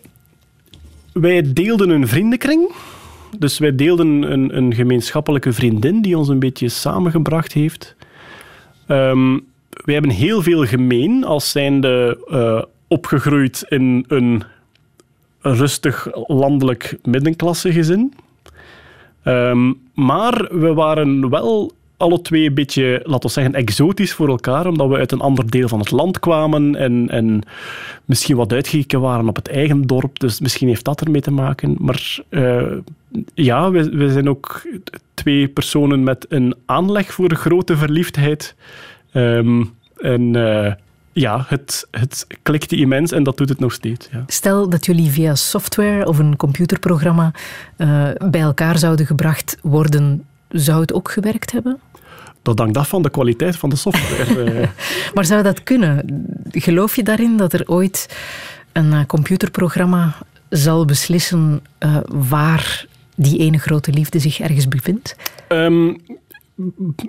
wij 1.12 1.52
deelden 1.52 1.90
een 1.90 2.09
vriendenkring. 2.09 2.72
Dus 3.39 3.59
wij 3.59 3.74
deelden 3.74 4.32
een, 4.32 4.56
een 4.56 4.74
gemeenschappelijke 4.74 5.52
vriendin 5.52 6.02
die 6.02 6.18
ons 6.18 6.28
een 6.28 6.39
beetje 6.39 6.68
samengebracht 6.68 7.52
heeft. 7.52 7.97
Um, 8.89 9.47
wij 9.70 9.94
hebben 9.94 10.12
heel 10.12 10.43
veel 10.43 10.66
gemeen 10.66 11.24
als 11.24 11.51
zijnde 11.51 12.24
uh, 12.31 12.62
opgegroeid 12.89 13.64
in 13.68 14.05
een 14.09 14.43
rustig 15.40 16.08
landelijk 16.26 16.98
middenklassegezin. 17.02 18.14
Ehm, 19.22 19.72
maar 19.94 20.48
we 20.50 20.74
waren 20.74 21.30
wel 21.30 21.72
alle 21.96 22.20
twee 22.20 22.46
een 22.46 22.54
beetje, 22.54 23.00
laten 23.04 23.28
we 23.28 23.34
zeggen, 23.34 23.54
exotisch 23.54 24.12
voor 24.12 24.28
elkaar, 24.28 24.66
omdat 24.66 24.88
we 24.88 24.96
uit 24.96 25.12
een 25.12 25.20
ander 25.20 25.50
deel 25.50 25.68
van 25.68 25.78
het 25.78 25.90
land 25.90 26.18
kwamen 26.18 26.76
en, 26.76 27.08
en 27.08 27.40
misschien 28.04 28.36
wat 28.36 28.52
uitgekeken 28.52 29.00
waren 29.00 29.28
op 29.28 29.36
het 29.36 29.48
eigen 29.48 29.86
dorp. 29.86 30.18
Dus 30.18 30.40
misschien 30.40 30.68
heeft 30.68 30.84
dat 30.84 31.00
ermee 31.00 31.20
te 31.20 31.30
maken. 31.30 31.76
Maar 31.78 32.18
uh, 32.30 32.72
ja, 33.34 33.70
we, 33.70 33.90
we 33.90 34.10
zijn 34.10 34.28
ook 34.28 34.66
twee 35.14 35.48
personen 35.48 36.02
met 36.02 36.26
een 36.28 36.54
aanleg 36.66 37.12
voor 37.12 37.34
grote 37.34 37.76
verliefdheid. 37.76 38.54
Um, 39.12 39.74
en 39.96 40.36
uh, 40.36 40.72
ja, 41.12 41.44
het, 41.48 41.86
het 41.90 42.26
klikte 42.42 42.76
immens 42.76 43.12
en 43.12 43.22
dat 43.22 43.36
doet 43.36 43.48
het 43.48 43.58
nog 43.58 43.72
steeds. 43.72 44.08
Ja. 44.12 44.24
Stel 44.26 44.68
dat 44.68 44.86
jullie 44.86 45.10
via 45.10 45.34
software 45.34 46.06
of 46.06 46.18
een 46.18 46.36
computerprogramma 46.36 47.32
uh, 47.76 48.08
bij 48.30 48.40
elkaar 48.40 48.78
zouden 48.78 49.06
gebracht 49.06 49.56
worden, 49.62 50.24
zou 50.48 50.80
het 50.80 50.92
ook 50.92 51.10
gewerkt 51.10 51.52
hebben? 51.52 51.78
Dat 52.42 52.58
hangt 52.58 52.76
af 52.76 52.88
van 52.88 53.02
de 53.02 53.10
kwaliteit 53.10 53.56
van 53.56 53.70
de 53.70 53.76
software. 53.76 54.18
Eh. 54.60 54.68
maar 55.14 55.24
zou 55.24 55.42
dat 55.42 55.62
kunnen? 55.62 56.04
Geloof 56.50 56.96
je 56.96 57.02
daarin 57.02 57.36
dat 57.36 57.52
er 57.52 57.62
ooit 57.66 58.16
een 58.72 58.92
uh, 58.92 59.04
computerprogramma 59.06 60.14
zal 60.48 60.84
beslissen 60.84 61.60
uh, 61.78 61.96
waar 62.06 62.86
die 63.14 63.38
ene 63.38 63.58
grote 63.58 63.90
liefde 63.92 64.18
zich 64.18 64.40
ergens 64.40 64.68
bevindt? 64.68 65.16
Um, 65.48 65.96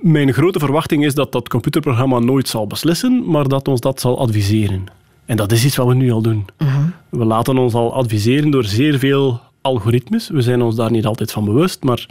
mijn 0.01 0.33
grote 0.33 0.59
verwachting 0.59 1.05
is 1.05 1.13
dat 1.13 1.31
dat 1.31 1.49
computerprogramma 1.49 2.19
nooit 2.19 2.47
zal 2.47 2.67
beslissen, 2.67 3.23
maar 3.25 3.47
dat 3.47 3.67
ons 3.67 3.79
dat 3.79 3.99
zal 3.99 4.19
adviseren. 4.19 4.83
En 5.25 5.37
dat 5.37 5.51
is 5.51 5.65
iets 5.65 5.75
wat 5.75 5.87
we 5.87 5.93
nu 5.93 6.11
al 6.11 6.21
doen. 6.21 6.45
Uh 6.57 6.75
-huh. 6.75 6.85
We 7.09 7.25
laten 7.25 7.57
ons 7.57 7.73
al 7.73 7.93
adviseren 7.93 8.51
door 8.51 8.63
zeer 8.63 8.99
veel 8.99 9.39
algoritmes. 9.61 10.29
We 10.29 10.41
zijn 10.41 10.61
ons 10.61 10.75
daar 10.75 10.91
niet 10.91 11.05
altijd 11.05 11.31
van 11.31 11.45
bewust, 11.45 11.83
maar 11.83 12.05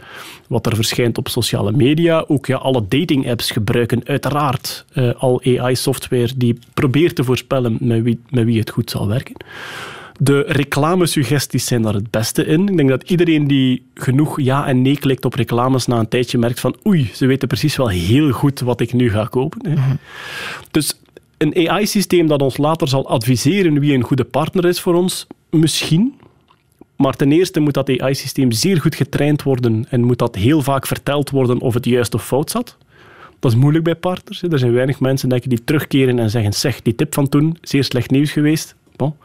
wat 0.47 0.65
er 0.65 0.75
verschijnt 0.75 1.17
op 1.17 1.27
sociale 1.27 1.71
media, 1.71 2.23
ook 2.27 2.45
ja, 2.45 2.57
alle 2.57 2.85
dating-apps 2.87 3.51
gebruiken 3.51 4.01
uiteraard 4.05 4.85
uh, 4.93 5.11
al 5.17 5.41
AI-software 5.43 6.31
die 6.35 6.59
probeert 6.73 7.15
te 7.15 7.23
voorspellen 7.23 7.77
met 7.79 8.01
wie, 8.01 8.19
met 8.29 8.45
wie 8.45 8.59
het 8.59 8.69
goed 8.69 8.89
zal 8.89 9.07
werken. 9.07 9.35
De 10.23 10.43
reclamesuggesties 10.47 11.65
zijn 11.65 11.81
daar 11.81 11.93
het 11.93 12.09
beste 12.09 12.45
in. 12.45 12.67
Ik 12.67 12.77
denk 12.77 12.89
dat 12.89 13.09
iedereen 13.09 13.47
die 13.47 13.85
genoeg 13.93 14.41
ja 14.41 14.67
en 14.67 14.81
nee 14.81 14.97
klikt 14.97 15.25
op 15.25 15.33
reclames 15.33 15.85
na 15.85 15.99
een 15.99 16.07
tijdje 16.07 16.37
merkt 16.37 16.59
van 16.59 16.75
oei, 16.87 17.09
ze 17.13 17.25
weten 17.25 17.47
precies 17.47 17.75
wel 17.75 17.87
heel 17.87 18.31
goed 18.31 18.59
wat 18.59 18.81
ik 18.81 18.93
nu 18.93 19.09
ga 19.09 19.25
kopen. 19.25 19.69
Hè. 19.69 19.75
Mm-hmm. 19.75 19.97
Dus 20.71 20.99
een 21.37 21.69
AI-systeem 21.69 22.27
dat 22.27 22.41
ons 22.41 22.57
later 22.57 22.87
zal 22.87 23.09
adviseren 23.09 23.79
wie 23.79 23.93
een 23.93 24.03
goede 24.03 24.23
partner 24.23 24.65
is 24.65 24.79
voor 24.79 24.93
ons, 24.93 25.27
misschien. 25.49 26.13
Maar 26.95 27.15
ten 27.15 27.31
eerste 27.31 27.59
moet 27.59 27.73
dat 27.73 27.99
AI-systeem 27.99 28.51
zeer 28.51 28.81
goed 28.81 28.95
getraind 28.95 29.43
worden 29.43 29.85
en 29.89 30.03
moet 30.03 30.19
dat 30.19 30.35
heel 30.35 30.61
vaak 30.61 30.87
verteld 30.87 31.29
worden 31.29 31.59
of 31.59 31.73
het 31.73 31.85
juist 31.85 32.13
of 32.13 32.25
fout 32.25 32.51
zat. 32.51 32.77
Dat 33.39 33.51
is 33.51 33.57
moeilijk 33.57 33.83
bij 33.83 33.95
partners. 33.95 34.41
Hè. 34.41 34.51
Er 34.51 34.59
zijn 34.59 34.73
weinig 34.73 34.99
mensen 34.99 35.29
denk 35.29 35.43
ik, 35.43 35.49
die 35.49 35.63
terugkeren 35.63 36.19
en 36.19 36.29
zeggen 36.29 36.53
zeg, 36.53 36.81
die 36.81 36.95
tip 36.95 37.13
van 37.13 37.29
toen, 37.29 37.57
zeer 37.61 37.83
slecht 37.83 38.11
nieuws 38.11 38.31
geweest. 38.31 38.75
Bon. 38.95 39.15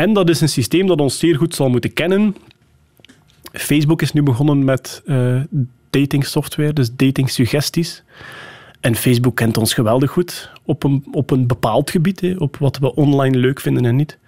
En 0.00 0.12
dat 0.12 0.28
is 0.28 0.40
een 0.40 0.48
systeem 0.48 0.86
dat 0.86 1.00
ons 1.00 1.18
zeer 1.18 1.36
goed 1.36 1.54
zal 1.54 1.68
moeten 1.68 1.92
kennen. 1.92 2.36
Facebook 3.52 4.02
is 4.02 4.12
nu 4.12 4.22
begonnen 4.22 4.64
met 4.64 5.02
uh, 5.06 5.40
dating 5.90 6.26
software, 6.26 6.72
dus 6.72 6.94
dating 6.96 7.30
suggesties. 7.30 8.02
En 8.80 8.94
Facebook 8.94 9.36
kent 9.36 9.56
ons 9.56 9.74
geweldig 9.74 10.10
goed 10.10 10.50
op 10.64 10.84
een, 10.84 11.04
op 11.12 11.30
een 11.30 11.46
bepaald 11.46 11.90
gebied, 11.90 12.20
hè, 12.20 12.34
op 12.38 12.56
wat 12.56 12.78
we 12.78 12.94
online 12.94 13.38
leuk 13.38 13.60
vinden 13.60 13.84
en 13.84 13.96
niet. 13.96 14.18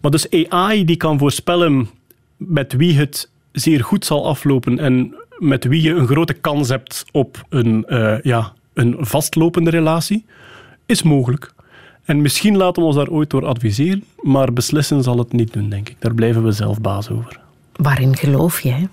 Maar 0.00 0.10
dus 0.10 0.30
AI 0.30 0.84
die 0.84 0.96
kan 0.96 1.18
voorspellen 1.18 1.88
met 2.36 2.72
wie 2.72 2.98
het 2.98 3.30
zeer 3.52 3.84
goed 3.84 4.04
zal 4.04 4.26
aflopen 4.26 4.78
en 4.78 5.14
met 5.38 5.64
wie 5.64 5.82
je 5.82 5.94
een 5.94 6.06
grote 6.06 6.34
kans 6.34 6.68
hebt 6.68 7.04
op 7.12 7.44
een, 7.48 7.84
uh, 7.88 8.20
ja, 8.22 8.52
een 8.74 8.96
vastlopende 8.98 9.70
relatie, 9.70 10.24
is 10.86 11.02
mogelijk. 11.02 11.54
En 12.04 12.22
misschien 12.22 12.56
laten 12.56 12.82
we 12.82 12.88
ons 12.88 12.96
daar 12.96 13.08
ooit 13.08 13.30
door 13.30 13.46
adviseren, 13.46 14.04
maar 14.20 14.52
beslissen 14.52 15.02
zal 15.02 15.18
het 15.18 15.32
niet 15.32 15.52
doen, 15.52 15.68
denk 15.68 15.88
ik. 15.88 15.96
Daar 15.98 16.14
blijven 16.14 16.44
we 16.44 16.52
zelf 16.52 16.80
baas 16.80 17.10
over. 17.10 17.40
Waarin 17.72 18.16
geloof 18.16 18.60
je? 18.60 18.88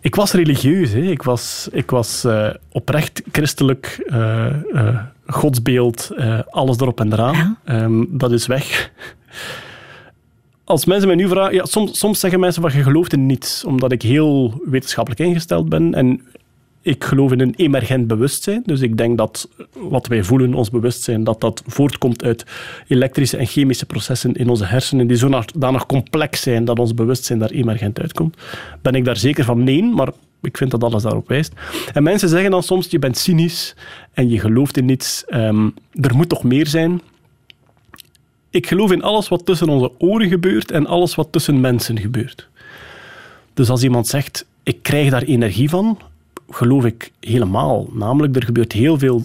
Ik 0.00 0.14
was 0.14 0.32
religieus. 0.32 0.92
Hè. 0.92 1.00
Ik 1.00 1.22
was, 1.22 1.68
ik 1.72 1.90
was 1.90 2.24
uh, 2.24 2.50
oprecht 2.72 3.22
christelijk, 3.32 4.04
uh, 4.06 4.46
uh, 4.72 5.00
godsbeeld, 5.26 6.10
alles 6.50 6.78
erop 6.78 7.00
en 7.00 7.12
eraan. 7.12 7.58
Ja? 7.64 7.82
Um, 7.82 8.18
dat 8.18 8.32
is 8.32 8.46
weg. 8.46 8.90
Als 10.64 10.84
mensen 10.84 11.06
mij 11.06 11.16
nu 11.16 11.28
vragen... 11.28 11.54
Ja, 11.54 11.64
soms, 11.64 11.98
soms 11.98 12.20
zeggen 12.20 12.40
mensen 12.40 12.62
van 12.62 12.72
je 12.72 12.82
gelooft 12.82 13.12
in 13.12 13.26
niets, 13.26 13.64
omdat 13.64 13.92
ik 13.92 14.02
heel 14.02 14.62
wetenschappelijk 14.64 15.22
ingesteld 15.22 15.68
ben. 15.68 15.94
En 15.94 16.20
ik 16.84 17.04
geloof 17.04 17.32
in 17.32 17.40
een 17.40 17.54
emergent 17.56 18.06
bewustzijn. 18.06 18.62
Dus 18.66 18.80
ik 18.80 18.96
denk 18.96 19.18
dat 19.18 19.48
wat 19.72 20.06
wij 20.06 20.24
voelen, 20.24 20.54
ons 20.54 20.70
bewustzijn, 20.70 21.24
dat 21.24 21.40
dat 21.40 21.62
voortkomt 21.66 22.22
uit 22.24 22.44
elektrische 22.88 23.36
en 23.36 23.46
chemische 23.46 23.86
processen 23.86 24.34
in 24.34 24.48
onze 24.48 24.64
hersenen 24.64 25.06
die 25.06 25.16
zodanig 25.16 25.86
complex 25.86 26.40
zijn 26.40 26.64
dat 26.64 26.78
ons 26.78 26.94
bewustzijn 26.94 27.38
daar 27.38 27.50
emergent 27.50 28.00
uitkomt. 28.00 28.36
Ben 28.82 28.94
ik 28.94 29.04
daar 29.04 29.16
zeker 29.16 29.44
van? 29.44 29.64
Nee, 29.64 29.82
maar 29.82 30.08
ik 30.42 30.56
vind 30.56 30.70
dat 30.70 30.84
alles 30.84 31.02
daarop 31.02 31.28
wijst. 31.28 31.52
En 31.92 32.02
mensen 32.02 32.28
zeggen 32.28 32.50
dan 32.50 32.62
soms, 32.62 32.90
je 32.90 32.98
bent 32.98 33.18
cynisch 33.18 33.74
en 34.12 34.28
je 34.28 34.40
gelooft 34.40 34.76
in 34.76 34.84
niets. 34.84 35.24
Um, 35.28 35.74
er 35.92 36.16
moet 36.16 36.28
toch 36.28 36.44
meer 36.44 36.66
zijn? 36.66 37.00
Ik 38.50 38.66
geloof 38.66 38.92
in 38.92 39.02
alles 39.02 39.28
wat 39.28 39.46
tussen 39.46 39.68
onze 39.68 39.92
oren 39.98 40.28
gebeurt 40.28 40.70
en 40.70 40.86
alles 40.86 41.14
wat 41.14 41.28
tussen 41.30 41.60
mensen 41.60 41.98
gebeurt. 41.98 42.48
Dus 43.54 43.68
als 43.70 43.82
iemand 43.82 44.06
zegt, 44.06 44.46
ik 44.62 44.82
krijg 44.82 45.10
daar 45.10 45.22
energie 45.22 45.68
van, 45.68 45.98
geloof 46.50 46.84
ik 46.84 47.12
helemaal. 47.20 47.88
Namelijk, 47.92 48.36
er 48.36 48.44
gebeurt 48.44 48.72
heel 48.72 48.98
veel 48.98 49.24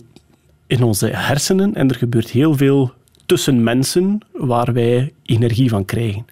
in 0.68 0.84
onze 0.84 1.08
hersenen 1.08 1.76
en 1.76 1.90
er 1.90 1.96
gebeurt 1.96 2.30
heel 2.30 2.56
veel 2.56 2.94
tussen 3.26 3.64
mensen 3.64 4.20
waar 4.32 4.74
wij 4.74 5.14
energie 5.24 5.70
van 5.70 5.86
krijgen. 5.86 6.26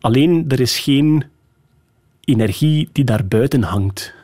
Alleen 0.00 0.44
er 0.48 0.60
is 0.60 0.78
geen 0.78 1.24
energie 2.24 2.88
die 2.92 3.04
daar 3.04 3.26
buiten 3.26 3.62
hangt. 3.62 4.14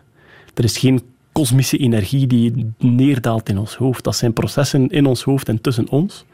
Er 0.55 0.65
is 0.65 0.79
geen 0.79 1.01
kosmische 1.33 1.77
energie 1.77 2.27
die 2.27 2.73
neerdaalt 2.79 3.49
in 3.49 3.59
ons 3.59 3.75
hoofd. 3.75 4.05
Dat 4.05 4.17
zijn 4.17 4.33
processen 4.33 4.89
in 4.89 5.07
ons 5.07 5.23
hoofd 5.23 5.49
en 5.49 5.61
tussen 5.61 5.89
ons. 5.89 6.25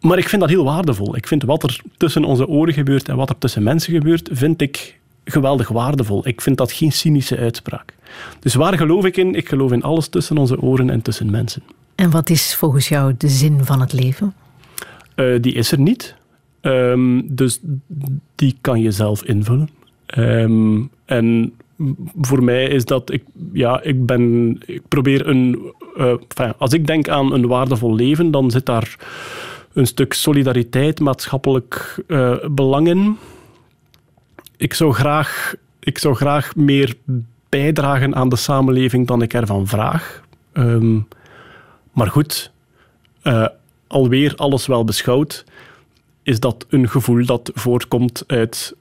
Maar 0.00 0.18
ik 0.18 0.28
vind 0.28 0.40
dat 0.40 0.50
heel 0.50 0.64
waardevol. 0.64 1.16
Ik 1.16 1.26
vind 1.26 1.42
wat 1.42 1.62
er 1.62 1.80
tussen 1.96 2.24
onze 2.24 2.48
oren 2.48 2.74
gebeurt 2.74 3.08
en 3.08 3.16
wat 3.16 3.28
er 3.28 3.38
tussen 3.38 3.62
mensen 3.62 3.92
gebeurt, 3.92 4.28
vind 4.32 4.60
ik 4.60 4.98
geweldig 5.24 5.68
waardevol. 5.68 6.26
Ik 6.26 6.40
vind 6.40 6.56
dat 6.56 6.72
geen 6.72 6.92
cynische 6.92 7.38
uitspraak. 7.38 7.94
Dus 8.40 8.54
waar 8.54 8.76
geloof 8.76 9.04
ik 9.04 9.16
in? 9.16 9.34
Ik 9.34 9.48
geloof 9.48 9.72
in 9.72 9.82
alles 9.82 10.08
tussen 10.08 10.38
onze 10.38 10.60
oren 10.60 10.90
en 10.90 11.02
tussen 11.02 11.30
mensen. 11.30 11.62
En 11.94 12.10
wat 12.10 12.30
is 12.30 12.54
volgens 12.54 12.88
jou 12.88 13.14
de 13.18 13.28
zin 13.28 13.64
van 13.64 13.80
het 13.80 13.92
leven? 13.92 14.34
Uh, 15.16 15.40
die 15.40 15.54
is 15.54 15.72
er 15.72 15.80
niet. 15.80 16.14
Um, 16.62 17.34
dus 17.34 17.60
die 18.34 18.56
kan 18.60 18.80
je 18.80 18.90
zelf 18.90 19.24
invullen. 19.24 19.68
Um, 20.18 20.90
en 21.04 21.52
voor 22.20 22.44
mij 22.44 22.64
is 22.68 22.84
dat, 22.84 23.12
ik, 23.12 23.22
ja, 23.52 23.82
ik 23.82 24.06
ben, 24.06 24.56
ik 24.66 24.82
probeer 24.88 25.28
een, 25.28 25.72
uh, 25.96 26.14
enfin, 26.28 26.54
als 26.58 26.72
ik 26.72 26.86
denk 26.86 27.08
aan 27.08 27.32
een 27.32 27.46
waardevol 27.46 27.94
leven, 27.94 28.30
dan 28.30 28.50
zit 28.50 28.66
daar 28.66 28.96
een 29.72 29.86
stuk 29.86 30.12
solidariteit, 30.12 31.00
maatschappelijk 31.00 32.02
uh, 32.06 32.36
belang 32.50 32.88
in 32.88 33.16
ik 34.62 34.74
zou 34.74 34.92
graag, 34.92 35.54
ik 35.80 35.98
zou 35.98 36.14
graag 36.14 36.56
meer 36.56 36.94
bijdragen 37.52 38.14
aan 38.14 38.28
de 38.28 38.36
samenleving 38.36 39.06
dan 39.06 39.22
ik 39.22 39.34
ervan 39.34 39.66
vraag. 39.66 40.22
Um, 40.52 41.08
maar 41.92 42.06
goed, 42.06 42.52
uh, 43.22 43.46
alweer 43.86 44.34
alles 44.36 44.66
wel 44.66 44.84
beschouwd, 44.84 45.44
is 46.22 46.40
dat 46.40 46.66
een 46.68 46.88
gevoel 46.88 47.24
dat 47.24 47.50
voortkomt 47.54 48.24
uit 48.26 48.76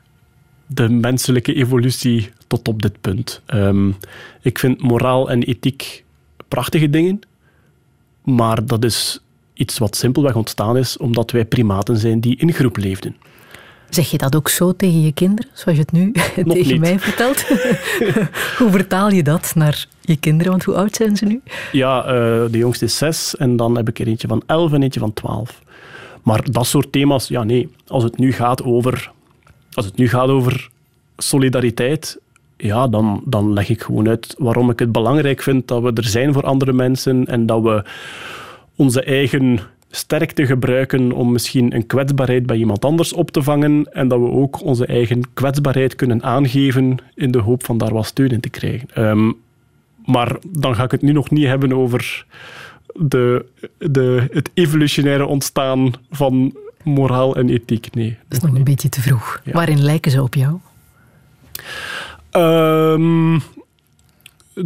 de 0.65 0.89
menselijke 0.89 1.53
evolutie 1.53 2.29
tot 2.47 2.67
op 2.67 2.81
dit 2.81 3.01
punt. 3.01 3.41
Um, 3.47 3.95
ik 4.41 4.59
vind 4.59 4.81
moraal 4.81 5.29
en 5.29 5.43
ethiek 5.43 6.03
prachtige 6.47 6.89
dingen, 6.89 7.19
maar 8.23 8.65
dat 8.65 8.83
is 8.83 9.19
iets 9.53 9.77
wat 9.77 9.95
simpelweg 9.95 10.35
ontstaan 10.35 10.77
is 10.77 10.97
omdat 10.97 11.31
wij 11.31 11.45
primaten 11.45 11.97
zijn 11.97 12.19
die 12.19 12.37
in 12.37 12.53
groep 12.53 12.77
leefden. 12.77 13.15
Zeg 13.93 14.11
je 14.11 14.17
dat 14.17 14.35
ook 14.35 14.49
zo 14.49 14.75
tegen 14.75 15.01
je 15.01 15.11
kinderen, 15.11 15.51
zoals 15.53 15.77
je 15.77 15.83
het 15.83 15.91
nu 15.91 16.11
Nog 16.45 16.55
tegen 16.55 16.71
niet. 16.71 16.79
mij 16.79 16.99
vertelt? 16.99 17.47
hoe 18.59 18.71
vertaal 18.71 19.09
je 19.09 19.23
dat 19.23 19.51
naar 19.55 19.85
je 20.01 20.15
kinderen? 20.17 20.51
Want 20.51 20.63
hoe 20.63 20.75
oud 20.75 20.95
zijn 20.95 21.17
ze 21.17 21.25
nu? 21.25 21.41
Ja, 21.71 22.05
uh, 22.05 22.11
de 22.51 22.57
jongste 22.57 22.85
is 22.85 22.97
zes 22.97 23.35
en 23.37 23.55
dan 23.55 23.75
heb 23.75 23.89
ik 23.89 23.99
er 23.99 24.07
eentje 24.07 24.27
van 24.27 24.43
elf 24.45 24.73
en 24.73 24.83
eentje 24.83 24.99
van 24.99 25.13
twaalf. 25.13 25.61
Maar 26.23 26.51
dat 26.51 26.65
soort 26.65 26.91
thema's, 26.91 27.27
ja 27.27 27.43
nee, 27.43 27.69
als 27.87 28.03
het 28.03 28.17
nu 28.17 28.33
gaat 28.33 28.63
over, 28.63 29.11
als 29.71 29.85
het 29.85 29.97
nu 29.97 30.09
gaat 30.09 30.27
over 30.27 30.69
solidariteit, 31.17 32.19
ja, 32.57 32.87
dan, 32.87 33.21
dan 33.25 33.53
leg 33.53 33.69
ik 33.69 33.81
gewoon 33.81 34.07
uit 34.07 34.35
waarom 34.37 34.69
ik 34.69 34.79
het 34.79 34.91
belangrijk 34.91 35.41
vind 35.41 35.67
dat 35.67 35.81
we 35.81 35.91
er 35.93 36.03
zijn 36.03 36.33
voor 36.33 36.43
andere 36.43 36.73
mensen 36.73 37.25
en 37.25 37.45
dat 37.45 37.61
we 37.61 37.83
onze 38.75 39.03
eigen 39.03 39.59
sterkte 39.91 40.45
gebruiken 40.45 41.11
om 41.11 41.31
misschien 41.31 41.75
een 41.75 41.85
kwetsbaarheid 41.85 42.45
bij 42.45 42.57
iemand 42.57 42.85
anders 42.85 43.13
op 43.13 43.31
te 43.31 43.43
vangen 43.43 43.93
en 43.93 44.07
dat 44.07 44.19
we 44.19 44.29
ook 44.29 44.61
onze 44.63 44.85
eigen 44.85 45.33
kwetsbaarheid 45.33 45.95
kunnen 45.95 46.23
aangeven 46.23 46.97
in 47.15 47.31
de 47.31 47.39
hoop 47.39 47.65
van 47.65 47.77
daar 47.77 47.93
wat 47.93 48.05
steun 48.05 48.29
in 48.29 48.39
te 48.39 48.49
krijgen. 48.49 48.87
Ehm, 48.93 49.31
maar 50.05 50.35
dan 50.47 50.75
ga 50.75 50.83
ik 50.83 50.91
het 50.91 51.01
nu 51.01 51.11
nog 51.11 51.29
niet 51.29 51.45
hebben 51.45 51.73
over 51.73 52.25
de, 52.95 53.45
de, 53.77 54.27
het 54.31 54.49
evolutionaire 54.53 55.25
ontstaan 55.25 55.91
van 56.11 56.55
moraal 56.83 57.35
en 57.35 57.49
ethiek. 57.49 57.93
Nee. 57.93 58.17
Dat 58.27 58.37
is 58.37 58.43
nog 58.43 58.55
een 58.55 58.63
beetje 58.63 58.89
te 58.89 59.01
vroeg. 59.01 59.41
Waarin 59.45 59.83
lijken 59.83 60.11
ze 60.11 60.23
op 60.23 60.33
jou? 60.33 60.59
Ehm, 62.29 63.39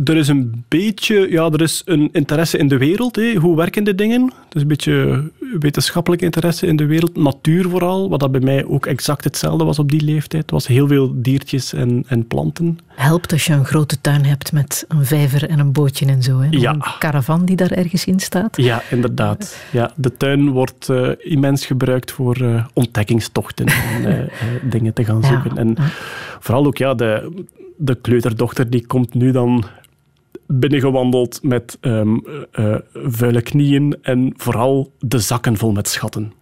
er 0.03 0.15
is 0.17 0.27
een 0.27 0.63
beetje, 0.67 1.31
ja, 1.31 1.49
er 1.49 1.61
is 1.61 1.81
een 1.85 2.09
interesse 2.11 2.57
in 2.57 2.67
de 2.67 2.77
wereld. 2.77 3.15
Hè. 3.15 3.33
Hoe 3.33 3.55
werken 3.55 3.83
de 3.83 3.95
dingen? 3.95 4.31
Dus 4.49 4.61
een 4.61 4.67
beetje 4.67 5.23
wetenschappelijk 5.59 6.21
interesse 6.21 6.67
in 6.67 6.75
de 6.75 6.85
wereld. 6.85 7.15
Natuur 7.15 7.69
vooral, 7.69 8.09
wat 8.09 8.19
dat 8.19 8.31
bij 8.31 8.41
mij 8.41 8.65
ook 8.65 8.85
exact 8.85 9.23
hetzelfde 9.23 9.63
was 9.63 9.79
op 9.79 9.89
die 9.91 10.01
leeftijd. 10.01 10.41
Het 10.41 10.51
was 10.51 10.67
heel 10.67 10.87
veel 10.87 11.11
diertjes 11.15 11.73
en, 11.73 12.03
en 12.07 12.27
planten. 12.27 12.79
Helpt 12.87 13.31
als 13.31 13.45
je 13.45 13.53
een 13.53 13.65
grote 13.65 14.01
tuin 14.01 14.25
hebt 14.25 14.51
met 14.51 14.85
een 14.87 15.05
vijver 15.05 15.49
en 15.49 15.59
een 15.59 15.71
bootje 15.71 16.05
en 16.05 16.23
zo. 16.23 16.39
Hè? 16.39 16.47
Ja. 16.49 16.73
Een 16.73 16.83
caravan 16.99 17.45
die 17.45 17.55
daar 17.55 17.71
ergens 17.71 18.05
in 18.05 18.19
staat. 18.19 18.57
Ja, 18.57 18.81
inderdaad. 18.89 19.57
Ja, 19.71 19.91
de 19.95 20.17
tuin 20.17 20.49
wordt 20.49 20.89
eh, 20.89 21.09
immens 21.17 21.65
gebruikt 21.65 22.11
voor 22.11 22.35
eh, 22.35 22.65
ontdekkingstochten 22.73 23.65
en 23.67 24.05
eh, 24.15 24.25
dingen 24.69 24.93
te 24.93 25.05
gaan 25.05 25.21
Ja. 25.21 25.27
zoeken. 25.27 25.57
En 25.57 25.75
vooral 26.39 26.65
ook 26.65 26.77
ja, 26.77 26.93
de, 26.93 27.31
de 27.77 27.95
kleuterdochter 27.95 28.69
die 28.69 28.87
komt 28.87 29.13
nu 29.13 29.31
dan 29.31 29.65
binnengewandeld 30.47 31.39
met 31.43 31.77
ehm, 31.81 32.17
eh, 32.51 32.73
eh, 32.73 32.79
vuile 32.93 33.41
knieën 33.41 33.97
en 34.01 34.33
vooral 34.37 34.91
de 34.99 35.19
zakken 35.19 35.57
vol 35.57 35.71
met 35.71 35.87
schatten. 35.87 36.33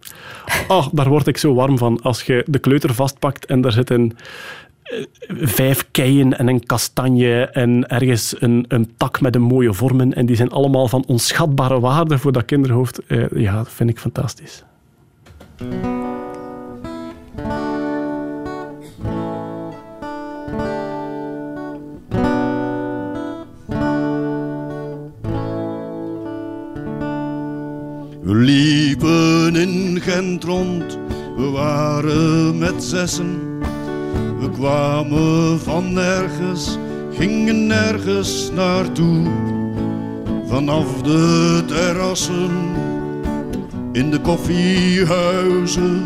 Oh, 0.68 0.86
daar 0.92 1.08
word 1.08 1.26
ik 1.26 1.36
zo 1.36 1.54
warm 1.54 1.78
van. 1.78 2.02
Als 2.02 2.22
je 2.22 2.44
de 2.46 2.58
kleuter 2.58 2.94
vastpakt 2.94 3.46
en 3.46 3.60
daar 3.60 3.72
zitten 3.72 4.16
eh, 4.82 5.04
vijf 5.28 5.88
keien 5.90 6.38
en 6.38 6.48
een 6.48 6.66
kastanje 6.66 7.44
en 7.44 7.88
ergens 7.88 8.34
een, 8.38 8.64
een 8.68 8.92
tak 8.96 9.20
met 9.20 9.34
een 9.34 9.42
mooie 9.42 9.72
vormen 9.72 10.14
en 10.14 10.26
die 10.26 10.36
zijn 10.36 10.50
allemaal 10.50 10.88
van 10.88 11.04
onschatbare 11.06 11.80
waarde 11.80 12.18
voor 12.18 12.32
dat 12.32 12.44
kinderhoofd. 12.44 13.00
Ja, 13.34 13.56
dat 13.56 13.70
vind 13.70 13.90
ik 13.90 13.98
fantastisch. 13.98 14.64
We 28.34 28.40
liepen 28.40 29.56
in 29.56 30.00
Gent 30.00 30.44
rond, 30.44 30.98
we 31.36 31.50
waren 31.50 32.58
met 32.58 32.82
zessen. 32.82 33.58
We 34.40 34.50
kwamen 34.50 35.60
van 35.60 35.92
nergens, 35.92 36.78
gingen 37.12 37.66
nergens 37.66 38.50
naartoe. 38.54 39.26
Vanaf 40.46 41.02
de 41.02 41.62
terrassen, 41.66 42.50
in 43.92 44.10
de 44.10 44.20
koffiehuizen, 44.20 46.02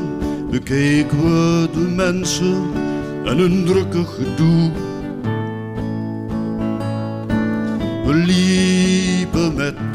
bekeken 0.51 1.23
we 1.23 1.69
de 1.73 1.89
mensen 1.97 2.63
en 3.25 3.39
hun 3.39 3.65
drukke 3.65 4.05
gedoe. 4.05 4.71
We 8.07 8.15
liepen 8.15 9.55
met 9.55 9.88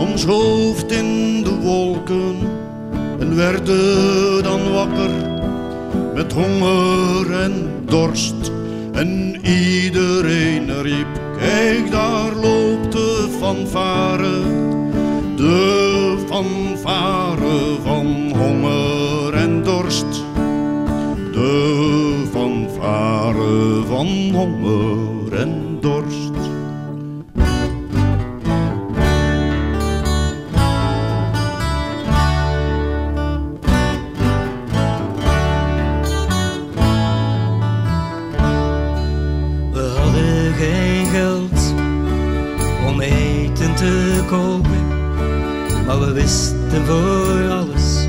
ons 0.00 0.24
hoofd 0.24 0.92
in 0.92 1.42
de 1.42 1.54
wolken 1.60 2.36
en 3.18 3.36
werden 3.36 4.42
dan 4.42 4.72
wakker 4.72 5.10
met 6.14 6.32
honger 6.32 7.40
en 7.40 7.70
dorst. 7.84 8.52
En 8.92 9.36
iedereen 9.46 10.82
riep, 10.82 11.20
kijk 11.38 11.90
daar 11.90 12.32
loopt 12.34 12.92
de 12.92 13.28
fanfare, 13.38 14.40
de 15.36 16.16
fanfare 16.28 17.76
van 17.82 18.32
honger 18.36 19.34
en 19.34 19.62
dorst. 19.62 20.24
De 21.32 22.26
fanfare 22.32 23.82
van 23.86 24.06
honger 24.32 25.32
en 25.32 25.78
dorst. 25.80 26.29
Te 43.80 44.22
kopen, 44.26 44.86
maar 45.86 46.00
we 46.00 46.12
wisten 46.12 46.86
voor 46.86 47.50
alles 47.50 48.06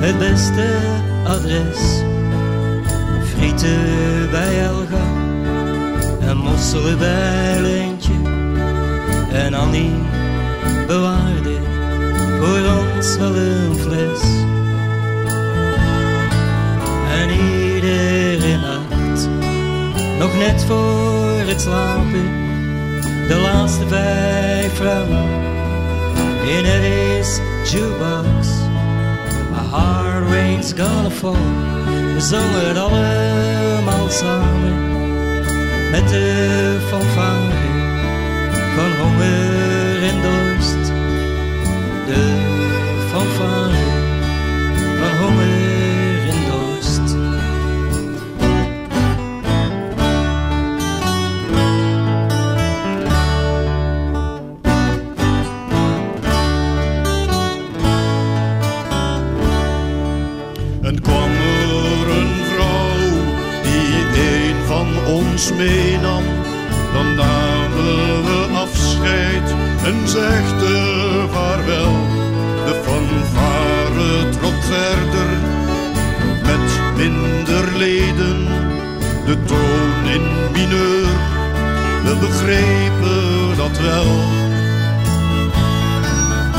het 0.00 0.18
beste 0.18 0.76
adres. 1.24 2.02
Frieten 3.34 4.30
bij 4.30 4.60
Elga 4.60 5.06
en 6.20 6.36
mosselen 6.36 6.98
bij 6.98 7.60
Leentje. 7.60 8.12
En 9.32 9.54
Annie 9.54 9.92
bewaarde 10.86 11.58
voor 12.38 12.60
ons 12.86 13.16
wel 13.16 13.36
een 13.36 13.74
fles. 13.74 14.22
En 17.20 17.30
iedere 17.30 18.56
nacht 18.56 19.28
nog 20.18 20.36
net 20.38 20.64
voor 20.64 21.40
het 21.46 21.60
slapen, 21.60 22.39
de 23.30 23.36
laatste 23.36 23.88
vijf 23.88 24.74
vrouwen 24.74 25.28
in 26.46 26.64
Eddie's 26.64 27.40
jukebox. 27.70 28.48
My 29.50 29.62
heart 29.70 30.28
rain's 30.30 30.72
gonna 30.72 31.10
fall, 31.10 31.44
we 32.14 32.20
zongen 32.20 32.68
het 32.68 32.78
allemaal 32.78 34.08
samen 34.08 34.74
met 35.90 36.08
de 36.08 36.76
fanfare 36.88 37.52
van 38.76 38.90
honger 39.00 40.02
en 40.02 40.22
dorst. 40.22 40.92
De 42.06 42.22
fanfare 43.10 43.84
van 45.00 45.26
honger 45.26 45.89
dan 65.60 67.14
namen 67.14 68.24
we 68.24 68.46
afscheid 68.54 69.54
en 69.84 70.08
zegden 70.08 71.30
vaarwel. 71.30 71.92
De 72.64 72.80
fanfare 72.84 74.28
trok 74.28 74.62
verder 74.62 75.30
met 76.42 76.96
minder 76.96 77.76
leden, 77.76 78.46
de 79.26 79.36
toon 79.44 80.12
in 80.12 80.52
mineur. 80.52 81.08
We 82.04 82.16
begrepen 82.20 83.56
dat 83.56 83.78
wel. 83.78 84.14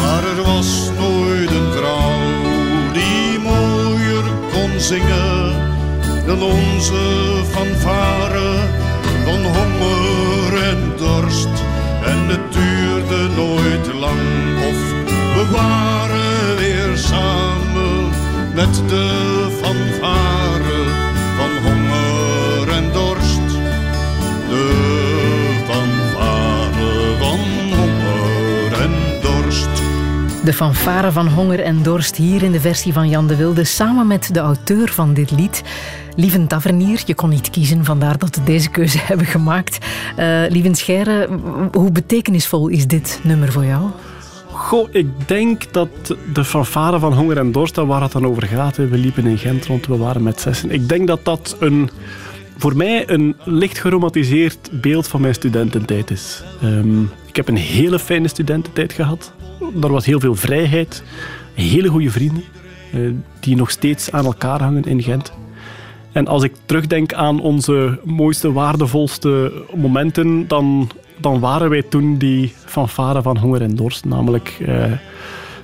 Maar 0.02 0.24
er 0.24 0.44
was 0.44 0.90
nooit 1.00 1.50
een 1.50 1.72
vrouw 1.72 2.20
die 2.94 3.40
mooier 3.40 4.24
kon 4.52 4.80
zingen 4.80 5.70
dan 6.26 6.42
onze 6.42 7.02
fanfare 7.52 8.90
van 9.32 9.44
honger 9.44 10.64
en 10.64 10.94
dorst. 10.98 11.56
En 12.06 12.28
het 12.28 12.54
duurde 12.54 13.28
nooit 13.36 13.94
lang 13.94 14.20
of 14.70 14.80
we 15.36 15.46
waren 15.52 16.56
weer 16.58 16.98
samen 16.98 18.10
met 18.54 18.82
de 18.90 19.48
fanfare 19.62 20.41
De 30.44 30.54
fanfare 30.54 31.12
van 31.12 31.28
honger 31.28 31.60
en 31.60 31.84
dorst 31.84 32.16
hier 32.16 32.44
in 32.44 32.52
de 32.52 32.60
versie 32.60 32.94
van 32.94 33.10
Jan 33.10 33.28
de 33.28 33.36
Wilde, 33.36 33.64
samen 33.64 34.08
met 34.08 34.34
de 34.34 34.40
auteur 34.40 34.90
van 34.90 35.14
dit 35.14 35.32
lied, 35.32 35.64
Lieven 36.16 36.48
Tavernier. 36.48 37.04
Je 37.06 37.16
kon 37.16 37.30
niet 37.30 37.50
kiezen, 37.50 37.86
vandaar 37.86 38.18
dat 38.18 38.36
we 38.36 38.44
deze 38.44 38.70
keuze 38.70 38.98
hebben 39.10 39.26
gemaakt. 39.26 39.78
Eh 40.16 40.42
Lieven 40.50 40.76
Scheire, 40.76 41.30
hoe 41.72 41.92
betekenisvol 41.92 42.68
is 42.68 42.88
dit 42.88 43.20
nummer 43.24 43.52
voor 43.52 43.66
jou? 43.66 43.90
Goh, 44.52 44.90
ik 44.92 45.08
denk 45.28 45.74
dat 45.74 46.16
de 46.34 46.44
fanfare 46.44 47.00
van 47.00 47.14
Honger 47.14 47.38
en 47.38 47.52
Dorst, 47.52 47.76
waar 47.76 48.02
het 48.02 48.12
dan 48.12 48.26
over 48.26 48.44
gaat, 48.44 48.78
we 48.78 48.98
liepen 48.98 49.26
in 49.26 49.38
Gent 49.38 49.66
rond, 49.66 49.88
we 49.88 49.98
waren 49.98 50.24
met 50.24 50.42
zessen. 50.42 50.72
Ik 50.72 50.90
denk 50.90 51.08
dat 51.08 51.26
dat 51.26 51.56
een, 51.60 51.90
voor 52.58 52.76
mij 52.76 53.10
een 53.10 53.36
licht 53.44 53.80
geromantiseerd 53.80 54.70
beeld 54.72 55.08
van 55.08 55.22
mijn 55.22 55.34
studententijd 55.34 56.12
is. 56.12 56.44
Ehm, 56.62 57.02
ik 57.04 57.36
heb 57.36 57.48
een 57.48 57.58
hele 57.58 58.00
fijne 58.00 58.28
studententijd 58.28 58.94
gehad. 58.94 59.34
Er 59.82 59.92
was 59.92 60.06
heel 60.06 60.20
veel 60.20 60.36
vrijheid, 60.36 61.04
hele 61.54 61.88
goede 61.88 62.12
vrienden, 62.12 62.44
eh, 62.92 63.00
die 63.40 63.56
nog 63.56 63.70
steeds 63.70 64.12
aan 64.12 64.26
elkaar 64.26 64.62
hangen 64.62 64.84
in 64.84 65.04
Gent. 65.04 65.34
En 66.12 66.28
als 66.28 66.44
ik 66.44 66.54
terugdenk 66.66 67.14
aan 67.14 67.42
onze 67.42 68.00
mooiste, 68.04 68.52
waardevolste 68.52 69.64
momenten, 69.76 70.48
dan, 70.48 70.90
dan 71.18 71.40
waren 71.40 71.70
wij 71.70 71.82
toen 71.82 72.18
die 72.18 72.54
fanfare 72.66 73.22
van 73.22 73.38
honger 73.38 73.62
en 73.62 73.76
dorst. 73.76 74.06
Namelijk 74.06 74.58
eh, 74.66 74.92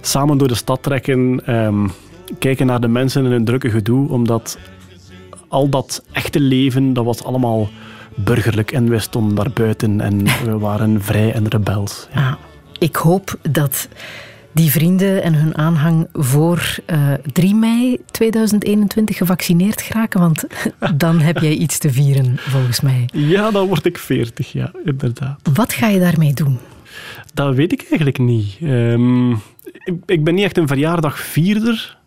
samen 0.01 0.37
door 0.37 0.47
de 0.47 0.55
stad 0.55 0.83
trekken, 0.83 1.45
ehm, 1.45 1.87
kijken 2.39 2.65
naar 2.65 2.81
de 2.81 2.87
mensen 2.87 3.25
in 3.25 3.31
hun 3.31 3.45
drukke 3.45 3.69
gedoe, 3.69 4.09
omdat 4.09 4.57
al 5.47 5.69
dat 5.69 6.03
echte 6.11 6.39
leven, 6.39 6.93
dat 6.93 7.05
was 7.05 7.23
allemaal 7.23 7.69
burgerlijk 8.15 8.71
en 8.71 8.89
wij 8.89 8.99
stonden 8.99 9.35
daar 9.35 9.51
buiten 9.53 10.01
en 10.01 10.23
we 10.23 10.57
waren 10.57 11.01
vrij 11.01 11.33
en 11.33 11.47
rebels. 11.47 12.07
Ja. 12.13 12.37
Ik 12.79 12.95
hoop 12.95 13.39
dat 13.51 13.87
die 14.51 14.71
vrienden 14.71 15.23
en 15.23 15.33
hun 15.33 15.57
aanhang 15.57 16.07
voor 16.13 16.77
eh 16.85 17.13
3 17.33 17.55
mei 17.55 17.97
2021 18.11 19.17
gevaccineerd 19.17 19.81
geraken, 19.81 20.19
want 20.19 20.47
dan 20.95 21.19
heb 21.19 21.37
jij 21.37 21.53
iets 21.53 21.77
te 21.77 21.91
vieren, 21.91 22.37
volgens 22.37 22.81
mij. 22.81 23.09
Ja, 23.13 23.51
dan 23.51 23.67
word 23.67 23.85
ik 23.85 23.97
40, 23.97 24.51
ja, 24.51 24.71
inderdaad. 24.85 25.39
Wat 25.53 25.73
ga 25.73 25.87
je 25.87 25.99
daarmee 25.99 26.33
doen? 26.33 26.57
Dat 27.33 27.55
weet 27.55 27.71
ik 27.71 27.85
eigenlijk 27.89 28.17
niet. 28.17 28.57
Ehm, 28.61 29.31
ik, 29.63 29.95
ik 30.05 30.23
ben 30.23 30.35
niet 30.35 30.43
echt 30.43 30.57
een 30.57 30.67
verjaardagvierder. 30.67 31.97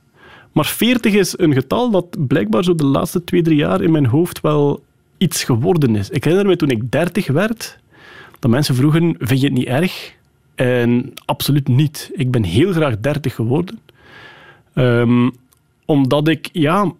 Maar 0.52 0.66
40 0.66 1.14
is 1.14 1.34
een 1.38 1.52
getal 1.52 1.90
dat 1.90 2.26
blijkbaar 2.26 2.64
zo 2.64 2.74
de 2.74 2.84
laatste 2.84 3.24
twee, 3.24 3.42
drie 3.42 3.56
jaar 3.56 3.82
in 3.82 3.90
mijn 3.90 4.06
hoofd 4.06 4.40
wel 4.40 4.84
iets 5.18 5.44
geworden 5.44 5.97
is. 5.97 6.10
Ik 6.10 6.24
herinner 6.24 6.48
me 6.48 6.56
toen 6.56 6.70
ik 6.70 6.90
30 6.90 7.26
werd, 7.26 7.78
dat 8.38 8.51
mensen 8.51 8.74
vroegen, 8.74 9.14
vind 9.18 9.40
je 9.40 9.47
het 9.47 9.56
niet 9.56 9.66
erg? 9.66 10.18
En 10.61 11.12
absoluut 11.24 11.69
niet. 11.69 12.11
Ik 12.12 12.31
ben 12.31 12.43
heel 12.43 12.73
graag 12.73 13.01
30 13.01 13.35
geworden. 13.35 13.78
Ehm, 14.74 15.31
omdat 15.85 16.28
ik, 16.28 16.49
ja, 16.53 16.93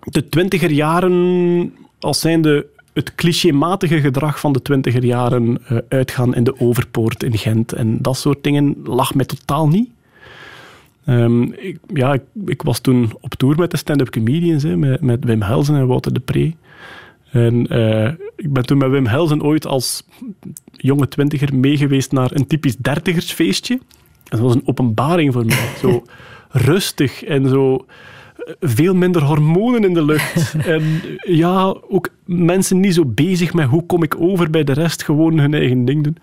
de 0.00 0.28
twintiger 0.28 0.70
jaren 0.70 1.74
als 1.98 2.20
zijnde 2.20 2.66
het 2.92 3.14
clichématige 3.14 4.00
gedrag 4.00 4.40
van 4.40 4.52
de 4.52 4.62
twintiger 4.62 5.04
jaren 5.04 5.58
eh, 5.66 5.78
uitgaan 5.88 6.34
in 6.34 6.44
de 6.44 6.60
Overpoort 6.60 7.22
in 7.22 7.38
Gent 7.38 7.72
en 7.72 7.98
dat 8.00 8.16
soort 8.16 8.44
dingen 8.44 8.76
lag 8.84 9.14
mij 9.14 9.24
totaal 9.24 9.68
niet. 9.68 9.88
Ehm, 11.04 11.42
ik, 11.42 11.78
ja, 11.94 12.12
ik, 12.12 12.22
ik 12.46 12.62
was 12.62 12.80
toen 12.80 13.12
op 13.20 13.34
tour 13.34 13.58
met 13.58 13.70
de 13.70 13.76
stand-up 13.76 14.10
comedians, 14.10 14.64
met, 14.64 15.00
met 15.00 15.24
Wim 15.24 15.42
Helsen 15.42 15.74
en 15.74 15.86
Wouter 15.86 16.12
de 16.12 16.20
Pre. 16.20 16.54
En 17.32 17.66
eh, 17.66 18.12
ik 18.36 18.52
ben 18.52 18.66
toen 18.66 18.78
met 18.78 18.90
Wim 18.90 19.06
Helsen 19.06 19.42
ooit 19.42 19.66
als 19.66 20.06
jonge 20.72 21.08
twintiger 21.08 21.54
meegeweest 21.54 22.12
naar 22.12 22.30
een 22.32 22.46
typisch 22.46 22.76
dertigersfeestje. 22.76 23.74
En 23.74 24.38
dat 24.38 24.40
was 24.40 24.54
een 24.54 24.62
openbaring 24.64 25.32
voor 25.32 25.44
mij. 25.44 25.68
Zo 25.80 26.02
rustig 26.50 27.24
en 27.24 27.48
zo 27.48 27.86
eh, 28.36 28.54
veel 28.60 28.94
minder 28.94 29.22
hormonen 29.22 29.84
in 29.84 29.94
de 29.94 30.04
lucht. 30.04 30.54
En 30.66 30.82
ja, 31.26 31.76
ook 31.88 32.08
mensen 32.24 32.80
niet 32.80 32.94
zo 32.94 33.04
bezig 33.04 33.52
met 33.54 33.66
hoe 33.66 33.86
kom 33.86 34.02
ik 34.02 34.20
over 34.20 34.50
bij 34.50 34.64
de 34.64 34.72
rest, 34.72 35.02
gewoon 35.02 35.38
hun 35.38 35.54
eigen 35.54 35.84
ding 35.84 36.04
doen. 36.04 36.16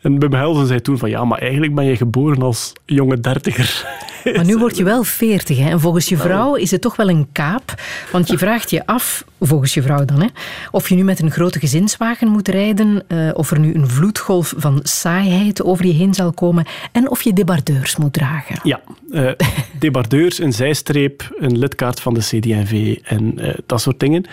En 0.00 0.18
Wim 0.18 0.32
Helsen 0.32 0.66
zei 0.66 0.80
toen 0.80 0.98
van 0.98 1.10
ja, 1.10 1.24
maar 1.24 1.38
eigenlijk 1.38 1.74
ben 1.74 1.84
je 1.84 1.96
geboren 1.96 2.42
als 2.42 2.72
jonge 2.84 3.20
dertiger. 3.20 3.84
Maar 4.34 4.44
nu 4.44 4.58
word 4.58 4.76
je 4.76 4.84
wel 4.84 5.04
40 5.04 5.58
hè? 5.58 5.70
en 5.70 5.80
volgens 5.80 6.08
je 6.08 6.16
vrouw 6.16 6.54
is 6.54 6.70
het 6.70 6.80
toch 6.80 6.96
wel 6.96 7.08
een 7.08 7.26
kaap. 7.32 7.74
Want 8.12 8.28
je 8.28 8.38
vraagt 8.38 8.70
je 8.70 8.86
af, 8.86 9.24
volgens 9.40 9.74
je 9.74 9.82
vrouw 9.82 10.04
dan, 10.04 10.20
hè, 10.20 10.26
of 10.70 10.88
je 10.88 10.94
nu 10.94 11.04
met 11.04 11.20
een 11.20 11.30
grote 11.30 11.58
gezinswagen 11.58 12.28
moet 12.28 12.48
rijden, 12.48 13.04
eh, 13.08 13.30
of 13.32 13.50
er 13.50 13.58
nu 13.58 13.74
een 13.74 13.88
vloedgolf 13.88 14.54
van 14.56 14.80
saaiheid 14.82 15.62
over 15.62 15.86
je 15.86 15.92
heen 15.92 16.14
zal 16.14 16.32
komen 16.32 16.66
en 16.92 17.10
of 17.10 17.22
je 17.22 17.32
debardeurs 17.32 17.96
moet 17.96 18.12
dragen. 18.12 18.60
Ja, 18.62 18.80
eh, 19.10 19.30
debardeurs, 19.78 20.38
een 20.38 20.52
zijstreep, 20.52 21.34
een 21.38 21.58
lidkaart 21.58 22.00
van 22.00 22.14
de 22.14 22.20
CD&V 22.20 22.98
en 23.02 23.38
eh, 23.38 23.54
dat 23.66 23.80
soort 23.80 24.00
dingen. 24.00 24.24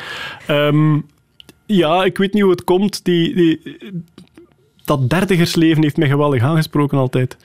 Ehm, 0.46 1.00
ja, 1.66 2.04
ik 2.04 2.18
weet 2.18 2.34
niet 2.34 2.44
hoe 2.44 2.52
het 2.52 2.64
komt. 2.64 3.06
Die, 3.06 3.36
die, 3.36 3.78
dat 4.88 5.10
dertigersleven 5.10 5.84
heeft 5.84 5.98
mij 5.98 6.08
geweldig 6.08 6.42
aangesproken 6.42 6.98
altijd. 6.98 7.38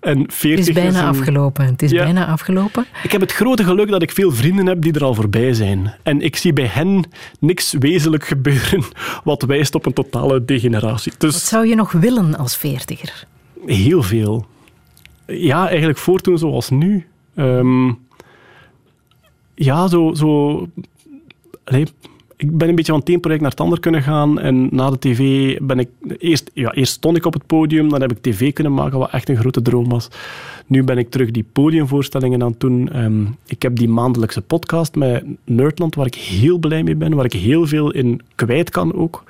En 0.00 0.18
Het 0.20 0.34
40 0.34 0.66
is 0.68 0.74
bijna 0.74 1.00
een- 1.02 1.08
afgelopen. 1.08 1.64
Het 1.66 1.82
is 1.82 1.90
Ja. 1.90 2.02
bijna 2.04 2.26
afgelopen. 2.26 2.86
Ik 3.02 3.12
heb 3.12 3.20
het 3.20 3.32
grote 3.32 3.64
geluk 3.64 3.88
dat 3.90 4.02
ik 4.02 4.10
veel 4.10 4.30
vrienden 4.32 4.66
heb 4.66 4.82
die 4.82 4.92
er 4.92 5.04
al 5.04 5.14
voorbij 5.14 5.52
zijn. 5.52 5.94
En 6.02 6.20
ik 6.20 6.36
zie 6.36 6.52
bij 6.52 6.66
hen 6.66 7.04
niks 7.40 7.74
wezenlijk 7.78 8.24
gebeuren 8.26 8.82
wat 9.24 9.42
wijst 9.42 9.74
op 9.74 9.86
een 9.86 9.92
totale 9.92 10.44
degeneratie. 10.44 11.12
Wat 11.12 11.20
Dus 11.20 11.48
zou 11.48 11.66
je 11.66 11.74
nog 11.74 11.92
willen 11.92 12.36
als 12.36 12.56
veertiger? 12.56 13.26
heel 13.66 14.02
veel. 14.02 14.46
Ja, 15.26 15.68
eigenlijk 15.68 15.98
voortdoen 15.98 16.38
zoals 16.38 16.70
nu. 16.70 17.06
Ehm, 17.34 17.92
ja, 19.54 19.88
zo... 19.88 20.14
zo 20.14 20.66
allee, 21.64 21.86
ik 22.40 22.56
ben 22.56 22.68
een 22.68 22.74
beetje 22.74 22.92
van 22.92 23.00
het 23.00 23.08
een 23.08 23.20
project 23.20 23.42
naar 23.42 23.50
het 23.50 23.60
ander 23.60 23.80
kunnen 23.80 24.02
gaan. 24.02 24.38
En 24.38 24.68
na 24.70 24.90
de 24.90 24.98
tv 24.98 25.56
ben 25.62 25.78
ik... 25.78 25.88
Eerst, 26.18 26.50
ja, 26.54 26.72
eerst 26.72 26.92
stond 26.92 27.16
ik 27.16 27.26
op 27.26 27.32
het 27.32 27.46
podium, 27.46 27.88
dan 27.88 28.00
heb 28.00 28.10
ik 28.10 28.18
tv 28.20 28.52
kunnen 28.52 28.74
maken, 28.74 28.98
wat 28.98 29.10
echt 29.10 29.28
een 29.28 29.36
grote 29.36 29.62
droom 29.62 29.88
was. 29.88 30.08
Nu 30.66 30.84
ben 30.84 30.98
ik 30.98 31.10
terug 31.10 31.30
die 31.30 31.44
podiumvoorstellingen 31.52 32.42
aan 32.42 32.50
het 32.50 32.60
doen. 32.60 32.88
Ehm, 32.92 33.24
ik 33.46 33.62
heb 33.62 33.76
die 33.76 33.88
maandelijkse 33.88 34.40
podcast 34.40 34.94
met 34.94 35.24
Nerdland, 35.44 35.94
waar 35.94 36.06
ik 36.06 36.14
heel 36.14 36.58
blij 36.58 36.82
mee 36.82 36.96
ben, 36.96 37.14
waar 37.14 37.24
ik 37.24 37.32
heel 37.32 37.66
veel 37.66 37.90
in 37.90 38.20
kwijt 38.34 38.70
kan 38.70 38.94
ook. 38.94 39.24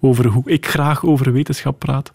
Over 0.00 0.26
hoe 0.26 0.50
ik 0.50 0.66
graag 0.66 1.04
over 1.04 1.32
wetenschap 1.32 1.78
praat. 1.78 2.12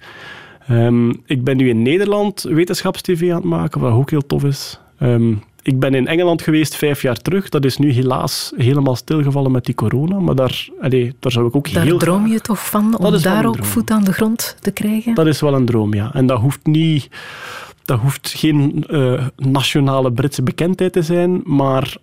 Ehm, 0.68 1.10
ik 1.26 1.44
ben 1.44 1.58
nu 1.58 1.70
in 1.70 1.82
Nederland 1.82 2.42
wetenschapstv 2.42 3.28
aan 3.30 3.36
het 3.36 3.44
maken, 3.44 3.82
wat 3.82 3.94
ook 3.94 4.10
heel 4.10 4.26
tof 4.26 4.44
is. 4.44 4.80
Ehm, 4.98 5.34
ik 5.64 5.80
ben 5.80 5.94
in 5.94 6.08
Engeland 6.08 6.42
geweest 6.42 6.76
vijf 6.76 7.02
jaar 7.02 7.18
terug. 7.18 7.50
Dat 7.50 7.66
is 7.66 7.78
nu 7.78 7.92
helaas 7.92 8.54
helemaal 8.56 8.96
stilgevallen 8.96 9.52
met 9.52 9.66
die 9.66 9.76
corona. 9.76 10.20
Maar 10.20 10.36
daar, 10.36 10.68
allee, 10.82 11.14
daar 11.20 11.32
zou 11.32 11.48
ik 11.48 11.56
ook 11.56 11.74
Daar 11.74 11.84
heel 11.84 11.98
droom 11.98 12.28
je 12.28 12.42
toch 12.42 12.70
van, 12.70 12.98
om 12.98 13.22
daar 13.22 13.46
ook 13.46 13.66
voet 13.66 13.92
aan 13.92 14.04
de 14.04 14.14
grond 14.14 14.58
te 14.60 14.72
krijgen? 14.72 15.14
Dat 15.16 15.28
is 15.28 15.42
wel 15.42 15.54
een 15.54 15.66
droom, 15.66 15.94
ja. 15.94 16.14
En 16.14 16.26
dat 16.26 16.40
hoeft 16.40 16.66
niet... 16.66 17.10
Dat 17.86 18.00
hoeft 18.00 18.34
geen 18.38 18.86
eh, 18.88 19.28
nationale 19.36 20.12
Britse 20.12 20.44
bekendheid 20.44 20.94
te 20.94 21.02
zijn, 21.02 21.42
maar 21.46 21.98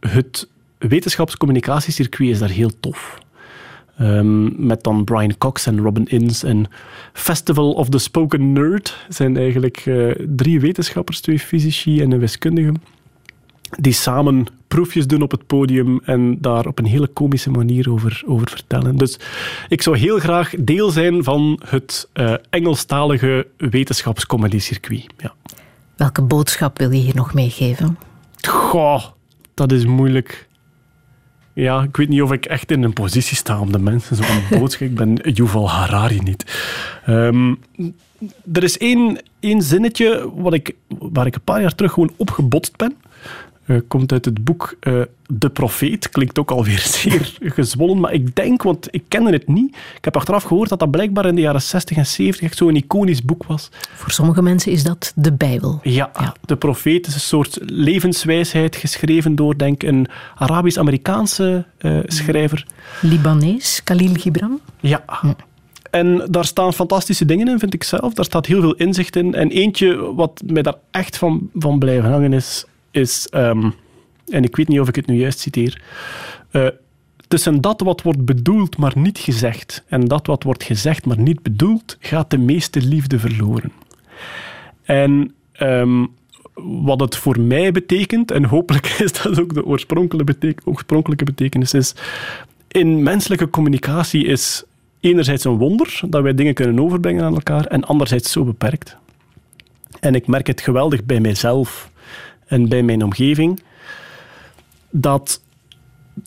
het 0.00 0.48
wetenschapscommunicatiecircuit 0.78 2.30
is 2.30 2.38
daar 2.38 2.48
heel 2.48 2.70
tof. 2.80 3.18
Ehm, 4.00 4.66
met 4.66 4.82
dan 4.82 5.04
Brian 5.04 5.38
Cox 5.38 5.66
en 5.66 5.80
Robin 5.80 6.06
Innes 6.06 6.42
en 6.42 6.66
Festival 7.12 7.72
of 7.72 7.88
the 7.88 7.98
Spoken 7.98 8.52
Nerd 8.52 9.06
zijn 9.08 9.36
eigenlijk 9.36 9.76
eh, 9.76 10.10
drie 10.28 10.60
wetenschappers, 10.60 11.20
twee 11.20 11.38
fysici 11.38 12.00
en 12.00 12.12
een 12.12 12.18
wiskundige, 12.18 12.72
die 13.78 13.92
samen 13.92 14.46
proefjes 14.68 15.06
doen 15.06 15.22
op 15.22 15.30
het 15.30 15.46
podium 15.46 16.00
en 16.04 16.40
daar 16.40 16.66
op 16.66 16.78
een 16.78 16.84
hele 16.84 17.06
komische 17.06 17.50
manier 17.50 17.90
over, 17.90 18.22
over 18.26 18.48
vertellen. 18.48 18.96
Dus 18.96 19.18
ik 19.68 19.82
zou 19.82 19.98
heel 19.98 20.18
graag 20.18 20.54
deel 20.58 20.90
zijn 20.90 21.24
van 21.24 21.60
het 21.68 22.08
eh, 22.12 22.34
Engelstalige 22.50 23.46
wetenschapscomedy-circuit. 23.56 25.06
Ja. 25.18 25.34
Welke 25.96 26.22
boodschap 26.22 26.78
wil 26.78 26.90
je 26.90 27.00
hier 27.00 27.16
nog 27.16 27.34
meegeven? 27.34 27.98
Goh, 28.48 29.04
dat 29.54 29.72
is 29.72 29.84
moeilijk. 29.84 30.48
Ja, 31.52 31.82
ik 31.82 31.96
weet 31.96 32.08
niet 32.08 32.22
of 32.22 32.32
ik 32.32 32.44
echt 32.46 32.70
in 32.70 32.82
een 32.82 32.92
positie 32.92 33.36
sta 33.36 33.60
om 33.60 33.72
de 33.72 33.78
mensen 33.78 34.16
zo'n 34.16 34.58
boodschap... 34.58 34.88
Ik 34.88 34.94
ben 34.94 35.14
Yuval 35.14 35.70
Harari 35.70 36.18
niet. 36.18 36.44
Ehm, 37.04 37.54
er 38.52 38.62
is 38.62 38.78
één, 38.78 39.18
één 39.40 39.62
zinnetje 39.62 40.30
wat 40.34 40.52
ik, 40.54 40.74
waar 40.88 41.26
ik 41.26 41.34
een 41.34 41.44
paar 41.44 41.60
jaar 41.60 41.74
terug 41.74 41.92
gewoon 41.92 42.12
opgebotst 42.16 42.76
ben. 42.76 42.96
Eh, 43.70 43.76
komt 43.88 44.12
uit 44.12 44.24
het 44.24 44.44
boek 44.44 44.76
eh, 44.80 45.00
De 45.26 45.50
Profeet. 45.50 46.08
Klinkt 46.08 46.38
ook 46.38 46.50
alweer 46.50 46.78
zeer 47.00 47.38
gezwollen, 47.40 48.00
maar 48.00 48.12
ik 48.12 48.36
denk, 48.36 48.62
want 48.62 48.88
ik 48.90 49.02
kende 49.08 49.30
het 49.30 49.48
niet. 49.48 49.76
Ik 49.96 50.04
heb 50.04 50.16
achteraf 50.16 50.42
gehoord 50.42 50.68
dat 50.68 50.78
dat 50.78 50.90
blijkbaar 50.90 51.26
in 51.26 51.34
de 51.34 51.40
jaren 51.40 51.62
60 51.62 51.96
en 51.96 52.06
70 52.06 52.42
echt 52.42 52.56
zo'n 52.56 52.76
iconisch 52.76 53.22
boek 53.22 53.44
was. 53.44 53.68
Voor 53.94 54.10
sommige 54.10 54.42
mensen 54.42 54.72
is 54.72 54.82
dat 54.82 55.12
de 55.16 55.32
Bijbel. 55.32 55.80
Ja, 55.82 56.10
de 56.44 56.56
profeet 56.56 57.06
is 57.06 57.14
een 57.14 57.20
soort 57.20 57.58
levenswijsheid 57.62 58.76
geschreven 58.76 59.34
door, 59.34 59.58
denk 59.58 59.82
ik, 59.82 59.88
een 59.88 60.06
Arabisch-Amerikaanse 60.34 61.64
eh, 61.78 61.98
schrijver. 62.04 62.66
Libanees, 63.00 63.80
Khalil 63.84 64.14
Gibran. 64.14 64.60
Ja. 64.80 65.04
En 65.90 66.26
daar 66.30 66.44
staan 66.44 66.72
fantastische 66.72 67.24
dingen 67.24 67.48
in, 67.48 67.58
vind 67.58 67.74
ik 67.74 67.84
zelf. 67.84 68.14
Daar 68.14 68.24
staat 68.24 68.46
heel 68.46 68.60
veel 68.60 68.74
inzicht 68.74 69.16
in. 69.16 69.34
En 69.34 69.50
eentje 69.50 70.14
wat 70.14 70.42
mij 70.46 70.62
daar 70.62 70.76
echt 70.90 71.16
van, 71.16 71.50
van 71.54 71.78
blijven 71.78 72.10
hangen 72.10 72.32
is... 72.32 72.64
is 72.90 73.28
ehm, 73.28 73.70
en 74.28 74.44
ik 74.44 74.56
weet 74.56 74.68
niet 74.68 74.80
of 74.80 74.88
ik 74.88 74.96
het 74.96 75.06
nu 75.06 75.14
juist 75.14 75.38
citeer... 75.38 75.82
eh, 76.50 76.66
tussen 77.28 77.60
dat 77.60 77.80
wat 77.80 78.02
wordt 78.02 78.24
bedoeld, 78.24 78.76
maar 78.76 78.92
niet 78.94 79.18
gezegd, 79.18 79.84
en 79.88 80.04
dat 80.04 80.26
wat 80.26 80.42
wordt 80.42 80.64
gezegd, 80.64 81.06
maar 81.06 81.18
niet 81.18 81.42
bedoeld, 81.42 81.96
gaat 82.00 82.30
de 82.30 82.38
meeste 82.38 82.80
liefde 82.80 83.18
verloren. 83.18 83.72
En 84.82 85.34
ehm, 85.52 86.06
wat 86.64 87.00
het 87.00 87.16
voor 87.16 87.40
mij 87.40 87.72
betekent, 87.72 88.30
en 88.30 88.44
hopelijk 88.44 88.86
is 89.04 89.12
dat 89.12 89.40
ook 89.40 89.54
de 89.54 89.64
oorspronkelijke, 89.64 90.32
betek- 90.32 90.60
oorspronkelijke 90.64 91.24
betekenis, 91.24 91.74
is 91.74 91.94
in 92.68 93.02
menselijke 93.02 93.50
communicatie 93.50 94.26
is 94.26 94.64
enerzijds 95.00 95.44
een 95.44 95.56
wonder 95.56 96.00
dat 96.08 96.22
wij 96.22 96.34
dingen 96.34 96.54
kunnen 96.54 96.80
overbrengen 96.80 97.24
aan 97.24 97.34
elkaar 97.34 97.66
en 97.66 97.84
anderzijds 97.84 98.32
zo 98.32 98.44
beperkt. 98.44 98.96
En 100.00 100.14
ik 100.14 100.26
merk 100.26 100.46
het 100.46 100.60
geweldig 100.60 101.04
bij 101.04 101.20
mijzelf 101.20 101.89
en 102.50 102.68
bij 102.68 102.82
mijn 102.82 103.04
omgeving 103.04 103.62
dat 104.90 105.40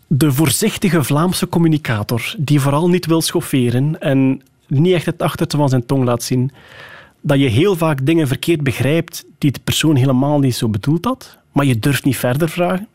de 0.07 0.31
voorzichtige 0.31 1.03
Vlaamse 1.03 1.49
communicator, 1.49 2.35
die 2.37 2.59
vooral 2.59 2.89
niet 2.89 3.05
wil 3.05 3.21
schofferen 3.21 4.01
en 4.01 4.41
niet 4.67 4.93
echt 4.93 5.05
het 5.05 5.21
achterste 5.21 5.57
van 5.57 5.69
zijn 5.69 5.85
tong 5.85 6.03
laat 6.03 6.23
zien, 6.23 6.51
dat 7.21 7.39
je 7.39 7.47
heel 7.47 7.75
vaak 7.75 8.05
dingen 8.05 8.27
verkeerd 8.27 8.63
begrijpt 8.63 9.25
die 9.37 9.51
de 9.51 9.59
persoon 9.63 9.95
helemaal 9.95 10.39
niet 10.39 10.55
zo 10.55 10.69
bedoeld 10.69 11.05
had, 11.05 11.37
maar 11.51 11.65
je 11.65 11.79
durft 11.79 12.03
niet 12.03 12.17
verder 12.17 12.49
vragen. 12.49 12.87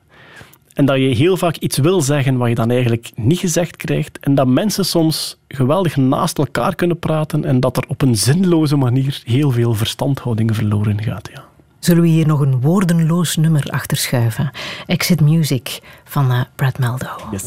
En 0.75 0.85
dat 0.85 0.97
je 0.97 1.15
heel 1.15 1.37
vaak 1.37 1.57
iets 1.57 1.79
wil 1.79 2.01
zeggen 2.01 2.37
wat 2.37 2.49
je 2.49 2.55
dan 2.55 2.71
eigenlijk 2.71 3.11
niet 3.15 3.39
gezegd 3.39 3.77
krijgt. 3.77 4.19
En 4.21 4.35
dat 4.35 4.47
mensen 4.47 4.85
soms 4.85 5.39
geweldig 5.49 5.97
naast 5.97 6.39
elkaar 6.39 6.75
kunnen 6.75 6.99
praten 6.99 7.45
en 7.45 7.61
dat 7.61 7.77
er 7.77 7.85
op 7.89 8.03
een 8.03 8.17
zinloze 8.17 8.77
manier 8.77 9.23
heel 9.25 9.51
veel 9.51 9.75
verstandhouding 9.75 10.57
verloren 10.57 11.03
gaat. 11.03 11.31
Ja. 11.33 11.48
Zullen 11.79 12.03
we 12.03 12.09
hier 12.09 12.27
nog 12.27 12.41
een 12.41 12.61
woordenloos 12.61 13.37
nummer 13.37 13.71
achter 13.71 13.97
schuiven? 13.97 14.51
Exit 14.87 15.21
Music 15.21 15.81
van 16.05 16.31
eh, 16.31 16.41
Brad 16.55 16.79
Meldo. 16.79 17.11
Yes. 17.31 17.45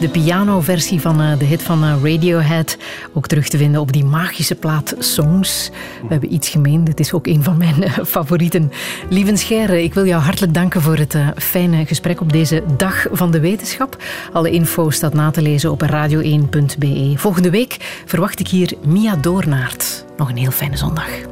De 0.00 0.08
pianoversie 0.08 1.00
van 1.00 1.20
eh, 1.20 1.38
de 1.38 1.44
hit 1.44 1.62
van 1.62 1.84
eh, 1.84 1.94
Radiohead. 2.02 2.76
Ook 3.12 3.26
terug 3.26 3.48
te 3.48 3.56
vinden 3.56 3.80
op 3.80 3.92
die 3.92 4.04
magische 4.04 4.54
plaat 4.54 4.94
Songs. 4.98 5.70
We 6.02 6.06
hebben 6.08 6.32
iets 6.34 6.48
gemeen. 6.48 6.84
Dit 6.84 7.00
is 7.00 7.12
ook 7.12 7.26
een 7.26 7.42
van 7.42 7.56
mijn 7.56 7.82
eh, 7.82 8.04
favorieten. 8.04 8.72
Lieve 9.08 9.36
Scheire, 9.36 9.82
ik 9.82 9.94
wil 9.94 10.06
jou 10.06 10.22
hartelijk 10.22 10.54
danken 10.54 10.82
voor 10.82 10.96
het 10.96 11.16
fijne 11.36 11.86
gesprek 11.86 12.20
op 12.20 12.32
deze 12.32 12.62
dag 12.76 13.06
van 13.12 13.30
de 13.30 13.40
wetenschap. 13.40 14.02
Alle 14.32 14.50
info 14.50 14.90
staat 14.90 15.14
na 15.14 15.30
te 15.30 15.42
lezen 15.42 15.70
op 15.70 15.82
radio1.be. 15.82 17.12
Volgende 17.16 17.50
week 17.50 18.02
verwacht 18.04 18.40
ik 18.40 18.48
hier 18.48 18.72
Mia 18.84 19.16
Doornaert. 19.16 20.04
Nog 20.16 20.28
een 20.28 20.36
heel 20.36 20.50
fijne 20.50 20.76
zondag. 20.76 21.27